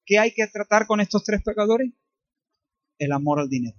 ¿Qué 0.05 0.19
hay 0.19 0.33
que 0.33 0.47
tratar 0.49 0.87
con 0.87 1.01
estos 1.01 1.25
tres 1.25 1.43
pecadores? 1.43 1.93
El 2.99 3.13
amor 3.13 3.41
al 3.41 3.49
dinero. 3.49 3.77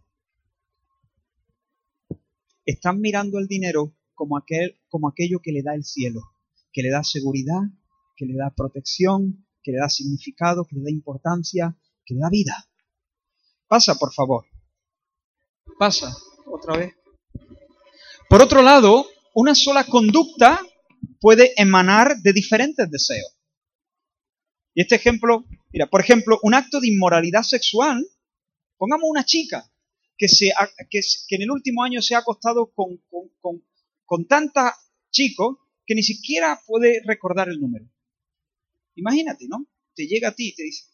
Están 2.66 3.00
mirando 3.00 3.38
el 3.38 3.48
dinero 3.48 3.96
como, 4.16 4.38
aquel, 4.38 4.80
como 4.90 5.08
aquello 5.08 5.40
que 5.42 5.52
le 5.52 5.62
da 5.62 5.76
el 5.76 5.84
cielo, 5.84 6.22
que 6.72 6.82
le 6.82 6.90
da 6.90 7.04
seguridad, 7.04 7.62
que 8.16 8.26
le 8.26 8.36
da 8.36 8.54
protección, 8.56 9.46
que 9.62 9.72
le 9.72 9.80
da 9.80 9.90
significado, 9.90 10.66
que 10.66 10.76
le 10.76 10.84
da 10.84 10.92
importancia, 10.92 11.76
que 12.06 12.14
le 12.14 12.22
da 12.22 12.30
vida. 12.30 12.70
Pasa, 13.68 13.96
por 13.96 14.14
favor. 14.14 14.46
Pasa, 15.78 16.16
otra 16.46 16.78
vez. 16.78 16.94
Por 18.30 18.42
otro 18.42 18.62
lado, 18.62 19.06
una 19.34 19.56
sola 19.56 19.84
conducta 19.84 20.62
puede 21.20 21.54
emanar 21.58 22.18
de 22.22 22.34
diferentes 22.34 22.90
deseos. 22.90 23.36
Y 24.74 24.82
este 24.82 24.96
ejemplo, 24.96 25.46
mira, 25.72 25.88
por 25.88 26.02
ejemplo, 26.02 26.40
un 26.44 26.54
acto 26.54 26.80
de 26.80 26.90
inmoralidad 26.90 27.44
sexual, 27.44 28.06
pongamos 28.78 29.10
una 29.10 29.24
chica 29.24 29.72
que, 30.18 30.28
se 30.28 30.52
que, 30.90 31.02
en 31.30 31.42
el 31.42 31.52
último 31.52 31.84
año 31.84 32.02
se 32.02 32.16
ha 32.16 32.20
acostado 32.20 32.72
con, 32.74 32.98
con, 33.10 33.64
con, 34.06 34.28
tanta 34.28 34.76
chicos 35.12 35.58
que 35.86 35.96
ni 35.96 36.04
siquiera 36.04 36.60
puede 36.66 37.02
recordar 37.06 37.50
el 37.50 37.60
número. 37.60 37.86
Imagínate, 38.96 39.48
¿no? 39.48 39.68
Te 39.94 40.08
llega 40.08 40.30
a 40.30 40.36
ti 40.36 40.50
y 40.50 40.56
te 40.56 40.64
dice, 40.64 40.86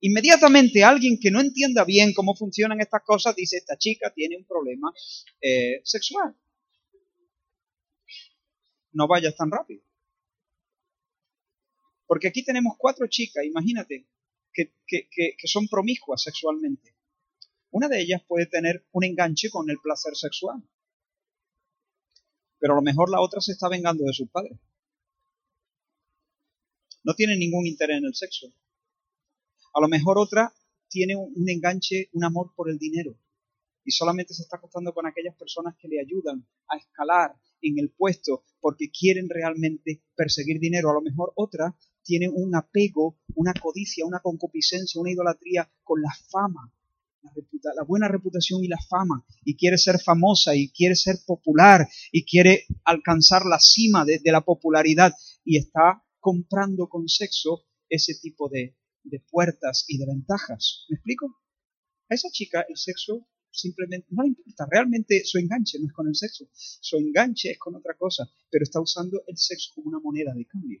inmediatamente 0.00 0.82
alguien 0.82 1.18
que 1.20 1.30
no 1.30 1.40
entienda 1.40 1.84
bien 1.84 2.12
cómo 2.12 2.34
funcionan 2.34 2.80
estas 2.80 3.02
cosas 3.04 3.36
dice, 3.36 3.56
esta 3.56 3.76
chica 3.76 4.12
tiene 4.14 4.36
un 4.36 4.44
problema 4.44 4.92
eh, 5.40 5.80
sexual. 5.84 6.36
No 8.92 9.08
vayas 9.08 9.36
tan 9.36 9.50
rápido. 9.50 9.82
Porque 12.06 12.28
aquí 12.28 12.44
tenemos 12.44 12.74
cuatro 12.78 13.06
chicas, 13.06 13.44
imagínate, 13.44 14.06
que, 14.52 14.74
que, 14.86 15.46
son 15.46 15.66
promiscuas 15.66 16.22
sexualmente. 16.22 16.94
Una 17.70 17.88
de 17.88 18.02
ellas 18.02 18.22
puede 18.26 18.46
tener 18.46 18.86
un 18.92 19.04
enganche 19.04 19.48
con 19.48 19.70
el 19.70 19.78
placer 19.82 20.14
sexual. 20.14 20.62
Pero 22.58 22.74
a 22.74 22.76
lo 22.76 22.82
mejor 22.82 23.10
la 23.10 23.20
otra 23.20 23.40
se 23.40 23.52
está 23.52 23.68
vengando 23.68 24.04
de 24.04 24.12
sus 24.12 24.28
padres. 24.28 24.58
No 27.04 27.14
tiene 27.14 27.36
ningún 27.36 27.66
interés 27.66 27.98
en 27.98 28.04
el 28.04 28.14
sexo. 28.14 28.52
A 29.74 29.80
lo 29.80 29.88
mejor 29.88 30.18
otra 30.18 30.52
tiene 30.88 31.16
un 31.16 31.48
enganche, 31.48 32.10
un 32.12 32.24
amor 32.24 32.52
por 32.54 32.70
el 32.70 32.78
dinero. 32.78 33.18
Y 33.84 33.90
solamente 33.90 34.34
se 34.34 34.42
está 34.42 34.58
acostando 34.58 34.92
con 34.92 35.06
aquellas 35.06 35.34
personas 35.36 35.74
que 35.76 35.88
le 35.88 36.00
ayudan 36.00 36.46
a 36.68 36.76
escalar 36.76 37.34
en 37.62 37.78
el 37.78 37.90
puesto 37.90 38.44
porque 38.60 38.90
quieren 38.90 39.28
realmente 39.28 40.02
perseguir 40.14 40.60
dinero. 40.60 40.90
A 40.90 40.94
lo 40.94 41.00
mejor 41.00 41.32
otra 41.36 41.76
tiene 42.02 42.28
un 42.28 42.54
apego, 42.54 43.18
una 43.34 43.54
codicia, 43.54 44.04
una 44.04 44.20
concupiscencia, 44.20 45.00
una 45.00 45.10
idolatría 45.10 45.70
con 45.82 46.02
la 46.02 46.10
fama, 46.30 46.72
la, 47.22 47.84
buena 47.84 48.08
reputación 48.08 48.64
y 48.64 48.68
la 48.68 48.78
fama, 48.88 49.24
y 49.44 49.56
quiere 49.56 49.78
ser 49.78 50.00
famosa 50.00 50.54
y 50.56 50.70
quiere 50.70 50.96
ser 50.96 51.16
popular 51.24 51.88
y 52.10 52.24
quiere 52.24 52.66
alcanzar 52.84 53.44
la 53.46 53.58
cima 53.60 54.04
de, 54.04 54.20
la 54.24 54.40
popularidad 54.40 55.12
y 55.44 55.58
está 55.58 56.02
comprando 56.22 56.88
con 56.88 57.08
sexo 57.08 57.66
ese 57.88 58.14
tipo 58.14 58.48
de, 58.48 58.76
de 59.02 59.20
puertas 59.28 59.84
y 59.88 59.98
de 59.98 60.06
ventajas. 60.06 60.86
¿Me 60.88 60.94
explico? 60.94 61.26
A 62.08 62.14
esa 62.14 62.30
chica 62.30 62.64
el 62.68 62.76
sexo 62.76 63.26
simplemente 63.50 64.06
no 64.10 64.22
le 64.22 64.28
importa. 64.28 64.66
Realmente 64.70 65.24
su 65.24 65.38
enganche 65.38 65.78
no 65.80 65.86
es 65.86 65.92
con 65.92 66.06
el 66.06 66.14
sexo, 66.14 66.46
su 66.52 66.96
enganche 66.96 67.50
es 67.50 67.58
con 67.58 67.74
otra 67.74 67.94
cosa, 67.96 68.30
pero 68.48 68.62
está 68.62 68.80
usando 68.80 69.24
el 69.26 69.36
sexo 69.36 69.72
como 69.74 69.88
una 69.88 69.98
moneda 69.98 70.32
de 70.32 70.46
cambio. 70.46 70.80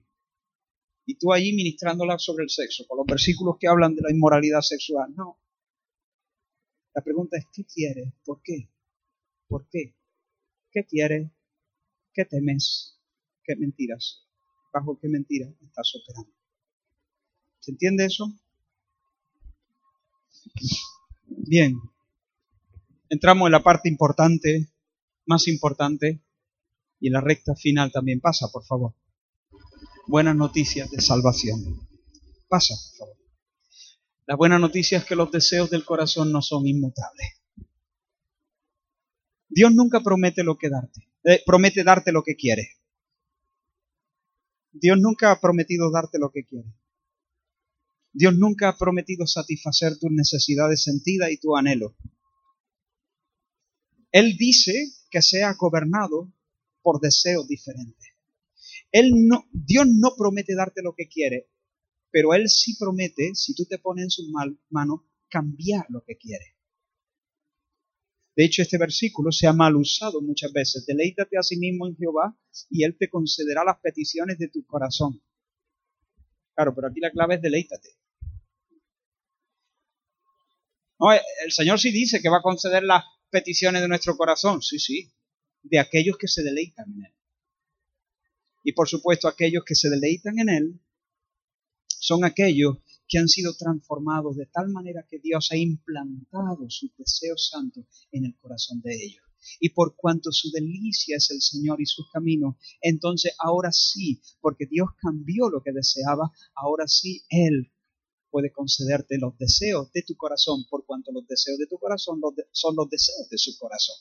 Y 1.04 1.16
tú 1.16 1.32
allí 1.32 1.52
ministrándola 1.52 2.18
sobre 2.18 2.44
el 2.44 2.50
sexo, 2.50 2.86
con 2.86 2.98
los 2.98 3.06
versículos 3.06 3.56
que 3.58 3.66
hablan 3.66 3.96
de 3.96 4.02
la 4.02 4.12
inmoralidad 4.12 4.60
sexual. 4.60 5.12
No. 5.16 5.40
La 6.94 7.02
pregunta 7.02 7.36
es, 7.36 7.46
¿qué 7.52 7.64
quieres? 7.64 8.12
¿Por 8.24 8.40
qué? 8.42 8.70
¿Por 9.48 9.68
qué? 9.68 9.96
¿Qué 10.70 10.84
quieres? 10.84 11.32
¿Qué 12.14 12.24
temes? 12.24 13.00
¿Qué 13.42 13.56
mentiras? 13.56 14.28
¿Bajo 14.72 14.98
qué 14.98 15.08
mentira 15.08 15.48
estás 15.60 15.92
operando? 15.94 16.32
¿Se 17.60 17.70
entiende 17.70 18.06
eso? 18.06 18.32
Bien. 21.26 21.74
Entramos 23.08 23.46
en 23.46 23.52
la 23.52 23.62
parte 23.62 23.88
importante, 23.88 24.72
más 25.26 25.46
importante, 25.48 26.22
y 26.98 27.08
en 27.08 27.12
la 27.12 27.20
recta 27.20 27.54
final 27.54 27.92
también 27.92 28.20
pasa, 28.20 28.48
por 28.50 28.64
favor 28.64 28.94
buenas 30.06 30.36
noticias 30.36 30.90
de 30.90 31.00
salvación. 31.00 31.88
Pasa, 32.48 32.74
por 32.74 32.98
favor. 32.98 33.16
La 34.26 34.36
buena 34.36 34.58
noticia 34.58 34.98
es 34.98 35.04
que 35.04 35.16
los 35.16 35.30
deseos 35.30 35.70
del 35.70 35.84
corazón 35.84 36.32
no 36.32 36.42
son 36.42 36.66
inmutables. 36.66 37.40
Dios 39.48 39.72
nunca 39.72 40.00
promete 40.00 40.42
lo 40.42 40.56
que 40.56 40.70
darte, 40.70 41.08
eh, 41.24 41.42
promete 41.44 41.84
darte 41.84 42.12
lo 42.12 42.22
que 42.22 42.36
quiere. 42.36 42.68
Dios 44.72 44.98
nunca 44.98 45.30
ha 45.30 45.40
prometido 45.40 45.90
darte 45.90 46.18
lo 46.18 46.30
que 46.30 46.44
quiere. 46.44 46.72
Dios 48.12 48.34
nunca 48.36 48.68
ha 48.68 48.76
prometido 48.76 49.26
satisfacer 49.26 49.98
tus 49.98 50.10
necesidades 50.10 50.82
sentidas 50.82 51.30
y 51.30 51.38
tu 51.38 51.56
anhelo. 51.56 51.96
Él 54.10 54.36
dice 54.36 54.92
que 55.10 55.22
sea 55.22 55.54
gobernado 55.54 56.32
por 56.82 57.00
deseos 57.00 57.48
diferentes. 57.48 58.10
Él 58.90 59.26
no, 59.26 59.46
Dios 59.52 59.86
no 59.88 60.14
promete 60.16 60.54
darte 60.54 60.82
lo 60.82 60.94
que 60.94 61.08
quiere, 61.08 61.48
pero 62.10 62.34
Él 62.34 62.48
sí 62.48 62.76
promete, 62.76 63.34
si 63.34 63.54
tú 63.54 63.64
te 63.64 63.78
pones 63.78 64.04
en 64.04 64.10
sus 64.10 64.28
manos, 64.68 65.00
cambiar 65.28 65.86
lo 65.88 66.04
que 66.04 66.18
quiere. 66.18 66.51
De 68.34 68.44
hecho, 68.44 68.62
este 68.62 68.78
versículo 68.78 69.30
se 69.30 69.46
ha 69.46 69.52
mal 69.52 69.76
usado 69.76 70.22
muchas 70.22 70.52
veces. 70.52 70.86
Deleítate 70.86 71.36
a 71.38 71.42
sí 71.42 71.58
mismo 71.58 71.86
en 71.86 71.96
Jehová 71.96 72.36
y 72.70 72.84
Él 72.84 72.96
te 72.98 73.10
concederá 73.10 73.62
las 73.64 73.78
peticiones 73.80 74.38
de 74.38 74.48
tu 74.48 74.64
corazón. 74.64 75.22
Claro, 76.54 76.74
pero 76.74 76.88
aquí 76.88 77.00
la 77.00 77.10
clave 77.10 77.36
es 77.36 77.42
deleítate. 77.42 77.90
No, 80.98 81.12
el 81.12 81.52
Señor 81.52 81.78
sí 81.78 81.90
dice 81.90 82.22
que 82.22 82.28
va 82.28 82.38
a 82.38 82.42
conceder 82.42 82.84
las 82.84 83.04
peticiones 83.28 83.82
de 83.82 83.88
nuestro 83.88 84.16
corazón. 84.16 84.62
Sí, 84.62 84.78
sí. 84.78 85.12
De 85.62 85.78
aquellos 85.78 86.16
que 86.16 86.28
se 86.28 86.42
deleitan 86.42 86.90
en 86.92 87.04
Él. 87.06 87.14
Y 88.64 88.72
por 88.72 88.88
supuesto 88.88 89.28
aquellos 89.28 89.64
que 89.64 89.74
se 89.74 89.90
deleitan 89.90 90.38
en 90.38 90.48
Él 90.48 90.80
son 91.88 92.24
aquellos 92.24 92.78
que 93.12 93.18
han 93.18 93.28
sido 93.28 93.52
transformados 93.52 94.38
de 94.38 94.46
tal 94.46 94.70
manera 94.70 95.06
que 95.06 95.18
Dios 95.18 95.50
ha 95.52 95.56
implantado 95.58 96.64
sus 96.70 96.96
deseos 96.96 97.50
santos 97.50 97.84
en 98.10 98.24
el 98.24 98.34
corazón 98.38 98.80
de 98.80 98.94
ellos. 98.94 99.22
Y 99.60 99.68
por 99.68 99.96
cuanto 99.96 100.32
su 100.32 100.50
delicia 100.50 101.18
es 101.18 101.30
el 101.30 101.42
Señor 101.42 101.82
y 101.82 101.84
sus 101.84 102.08
caminos, 102.10 102.54
entonces 102.80 103.34
ahora 103.38 103.70
sí, 103.70 104.22
porque 104.40 104.64
Dios 104.64 104.88
cambió 104.98 105.50
lo 105.50 105.62
que 105.62 105.72
deseaba, 105.72 106.32
ahora 106.54 106.88
sí 106.88 107.20
Él 107.28 107.70
puede 108.30 108.50
concederte 108.50 109.18
los 109.18 109.36
deseos 109.36 109.92
de 109.92 110.04
tu 110.04 110.16
corazón, 110.16 110.64
por 110.70 110.86
cuanto 110.86 111.12
los 111.12 111.26
deseos 111.26 111.58
de 111.58 111.66
tu 111.66 111.76
corazón 111.76 112.18
son 112.50 112.76
los 112.76 112.88
deseos 112.88 113.28
de 113.28 113.36
su 113.36 113.58
corazón. 113.58 113.96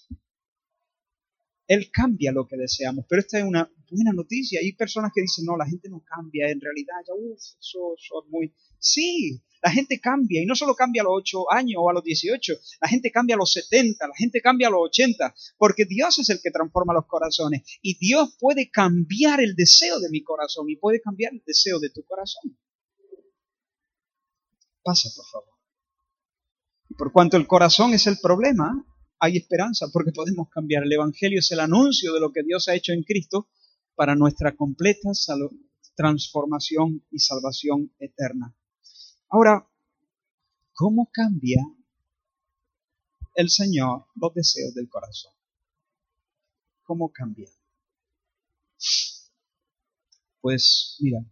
Él 1.71 1.89
cambia 1.89 2.33
lo 2.33 2.45
que 2.45 2.57
deseamos. 2.57 3.05
Pero 3.07 3.21
esta 3.21 3.39
es 3.39 3.45
una 3.45 3.71
buena 3.89 4.11
noticia. 4.11 4.59
Hay 4.59 4.73
personas 4.73 5.13
que 5.15 5.21
dicen, 5.21 5.45
no, 5.45 5.55
la 5.55 5.65
gente 5.65 5.87
no 5.87 6.03
cambia. 6.03 6.49
En 6.49 6.59
realidad, 6.59 6.95
ya, 7.07 7.13
uff, 7.13 7.39
eso, 7.39 7.95
es 7.95 8.29
muy... 8.29 8.53
Sí, 8.77 9.41
la 9.63 9.71
gente 9.71 10.01
cambia. 10.01 10.41
Y 10.41 10.45
no 10.45 10.53
solo 10.53 10.75
cambia 10.75 11.01
a 11.01 11.05
los 11.05 11.13
8 11.19 11.49
años 11.49 11.81
o 11.81 11.89
a 11.89 11.93
los 11.93 12.03
18. 12.03 12.55
La 12.81 12.89
gente 12.89 13.09
cambia 13.09 13.35
a 13.35 13.37
los 13.37 13.53
70. 13.53 14.05
La 14.05 14.13
gente 14.17 14.41
cambia 14.41 14.67
a 14.67 14.71
los 14.71 14.81
80. 14.87 15.33
Porque 15.57 15.85
Dios 15.85 16.19
es 16.19 16.29
el 16.29 16.41
que 16.41 16.51
transforma 16.51 16.93
los 16.93 17.05
corazones. 17.05 17.61
Y 17.81 17.97
Dios 17.97 18.35
puede 18.37 18.69
cambiar 18.69 19.39
el 19.39 19.55
deseo 19.55 20.01
de 20.01 20.09
mi 20.09 20.23
corazón. 20.23 20.69
Y 20.69 20.75
puede 20.75 20.99
cambiar 20.99 21.31
el 21.31 21.41
deseo 21.45 21.79
de 21.79 21.89
tu 21.89 22.03
corazón. 22.03 22.57
Pasa, 24.83 25.07
por 25.15 25.25
favor. 25.25 25.55
Por 26.97 27.13
cuanto 27.13 27.37
el 27.37 27.47
corazón 27.47 27.93
es 27.93 28.07
el 28.07 28.17
problema, 28.21 28.85
hay 29.23 29.37
esperanza 29.37 29.87
porque 29.93 30.11
podemos 30.11 30.49
cambiar. 30.49 30.83
El 30.83 30.93
Evangelio 30.93 31.39
es 31.39 31.51
el 31.51 31.59
anuncio 31.59 32.11
de 32.11 32.19
lo 32.19 32.31
que 32.31 32.41
Dios 32.41 32.67
ha 32.67 32.73
hecho 32.73 32.91
en 32.91 33.03
Cristo 33.03 33.47
para 33.95 34.15
nuestra 34.15 34.55
completa 34.55 35.11
transformación 35.95 37.05
y 37.11 37.19
salvación 37.19 37.93
eterna. 37.99 38.55
Ahora, 39.29 39.69
¿cómo 40.73 41.07
cambia 41.13 41.61
el 43.35 43.49
Señor 43.51 44.05
los 44.15 44.33
deseos 44.33 44.73
del 44.73 44.89
corazón? 44.89 45.33
¿Cómo 46.81 47.11
cambia? 47.11 47.49
Pues 50.41 50.97
mira, 50.99 51.23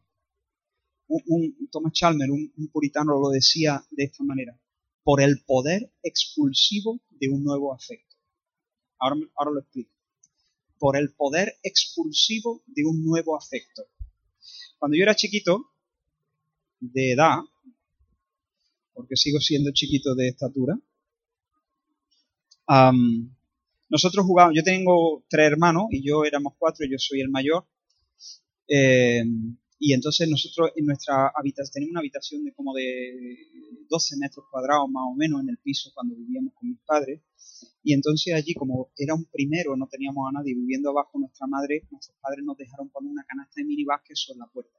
un, 1.07 1.67
Thomas 1.71 1.93
Chalmers, 1.93 2.29
un, 2.31 2.67
puritano, 2.71 3.19
lo 3.19 3.29
decía 3.29 3.83
de 3.89 4.03
esta 4.03 4.23
manera, 4.23 4.55
por 5.03 5.21
el 5.21 5.43
poder 5.45 5.91
expulsivo 6.03 6.99
de 7.09 7.29
un 7.29 7.43
nuevo 7.43 7.73
afecto. 7.73 8.15
Ahora, 8.99 9.15
ahora 9.35 9.51
lo 9.51 9.59
explico. 9.61 9.91
Por 10.77 10.97
el 10.97 11.13
poder 11.13 11.57
expulsivo 11.63 12.63
de 12.67 12.85
un 12.85 13.03
nuevo 13.03 13.37
afecto. 13.37 13.87
Cuando 14.77 14.97
yo 14.97 15.03
era 15.03 15.15
chiquito, 15.15 15.71
de 16.79 17.11
edad, 17.11 17.39
porque 18.93 19.15
sigo 19.15 19.39
siendo 19.39 19.71
chiquito 19.71 20.15
de 20.15 20.29
estatura, 20.29 20.79
nosotros 23.89 24.25
jugábamos, 24.25 24.55
yo 24.55 24.63
tengo 24.63 25.23
tres 25.27 25.47
hermanos 25.51 25.87
y 25.91 26.05
yo 26.07 26.23
éramos 26.23 26.53
cuatro, 26.57 26.85
y 26.85 26.91
yo 26.91 26.97
soy 26.97 27.21
el 27.21 27.29
mayor. 27.29 27.65
Eh, 28.67 29.23
y 29.79 29.93
entonces 29.93 30.29
nosotros 30.29 30.71
en 30.75 30.85
nuestra 30.85 31.31
habitación, 31.33 31.71
tenemos 31.73 31.91
una 31.91 31.99
habitación 32.01 32.43
de 32.43 32.53
como 32.53 32.73
de 32.73 33.47
12 33.89 34.17
metros 34.17 34.45
cuadrados 34.51 34.89
más 34.89 35.03
o 35.09 35.15
menos 35.15 35.41
en 35.41 35.49
el 35.49 35.57
piso 35.57 35.91
cuando 35.95 36.15
vivíamos 36.15 36.53
con 36.53 36.69
mis 36.69 36.79
padres. 36.85 37.21
Y 37.81 37.93
entonces 37.93 38.33
allí, 38.33 38.53
como 38.53 38.91
era 38.97 39.15
un 39.15 39.23
primero, 39.25 39.77
no 39.77 39.87
teníamos 39.87 40.27
a 40.27 40.37
nadie 40.37 40.53
viviendo 40.53 40.89
abajo, 40.89 41.17
nuestra 41.17 41.47
madre, 41.47 41.87
nuestros 41.91 42.17
padres 42.19 42.43
nos 42.43 42.57
dejaron 42.57 42.89
poner 42.89 43.09
una 43.09 43.23
canasta 43.23 43.53
de 43.55 43.63
mini 43.63 43.85
sobre 44.13 44.39
la 44.39 44.47
puerta. 44.47 44.77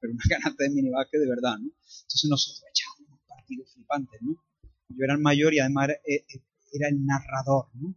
Pero 0.00 0.12
una 0.12 0.24
canasta 0.28 0.64
de 0.64 0.70
mini 0.70 0.90
de 0.90 1.28
verdad, 1.28 1.58
¿no? 1.60 1.70
Entonces 1.70 2.28
nosotros 2.28 2.64
echábamos 2.68 3.20
partidos 3.28 3.72
flipantes, 3.72 4.20
¿no? 4.22 4.42
Yo 4.88 5.04
era 5.04 5.14
el 5.14 5.20
mayor 5.20 5.54
y 5.54 5.60
además 5.60 5.90
era 6.72 6.88
el 6.88 7.06
narrador, 7.06 7.68
¿no? 7.74 7.94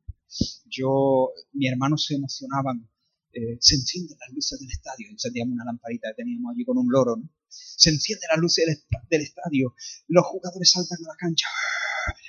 Yo, 0.68 1.32
mi 1.54 1.68
hermano 1.68 1.98
se 1.98 2.16
emocionaban 2.16 2.88
eh, 3.34 3.58
se 3.60 3.76
encienden 3.76 4.18
las 4.20 4.30
luces 4.30 4.60
del 4.60 4.70
estadio. 4.70 5.08
Encendíamos 5.10 5.54
una 5.54 5.66
lamparita 5.66 6.10
que 6.10 6.24
teníamos 6.24 6.54
allí 6.54 6.64
con 6.66 6.78
un 6.78 6.88
loro. 6.90 7.18
¿no? 7.18 7.30
Se 7.50 7.90
encienden 7.90 8.30
las 8.32 8.40
luces 8.40 8.86
del, 9.10 9.22
estadio. 9.22 9.74
Los 10.08 10.26
jugadores 10.26 10.70
saltan 10.70 11.00
a 11.04 11.14
la 11.14 11.16
cancha. 11.18 11.48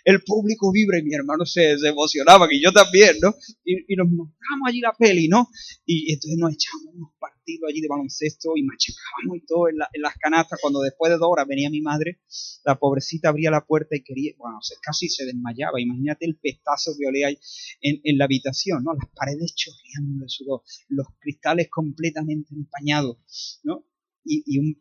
El 0.04 0.22
público 0.22 0.72
vibra 0.72 0.98
y 0.98 1.02
mi 1.02 1.14
hermano 1.14 1.44
se, 1.44 1.72
emocionaba, 1.72 2.46
y 2.50 2.62
yo 2.62 2.72
también, 2.72 3.16
¿no? 3.20 3.34
Y, 3.64 3.96
nos 3.96 4.08
montamos 4.08 4.68
allí 4.68 4.80
la 4.80 4.92
peli, 4.92 5.28
¿no? 5.28 5.48
Y, 5.84 6.12
entonces 6.12 6.38
nos 6.38 6.52
echamos 6.52 6.94
unos 6.94 7.10
partidos 7.44 7.68
allí 7.68 7.80
de 7.80 7.88
baloncesto 7.88 8.52
y 8.56 8.62
machacábamos 8.62 9.36
y 9.36 9.46
todo 9.46 9.68
en, 9.68 9.76
las 9.76 10.14
canastas. 10.18 10.58
Cuando 10.60 10.80
después 10.80 11.10
de 11.10 11.18
dos 11.18 11.28
horas 11.30 11.46
venía 11.46 11.70
mi 11.70 11.80
madre, 11.80 12.20
la 12.64 12.78
pobrecita 12.78 13.28
abría 13.28 13.50
la 13.50 13.66
puerta 13.66 13.96
y 13.96 14.02
quería, 14.02 14.32
bueno, 14.38 14.58
casi 14.82 15.08
se 15.08 15.24
desmayaba. 15.24 15.80
Imagínate 15.80 16.24
el 16.24 16.36
pestazo 16.36 16.92
que 16.98 17.06
olía 17.06 17.28
en, 17.28 18.00
en 18.02 18.18
la 18.18 18.24
habitación, 18.24 18.82
¿no? 18.82 18.94
Las 18.94 19.10
paredes 19.14 19.54
chorreando 19.54 20.24
de 20.24 20.28
sudor, 20.28 20.62
los 20.88 21.06
cristales 21.20 21.68
completamente 21.70 22.54
empañados, 22.54 23.60
¿no? 23.62 23.86
Y, 24.24 24.76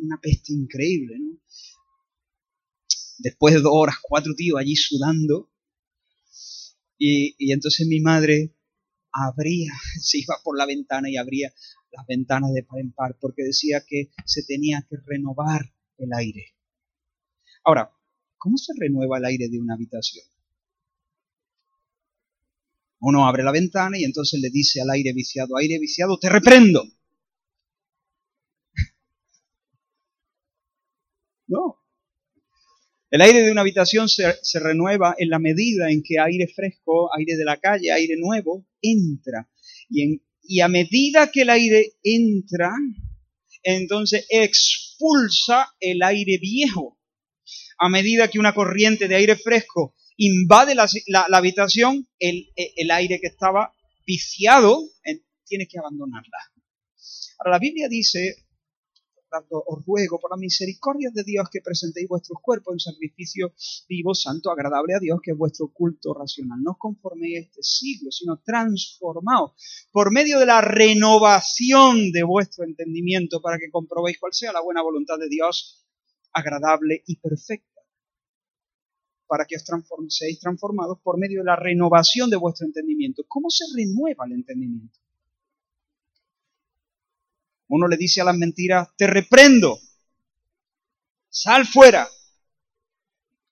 una 0.00 0.20
peste 0.20 0.52
increíble, 0.52 1.16
¿no? 1.18 1.38
Después 3.18 3.54
de 3.54 3.60
dos 3.60 3.72
horas, 3.74 3.96
cuatro 4.00 4.32
tíos 4.34 4.58
allí 4.58 4.76
sudando, 4.76 5.50
y, 6.96 7.34
y 7.38 7.52
entonces 7.52 7.86
mi 7.86 8.00
madre 8.00 8.57
abría, 9.26 9.72
se 10.00 10.18
iba 10.18 10.36
por 10.42 10.56
la 10.56 10.66
ventana 10.66 11.10
y 11.10 11.16
abría 11.16 11.52
las 11.90 12.06
ventanas 12.06 12.52
de 12.52 12.62
par 12.62 12.80
en 12.80 12.92
par 12.92 13.16
porque 13.20 13.42
decía 13.44 13.82
que 13.86 14.10
se 14.24 14.42
tenía 14.44 14.86
que 14.88 14.96
renovar 15.06 15.72
el 15.98 16.12
aire. 16.12 16.54
Ahora, 17.64 17.92
¿cómo 18.36 18.56
se 18.56 18.72
renueva 18.78 19.18
el 19.18 19.24
aire 19.24 19.48
de 19.48 19.58
una 19.58 19.74
habitación? 19.74 20.24
Uno 23.00 23.26
abre 23.26 23.42
la 23.42 23.52
ventana 23.52 23.98
y 23.98 24.04
entonces 24.04 24.40
le 24.40 24.50
dice 24.50 24.80
al 24.80 24.90
aire 24.90 25.12
viciado, 25.12 25.56
aire 25.56 25.78
viciado, 25.78 26.18
te 26.18 26.28
reprendo. 26.28 26.84
No. 31.48 31.77
El 33.10 33.22
aire 33.22 33.42
de 33.42 33.50
una 33.50 33.62
habitación 33.62 34.08
se, 34.08 34.34
renueva 34.60 35.14
en 35.18 35.30
la 35.30 35.38
medida 35.38 35.90
en 35.90 36.02
que 36.02 36.18
aire 36.18 36.46
fresco, 36.46 37.10
aire 37.16 37.36
de 37.36 37.44
la 37.44 37.56
calle, 37.56 37.90
aire 37.90 38.16
nuevo, 38.18 38.66
entra. 38.82 39.48
Y, 39.88 40.20
y 40.42 40.60
a 40.60 40.68
medida 40.68 41.30
que 41.30 41.42
el 41.42 41.50
aire 41.50 41.92
entra, 42.02 42.70
entonces 43.62 44.26
expulsa 44.28 45.68
el 45.80 46.02
aire 46.02 46.38
viejo. 46.38 46.98
A 47.78 47.88
medida 47.88 48.28
que 48.28 48.38
una 48.38 48.54
corriente 48.54 49.08
de 49.08 49.14
aire 49.14 49.36
fresco 49.36 49.94
invade 50.16 50.74
la, 50.74 50.88
habitación, 51.32 52.08
el, 52.18 52.50
el, 52.56 52.90
aire 52.90 53.20
que 53.20 53.28
estaba 53.28 53.72
viciado 54.06 54.82
eh, 55.04 55.22
tiene 55.46 55.66
que 55.66 55.78
abandonarla. 55.78 56.38
Ahora 57.38 57.52
la 57.52 57.58
Biblia 57.58 57.88
dice, 57.88 58.47
os 59.50 59.84
ruego 59.84 60.18
por 60.18 60.30
la 60.30 60.36
misericordia 60.36 61.10
de 61.12 61.22
Dios 61.24 61.48
que 61.50 61.60
presentéis 61.60 62.08
vuestros 62.08 62.38
cuerpos 62.42 62.74
en 62.74 62.80
sacrificio 62.80 63.52
vivo, 63.88 64.14
santo, 64.14 64.50
agradable 64.50 64.94
a 64.94 65.00
Dios, 65.00 65.20
que 65.22 65.32
es 65.32 65.36
vuestro 65.36 65.68
culto 65.72 66.14
racional. 66.14 66.60
No 66.62 66.76
conforméis 66.78 67.46
este 67.46 67.62
siglo, 67.62 68.10
sino 68.10 68.40
transformaos 68.44 69.52
por 69.92 70.12
medio 70.12 70.38
de 70.38 70.46
la 70.46 70.60
renovación 70.60 72.12
de 72.12 72.22
vuestro 72.22 72.64
entendimiento 72.64 73.40
para 73.40 73.58
que 73.58 73.70
comprobéis 73.70 74.18
cuál 74.18 74.32
sea 74.32 74.52
la 74.52 74.62
buena 74.62 74.82
voluntad 74.82 75.18
de 75.18 75.28
Dios, 75.28 75.86
agradable 76.32 77.02
y 77.06 77.16
perfecta 77.16 77.78
para 79.28 79.44
que 79.44 79.56
os 79.56 79.64
seáis 80.08 80.40
transformados 80.40 80.98
por 81.04 81.18
medio 81.18 81.40
de 81.40 81.44
la 81.44 81.56
renovación 81.56 82.30
de 82.30 82.38
vuestro 82.38 82.66
entendimiento. 82.66 83.24
¿Cómo 83.28 83.50
se 83.50 83.64
renueva 83.76 84.24
el 84.24 84.32
entendimiento? 84.32 84.98
Uno 87.68 87.86
le 87.86 87.96
dice 87.96 88.20
a 88.20 88.24
las 88.24 88.36
mentiras, 88.36 88.88
te 88.96 89.06
reprendo, 89.06 89.78
sal 91.28 91.66
fuera. 91.66 92.08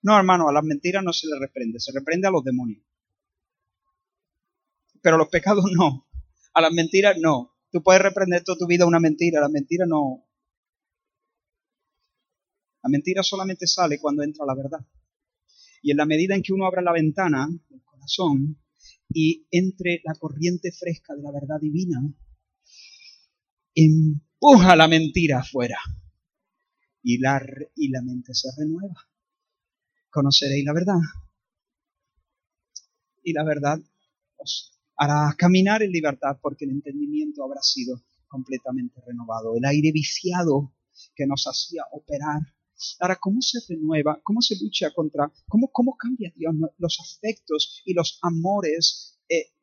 No, 0.01 0.17
hermano, 0.17 0.49
a 0.49 0.53
las 0.53 0.63
mentiras 0.63 1.03
no 1.03 1.13
se 1.13 1.27
le 1.27 1.39
reprende, 1.39 1.79
se 1.79 1.91
reprende 1.91 2.27
a 2.27 2.31
los 2.31 2.43
demonios. 2.43 2.83
Pero 5.01 5.15
a 5.15 5.19
los 5.19 5.29
pecados 5.29 5.65
no, 5.71 6.07
a 6.53 6.61
las 6.61 6.71
mentiras 6.71 7.15
no. 7.19 7.55
Tú 7.71 7.83
puedes 7.83 8.01
reprender 8.01 8.43
toda 8.43 8.57
tu 8.57 8.65
vida 8.65 8.85
una 8.85 8.99
mentira, 8.99 9.41
la 9.41 9.49
mentira 9.49 9.85
no. 9.85 10.25
La 12.81 12.89
mentira 12.89 13.21
solamente 13.21 13.67
sale 13.67 13.99
cuando 13.99 14.23
entra 14.23 14.45
la 14.45 14.55
verdad. 14.55 14.79
Y 15.81 15.91
en 15.91 15.97
la 15.97 16.05
medida 16.05 16.35
en 16.35 16.41
que 16.41 16.53
uno 16.53 16.65
abra 16.65 16.81
la 16.81 16.93
ventana 16.93 17.47
del 17.69 17.83
corazón 17.83 18.57
y 19.09 19.45
entre 19.51 20.01
la 20.03 20.15
corriente 20.15 20.71
fresca 20.71 21.13
de 21.13 21.21
la 21.21 21.31
verdad 21.31 21.59
divina, 21.59 22.01
empuja 23.77 24.75
la 24.75 24.87
mentira 24.87 25.39
afuera 25.39 25.77
y 27.03 27.19
la, 27.19 27.39
y 27.75 27.89
la 27.89 28.01
mente 28.01 28.33
se 28.33 28.49
renueva. 28.57 28.95
Conoceréis 30.09 30.65
la 30.65 30.73
verdad 30.73 30.99
y 33.23 33.33
la 33.33 33.43
verdad 33.43 33.79
os 34.37 34.79
hará 34.95 35.33
caminar 35.37 35.83
en 35.83 35.91
libertad 35.91 36.39
porque 36.41 36.65
el 36.65 36.71
entendimiento 36.71 37.43
habrá 37.43 37.61
sido 37.61 38.03
completamente 38.27 38.99
renovado. 39.05 39.55
El 39.55 39.65
aire 39.65 39.91
viciado 39.91 40.73
que 41.15 41.27
nos 41.27 41.45
hacía 41.45 41.83
operar 41.91 42.41
Ahora, 42.99 43.15
¿cómo 43.15 43.41
se 43.41 43.59
renueva? 43.67 44.19
¿Cómo 44.23 44.39
se 44.41 44.55
lucha 44.61 44.91
contra? 44.91 45.31
¿Cómo, 45.47 45.71
cómo 45.71 45.97
cambia 45.97 46.31
Dios 46.35 46.53
los 46.77 46.99
afectos 46.99 47.81
y 47.85 47.93
los 47.93 48.19
amores 48.21 49.16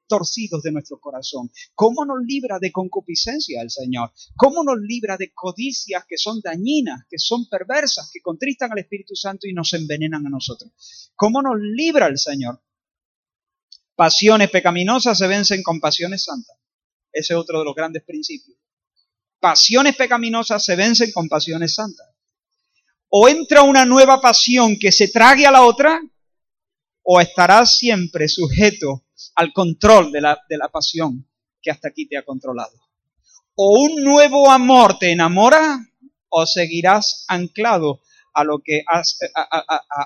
torcidos 0.07 0.63
de 0.63 0.73
nuestro 0.73 0.99
corazón? 0.99 1.51
¿Cómo 1.75 2.05
nos 2.05 2.19
libra 2.25 2.59
de 2.59 2.73
concupiscencia 2.73 3.63
el 3.63 3.71
Señor? 3.71 4.13
¿Cómo 4.37 4.65
nos 4.65 4.79
libra 4.81 5.17
de 5.17 5.33
codicias 5.33 6.05
que 6.09 6.19
son 6.19 6.41
dañinas, 6.41 7.05
que 7.09 7.19
son 7.19 7.49
perversas, 7.49 8.11
que 8.13 8.21
contristan 8.21 8.73
al 8.73 8.79
Espíritu 8.79 9.15
Santo 9.15 9.47
y 9.47 9.53
nos 9.53 9.73
envenenan 9.73 10.27
a 10.27 10.31
nosotros? 10.31 10.73
¿Cómo 11.15 11.43
nos 11.43 11.57
libra 11.59 12.07
el 12.07 12.19
Señor? 12.19 12.63
Pasiones 13.95 14.51
pecaminosas 14.51 15.17
se 15.17 15.27
vencen 15.27 15.63
con 15.63 15.81
pasiones 15.81 16.25
santas. 16.25 16.57
Ese 17.13 17.33
es 17.35 17.39
otro 17.39 17.61
de 17.61 17.65
los 17.65 17.75
grandes 17.75 18.03
principios. 18.03 18.59
Pasiones 19.39 19.95
pecaminosas 19.95 20.65
se 20.65 20.75
vencen 20.75 21.13
con 21.13 21.29
pasiones 21.29 21.75
santas 21.75 22.15
o 23.17 23.29
entra 23.29 23.63
una 23.63 23.85
nueva 23.85 24.21
pasión 24.21 24.77
que 24.77 24.91
se 24.91 25.07
trague 25.07 25.47
a 25.47 25.53
la 25.53 25.63
otra, 25.63 26.01
o 27.05 27.21
estarás 27.21 27.77
siempre 27.77 28.29
sujeto 28.29 29.05
al 29.37 29.53
control 29.53 30.11
de 30.11 30.23
la, 30.23 30.41
de 30.49 30.57
la 30.57 30.69
pasión 30.71 31.29
que 31.61 31.71
hasta 31.71 31.89
aquí 31.89 32.09
te 32.09 32.17
ha 32.17 32.25
controlado. 32.25 32.73
O 33.55 33.83
un 33.83 34.03
nuevo 34.03 34.51
amor 34.51 34.99
te 34.99 35.13
enamora, 35.13 35.79
o 36.29 36.47
seguirás 36.47 37.25
anclado 37.29 38.01
a 38.33 38.43
lo 38.43 38.61
que 38.65 38.83
has, 38.87 39.19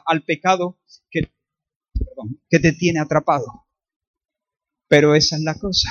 al 0.04 0.22
pecado 0.24 0.78
que, 1.10 1.32
que 2.50 2.58
te 2.58 2.72
tiene 2.72 3.00
atrapado. 3.00 3.66
Pero 4.88 5.14
esa 5.14 5.36
es 5.36 5.42
la 5.42 5.58
cosa, 5.58 5.90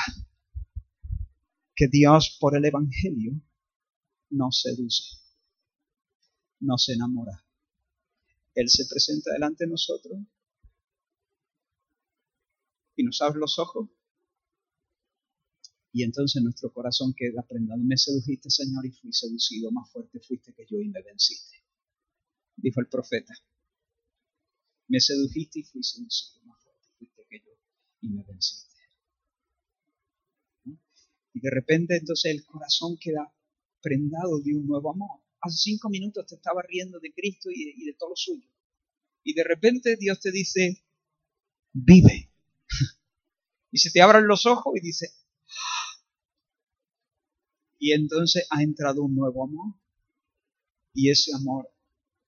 que 1.76 1.88
Dios 1.88 2.38
por 2.40 2.56
el 2.56 2.66
Evangelio 2.66 3.42
nos 4.30 4.62
seduce. 4.62 5.04
nos 6.60 6.90
enamora. 6.90 7.44
Él 8.54 8.70
se 8.70 8.86
presenta 8.88 9.32
delante 9.32 9.66
de 9.66 9.72
nosotros 9.72 10.20
y 12.98 13.04
nos 13.04 13.22
abre 13.22 13.40
los 13.40 13.58
ojos 13.60 13.88
y 15.98 16.04
entonces 16.04 16.44
nuestro 16.44 16.72
corazón 16.72 17.16
queda 17.16 17.42
prendado. 17.42 17.82
Me 17.84 17.98
sedujiste, 17.98 18.52
Señor, 18.52 18.86
y 18.86 18.92
fui 18.92 19.12
seducido. 19.12 19.72
Más 19.72 19.90
fuerte 19.92 20.20
fuiste 20.20 20.54
que 20.54 20.64
yo 20.70 20.80
y 20.80 20.90
me 20.90 21.02
venciste. 21.02 21.58
Dijo 22.56 22.82
el 22.82 22.88
profeta. 22.88 23.34
Me 24.90 25.00
sedujiste 25.00 25.62
y 25.62 25.64
fui 25.64 25.82
seducido. 25.82 26.46
Más 26.46 26.62
fuerte 26.62 26.88
fuiste 27.00 27.24
que 27.28 27.40
yo 27.40 27.52
y 28.02 28.10
me 28.10 28.24
venciste. 28.24 28.76
Y 31.34 31.40
de 31.40 31.50
repente 31.50 31.98
entonces 31.98 32.32
el 32.32 32.46
corazón 32.46 32.98
queda 33.00 33.34
prendado 33.82 34.40
de 34.42 34.54
un 34.54 34.68
nuevo 34.68 34.92
amor. 34.92 35.22
Hace 35.42 35.58
cinco 35.58 35.90
minutos 35.90 36.28
te 36.28 36.36
estaba 36.36 36.62
riendo 36.62 37.00
de 37.00 37.12
Cristo 37.12 37.50
y 37.52 37.66
de, 37.66 37.74
y 37.76 37.86
de 37.86 37.94
todo 37.94 38.10
lo 38.10 38.16
suyo. 38.16 38.48
Y 39.24 39.34
de 39.34 39.44
repente 39.44 39.98
Dios 39.98 40.20
te 40.20 40.32
dice, 40.32 40.84
vive. 41.74 42.32
Y 43.72 43.80
se 43.80 43.92
te 43.92 44.02
abran 44.02 44.28
los 44.28 44.46
ojos 44.46 44.74
y 44.76 44.82
dice, 44.82 45.10
y 47.80 47.92
entonces 47.94 48.48
ha 48.50 48.64
entrado 48.64 49.04
un 49.04 49.16
nuevo 49.16 49.44
amor. 49.44 49.76
Y 50.94 51.12
ese 51.12 51.32
amor 51.36 51.70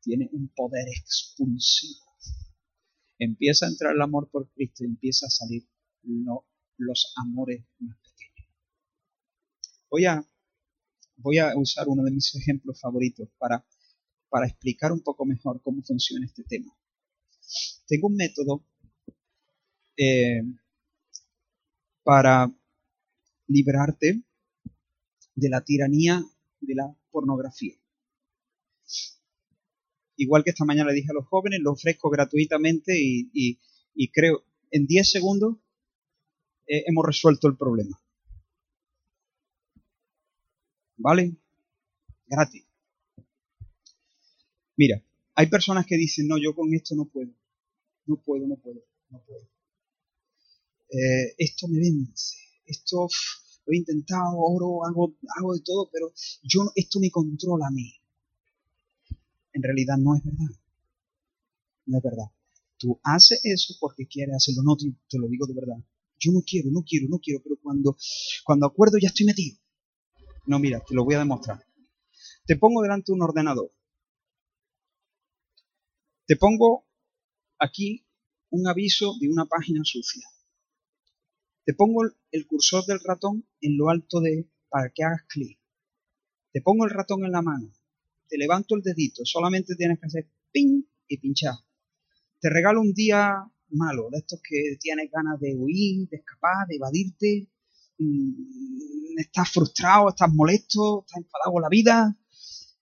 tiene 0.02 0.30
un 0.32 0.50
poder 0.50 0.88
expulsivo. 0.90 2.06
Empieza 3.18 3.66
a 3.66 3.70
entrar 3.70 3.96
el 3.96 4.02
amor 4.02 4.30
por 4.30 4.50
Cristo 4.52 4.84
y 4.84 4.88
empieza 4.88 5.26
a 5.26 5.30
salir 5.30 5.68
los 6.78 7.14
amores 7.18 7.66
más 7.80 7.98
pequeños. 7.98 8.54
Voy 9.90 10.06
a, 10.06 10.24
voy 11.18 11.40
a 11.40 11.58
usar 11.58 11.88
uno 11.88 12.04
de 12.04 12.12
mis 12.12 12.34
ejemplos 12.36 12.80
favoritos 12.80 13.28
para, 13.38 13.66
para 14.30 14.48
explicar 14.48 14.92
un 14.92 15.02
poco 15.02 15.26
mejor 15.26 15.62
cómo 15.62 15.82
funciona 15.84 16.26
este 16.26 16.44
tema. 16.44 16.72
Tengo 17.88 18.08
un 18.08 18.16
método 18.16 18.64
eh, 19.98 20.44
para 22.10 22.52
librarte 23.46 24.24
de 25.36 25.48
la 25.48 25.64
tiranía 25.64 26.26
de 26.60 26.74
la 26.74 26.92
pornografía. 27.12 27.76
Igual 30.16 30.44
que 30.44 30.50
esta 30.50 30.66
mañana 30.66 30.90
le 30.90 30.96
dije 30.96 31.12
a 31.12 31.14
los 31.14 31.28
jóvenes, 31.28 31.60
lo 31.62 31.74
ofrezco 31.74 32.10
gratuitamente 32.10 32.98
y, 33.00 33.60
creo 34.12 34.44
en 34.72 34.88
10 34.88 35.12
segundos 35.12 35.58
eh, 36.66 36.84
hemos 36.88 37.06
resuelto 37.06 37.48
el 37.48 37.56
problema. 37.56 38.02
¿Vale? 40.98 41.36
Gratis. 42.26 42.66
Mira, 44.78 45.00
hay 45.36 45.46
personas 45.46 45.86
que 45.86 45.96
dicen, 45.96 46.28
no, 46.28 46.40
yo 46.40 46.56
con 46.56 46.74
esto 46.74 46.96
no 46.96 47.06
puedo. 47.06 47.30
No 48.08 48.16
puedo, 48.16 48.48
no 48.48 48.56
puedo, 48.56 48.82
no 49.12 49.20
puedo. 49.28 49.59
Eh, 50.90 51.36
esto 51.38 51.68
me 51.68 51.80
vence. 51.80 52.38
Esto 52.66 53.08
he 53.68 53.78
intentado, 53.78 54.38
oro, 54.38 54.86
hago, 54.86 55.54
de 55.54 55.62
todo, 55.62 55.90
pero 55.92 56.12
yo 56.44 56.72
esto 56.76 57.00
me 57.00 57.12
controla 57.12 57.68
a 57.68 57.72
mí. 57.72 57.94
En 59.54 59.64
realidad 59.64 59.98
no 59.98 60.16
es 60.16 60.24
verdad. 60.24 60.56
No 61.86 61.98
es 61.98 62.04
verdad. 62.04 62.32
Tú 62.78 63.00
haces 63.04 63.40
eso 63.44 63.76
porque 63.80 64.08
quieres 64.08 64.36
hacerlo. 64.36 64.64
No, 64.64 64.76
te, 64.78 65.18
lo 65.18 65.28
digo 65.28 65.46
de 65.46 65.54
verdad. 65.54 65.78
Yo 66.20 66.32
no 66.32 66.42
quiero, 66.42 66.70
no 66.72 66.84
quiero, 66.84 67.08
no 67.10 67.20
quiero, 67.20 67.42
pero 67.44 67.58
cuando, 67.62 67.96
cuando 68.44 68.66
acuerdo 68.66 68.98
ya 69.00 69.08
estoy 69.08 69.26
metido. 69.26 69.58
No, 70.46 70.60
mira, 70.60 70.80
te 70.80 70.96
lo 70.96 71.06
voy 71.06 71.16
a 71.16 71.20
demostrar. 71.20 71.64
Te 72.46 72.56
pongo 72.56 72.82
delante 72.82 73.12
de 73.12 73.14
un 73.14 73.22
ordenador. 73.22 73.72
Te 76.26 76.36
pongo 76.36 76.88
aquí 77.60 78.06
un 78.50 78.68
aviso 78.68 79.14
de 79.20 79.30
una 79.30 79.46
página 79.46 79.82
sucia. 79.84 80.28
Te 81.66 81.74
pongo 81.74 82.02
el 82.32 82.48
cursor 82.48 82.86
del 82.86 83.00
ratón 83.00 83.48
en 83.62 83.78
lo 83.78 83.90
alto 83.90 84.22
de 84.22 84.50
para 84.70 84.92
que 84.94 85.04
hagas 85.04 85.24
clic. 85.28 85.60
Te 86.52 86.62
pongo 86.62 86.86
el 86.86 86.92
ratón 86.92 87.26
en 87.26 87.32
la 87.32 87.42
mano. 87.42 87.72
Te 88.28 88.38
levanto 88.38 88.76
el 88.76 88.82
dedito. 88.82 89.24
Solamente 89.26 89.76
tienes 89.76 90.00
que 90.00 90.08
hacer 90.08 90.32
ping 90.52 90.84
y 91.08 91.18
pinchar. 91.18 91.56
Te 92.40 92.50
regalo 92.50 92.82
un 92.82 92.94
día 92.94 93.44
malo, 93.72 94.10
de 94.12 94.20
estos 94.20 94.40
que 94.42 94.78
tienes 94.80 95.12
ganas 95.12 95.40
de 95.40 95.56
huir, 95.56 96.08
de 96.10 96.18
escapar, 96.18 96.68
de 96.68 96.76
evadirte. 96.76 97.52
Mm, 97.98 99.20
estás 99.20 99.52
frustrado, 99.52 100.10
estás 100.10 100.32
molesto, 100.34 101.06
estás 101.06 101.24
enfadado 101.24 101.54
con 101.54 101.62
la 101.62 101.70
vida. 101.70 102.18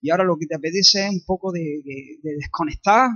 Y 0.00 0.10
ahora 0.10 0.24
lo 0.24 0.38
que 0.38 0.46
te 0.46 0.54
apetece 0.54 1.06
es 1.06 1.12
un 1.12 1.24
poco 1.24 1.52
de 1.52 1.82
desconectar. 2.22 3.10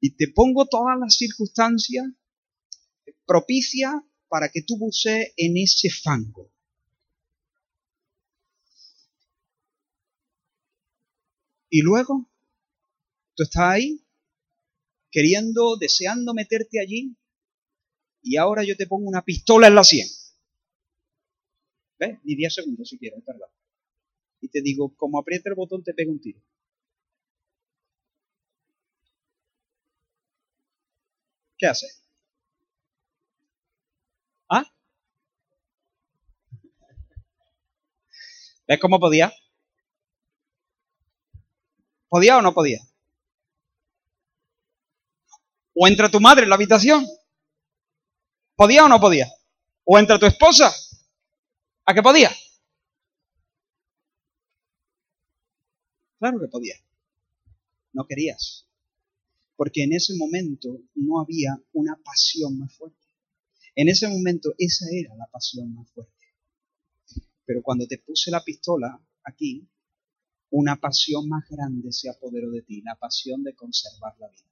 Y 0.00 0.16
te 0.16 0.28
pongo 0.28 0.66
todas 0.66 0.98
las 0.98 1.16
circunstancias 1.16 2.04
propicias 3.24 3.94
para 4.32 4.48
que 4.48 4.62
tú 4.62 4.78
bucees 4.78 5.34
en 5.36 5.58
ese 5.58 5.90
fango. 5.90 6.50
Y 11.68 11.82
luego, 11.82 12.30
tú 13.34 13.42
estás 13.42 13.62
ahí, 13.62 14.02
queriendo, 15.10 15.76
deseando 15.76 16.32
meterte 16.32 16.80
allí, 16.80 17.14
y 18.22 18.38
ahora 18.38 18.64
yo 18.64 18.74
te 18.74 18.86
pongo 18.86 19.06
una 19.06 19.22
pistola 19.22 19.66
en 19.66 19.74
la 19.74 19.84
sien. 19.84 20.08
¿Ves? 21.98 22.18
Ni 22.24 22.34
10 22.34 22.54
segundos 22.54 22.88
si 22.88 22.96
quieres, 22.96 23.22
verdad. 23.26 23.50
Y 24.40 24.48
te 24.48 24.62
digo, 24.62 24.96
como 24.96 25.18
aprieta 25.18 25.50
el 25.50 25.56
botón, 25.56 25.84
te 25.84 25.92
pega 25.92 26.10
un 26.10 26.22
tiro. 26.22 26.40
¿Qué 31.58 31.66
haces? 31.66 32.02
¿Ah? 34.54 34.70
¿Ves 38.68 38.78
cómo 38.80 39.00
podía? 39.00 39.32
¿Podía 42.10 42.36
o 42.36 42.42
no 42.42 42.52
podía? 42.52 42.80
¿O 45.74 45.88
entra 45.88 46.10
tu 46.10 46.20
madre 46.20 46.42
en 46.42 46.50
la 46.50 46.56
habitación? 46.56 47.06
¿Podía 48.54 48.84
o 48.84 48.88
no 48.88 49.00
podía? 49.00 49.26
¿O 49.84 49.98
entra 49.98 50.18
tu 50.18 50.26
esposa? 50.26 50.70
¿A 51.86 51.94
qué 51.94 52.02
podía? 52.02 52.30
Claro 56.18 56.38
que 56.38 56.48
podía. 56.48 56.74
No 57.94 58.06
querías. 58.06 58.68
Porque 59.56 59.84
en 59.84 59.94
ese 59.94 60.14
momento 60.14 60.68
no 60.94 61.20
había 61.20 61.56
una 61.72 61.96
pasión 62.04 62.58
más 62.58 62.76
fuerte. 62.76 63.01
En 63.74 63.88
ese 63.88 64.08
momento 64.08 64.54
esa 64.58 64.86
era 64.92 65.14
la 65.16 65.26
pasión 65.26 65.74
más 65.74 65.90
fuerte. 65.92 66.26
Pero 67.44 67.62
cuando 67.62 67.86
te 67.86 67.98
puse 67.98 68.30
la 68.30 68.44
pistola 68.44 69.00
aquí, 69.24 69.68
una 70.50 70.76
pasión 70.76 71.28
más 71.28 71.48
grande 71.48 71.90
se 71.92 72.10
apoderó 72.10 72.50
de 72.50 72.62
ti, 72.62 72.82
la 72.82 72.96
pasión 72.96 73.42
de 73.42 73.54
conservar 73.54 74.14
la 74.18 74.28
vida. 74.28 74.50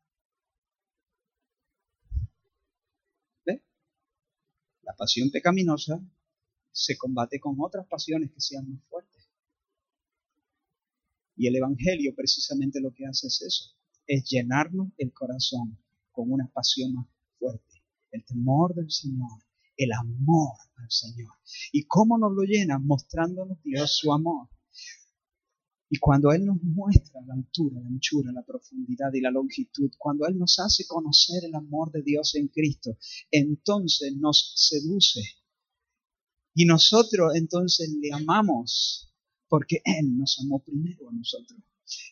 ¿Ves? 3.44 3.60
La 4.82 4.96
pasión 4.96 5.30
pecaminosa 5.30 6.00
se 6.72 6.96
combate 6.96 7.38
con 7.38 7.56
otras 7.60 7.86
pasiones 7.86 8.32
que 8.32 8.40
sean 8.40 8.70
más 8.70 8.82
fuertes. 8.88 9.28
Y 11.36 11.46
el 11.46 11.56
Evangelio 11.56 12.14
precisamente 12.14 12.80
lo 12.80 12.92
que 12.94 13.06
hace 13.06 13.26
es 13.26 13.42
eso, 13.42 13.74
es 14.06 14.24
llenarnos 14.24 14.88
el 14.96 15.12
corazón 15.12 15.78
con 16.10 16.32
una 16.32 16.50
pasión 16.50 16.94
más 16.94 17.06
fuerte 17.38 17.69
el 18.12 18.24
temor 18.24 18.74
del 18.74 18.90
Señor, 18.90 19.42
el 19.76 19.92
amor 19.92 20.56
al 20.76 20.90
Señor. 20.90 21.32
¿Y 21.72 21.84
cómo 21.84 22.18
nos 22.18 22.32
lo 22.32 22.42
llena? 22.42 22.78
Mostrándonos 22.78 23.62
Dios 23.62 23.96
su 23.96 24.12
amor. 24.12 24.48
Y 25.92 25.98
cuando 25.98 26.30
Él 26.30 26.44
nos 26.44 26.62
muestra 26.62 27.20
la 27.26 27.34
altura, 27.34 27.80
la 27.80 27.88
anchura, 27.88 28.30
la 28.32 28.44
profundidad 28.44 29.12
y 29.12 29.20
la 29.20 29.32
longitud, 29.32 29.90
cuando 29.98 30.24
Él 30.26 30.38
nos 30.38 30.60
hace 30.60 30.86
conocer 30.86 31.44
el 31.44 31.54
amor 31.54 31.90
de 31.90 32.02
Dios 32.02 32.36
en 32.36 32.46
Cristo, 32.46 32.96
entonces 33.30 34.14
nos 34.16 34.52
seduce. 34.54 35.20
Y 36.54 36.64
nosotros 36.64 37.34
entonces 37.34 37.90
le 38.00 38.12
amamos 38.12 39.12
porque 39.48 39.82
Él 39.84 40.16
nos 40.16 40.38
amó 40.40 40.62
primero 40.62 41.08
a 41.08 41.12
nosotros. 41.12 41.58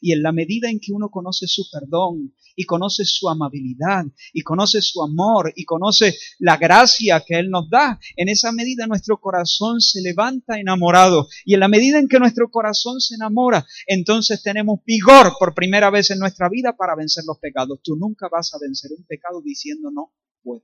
Y 0.01 0.13
en 0.13 0.23
la 0.23 0.33
medida 0.33 0.71
en 0.71 0.81
que 0.81 0.93
uno 0.93 1.11
conoce 1.11 1.47
su 1.47 1.65
perdón 1.71 2.35
y 2.57 2.65
conoce 2.65 3.05
su 3.05 3.29
amabilidad 3.29 4.05
y 4.33 4.43
conoce 4.43 4.83
su 4.83 5.03
amor 5.03 5.53
y 5.55 5.65
conoce 5.65 6.17
la 6.39 6.57
gracia 6.57 7.23
que 7.25 7.39
Él 7.39 7.51
nos 7.51 7.71
da, 7.71 8.01
en 8.17 8.29
esa 8.29 8.53
medida 8.53 8.87
nuestro 8.87 9.21
corazón 9.21 9.81
se 9.81 10.01
levanta 10.01 10.59
enamorado. 10.59 11.29
Y 11.45 11.55
en 11.55 11.61
la 11.61 11.69
medida 11.69 11.99
en 11.99 12.09
que 12.09 12.19
nuestro 12.19 12.51
corazón 12.51 13.01
se 13.01 13.15
enamora, 13.15 13.67
entonces 13.87 14.43
tenemos 14.43 14.81
vigor 14.85 15.35
por 15.39 15.55
primera 15.55 15.91
vez 15.91 16.11
en 16.11 16.19
nuestra 16.19 16.49
vida 16.49 16.77
para 16.77 16.97
vencer 16.97 17.25
los 17.27 17.39
pecados. 17.39 17.81
Tú 17.83 17.97
nunca 17.97 18.29
vas 18.31 18.53
a 18.55 18.59
vencer 18.61 18.91
un 18.97 19.05
pecado 19.05 19.41
diciendo 19.43 19.91
no 19.93 20.13
puedo. 20.43 20.63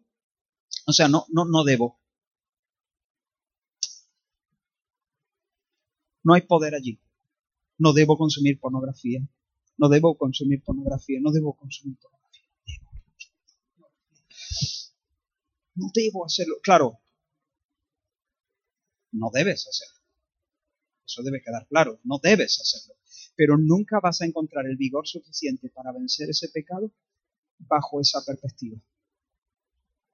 O 0.87 0.93
sea, 0.93 1.09
no, 1.09 1.27
no, 1.31 1.45
no 1.45 1.65
debo. 1.65 2.01
No 6.25 6.35
hay 6.35 6.41
poder 6.41 6.75
allí 6.75 6.99
no 7.79 7.93
debo 7.93 8.17
consumir 8.17 8.59
pornografía, 8.61 9.21
No 9.77 9.89
debo 9.89 10.17
consumir 10.17 10.63
pornografía, 10.63 11.19
no 11.21 11.33
debo 11.33 11.55
consumir 11.57 11.99
pornografía. 11.99 12.49
No 15.75 15.91
debo 15.93 16.25
hacerlo. 16.25 16.57
Claro, 16.63 17.01
no 19.11 19.31
debes 19.33 19.67
hacerlo. 19.67 20.01
Eso 21.07 21.23
debe 21.23 21.43
quedar 21.43 21.67
claro, 21.69 22.01
no 22.05 22.19
debes 22.23 22.61
hacerlo. 22.61 22.95
Pero 23.37 23.59
nunca 23.59 24.01
vas 24.01 24.21
a 24.21 24.27
encontrar 24.27 24.67
el 24.67 24.77
vigor 24.77 25.07
suficiente 25.07 25.71
para 25.71 25.93
vencer 25.93 26.31
ese 26.31 26.49
pecado 26.49 26.93
bajo 27.59 28.01
esa 28.01 28.25
perspectiva. 28.25 28.79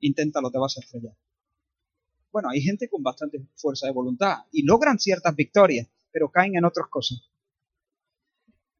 Inténtalo, 0.00 0.50
te 0.50 0.58
vas 0.58 0.76
a 0.76 0.80
estrellar. 0.80 1.16
Bueno, 2.32 2.48
hay 2.50 2.62
gente 2.62 2.88
con 2.88 3.02
bastante 3.02 3.44
fuerza 3.56 3.86
de 3.86 3.92
voluntad 3.92 4.44
y 4.52 4.62
logran 4.62 4.98
ciertas 4.98 5.34
victorias, 5.34 5.88
pero 6.10 6.30
caen 6.30 6.56
en 6.56 6.64
otras 6.64 6.88
cosas. 6.88 7.29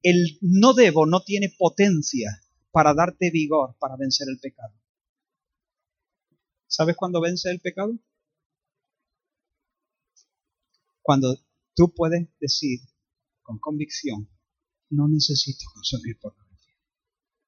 El 0.02 0.39
no 0.40 0.72
debo 0.72 1.06
no 1.06 1.22
tiene 1.22 1.55
potencia 1.56 2.43
para 2.70 2.94
darte 2.94 3.31
vigor 3.31 3.77
para 3.78 3.97
vencer 3.97 4.28
el 4.31 4.39
pecado. 4.39 4.74
¿Sabes 6.66 6.97
cuándo 6.97 7.20
vence 7.20 7.51
el 7.51 7.60
pecado? 7.60 7.98
Cuando 11.02 11.36
tú 11.74 11.93
puedes 11.93 12.28
decir 12.39 12.81
con 13.43 13.59
convicción, 13.59 14.28
no 14.90 15.09
necesito 15.09 15.64
consumir 15.74 16.18
pornografía. 16.20 16.77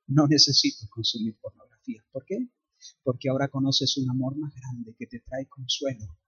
No 0.09 0.27
necesito 0.27 0.87
consumir 0.91 1.37
pornografía. 1.41 2.05
¿Por 2.11 2.25
qué? 2.25 2.49
Porque 3.05 3.29
ahora 3.29 3.49
conoces 3.49 3.97
un 3.97 4.11
amor 4.11 4.37
más 4.37 4.53
grande 4.55 4.95
que 4.99 5.07
te 5.07 5.21
trae 5.21 5.47
consuelo, 5.49 6.19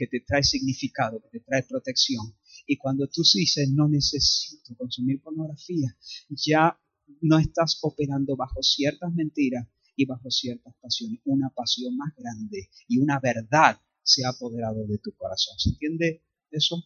que 0.00 0.06
te 0.06 0.24
trae 0.26 0.42
significado, 0.42 1.20
que 1.20 1.28
te 1.28 1.40
trae 1.40 1.62
protección. 1.64 2.34
Y 2.66 2.78
cuando 2.78 3.06
tú 3.06 3.20
dices, 3.34 3.68
no 3.70 3.86
necesito 3.86 4.74
consumir 4.74 5.20
pornografía, 5.20 5.94
ya 6.30 6.80
no 7.20 7.38
estás 7.38 7.78
operando 7.82 8.34
bajo 8.34 8.62
ciertas 8.62 9.12
mentiras 9.12 9.68
y 9.94 10.06
bajo 10.06 10.30
ciertas 10.30 10.74
pasiones. 10.80 11.20
Una 11.24 11.50
pasión 11.50 11.98
más 11.98 12.14
grande 12.16 12.70
y 12.88 12.98
una 12.98 13.20
verdad 13.20 13.78
se 14.02 14.24
ha 14.24 14.30
apoderado 14.30 14.86
de 14.86 14.96
tu 14.98 15.12
corazón. 15.16 15.58
¿Se 15.58 15.68
entiende 15.68 16.24
eso? 16.50 16.82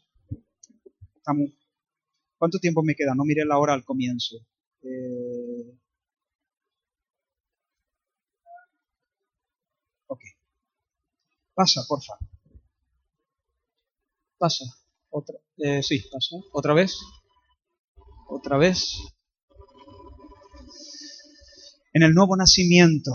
¿Cuánto 2.37 2.59
tiempo 2.59 2.83
me 2.83 2.97
queda? 2.97 3.15
No 3.15 3.25
miré 3.25 3.45
la 3.45 3.59
hora 3.59 3.75
al 3.75 3.85
comienzo. 3.85 4.39
Eh, 4.83 5.79
ok. 10.09 10.21
Pasa, 11.55 11.81
porfa. 11.89 12.19
Pasa. 14.45 14.67
Otra. 15.09 15.39
Eh, 15.57 15.83
sí, 15.83 16.05
pasa. 16.13 16.37
Otra 16.53 16.75
vez. 16.75 16.99
Otra 18.29 18.59
vez. 18.59 18.95
En 21.95 22.03
el 22.03 22.13
nuevo 22.13 22.37
nacimiento, 22.37 23.13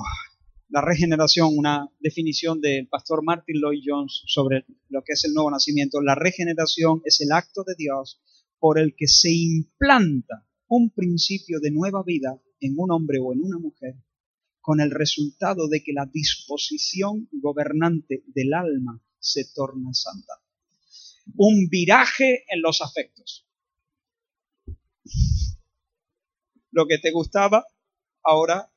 la 0.69 0.81
regeneración, 0.81 1.56
una 1.56 1.88
definición 1.99 2.61
del 2.61 2.88
pastor 2.88 3.23
Martin 3.23 3.61
Lloyd 3.61 3.84
Jones 3.85 4.23
sobre 4.26 4.65
lo 4.88 5.03
que 5.03 5.14
es 5.14 5.23
el 5.23 5.35
nuevo 5.35 5.51
nacimiento. 5.51 6.01
La 6.01 6.15
regeneración 6.15 7.03
es 7.06 7.22
el 7.22 7.31
acto 7.31 7.64
de 7.64 7.76
Dios 7.77 8.19
por 8.57 8.80
el 8.80 8.95
que 8.97 9.07
se 9.07 9.31
implanta 9.31 10.47
un 10.68 10.89
principio 10.89 11.60
de 11.60 11.69
nueva 11.69 12.01
vida 12.03 12.41
en 12.60 12.73
un 12.76 12.89
hombre 12.89 13.19
o 13.19 13.34
en 13.34 13.41
una 13.43 13.60
mujer, 13.60 13.93
con 14.61 14.81
el 14.81 14.89
resultado 14.89 15.68
de 15.68 15.84
que 15.84 15.93
la 15.93 16.07
disposición 16.11 17.30
gobernante 17.31 18.23
del 18.26 18.56
alma 18.56 19.03
se 19.19 19.45
torna 19.53 19.93
santa. 19.93 20.34
Un 21.35 21.69
viraje 21.69 22.45
en 22.49 22.61
los 22.61 22.81
afectos. 22.81 23.45
Lo 26.72 26.85
que 26.88 26.97
te 26.99 27.11
gustaba, 27.11 27.65
ahora 28.23 28.72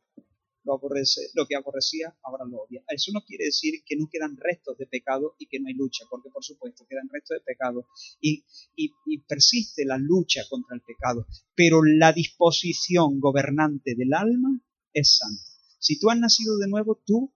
lo, 0.64 0.74
aborrece, 0.74 1.22
lo 1.34 1.46
que 1.46 1.56
aborrecía, 1.56 2.16
ahora 2.22 2.44
lo 2.44 2.62
odia. 2.62 2.82
Eso 2.88 3.10
no 3.12 3.22
quiere 3.22 3.46
decir 3.46 3.82
que 3.84 3.96
no 3.96 4.08
quedan 4.10 4.36
restos 4.36 4.78
de 4.78 4.86
pecado 4.86 5.34
y 5.38 5.46
que 5.46 5.60
no 5.60 5.68
hay 5.68 5.74
lucha, 5.74 6.04
porque 6.08 6.30
por 6.30 6.44
supuesto 6.44 6.86
quedan 6.88 7.08
restos 7.10 7.38
de 7.38 7.44
pecado 7.44 7.86
y, 8.20 8.44
y 8.76 9.18
persiste 9.22 9.84
la 9.84 9.98
lucha 9.98 10.42
contra 10.48 10.74
el 10.74 10.82
pecado, 10.82 11.26
pero 11.54 11.82
la 11.82 12.12
disposición 12.12 13.20
gobernante 13.20 13.94
del 13.94 14.14
alma 14.14 14.60
es 14.92 15.16
santa. 15.18 15.42
Si 15.78 15.98
tú 15.98 16.10
has 16.10 16.18
nacido 16.18 16.58
de 16.58 16.68
nuevo, 16.68 17.02
tú 17.04 17.34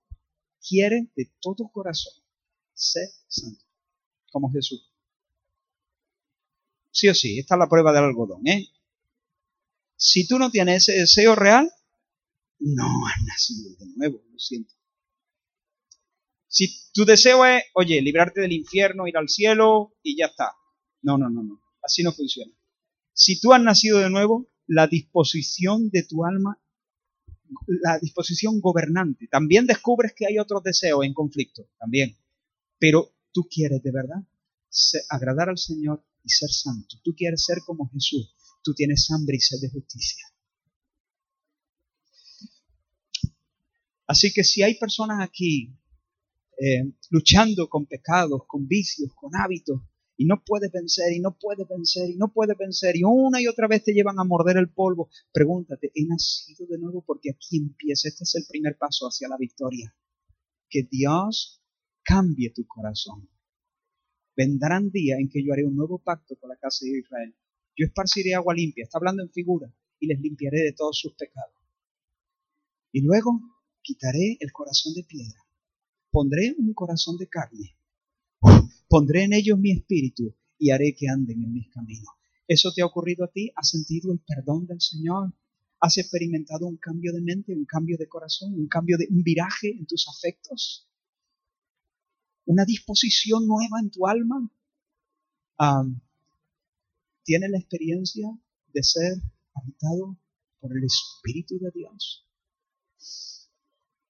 quieres 0.66 1.04
de 1.14 1.30
todo 1.40 1.68
corazón 1.72 2.14
ser 2.74 3.08
santo, 3.26 3.64
como 4.30 4.52
Jesús. 4.52 4.95
Sí 6.96 7.08
o 7.08 7.14
sí, 7.14 7.38
esta 7.38 7.56
es 7.56 7.58
la 7.58 7.68
prueba 7.68 7.92
del 7.92 8.04
algodón, 8.04 8.46
¿eh? 8.46 8.70
Si 9.96 10.26
tú 10.26 10.38
no 10.38 10.50
tienes 10.50 10.88
ese 10.88 10.98
deseo 10.98 11.34
real, 11.34 11.70
no 12.58 13.06
has 13.06 13.22
nacido 13.22 13.76
de 13.78 13.86
nuevo, 13.96 14.22
lo 14.32 14.38
siento. 14.38 14.72
Si 16.48 16.90
tu 16.94 17.04
deseo 17.04 17.44
es, 17.44 17.64
oye, 17.74 18.00
librarte 18.00 18.40
del 18.40 18.52
infierno, 18.52 19.06
ir 19.06 19.18
al 19.18 19.28
cielo 19.28 19.92
y 20.02 20.16
ya 20.16 20.24
está. 20.24 20.52
No, 21.02 21.18
no, 21.18 21.28
no, 21.28 21.42
no. 21.42 21.60
Así 21.82 22.02
no 22.02 22.12
funciona. 22.12 22.54
Si 23.12 23.38
tú 23.42 23.52
has 23.52 23.60
nacido 23.60 23.98
de 23.98 24.08
nuevo, 24.08 24.48
la 24.66 24.86
disposición 24.86 25.90
de 25.90 26.02
tu 26.04 26.24
alma, 26.24 26.58
la 27.66 27.98
disposición 27.98 28.58
gobernante, 28.58 29.28
también 29.30 29.66
descubres 29.66 30.14
que 30.16 30.26
hay 30.26 30.38
otros 30.38 30.62
deseos 30.62 31.04
en 31.04 31.12
conflicto, 31.12 31.68
también. 31.78 32.16
Pero 32.78 33.12
tú 33.32 33.46
quieres 33.50 33.82
de 33.82 33.92
verdad 33.92 34.22
agradar 35.10 35.50
al 35.50 35.58
Señor 35.58 36.02
y 36.26 36.30
ser 36.30 36.50
santo. 36.50 36.96
Tú 37.04 37.14
quieres 37.16 37.44
ser 37.44 37.58
como 37.64 37.88
Jesús. 37.88 38.34
Tú 38.62 38.74
tienes 38.74 39.08
hambre 39.10 39.36
y 39.36 39.40
sed 39.40 39.58
de 39.60 39.70
justicia. 39.70 40.24
Así 44.08 44.32
que 44.32 44.44
si 44.44 44.62
hay 44.62 44.74
personas 44.74 45.22
aquí 45.22 45.72
eh, 46.58 46.92
luchando 47.10 47.68
con 47.68 47.86
pecados, 47.86 48.42
con 48.46 48.66
vicios, 48.66 49.12
con 49.14 49.34
hábitos, 49.36 49.80
y 50.16 50.24
no 50.24 50.42
puedes 50.44 50.72
vencer, 50.72 51.12
y 51.12 51.20
no 51.20 51.36
puedes 51.38 51.68
vencer, 51.68 52.10
y 52.10 52.16
no 52.16 52.32
puedes 52.32 52.56
vencer, 52.56 52.96
y 52.96 53.02
una 53.04 53.40
y 53.40 53.46
otra 53.46 53.68
vez 53.68 53.84
te 53.84 53.92
llevan 53.92 54.18
a 54.18 54.24
morder 54.24 54.56
el 54.56 54.72
polvo, 54.72 55.10
pregúntate, 55.32 55.92
¿he 55.94 56.06
nacido 56.06 56.66
de 56.66 56.78
nuevo? 56.78 57.04
Porque 57.04 57.30
aquí 57.30 57.58
empieza, 57.58 58.08
este 58.08 58.24
es 58.24 58.34
el 58.36 58.46
primer 58.48 58.78
paso 58.78 59.06
hacia 59.06 59.28
la 59.28 59.36
victoria. 59.36 59.94
Que 60.70 60.84
Dios 60.90 61.62
cambie 62.02 62.52
tu 62.54 62.66
corazón. 62.66 63.28
Vendrán 64.36 64.90
días 64.90 65.18
en 65.18 65.30
que 65.30 65.42
yo 65.42 65.52
haré 65.52 65.64
un 65.64 65.76
nuevo 65.76 65.98
pacto 65.98 66.36
con 66.36 66.50
la 66.50 66.56
casa 66.56 66.84
de 66.84 66.98
Israel. 66.98 67.34
Yo 67.74 67.86
esparciré 67.86 68.34
agua 68.34 68.54
limpia, 68.54 68.84
está 68.84 68.98
hablando 68.98 69.22
en 69.22 69.30
figura, 69.30 69.72
y 69.98 70.06
les 70.06 70.20
limpiaré 70.20 70.60
de 70.60 70.72
todos 70.72 70.98
sus 70.98 71.14
pecados. 71.14 71.54
Y 72.92 73.00
luego 73.00 73.40
quitaré 73.82 74.36
el 74.40 74.52
corazón 74.52 74.94
de 74.94 75.04
piedra, 75.04 75.40
pondré 76.10 76.54
un 76.58 76.74
corazón 76.74 77.16
de 77.16 77.28
carne, 77.28 77.76
pondré 78.88 79.24
en 79.24 79.32
ellos 79.32 79.58
mi 79.58 79.72
espíritu 79.72 80.34
y 80.58 80.70
haré 80.70 80.94
que 80.94 81.08
anden 81.08 81.42
en 81.42 81.52
mis 81.52 81.70
caminos. 81.70 82.08
¿Eso 82.46 82.72
te 82.72 82.82
ha 82.82 82.86
ocurrido 82.86 83.24
a 83.24 83.30
ti? 83.30 83.50
¿Has 83.56 83.70
sentido 83.70 84.12
el 84.12 84.20
perdón 84.20 84.66
del 84.66 84.80
Señor? 84.80 85.32
¿Has 85.80 85.98
experimentado 85.98 86.66
un 86.66 86.76
cambio 86.76 87.12
de 87.12 87.20
mente, 87.20 87.54
un 87.54 87.64
cambio 87.64 87.96
de 87.98 88.08
corazón, 88.08 88.54
un 88.54 88.68
cambio 88.68 88.96
de 88.98 89.08
un 89.10 89.22
viraje 89.22 89.70
en 89.70 89.86
tus 89.86 90.06
afectos? 90.08 90.88
¿Una 92.46 92.64
disposición 92.64 93.46
nueva 93.46 93.80
en 93.80 93.90
tu 93.90 94.06
alma? 94.06 94.50
¿Tienes 97.24 97.50
la 97.50 97.58
experiencia 97.58 98.28
de 98.72 98.82
ser 98.82 99.14
habitado 99.54 100.16
por 100.60 100.76
el 100.76 100.84
Espíritu 100.84 101.58
de 101.58 101.70
Dios? 101.72 102.24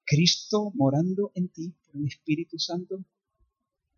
Cristo 0.04 0.70
morando 0.74 1.32
en 1.34 1.48
ti 1.48 1.74
por 1.86 1.96
el 1.96 2.06
Espíritu 2.06 2.58
Santo. 2.58 3.04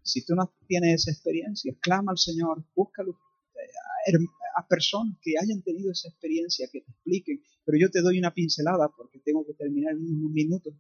Si 0.03 0.25
tú 0.25 0.37
no 0.37 0.55
tienes 0.67 1.03
esa 1.03 1.11
experiencia, 1.11 1.77
clama 1.81 2.13
al 2.13 2.19
Señor, 2.19 2.65
búscalo 2.77 3.19
eh, 3.55 4.19
a 4.57 4.67
personas 4.69 5.19
que 5.21 5.35
hayan 5.39 5.63
tenido 5.63 5.91
esa 5.91 6.09
experiencia, 6.09 6.69
que 6.73 6.81
te 6.81 6.91
expliquen. 6.93 7.43
Pero 7.65 7.77
yo 7.79 7.91
te 7.91 8.01
doy 8.01 8.19
una 8.19 8.33
pincelada 8.33 8.89
porque 8.97 9.19
tengo 9.19 9.45
que 9.45 9.55
terminar 9.55 9.95
en 9.95 10.01
un 10.01 10.33
minuto. 10.33 10.71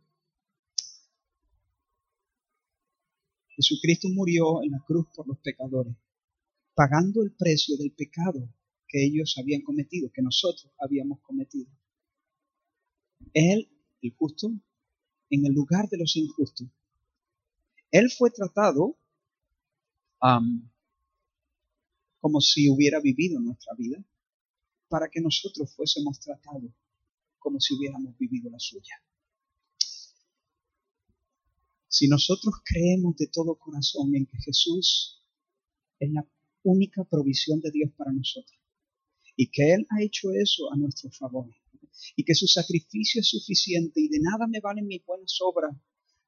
Jesucristo 3.58 4.08
murió 4.08 4.62
en 4.62 4.70
la 4.70 4.78
cruz 4.86 5.08
por 5.16 5.26
los 5.26 5.36
pecadores, 5.38 5.96
pagando 6.76 7.24
el 7.24 7.32
precio 7.32 7.76
del 7.76 7.90
pecado 7.90 8.48
que 8.86 9.04
ellos 9.04 9.34
habían 9.36 9.62
cometido, 9.62 10.12
que 10.12 10.22
nosotros 10.22 10.72
habíamos 10.78 11.18
cometido. 11.22 11.68
Él, 13.34 13.68
el 14.00 14.14
justo, 14.14 14.52
en 15.28 15.44
el 15.44 15.52
lugar 15.52 15.88
de 15.88 15.98
los 15.98 16.14
injustos. 16.16 16.68
Él 17.90 18.08
fue 18.16 18.30
tratado 18.30 18.96
como 22.20 22.40
si 22.40 22.70
hubiera 22.70 23.00
vivido 23.00 23.40
nuestra 23.40 23.74
vida 23.76 24.04
para 24.88 25.08
que 25.08 25.20
nosotros 25.20 25.74
fuésemos 25.74 26.20
tratados 26.20 26.70
como 27.40 27.58
si 27.58 27.74
hubiéramos 27.74 28.16
vivido 28.18 28.50
la 28.50 28.58
suya. 28.60 29.02
Si 31.88 32.06
nosotros 32.06 32.54
creemos 32.64 33.16
de 33.16 33.28
todo 33.28 33.58
corazón 33.58 34.14
en 34.14 34.26
que 34.26 34.38
Jesús 34.38 35.22
es 35.98 36.12
la 36.12 36.28
única 36.62 37.04
provisión 37.04 37.60
de 37.60 37.70
Dios 37.70 37.90
para 37.96 38.12
nosotros 38.12 38.58
y 39.36 39.50
que 39.50 39.72
Él 39.72 39.86
ha 39.90 40.02
hecho 40.02 40.32
eso 40.32 40.72
a 40.72 40.76
nuestro 40.76 41.10
favor 41.10 41.48
y 42.14 42.24
que 42.24 42.34
su 42.34 42.46
sacrificio 42.46 43.20
es 43.20 43.28
suficiente 43.28 44.00
y 44.00 44.08
de 44.08 44.20
nada 44.20 44.46
me 44.46 44.60
valen 44.60 44.86
mis 44.86 45.04
buenas 45.04 45.38
obras, 45.40 45.74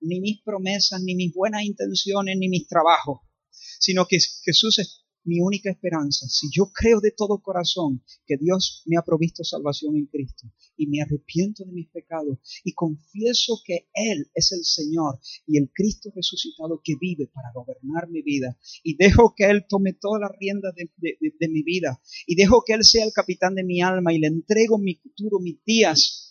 ni 0.00 0.20
mis 0.20 0.40
promesas, 0.42 1.02
ni 1.02 1.14
mis 1.14 1.32
buenas 1.34 1.64
intenciones, 1.64 2.36
ni 2.38 2.48
mis 2.48 2.66
trabajos, 2.66 3.20
sino 3.50 4.06
que 4.06 4.18
Jesús 4.44 4.78
es 4.78 5.04
mi 5.24 5.40
única 5.40 5.70
esperanza. 5.70 6.26
Si 6.28 6.48
yo 6.50 6.70
creo 6.72 7.00
de 7.00 7.12
todo 7.12 7.42
corazón 7.42 8.02
que 8.26 8.36
Dios 8.36 8.82
me 8.86 8.96
ha 8.96 9.02
provisto 9.02 9.44
salvación 9.44 9.96
en 9.96 10.06
Cristo 10.06 10.48
y 10.76 10.86
me 10.86 11.02
arrepiento 11.02 11.64
de 11.64 11.72
mis 11.72 11.88
pecados 11.88 12.38
y 12.64 12.72
confieso 12.72 13.60
que 13.64 13.88
Él 13.94 14.30
es 14.34 14.52
el 14.52 14.64
Señor 14.64 15.20
y 15.46 15.58
el 15.58 15.70
Cristo 15.72 16.10
resucitado 16.14 16.80
que 16.82 16.94
vive 17.00 17.26
para 17.28 17.52
gobernar 17.54 18.08
mi 18.08 18.22
vida 18.22 18.58
y 18.82 18.96
dejo 18.96 19.34
que 19.36 19.44
Él 19.44 19.66
tome 19.68 19.92
todas 19.92 20.20
las 20.20 20.32
riendas 20.38 20.74
de, 20.74 20.90
de 21.38 21.48
mi 21.48 21.62
vida 21.62 22.00
y 22.26 22.34
dejo 22.34 22.62
que 22.64 22.74
Él 22.74 22.84
sea 22.84 23.04
el 23.04 23.12
capitán 23.12 23.54
de 23.54 23.64
mi 23.64 23.82
alma 23.82 24.12
y 24.12 24.18
le 24.18 24.28
entrego 24.28 24.78
mi 24.78 24.94
futuro, 24.94 25.38
mis 25.40 25.62
días 25.64 26.29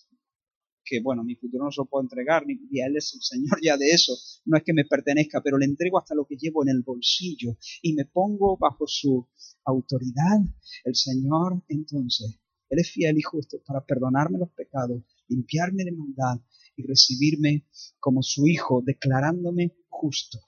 que 0.90 1.02
bueno, 1.02 1.24
mi 1.24 1.36
futuro 1.36 1.66
no 1.66 1.72
se 1.72 1.82
lo 1.82 1.86
puedo 1.86 2.03
entregar, 2.03 2.45
ni 2.48 2.60
y 2.72 2.82
Él 2.82 2.98
es 2.98 3.14
el 3.14 3.22
Señor 3.22 3.60
ya 3.61 3.78
de 3.78 3.90
eso, 3.90 4.14
no 4.45 4.57
es 4.57 4.64
que 4.64 4.74
me 4.74 4.86
pertenezca, 4.86 5.41
pero 5.41 5.57
le 5.57 5.66
entrego 5.66 5.99
hasta 5.99 6.16
lo 6.16 6.26
que 6.26 6.36
llevo 6.36 6.64
en 6.64 6.70
el 6.70 6.82
bolsillo 6.82 7.56
y 7.82 7.94
me 7.94 8.06
pongo 8.06 8.57
bajo 8.57 8.86
su 8.88 9.28
autoridad, 9.66 10.40
el 10.84 10.95
Señor 10.95 11.64
entonces, 11.68 12.40
Él 12.70 12.80
es 12.80 12.91
fiel 12.91 13.18
y 13.18 13.22
justo 13.22 13.61
para 13.66 13.86
perdonarme 13.86 14.40
los 14.40 14.49
pecados, 14.49 15.03
limpiarme 15.28 15.84
de 15.84 15.91
maldad 15.91 16.41
y 16.76 16.88
recibirme 16.88 17.68
como 17.99 18.24
su 18.24 18.48
hijo, 18.48 18.82
declarándome 18.84 19.76
justo. 19.90 20.40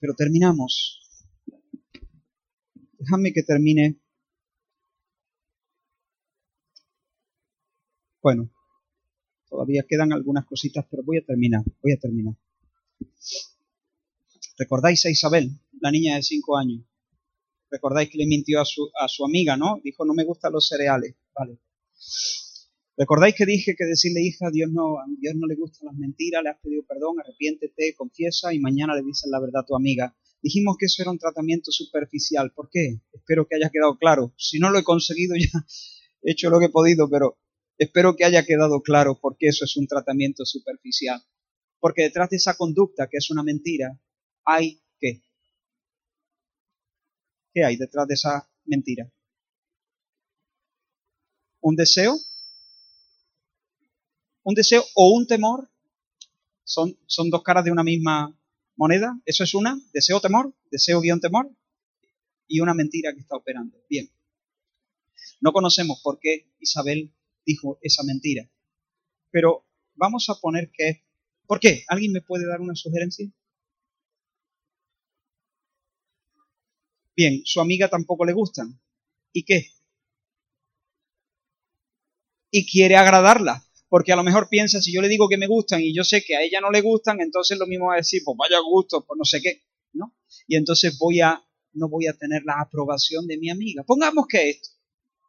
Pero 0.00 0.14
terminamos. 0.14 1.04
Déjame 2.98 3.32
que 3.32 3.42
termine 3.42 4.00
Bueno, 8.22 8.50
todavía 9.48 9.84
quedan 9.88 10.12
algunas 10.12 10.44
cositas, 10.44 10.84
pero 10.90 11.02
voy 11.04 11.18
a 11.18 11.24
terminar, 11.24 11.62
voy 11.82 11.92
a 11.92 11.98
terminar. 11.98 12.34
¿Recordáis 14.58 15.06
a 15.06 15.10
Isabel, 15.10 15.50
la 15.80 15.90
niña 15.92 16.16
de 16.16 16.22
cinco 16.22 16.56
años? 16.56 16.84
¿Recordáis 17.70 18.10
que 18.10 18.18
le 18.18 18.26
mintió 18.26 18.60
a 18.60 18.64
su, 18.64 18.90
a 19.00 19.06
su 19.08 19.24
amiga, 19.24 19.56
no? 19.56 19.80
Dijo, 19.84 20.04
no 20.04 20.14
me 20.14 20.24
gustan 20.24 20.52
los 20.52 20.66
cereales. 20.66 21.14
Vale. 21.34 21.60
¿Recordáis 22.96 23.36
que 23.36 23.46
dije 23.46 23.76
que 23.78 23.84
decirle, 23.84 24.22
hija, 24.22 24.50
Dios 24.50 24.72
no, 24.72 24.98
a 24.98 25.04
Dios 25.20 25.34
no 25.36 25.46
le 25.46 25.54
gustan 25.54 25.86
las 25.86 25.96
mentiras, 25.96 26.42
le 26.42 26.50
has 26.50 26.58
pedido 26.58 26.82
perdón, 26.88 27.20
arrepiéntete, 27.20 27.94
confiesa 27.96 28.52
y 28.52 28.58
mañana 28.58 28.96
le 28.96 29.04
dices 29.04 29.30
la 29.30 29.38
verdad 29.38 29.62
a 29.62 29.66
tu 29.66 29.76
amiga? 29.76 30.16
Dijimos 30.42 30.76
que 30.76 30.86
eso 30.86 31.02
era 31.02 31.12
un 31.12 31.18
tratamiento 31.18 31.70
superficial. 31.70 32.52
¿Por 32.52 32.68
qué? 32.70 33.00
Espero 33.12 33.46
que 33.46 33.54
haya 33.54 33.70
quedado 33.70 33.96
claro. 33.98 34.34
Si 34.36 34.58
no 34.58 34.70
lo 34.70 34.78
he 34.80 34.82
conseguido 34.82 35.36
ya 35.38 35.64
he 36.22 36.32
hecho 36.32 36.50
lo 36.50 36.58
que 36.58 36.66
he 36.66 36.70
podido, 36.70 37.08
pero 37.08 37.38
Espero 37.78 38.16
que 38.16 38.24
haya 38.24 38.44
quedado 38.44 38.82
claro 38.82 39.20
por 39.20 39.36
qué 39.38 39.48
eso 39.48 39.64
es 39.64 39.76
un 39.76 39.86
tratamiento 39.86 40.44
superficial. 40.44 41.22
Porque 41.78 42.02
detrás 42.02 42.28
de 42.30 42.36
esa 42.36 42.56
conducta, 42.56 43.08
que 43.08 43.18
es 43.18 43.30
una 43.30 43.44
mentira, 43.44 44.00
hay 44.44 44.82
qué. 44.98 45.22
¿Qué 47.54 47.64
hay 47.64 47.76
detrás 47.76 48.08
de 48.08 48.14
esa 48.14 48.50
mentira? 48.64 49.10
¿Un 51.60 51.76
deseo? 51.76 52.18
¿Un 54.42 54.54
deseo 54.54 54.84
o 54.94 55.12
un 55.16 55.26
temor? 55.26 55.70
Son, 56.64 56.98
son 57.06 57.30
dos 57.30 57.42
caras 57.42 57.64
de 57.64 57.70
una 57.70 57.84
misma 57.84 58.36
moneda. 58.76 59.20
Eso 59.24 59.44
es 59.44 59.54
una, 59.54 59.80
deseo, 59.92 60.20
temor, 60.20 60.52
deseo 60.70 61.00
guion 61.00 61.20
temor, 61.20 61.50
y 62.48 62.60
una 62.60 62.74
mentira 62.74 63.12
que 63.12 63.20
está 63.20 63.36
operando. 63.36 63.78
Bien. 63.88 64.10
No 65.40 65.52
conocemos 65.52 66.00
por 66.02 66.18
qué 66.18 66.50
Isabel 66.58 67.14
dijo 67.48 67.78
esa 67.80 68.02
mentira. 68.04 68.50
Pero 69.30 69.66
vamos 69.94 70.28
a 70.28 70.34
poner 70.34 70.70
que... 70.70 71.04
¿Por 71.46 71.60
qué? 71.60 71.84
¿Alguien 71.88 72.12
me 72.12 72.20
puede 72.20 72.46
dar 72.46 72.60
una 72.60 72.74
sugerencia? 72.74 73.26
Bien, 77.16 77.40
su 77.44 77.60
amiga 77.60 77.88
tampoco 77.88 78.24
le 78.26 78.34
gustan. 78.34 78.78
¿Y 79.32 79.44
qué? 79.44 79.70
Y 82.50 82.66
quiere 82.70 82.96
agradarla, 82.96 83.64
porque 83.88 84.12
a 84.12 84.16
lo 84.16 84.22
mejor 84.22 84.48
piensa, 84.48 84.80
si 84.80 84.92
yo 84.92 85.00
le 85.00 85.08
digo 85.08 85.28
que 85.28 85.36
me 85.36 85.46
gustan 85.46 85.80
y 85.80 85.94
yo 85.94 86.04
sé 86.04 86.22
que 86.22 86.36
a 86.36 86.42
ella 86.42 86.60
no 86.60 86.70
le 86.70 86.80
gustan, 86.80 87.20
entonces 87.20 87.58
lo 87.58 87.66
mismo 87.66 87.86
va 87.86 87.94
a 87.94 88.04
decir, 88.04 88.22
pues 88.24 88.36
vaya 88.38 88.58
gusto, 88.60 89.04
pues 89.06 89.18
no 89.18 89.24
sé 89.24 89.40
qué, 89.42 89.64
¿no? 89.92 90.16
Y 90.46 90.56
entonces 90.56 90.96
voy 90.98 91.20
a, 91.20 91.42
no 91.72 91.88
voy 91.88 92.06
a 92.06 92.16
tener 92.16 92.42
la 92.44 92.60
aprobación 92.60 93.26
de 93.26 93.38
mi 93.38 93.50
amiga. 93.50 93.82
Pongamos 93.84 94.26
que 94.28 94.50
esto. 94.50 94.77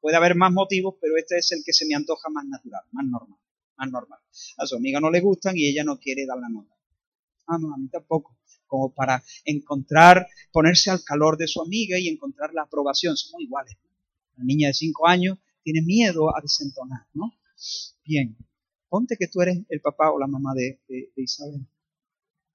Puede 0.01 0.17
haber 0.17 0.35
más 0.35 0.51
motivos, 0.51 0.95
pero 1.01 1.17
este 1.17 1.37
es 1.37 1.51
el 1.51 1.63
que 1.65 1.73
se 1.73 1.85
me 1.85 1.95
antoja 1.95 2.29
más 2.29 2.45
natural, 2.45 2.83
más 2.91 3.05
normal, 3.05 3.39
más 3.77 3.91
normal. 3.91 4.19
A 4.57 4.65
su 4.65 4.75
amiga 4.77 4.99
no 4.99 5.11
le 5.11 5.19
gustan 5.19 5.57
y 5.57 5.67
ella 5.67 5.83
no 5.83 5.99
quiere 5.99 6.25
dar 6.25 6.37
la 6.37 6.49
nota. 6.49 6.75
Ah, 7.47 7.57
no, 7.59 7.73
a 7.73 7.77
mí 7.77 7.89
tampoco. 7.89 8.37
Como 8.67 8.93
para 8.93 9.23
encontrar, 9.43 10.27
ponerse 10.51 10.91
al 10.91 11.03
calor 11.03 11.37
de 11.37 11.47
su 11.47 11.61
amiga 11.61 11.97
y 11.99 12.07
encontrar 12.07 12.53
la 12.53 12.63
aprobación. 12.63 13.17
Somos 13.17 13.41
iguales. 13.41 13.75
La 14.37 14.43
niña 14.43 14.67
de 14.67 14.73
cinco 14.73 15.07
años 15.07 15.39
tiene 15.63 15.81
miedo 15.81 16.29
a 16.35 16.39
desentonar, 16.41 17.07
¿no? 17.13 17.33
Bien, 18.05 18.37
ponte 18.87 19.17
que 19.17 19.27
tú 19.27 19.41
eres 19.41 19.59
el 19.69 19.81
papá 19.81 20.11
o 20.11 20.19
la 20.19 20.27
mamá 20.27 20.53
de, 20.53 20.79
Isabel. 21.15 21.67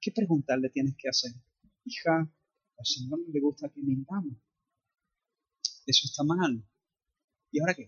¿Qué 0.01 0.13
preguntas 0.13 0.59
le 0.59 0.71
tienes 0.71 0.95
que 0.97 1.09
hacer? 1.09 1.33
Hija, 1.85 2.21
al 2.79 2.87
Señor 2.87 3.19
no 3.21 3.33
le 3.33 3.41
gusta 3.41 3.69
que 3.69 3.81
mintamos. 3.81 4.37
Eso 5.87 6.07
está 6.07 6.25
mal. 6.25 6.65
¿Y 7.55 7.61
ahora 7.61 7.75
qué? 7.75 7.87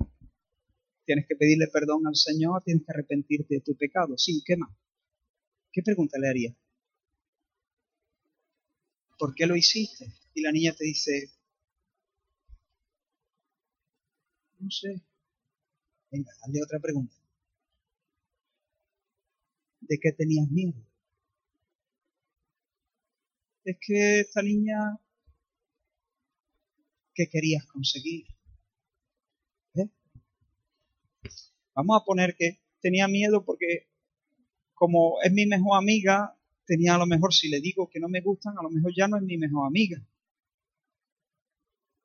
Tienes 1.06 1.26
que 1.26 1.34
pedirle 1.34 1.66
perdón 1.66 2.06
al 2.06 2.14
Señor, 2.14 2.62
tienes 2.62 2.84
que 2.86 2.92
arrepentirte 2.92 3.56
de 3.56 3.60
tu 3.62 3.76
pecado. 3.76 4.16
Sí, 4.16 4.40
¿qué 4.46 4.56
más? 4.56 4.70
¿Qué 5.72 5.82
pregunta 5.82 6.20
le 6.20 6.28
haría? 6.28 6.56
¿Por 9.18 9.34
qué 9.34 9.44
lo 9.46 9.56
hiciste? 9.56 10.06
Y 10.34 10.42
la 10.42 10.52
niña 10.52 10.72
te 10.72 10.84
dice, 10.84 11.32
no 14.60 14.70
sé. 14.70 15.02
Venga, 16.12 16.30
dale 16.46 16.62
otra 16.62 16.78
pregunta. 16.78 17.16
¿De 19.80 19.98
qué 20.00 20.12
tenías 20.12 20.48
miedo? 20.48 20.80
Es 23.64 23.76
que 23.80 24.20
esta 24.20 24.42
niña, 24.42 25.00
¿qué 27.14 27.28
querías 27.28 27.66
conseguir? 27.66 28.35
Vamos 31.76 32.00
a 32.00 32.04
poner 32.04 32.34
que 32.36 32.58
tenía 32.80 33.06
miedo 33.06 33.44
porque 33.44 33.90
como 34.72 35.20
es 35.22 35.30
mi 35.30 35.46
mejor 35.46 35.76
amiga, 35.78 36.34
tenía 36.64 36.94
a 36.94 36.98
lo 36.98 37.06
mejor 37.06 37.34
si 37.34 37.48
le 37.48 37.60
digo 37.60 37.88
que 37.88 38.00
no 38.00 38.08
me 38.08 38.22
gustan, 38.22 38.54
a 38.58 38.62
lo 38.62 38.70
mejor 38.70 38.92
ya 38.96 39.08
no 39.08 39.18
es 39.18 39.22
mi 39.22 39.36
mejor 39.36 39.66
amiga. 39.66 39.98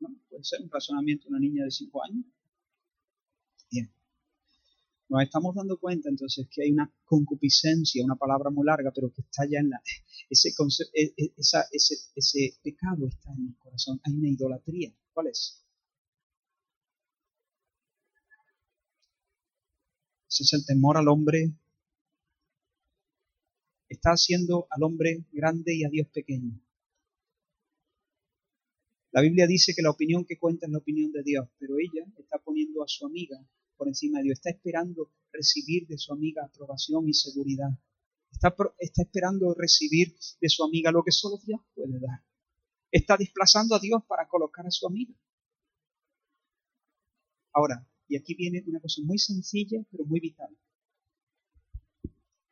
¿No? 0.01 0.09
Puede 0.29 0.43
ser 0.43 0.61
un 0.61 0.69
razonamiento 0.69 1.23
de 1.23 1.29
una 1.29 1.39
niña 1.39 1.63
de 1.63 1.71
5 1.71 2.03
años. 2.03 2.25
Bien. 3.71 3.89
Nos 5.07 5.23
estamos 5.23 5.55
dando 5.55 5.77
cuenta 5.79 6.09
entonces 6.09 6.47
que 6.51 6.63
hay 6.63 6.71
una 6.71 6.93
concupiscencia, 7.05 8.03
una 8.03 8.15
palabra 8.15 8.49
muy 8.49 8.65
larga, 8.65 8.91
pero 8.93 9.11
que 9.11 9.21
está 9.21 9.45
ya 9.49 9.59
en 9.59 9.69
la... 9.69 9.81
Ese, 10.29 10.49
e, 10.93 11.13
e, 11.15 11.33
esa, 11.37 11.65
ese, 11.71 11.95
ese 12.15 12.59
pecado 12.61 13.07
está 13.07 13.31
en 13.31 13.45
mi 13.45 13.53
corazón. 13.55 14.01
Hay 14.03 14.15
una 14.15 14.29
idolatría. 14.29 14.93
¿Cuál 15.13 15.27
es? 15.27 15.65
Ese 20.31 20.43
es 20.43 20.53
el 20.53 20.65
temor 20.65 20.95
al 20.95 21.09
hombre. 21.09 21.51
Está 23.89 24.11
haciendo 24.11 24.65
al 24.69 24.83
hombre 24.83 25.25
grande 25.33 25.75
y 25.75 25.83
a 25.83 25.89
Dios 25.89 26.07
pequeño. 26.07 26.57
La 29.11 29.19
Biblia 29.19 29.45
dice 29.45 29.73
que 29.75 29.81
la 29.81 29.89
opinión 29.89 30.23
que 30.23 30.39
cuenta 30.39 30.67
es 30.67 30.71
la 30.71 30.77
opinión 30.77 31.11
de 31.11 31.21
Dios, 31.21 31.49
pero 31.59 31.75
ella 31.77 32.05
está 32.17 32.37
poniendo 32.37 32.81
a 32.81 32.87
su 32.87 33.05
amiga 33.05 33.45
por 33.75 33.89
encima 33.89 34.19
de 34.19 34.23
Dios. 34.23 34.37
Está 34.37 34.51
esperando 34.51 35.11
recibir 35.33 35.85
de 35.87 35.97
su 35.97 36.13
amiga 36.13 36.45
aprobación 36.45 37.09
y 37.09 37.13
seguridad. 37.13 37.77
Está, 38.31 38.55
está 38.79 39.01
esperando 39.01 39.53
recibir 39.53 40.15
de 40.39 40.47
su 40.47 40.63
amiga 40.63 40.93
lo 40.93 41.03
que 41.03 41.11
solo 41.11 41.39
Dios 41.45 41.59
puede 41.75 41.99
dar. 41.99 42.23
Está 42.89 43.17
desplazando 43.17 43.75
a 43.75 43.79
Dios 43.79 44.01
para 44.07 44.29
colocar 44.29 44.65
a 44.65 44.71
su 44.71 44.87
amiga. 44.87 45.13
Ahora, 47.51 47.85
y 48.11 48.17
aquí 48.17 48.33
viene 48.35 48.61
una 48.67 48.81
cosa 48.81 49.01
muy 49.05 49.17
sencilla, 49.17 49.81
pero 49.89 50.03
muy 50.03 50.19
vital. 50.19 50.49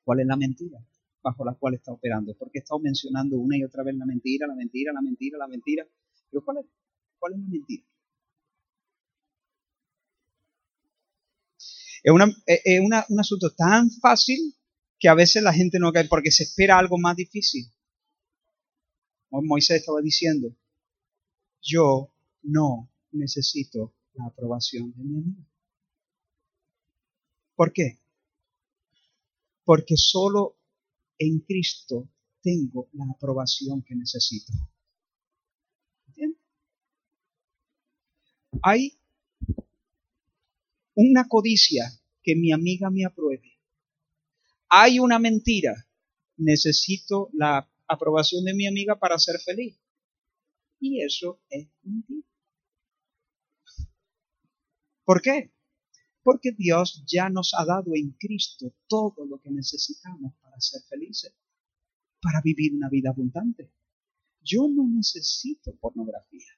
¿Cuál 0.05 0.21
es 0.21 0.25
la 0.25 0.37
mentira 0.37 0.79
bajo 1.21 1.43
la 1.43 1.53
cual 1.53 1.73
está 1.73 1.91
operando? 1.91 2.33
Porque 2.37 2.59
he 2.59 2.61
estado 2.61 2.79
mencionando 2.79 3.37
una 3.37 3.57
y 3.57 3.63
otra 3.65 3.83
vez 3.83 3.93
la 3.95 4.05
mentira, 4.05 4.47
la 4.47 4.55
mentira, 4.55 4.93
la 4.93 5.01
mentira, 5.01 5.37
la 5.37 5.47
mentira. 5.49 5.85
Pero 6.31 6.45
¿cuál 6.45 6.59
es, 6.59 6.65
cuál 7.19 7.33
es 7.33 7.39
la 7.39 7.47
mentira? 7.49 7.83
Es, 12.03 12.61
es 12.63 12.79
un 12.79 13.19
asunto 13.19 13.53
tan 13.53 13.91
fácil 13.91 14.55
que 14.97 15.09
a 15.09 15.13
veces 15.13 15.43
la 15.43 15.51
gente 15.51 15.77
no 15.77 15.91
cae 15.91 16.05
porque 16.05 16.31
se 16.31 16.43
espera 16.43 16.79
algo 16.79 16.97
más 16.97 17.17
difícil. 17.17 17.65
Moisés 19.29 19.81
estaba 19.81 19.99
diciendo, 20.01 20.55
yo 21.61 22.13
no 22.43 22.89
necesito 23.11 23.93
la 24.19 24.27
aprobación 24.27 24.91
de 24.91 25.03
mi 25.03 25.17
amiga. 25.17 25.43
¿Por 27.55 27.73
qué? 27.73 27.99
Porque 29.63 29.95
solo 29.97 30.57
en 31.17 31.39
Cristo 31.39 32.09
tengo 32.41 32.89
la 32.93 33.05
aprobación 33.13 33.81
que 33.81 33.95
necesito. 33.95 34.53
¿Entiendes? 36.07 36.39
Hay 38.61 38.99
una 40.95 41.27
codicia 41.27 41.85
que 42.23 42.35
mi 42.35 42.51
amiga 42.51 42.89
me 42.89 43.05
apruebe. 43.05 43.59
Hay 44.69 44.99
una 44.99 45.19
mentira. 45.19 45.87
Necesito 46.37 47.29
la 47.33 47.69
aprobación 47.87 48.45
de 48.45 48.53
mi 48.53 48.67
amiga 48.67 48.97
para 48.97 49.17
ser 49.17 49.39
feliz. 49.39 49.77
Y 50.79 51.03
eso 51.03 51.41
es 51.49 51.67
mentira. 51.83 52.28
¿Por 55.09 55.23
qué? 55.23 55.51
Porque 56.21 56.51
Dios 56.51 57.03
ya 57.07 57.29
nos 57.29 57.55
ha 57.55 57.65
dado 57.65 57.95
en 57.95 58.11
Cristo 58.11 58.75
todo 58.87 59.25
lo 59.25 59.41
que 59.41 59.49
necesitamos 59.49 60.35
para 60.39 60.61
ser 60.61 60.83
felices, 60.83 61.33
para 62.21 62.41
vivir 62.43 62.75
una 62.75 62.89
vida 62.89 63.09
abundante. 63.09 63.73
Yo 64.39 64.67
no 64.69 64.87
necesito 64.87 65.75
pornografía. 65.77 66.53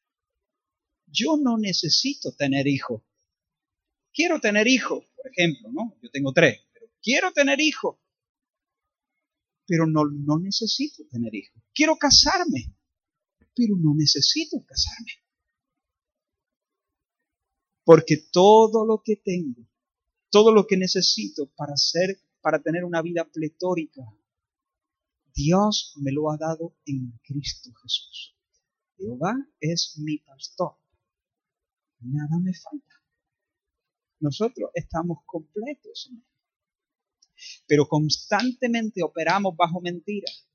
Yo 1.07 1.37
no 1.41 1.57
necesito 1.57 2.33
tener 2.33 2.67
hijos. 2.67 3.01
Quiero 4.11 4.41
tener 4.41 4.67
hijos, 4.67 5.05
por 5.15 5.31
ejemplo, 5.31 5.69
¿no? 5.71 5.97
Yo 6.01 6.09
tengo 6.11 6.33
tres, 6.33 6.59
pero 6.73 6.87
quiero 7.01 7.31
tener 7.31 7.61
hijos. 7.61 7.99
Pero 9.65 9.87
no, 9.87 10.03
no 10.03 10.39
necesito 10.39 11.05
tener 11.09 11.33
hijos. 11.33 11.63
Quiero 11.73 11.95
casarme, 11.95 12.75
pero 13.55 13.77
no 13.77 13.95
necesito 13.95 14.61
casarme. 14.65 15.20
Porque 17.83 18.17
todo 18.31 18.85
lo 18.85 19.01
que 19.03 19.15
tengo, 19.17 19.67
todo 20.29 20.51
lo 20.51 20.67
que 20.67 20.77
necesito 20.77 21.51
para 21.55 21.75
ser, 21.75 22.21
para 22.41 22.61
tener 22.61 22.83
una 22.83 23.01
vida 23.01 23.25
pletórica, 23.25 24.01
Dios 25.33 25.93
me 25.97 26.11
lo 26.11 26.29
ha 26.29 26.37
dado 26.37 26.75
en 26.85 27.19
Cristo 27.23 27.71
Jesús. 27.81 28.35
Jehová 28.97 29.35
es 29.59 29.97
mi 29.97 30.17
pastor. 30.19 30.75
Nada 31.99 32.39
me 32.39 32.53
falta. 32.53 32.95
Nosotros 34.19 34.69
estamos 34.75 35.19
completos 35.25 36.07
en 36.09 36.17
él. 36.17 36.25
Pero 37.65 37.87
constantemente 37.87 39.01
operamos 39.03 39.55
bajo 39.55 39.81
mentiras. 39.81 40.47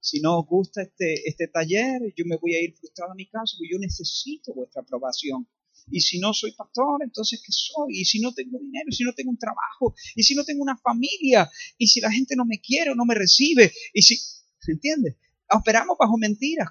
Si 0.00 0.20
no 0.20 0.38
os 0.40 0.46
gusta 0.46 0.82
este, 0.82 1.28
este 1.28 1.48
taller, 1.48 2.00
yo 2.14 2.24
me 2.26 2.36
voy 2.36 2.54
a 2.54 2.62
ir 2.62 2.76
frustrado 2.76 3.12
a 3.12 3.14
mi 3.14 3.26
casa 3.26 3.56
porque 3.56 3.72
yo 3.72 3.78
necesito 3.78 4.52
vuestra 4.54 4.82
aprobación. 4.82 5.48
Y 5.90 6.00
si 6.00 6.18
no 6.18 6.32
soy 6.32 6.52
pastor, 6.52 7.00
entonces 7.02 7.40
¿qué 7.44 7.52
soy? 7.52 8.00
Y 8.00 8.04
si 8.04 8.20
no 8.20 8.32
tengo 8.32 8.58
dinero, 8.58 8.86
y 8.88 8.94
si 8.94 9.04
no 9.04 9.12
tengo 9.12 9.30
un 9.30 9.38
trabajo, 9.38 9.94
y 10.14 10.22
si 10.22 10.34
no 10.34 10.44
tengo 10.44 10.62
una 10.62 10.76
familia, 10.76 11.50
y 11.76 11.86
si 11.88 12.00
la 12.00 12.10
gente 12.10 12.36
no 12.36 12.44
me 12.44 12.60
quiere 12.60 12.90
o 12.90 12.94
no 12.94 13.04
me 13.04 13.14
recibe, 13.14 13.72
y 13.92 14.02
si, 14.02 14.16
¿se 14.16 14.72
entiende? 14.72 15.16
Operamos 15.50 15.96
bajo 15.98 16.18
mentiras, 16.18 16.68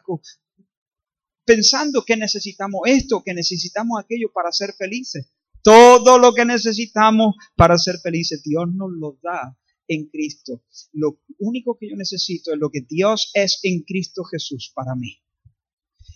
pensando 1.46 2.04
que 2.04 2.18
necesitamos 2.18 2.82
esto, 2.86 3.24
que 3.24 3.34
necesitamos 3.34 4.00
aquello 4.04 4.32
para 4.34 4.52
ser 4.52 4.74
felices. 4.74 5.28
Todo 5.64 6.20
lo 6.20 6.34
que 6.34 6.46
necesitamos 6.46 7.36
para 7.56 7.78
ser 7.78 7.98
felices, 8.00 8.44
Dios 8.44 8.66
nos 8.74 8.92
lo 8.92 9.18
da 9.24 9.58
en 9.88 10.10
Cristo. 10.10 10.64
Lo 10.92 11.22
único 11.40 11.78
que 11.80 11.90
yo 11.90 11.96
necesito 11.96 12.54
es 12.54 12.60
lo 12.60 12.70
que 12.70 12.82
Dios 12.82 13.32
es 13.34 13.60
en 13.64 13.82
Cristo 13.84 14.24
Jesús 14.24 14.72
para 14.76 14.96
mí. 14.96 15.20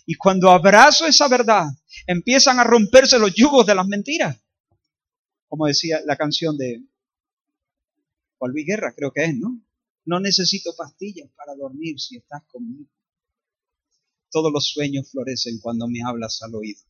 Y 0.06 0.14
cuando 0.14 0.50
abrazo 0.50 1.06
esa 1.06 1.28
verdad, 1.28 1.66
empiezan 2.06 2.58
a 2.58 2.64
romperse 2.64 3.18
los 3.18 3.34
yugos 3.34 3.66
de 3.66 3.74
las 3.74 3.86
mentiras. 3.86 4.38
Como 5.48 5.66
decía 5.66 6.00
la 6.04 6.16
canción 6.16 6.56
de 6.56 6.82
Juan 8.38 8.52
Guerra, 8.54 8.94
creo 8.94 9.12
que 9.12 9.24
es, 9.24 9.36
¿no? 9.36 9.60
No 10.04 10.18
necesito 10.18 10.74
pastillas 10.76 11.30
para 11.36 11.54
dormir 11.54 12.00
si 12.00 12.16
estás 12.16 12.42
conmigo. 12.50 12.90
Todos 14.30 14.52
los 14.52 14.66
sueños 14.66 15.10
florecen 15.10 15.60
cuando 15.60 15.86
me 15.86 16.00
hablas 16.04 16.42
al 16.42 16.54
oído. 16.54 16.80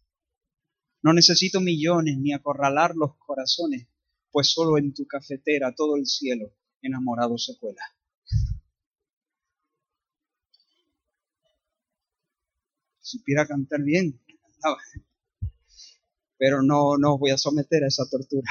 No 1.03 1.13
necesito 1.13 1.61
millones 1.61 2.17
ni 2.19 2.33
acorralar 2.33 2.95
los 2.95 3.17
corazones, 3.19 3.89
pues 4.31 4.49
solo 4.49 4.79
en 4.79 4.95
tu 4.95 5.07
cafetera 5.07 5.75
todo 5.75 5.97
el 5.97 6.07
cielo 6.07 6.55
enamorado 6.81 7.37
se 7.37 7.59
cuela. 7.59 7.83
supiera 13.13 13.47
cantar 13.47 13.83
bien, 13.83 14.22
Pero 16.39 16.63
no, 16.63 16.97
no 16.99 17.15
os 17.15 17.21
voy 17.21 17.31
a 17.31 17.39
someter 17.39 17.85
a 17.85 17.89
esa 17.89 18.09
tortura. 18.09 18.51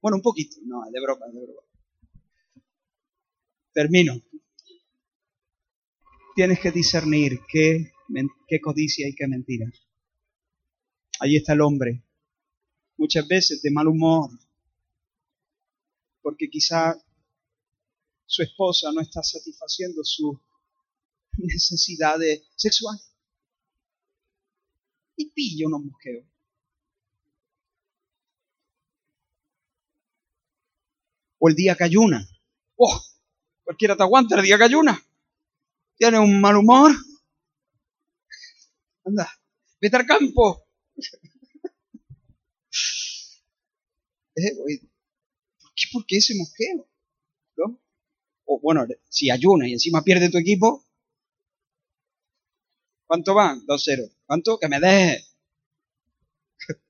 Bueno, 0.00 0.16
un 0.18 0.22
poquito, 0.22 0.56
no, 0.64 0.82
de 0.90 1.00
broma, 1.00 1.26
de 1.26 1.40
broma. 1.40 1.60
Termino. 3.72 4.20
Tienes 6.36 6.60
que 6.60 6.70
discernir 6.70 7.40
qué, 7.48 7.92
qué 8.46 8.60
codicia 8.60 9.08
y 9.08 9.14
qué 9.14 9.26
mentira. 9.26 9.66
Allí 11.20 11.36
está 11.36 11.52
el 11.52 11.60
hombre, 11.60 12.04
muchas 12.96 13.26
veces 13.26 13.62
de 13.62 13.70
mal 13.70 13.86
humor, 13.86 14.30
porque 16.22 16.50
quizá 16.50 16.96
su 18.26 18.42
esposa 18.42 18.90
no 18.92 19.00
está 19.00 19.22
satisfaciendo 19.22 20.02
sus 20.04 20.36
necesidades 21.38 22.42
sexuales. 22.56 23.13
Y 25.16 25.30
pilla 25.30 25.66
unos 25.66 25.82
mosqueos. 25.84 26.24
O 31.38 31.48
el 31.48 31.54
día 31.54 31.74
que 31.76 31.84
ayuna. 31.84 32.28
¡Oh! 32.76 33.00
Cualquiera 33.64 33.96
te 33.96 34.02
aguanta 34.02 34.36
el 34.36 34.42
día 34.42 34.58
que 34.58 34.64
ayuna. 34.64 35.00
Tiene 35.96 36.18
un 36.18 36.40
mal 36.40 36.56
humor. 36.56 36.92
Anda, 39.04 39.28
vete 39.80 39.96
al 39.96 40.06
campo. 40.06 40.66
Eh, 44.36 44.50
¿Por 45.92 46.04
qué, 46.06 46.16
ese 46.16 46.34
mosqueo? 46.34 46.88
O 48.46 48.60
bueno, 48.60 48.86
si 49.08 49.30
ayuna 49.30 49.68
y 49.68 49.72
encima 49.72 50.02
pierde 50.02 50.30
tu 50.30 50.38
equipo, 50.38 50.84
¿cuánto 53.06 53.34
van? 53.34 53.64
2-0. 53.66 54.13
¿Cuánto? 54.26 54.58
Que 54.58 54.68
me 54.68 54.80
deje. 54.80 55.24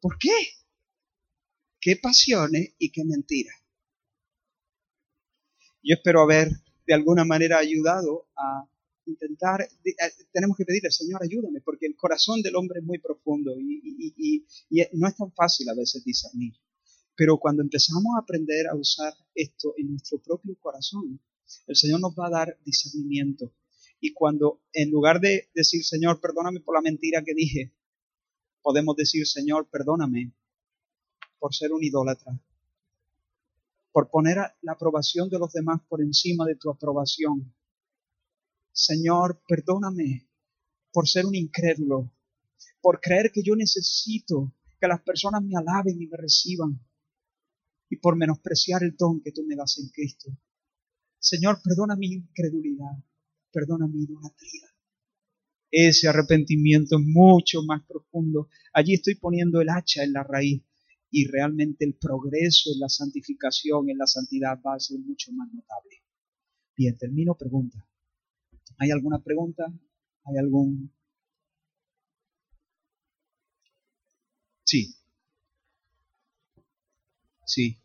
¿Por 0.00 0.18
qué? 0.18 0.30
¿Qué 1.80 1.96
pasiones 1.96 2.74
y 2.78 2.90
qué 2.90 3.04
mentiras? 3.04 3.56
Yo 5.82 5.94
espero 5.94 6.22
haber 6.22 6.48
de 6.86 6.94
alguna 6.94 7.24
manera 7.24 7.58
ayudado 7.58 8.26
a 8.36 8.66
intentar, 9.06 9.60
eh, 9.62 9.94
tenemos 10.32 10.56
que 10.56 10.64
pedirle, 10.64 10.90
Señor, 10.90 11.22
ayúdame, 11.22 11.60
porque 11.60 11.86
el 11.86 11.96
corazón 11.96 12.40
del 12.40 12.56
hombre 12.56 12.80
es 12.80 12.86
muy 12.86 12.98
profundo 12.98 13.54
y, 13.58 14.46
no 14.94 15.08
es 15.08 15.16
tan 15.16 15.32
fácil 15.32 15.68
a 15.68 15.74
veces 15.74 16.02
discernir. 16.04 16.54
Pero 17.14 17.38
cuando 17.38 17.62
empezamos 17.62 18.16
a 18.16 18.22
aprender 18.22 18.66
a 18.66 18.74
usar 18.74 19.12
esto 19.34 19.74
en 19.76 19.90
nuestro 19.90 20.18
propio 20.22 20.56
corazón, 20.58 21.20
el 21.66 21.76
Señor 21.76 22.00
nos 22.00 22.14
va 22.14 22.26
a 22.28 22.30
dar 22.30 22.58
discernimiento. 22.64 23.52
Y 24.06 24.12
cuando 24.12 24.60
en 24.74 24.90
lugar 24.90 25.18
de 25.18 25.48
decir, 25.54 25.82
Señor, 25.82 26.20
perdóname 26.20 26.60
por 26.60 26.74
la 26.74 26.82
mentira 26.82 27.24
que 27.24 27.32
dije, 27.32 27.72
podemos 28.60 28.94
decir, 28.96 29.26
Señor, 29.26 29.66
perdóname 29.70 30.34
por 31.38 31.54
ser 31.54 31.72
un 31.72 31.82
idólatra, 31.82 32.38
por 33.92 34.10
poner 34.10 34.36
la 34.60 34.72
aprobación 34.72 35.30
de 35.30 35.38
los 35.38 35.50
demás 35.54 35.80
por 35.88 36.02
encima 36.02 36.44
de 36.44 36.56
tu 36.56 36.68
aprobación, 36.68 37.54
Señor, 38.72 39.42
perdóname 39.48 40.28
por 40.92 41.08
ser 41.08 41.24
un 41.24 41.34
incrédulo, 41.34 42.12
por 42.82 43.00
creer 43.00 43.32
que 43.32 43.42
yo 43.42 43.56
necesito 43.56 44.52
que 44.78 44.86
las 44.86 45.00
personas 45.00 45.42
me 45.42 45.56
alaben 45.56 46.02
y 46.02 46.08
me 46.08 46.18
reciban, 46.18 46.78
y 47.88 47.96
por 47.96 48.16
menospreciar 48.16 48.82
el 48.82 48.96
don 48.98 49.22
que 49.22 49.32
tú 49.32 49.44
me 49.46 49.56
das 49.56 49.78
en 49.78 49.88
Cristo. 49.88 50.30
Señor, 51.18 51.62
perdona 51.62 51.96
mi 51.96 52.12
incredulidad, 52.12 52.98
perdona 53.54 53.86
mi 53.86 54.02
idolatría. 54.02 54.66
Ese 55.70 56.08
arrepentimiento 56.08 56.98
es 56.98 57.04
mucho 57.06 57.62
más 57.62 57.82
profundo. 57.86 58.48
Allí 58.72 58.94
estoy 58.94 59.14
poniendo 59.14 59.60
el 59.60 59.68
hacha 59.70 60.02
en 60.04 60.12
la 60.12 60.24
raíz 60.24 60.62
y 61.10 61.26
realmente 61.26 61.84
el 61.84 61.94
progreso 61.94 62.70
en 62.74 62.80
la 62.80 62.88
santificación, 62.88 63.88
en 63.88 63.98
la 63.98 64.06
santidad 64.06 64.60
va 64.66 64.74
a 64.74 64.80
ser 64.80 64.98
mucho 64.98 65.32
más 65.32 65.48
notable. 65.52 66.02
Bien, 66.76 66.96
termino 66.98 67.36
pregunta. 67.36 67.86
¿Hay 68.78 68.90
alguna 68.90 69.22
pregunta? 69.22 69.72
¿Hay 70.24 70.36
algún... 70.38 70.92
Sí. 74.64 74.94
Sí. 77.46 77.78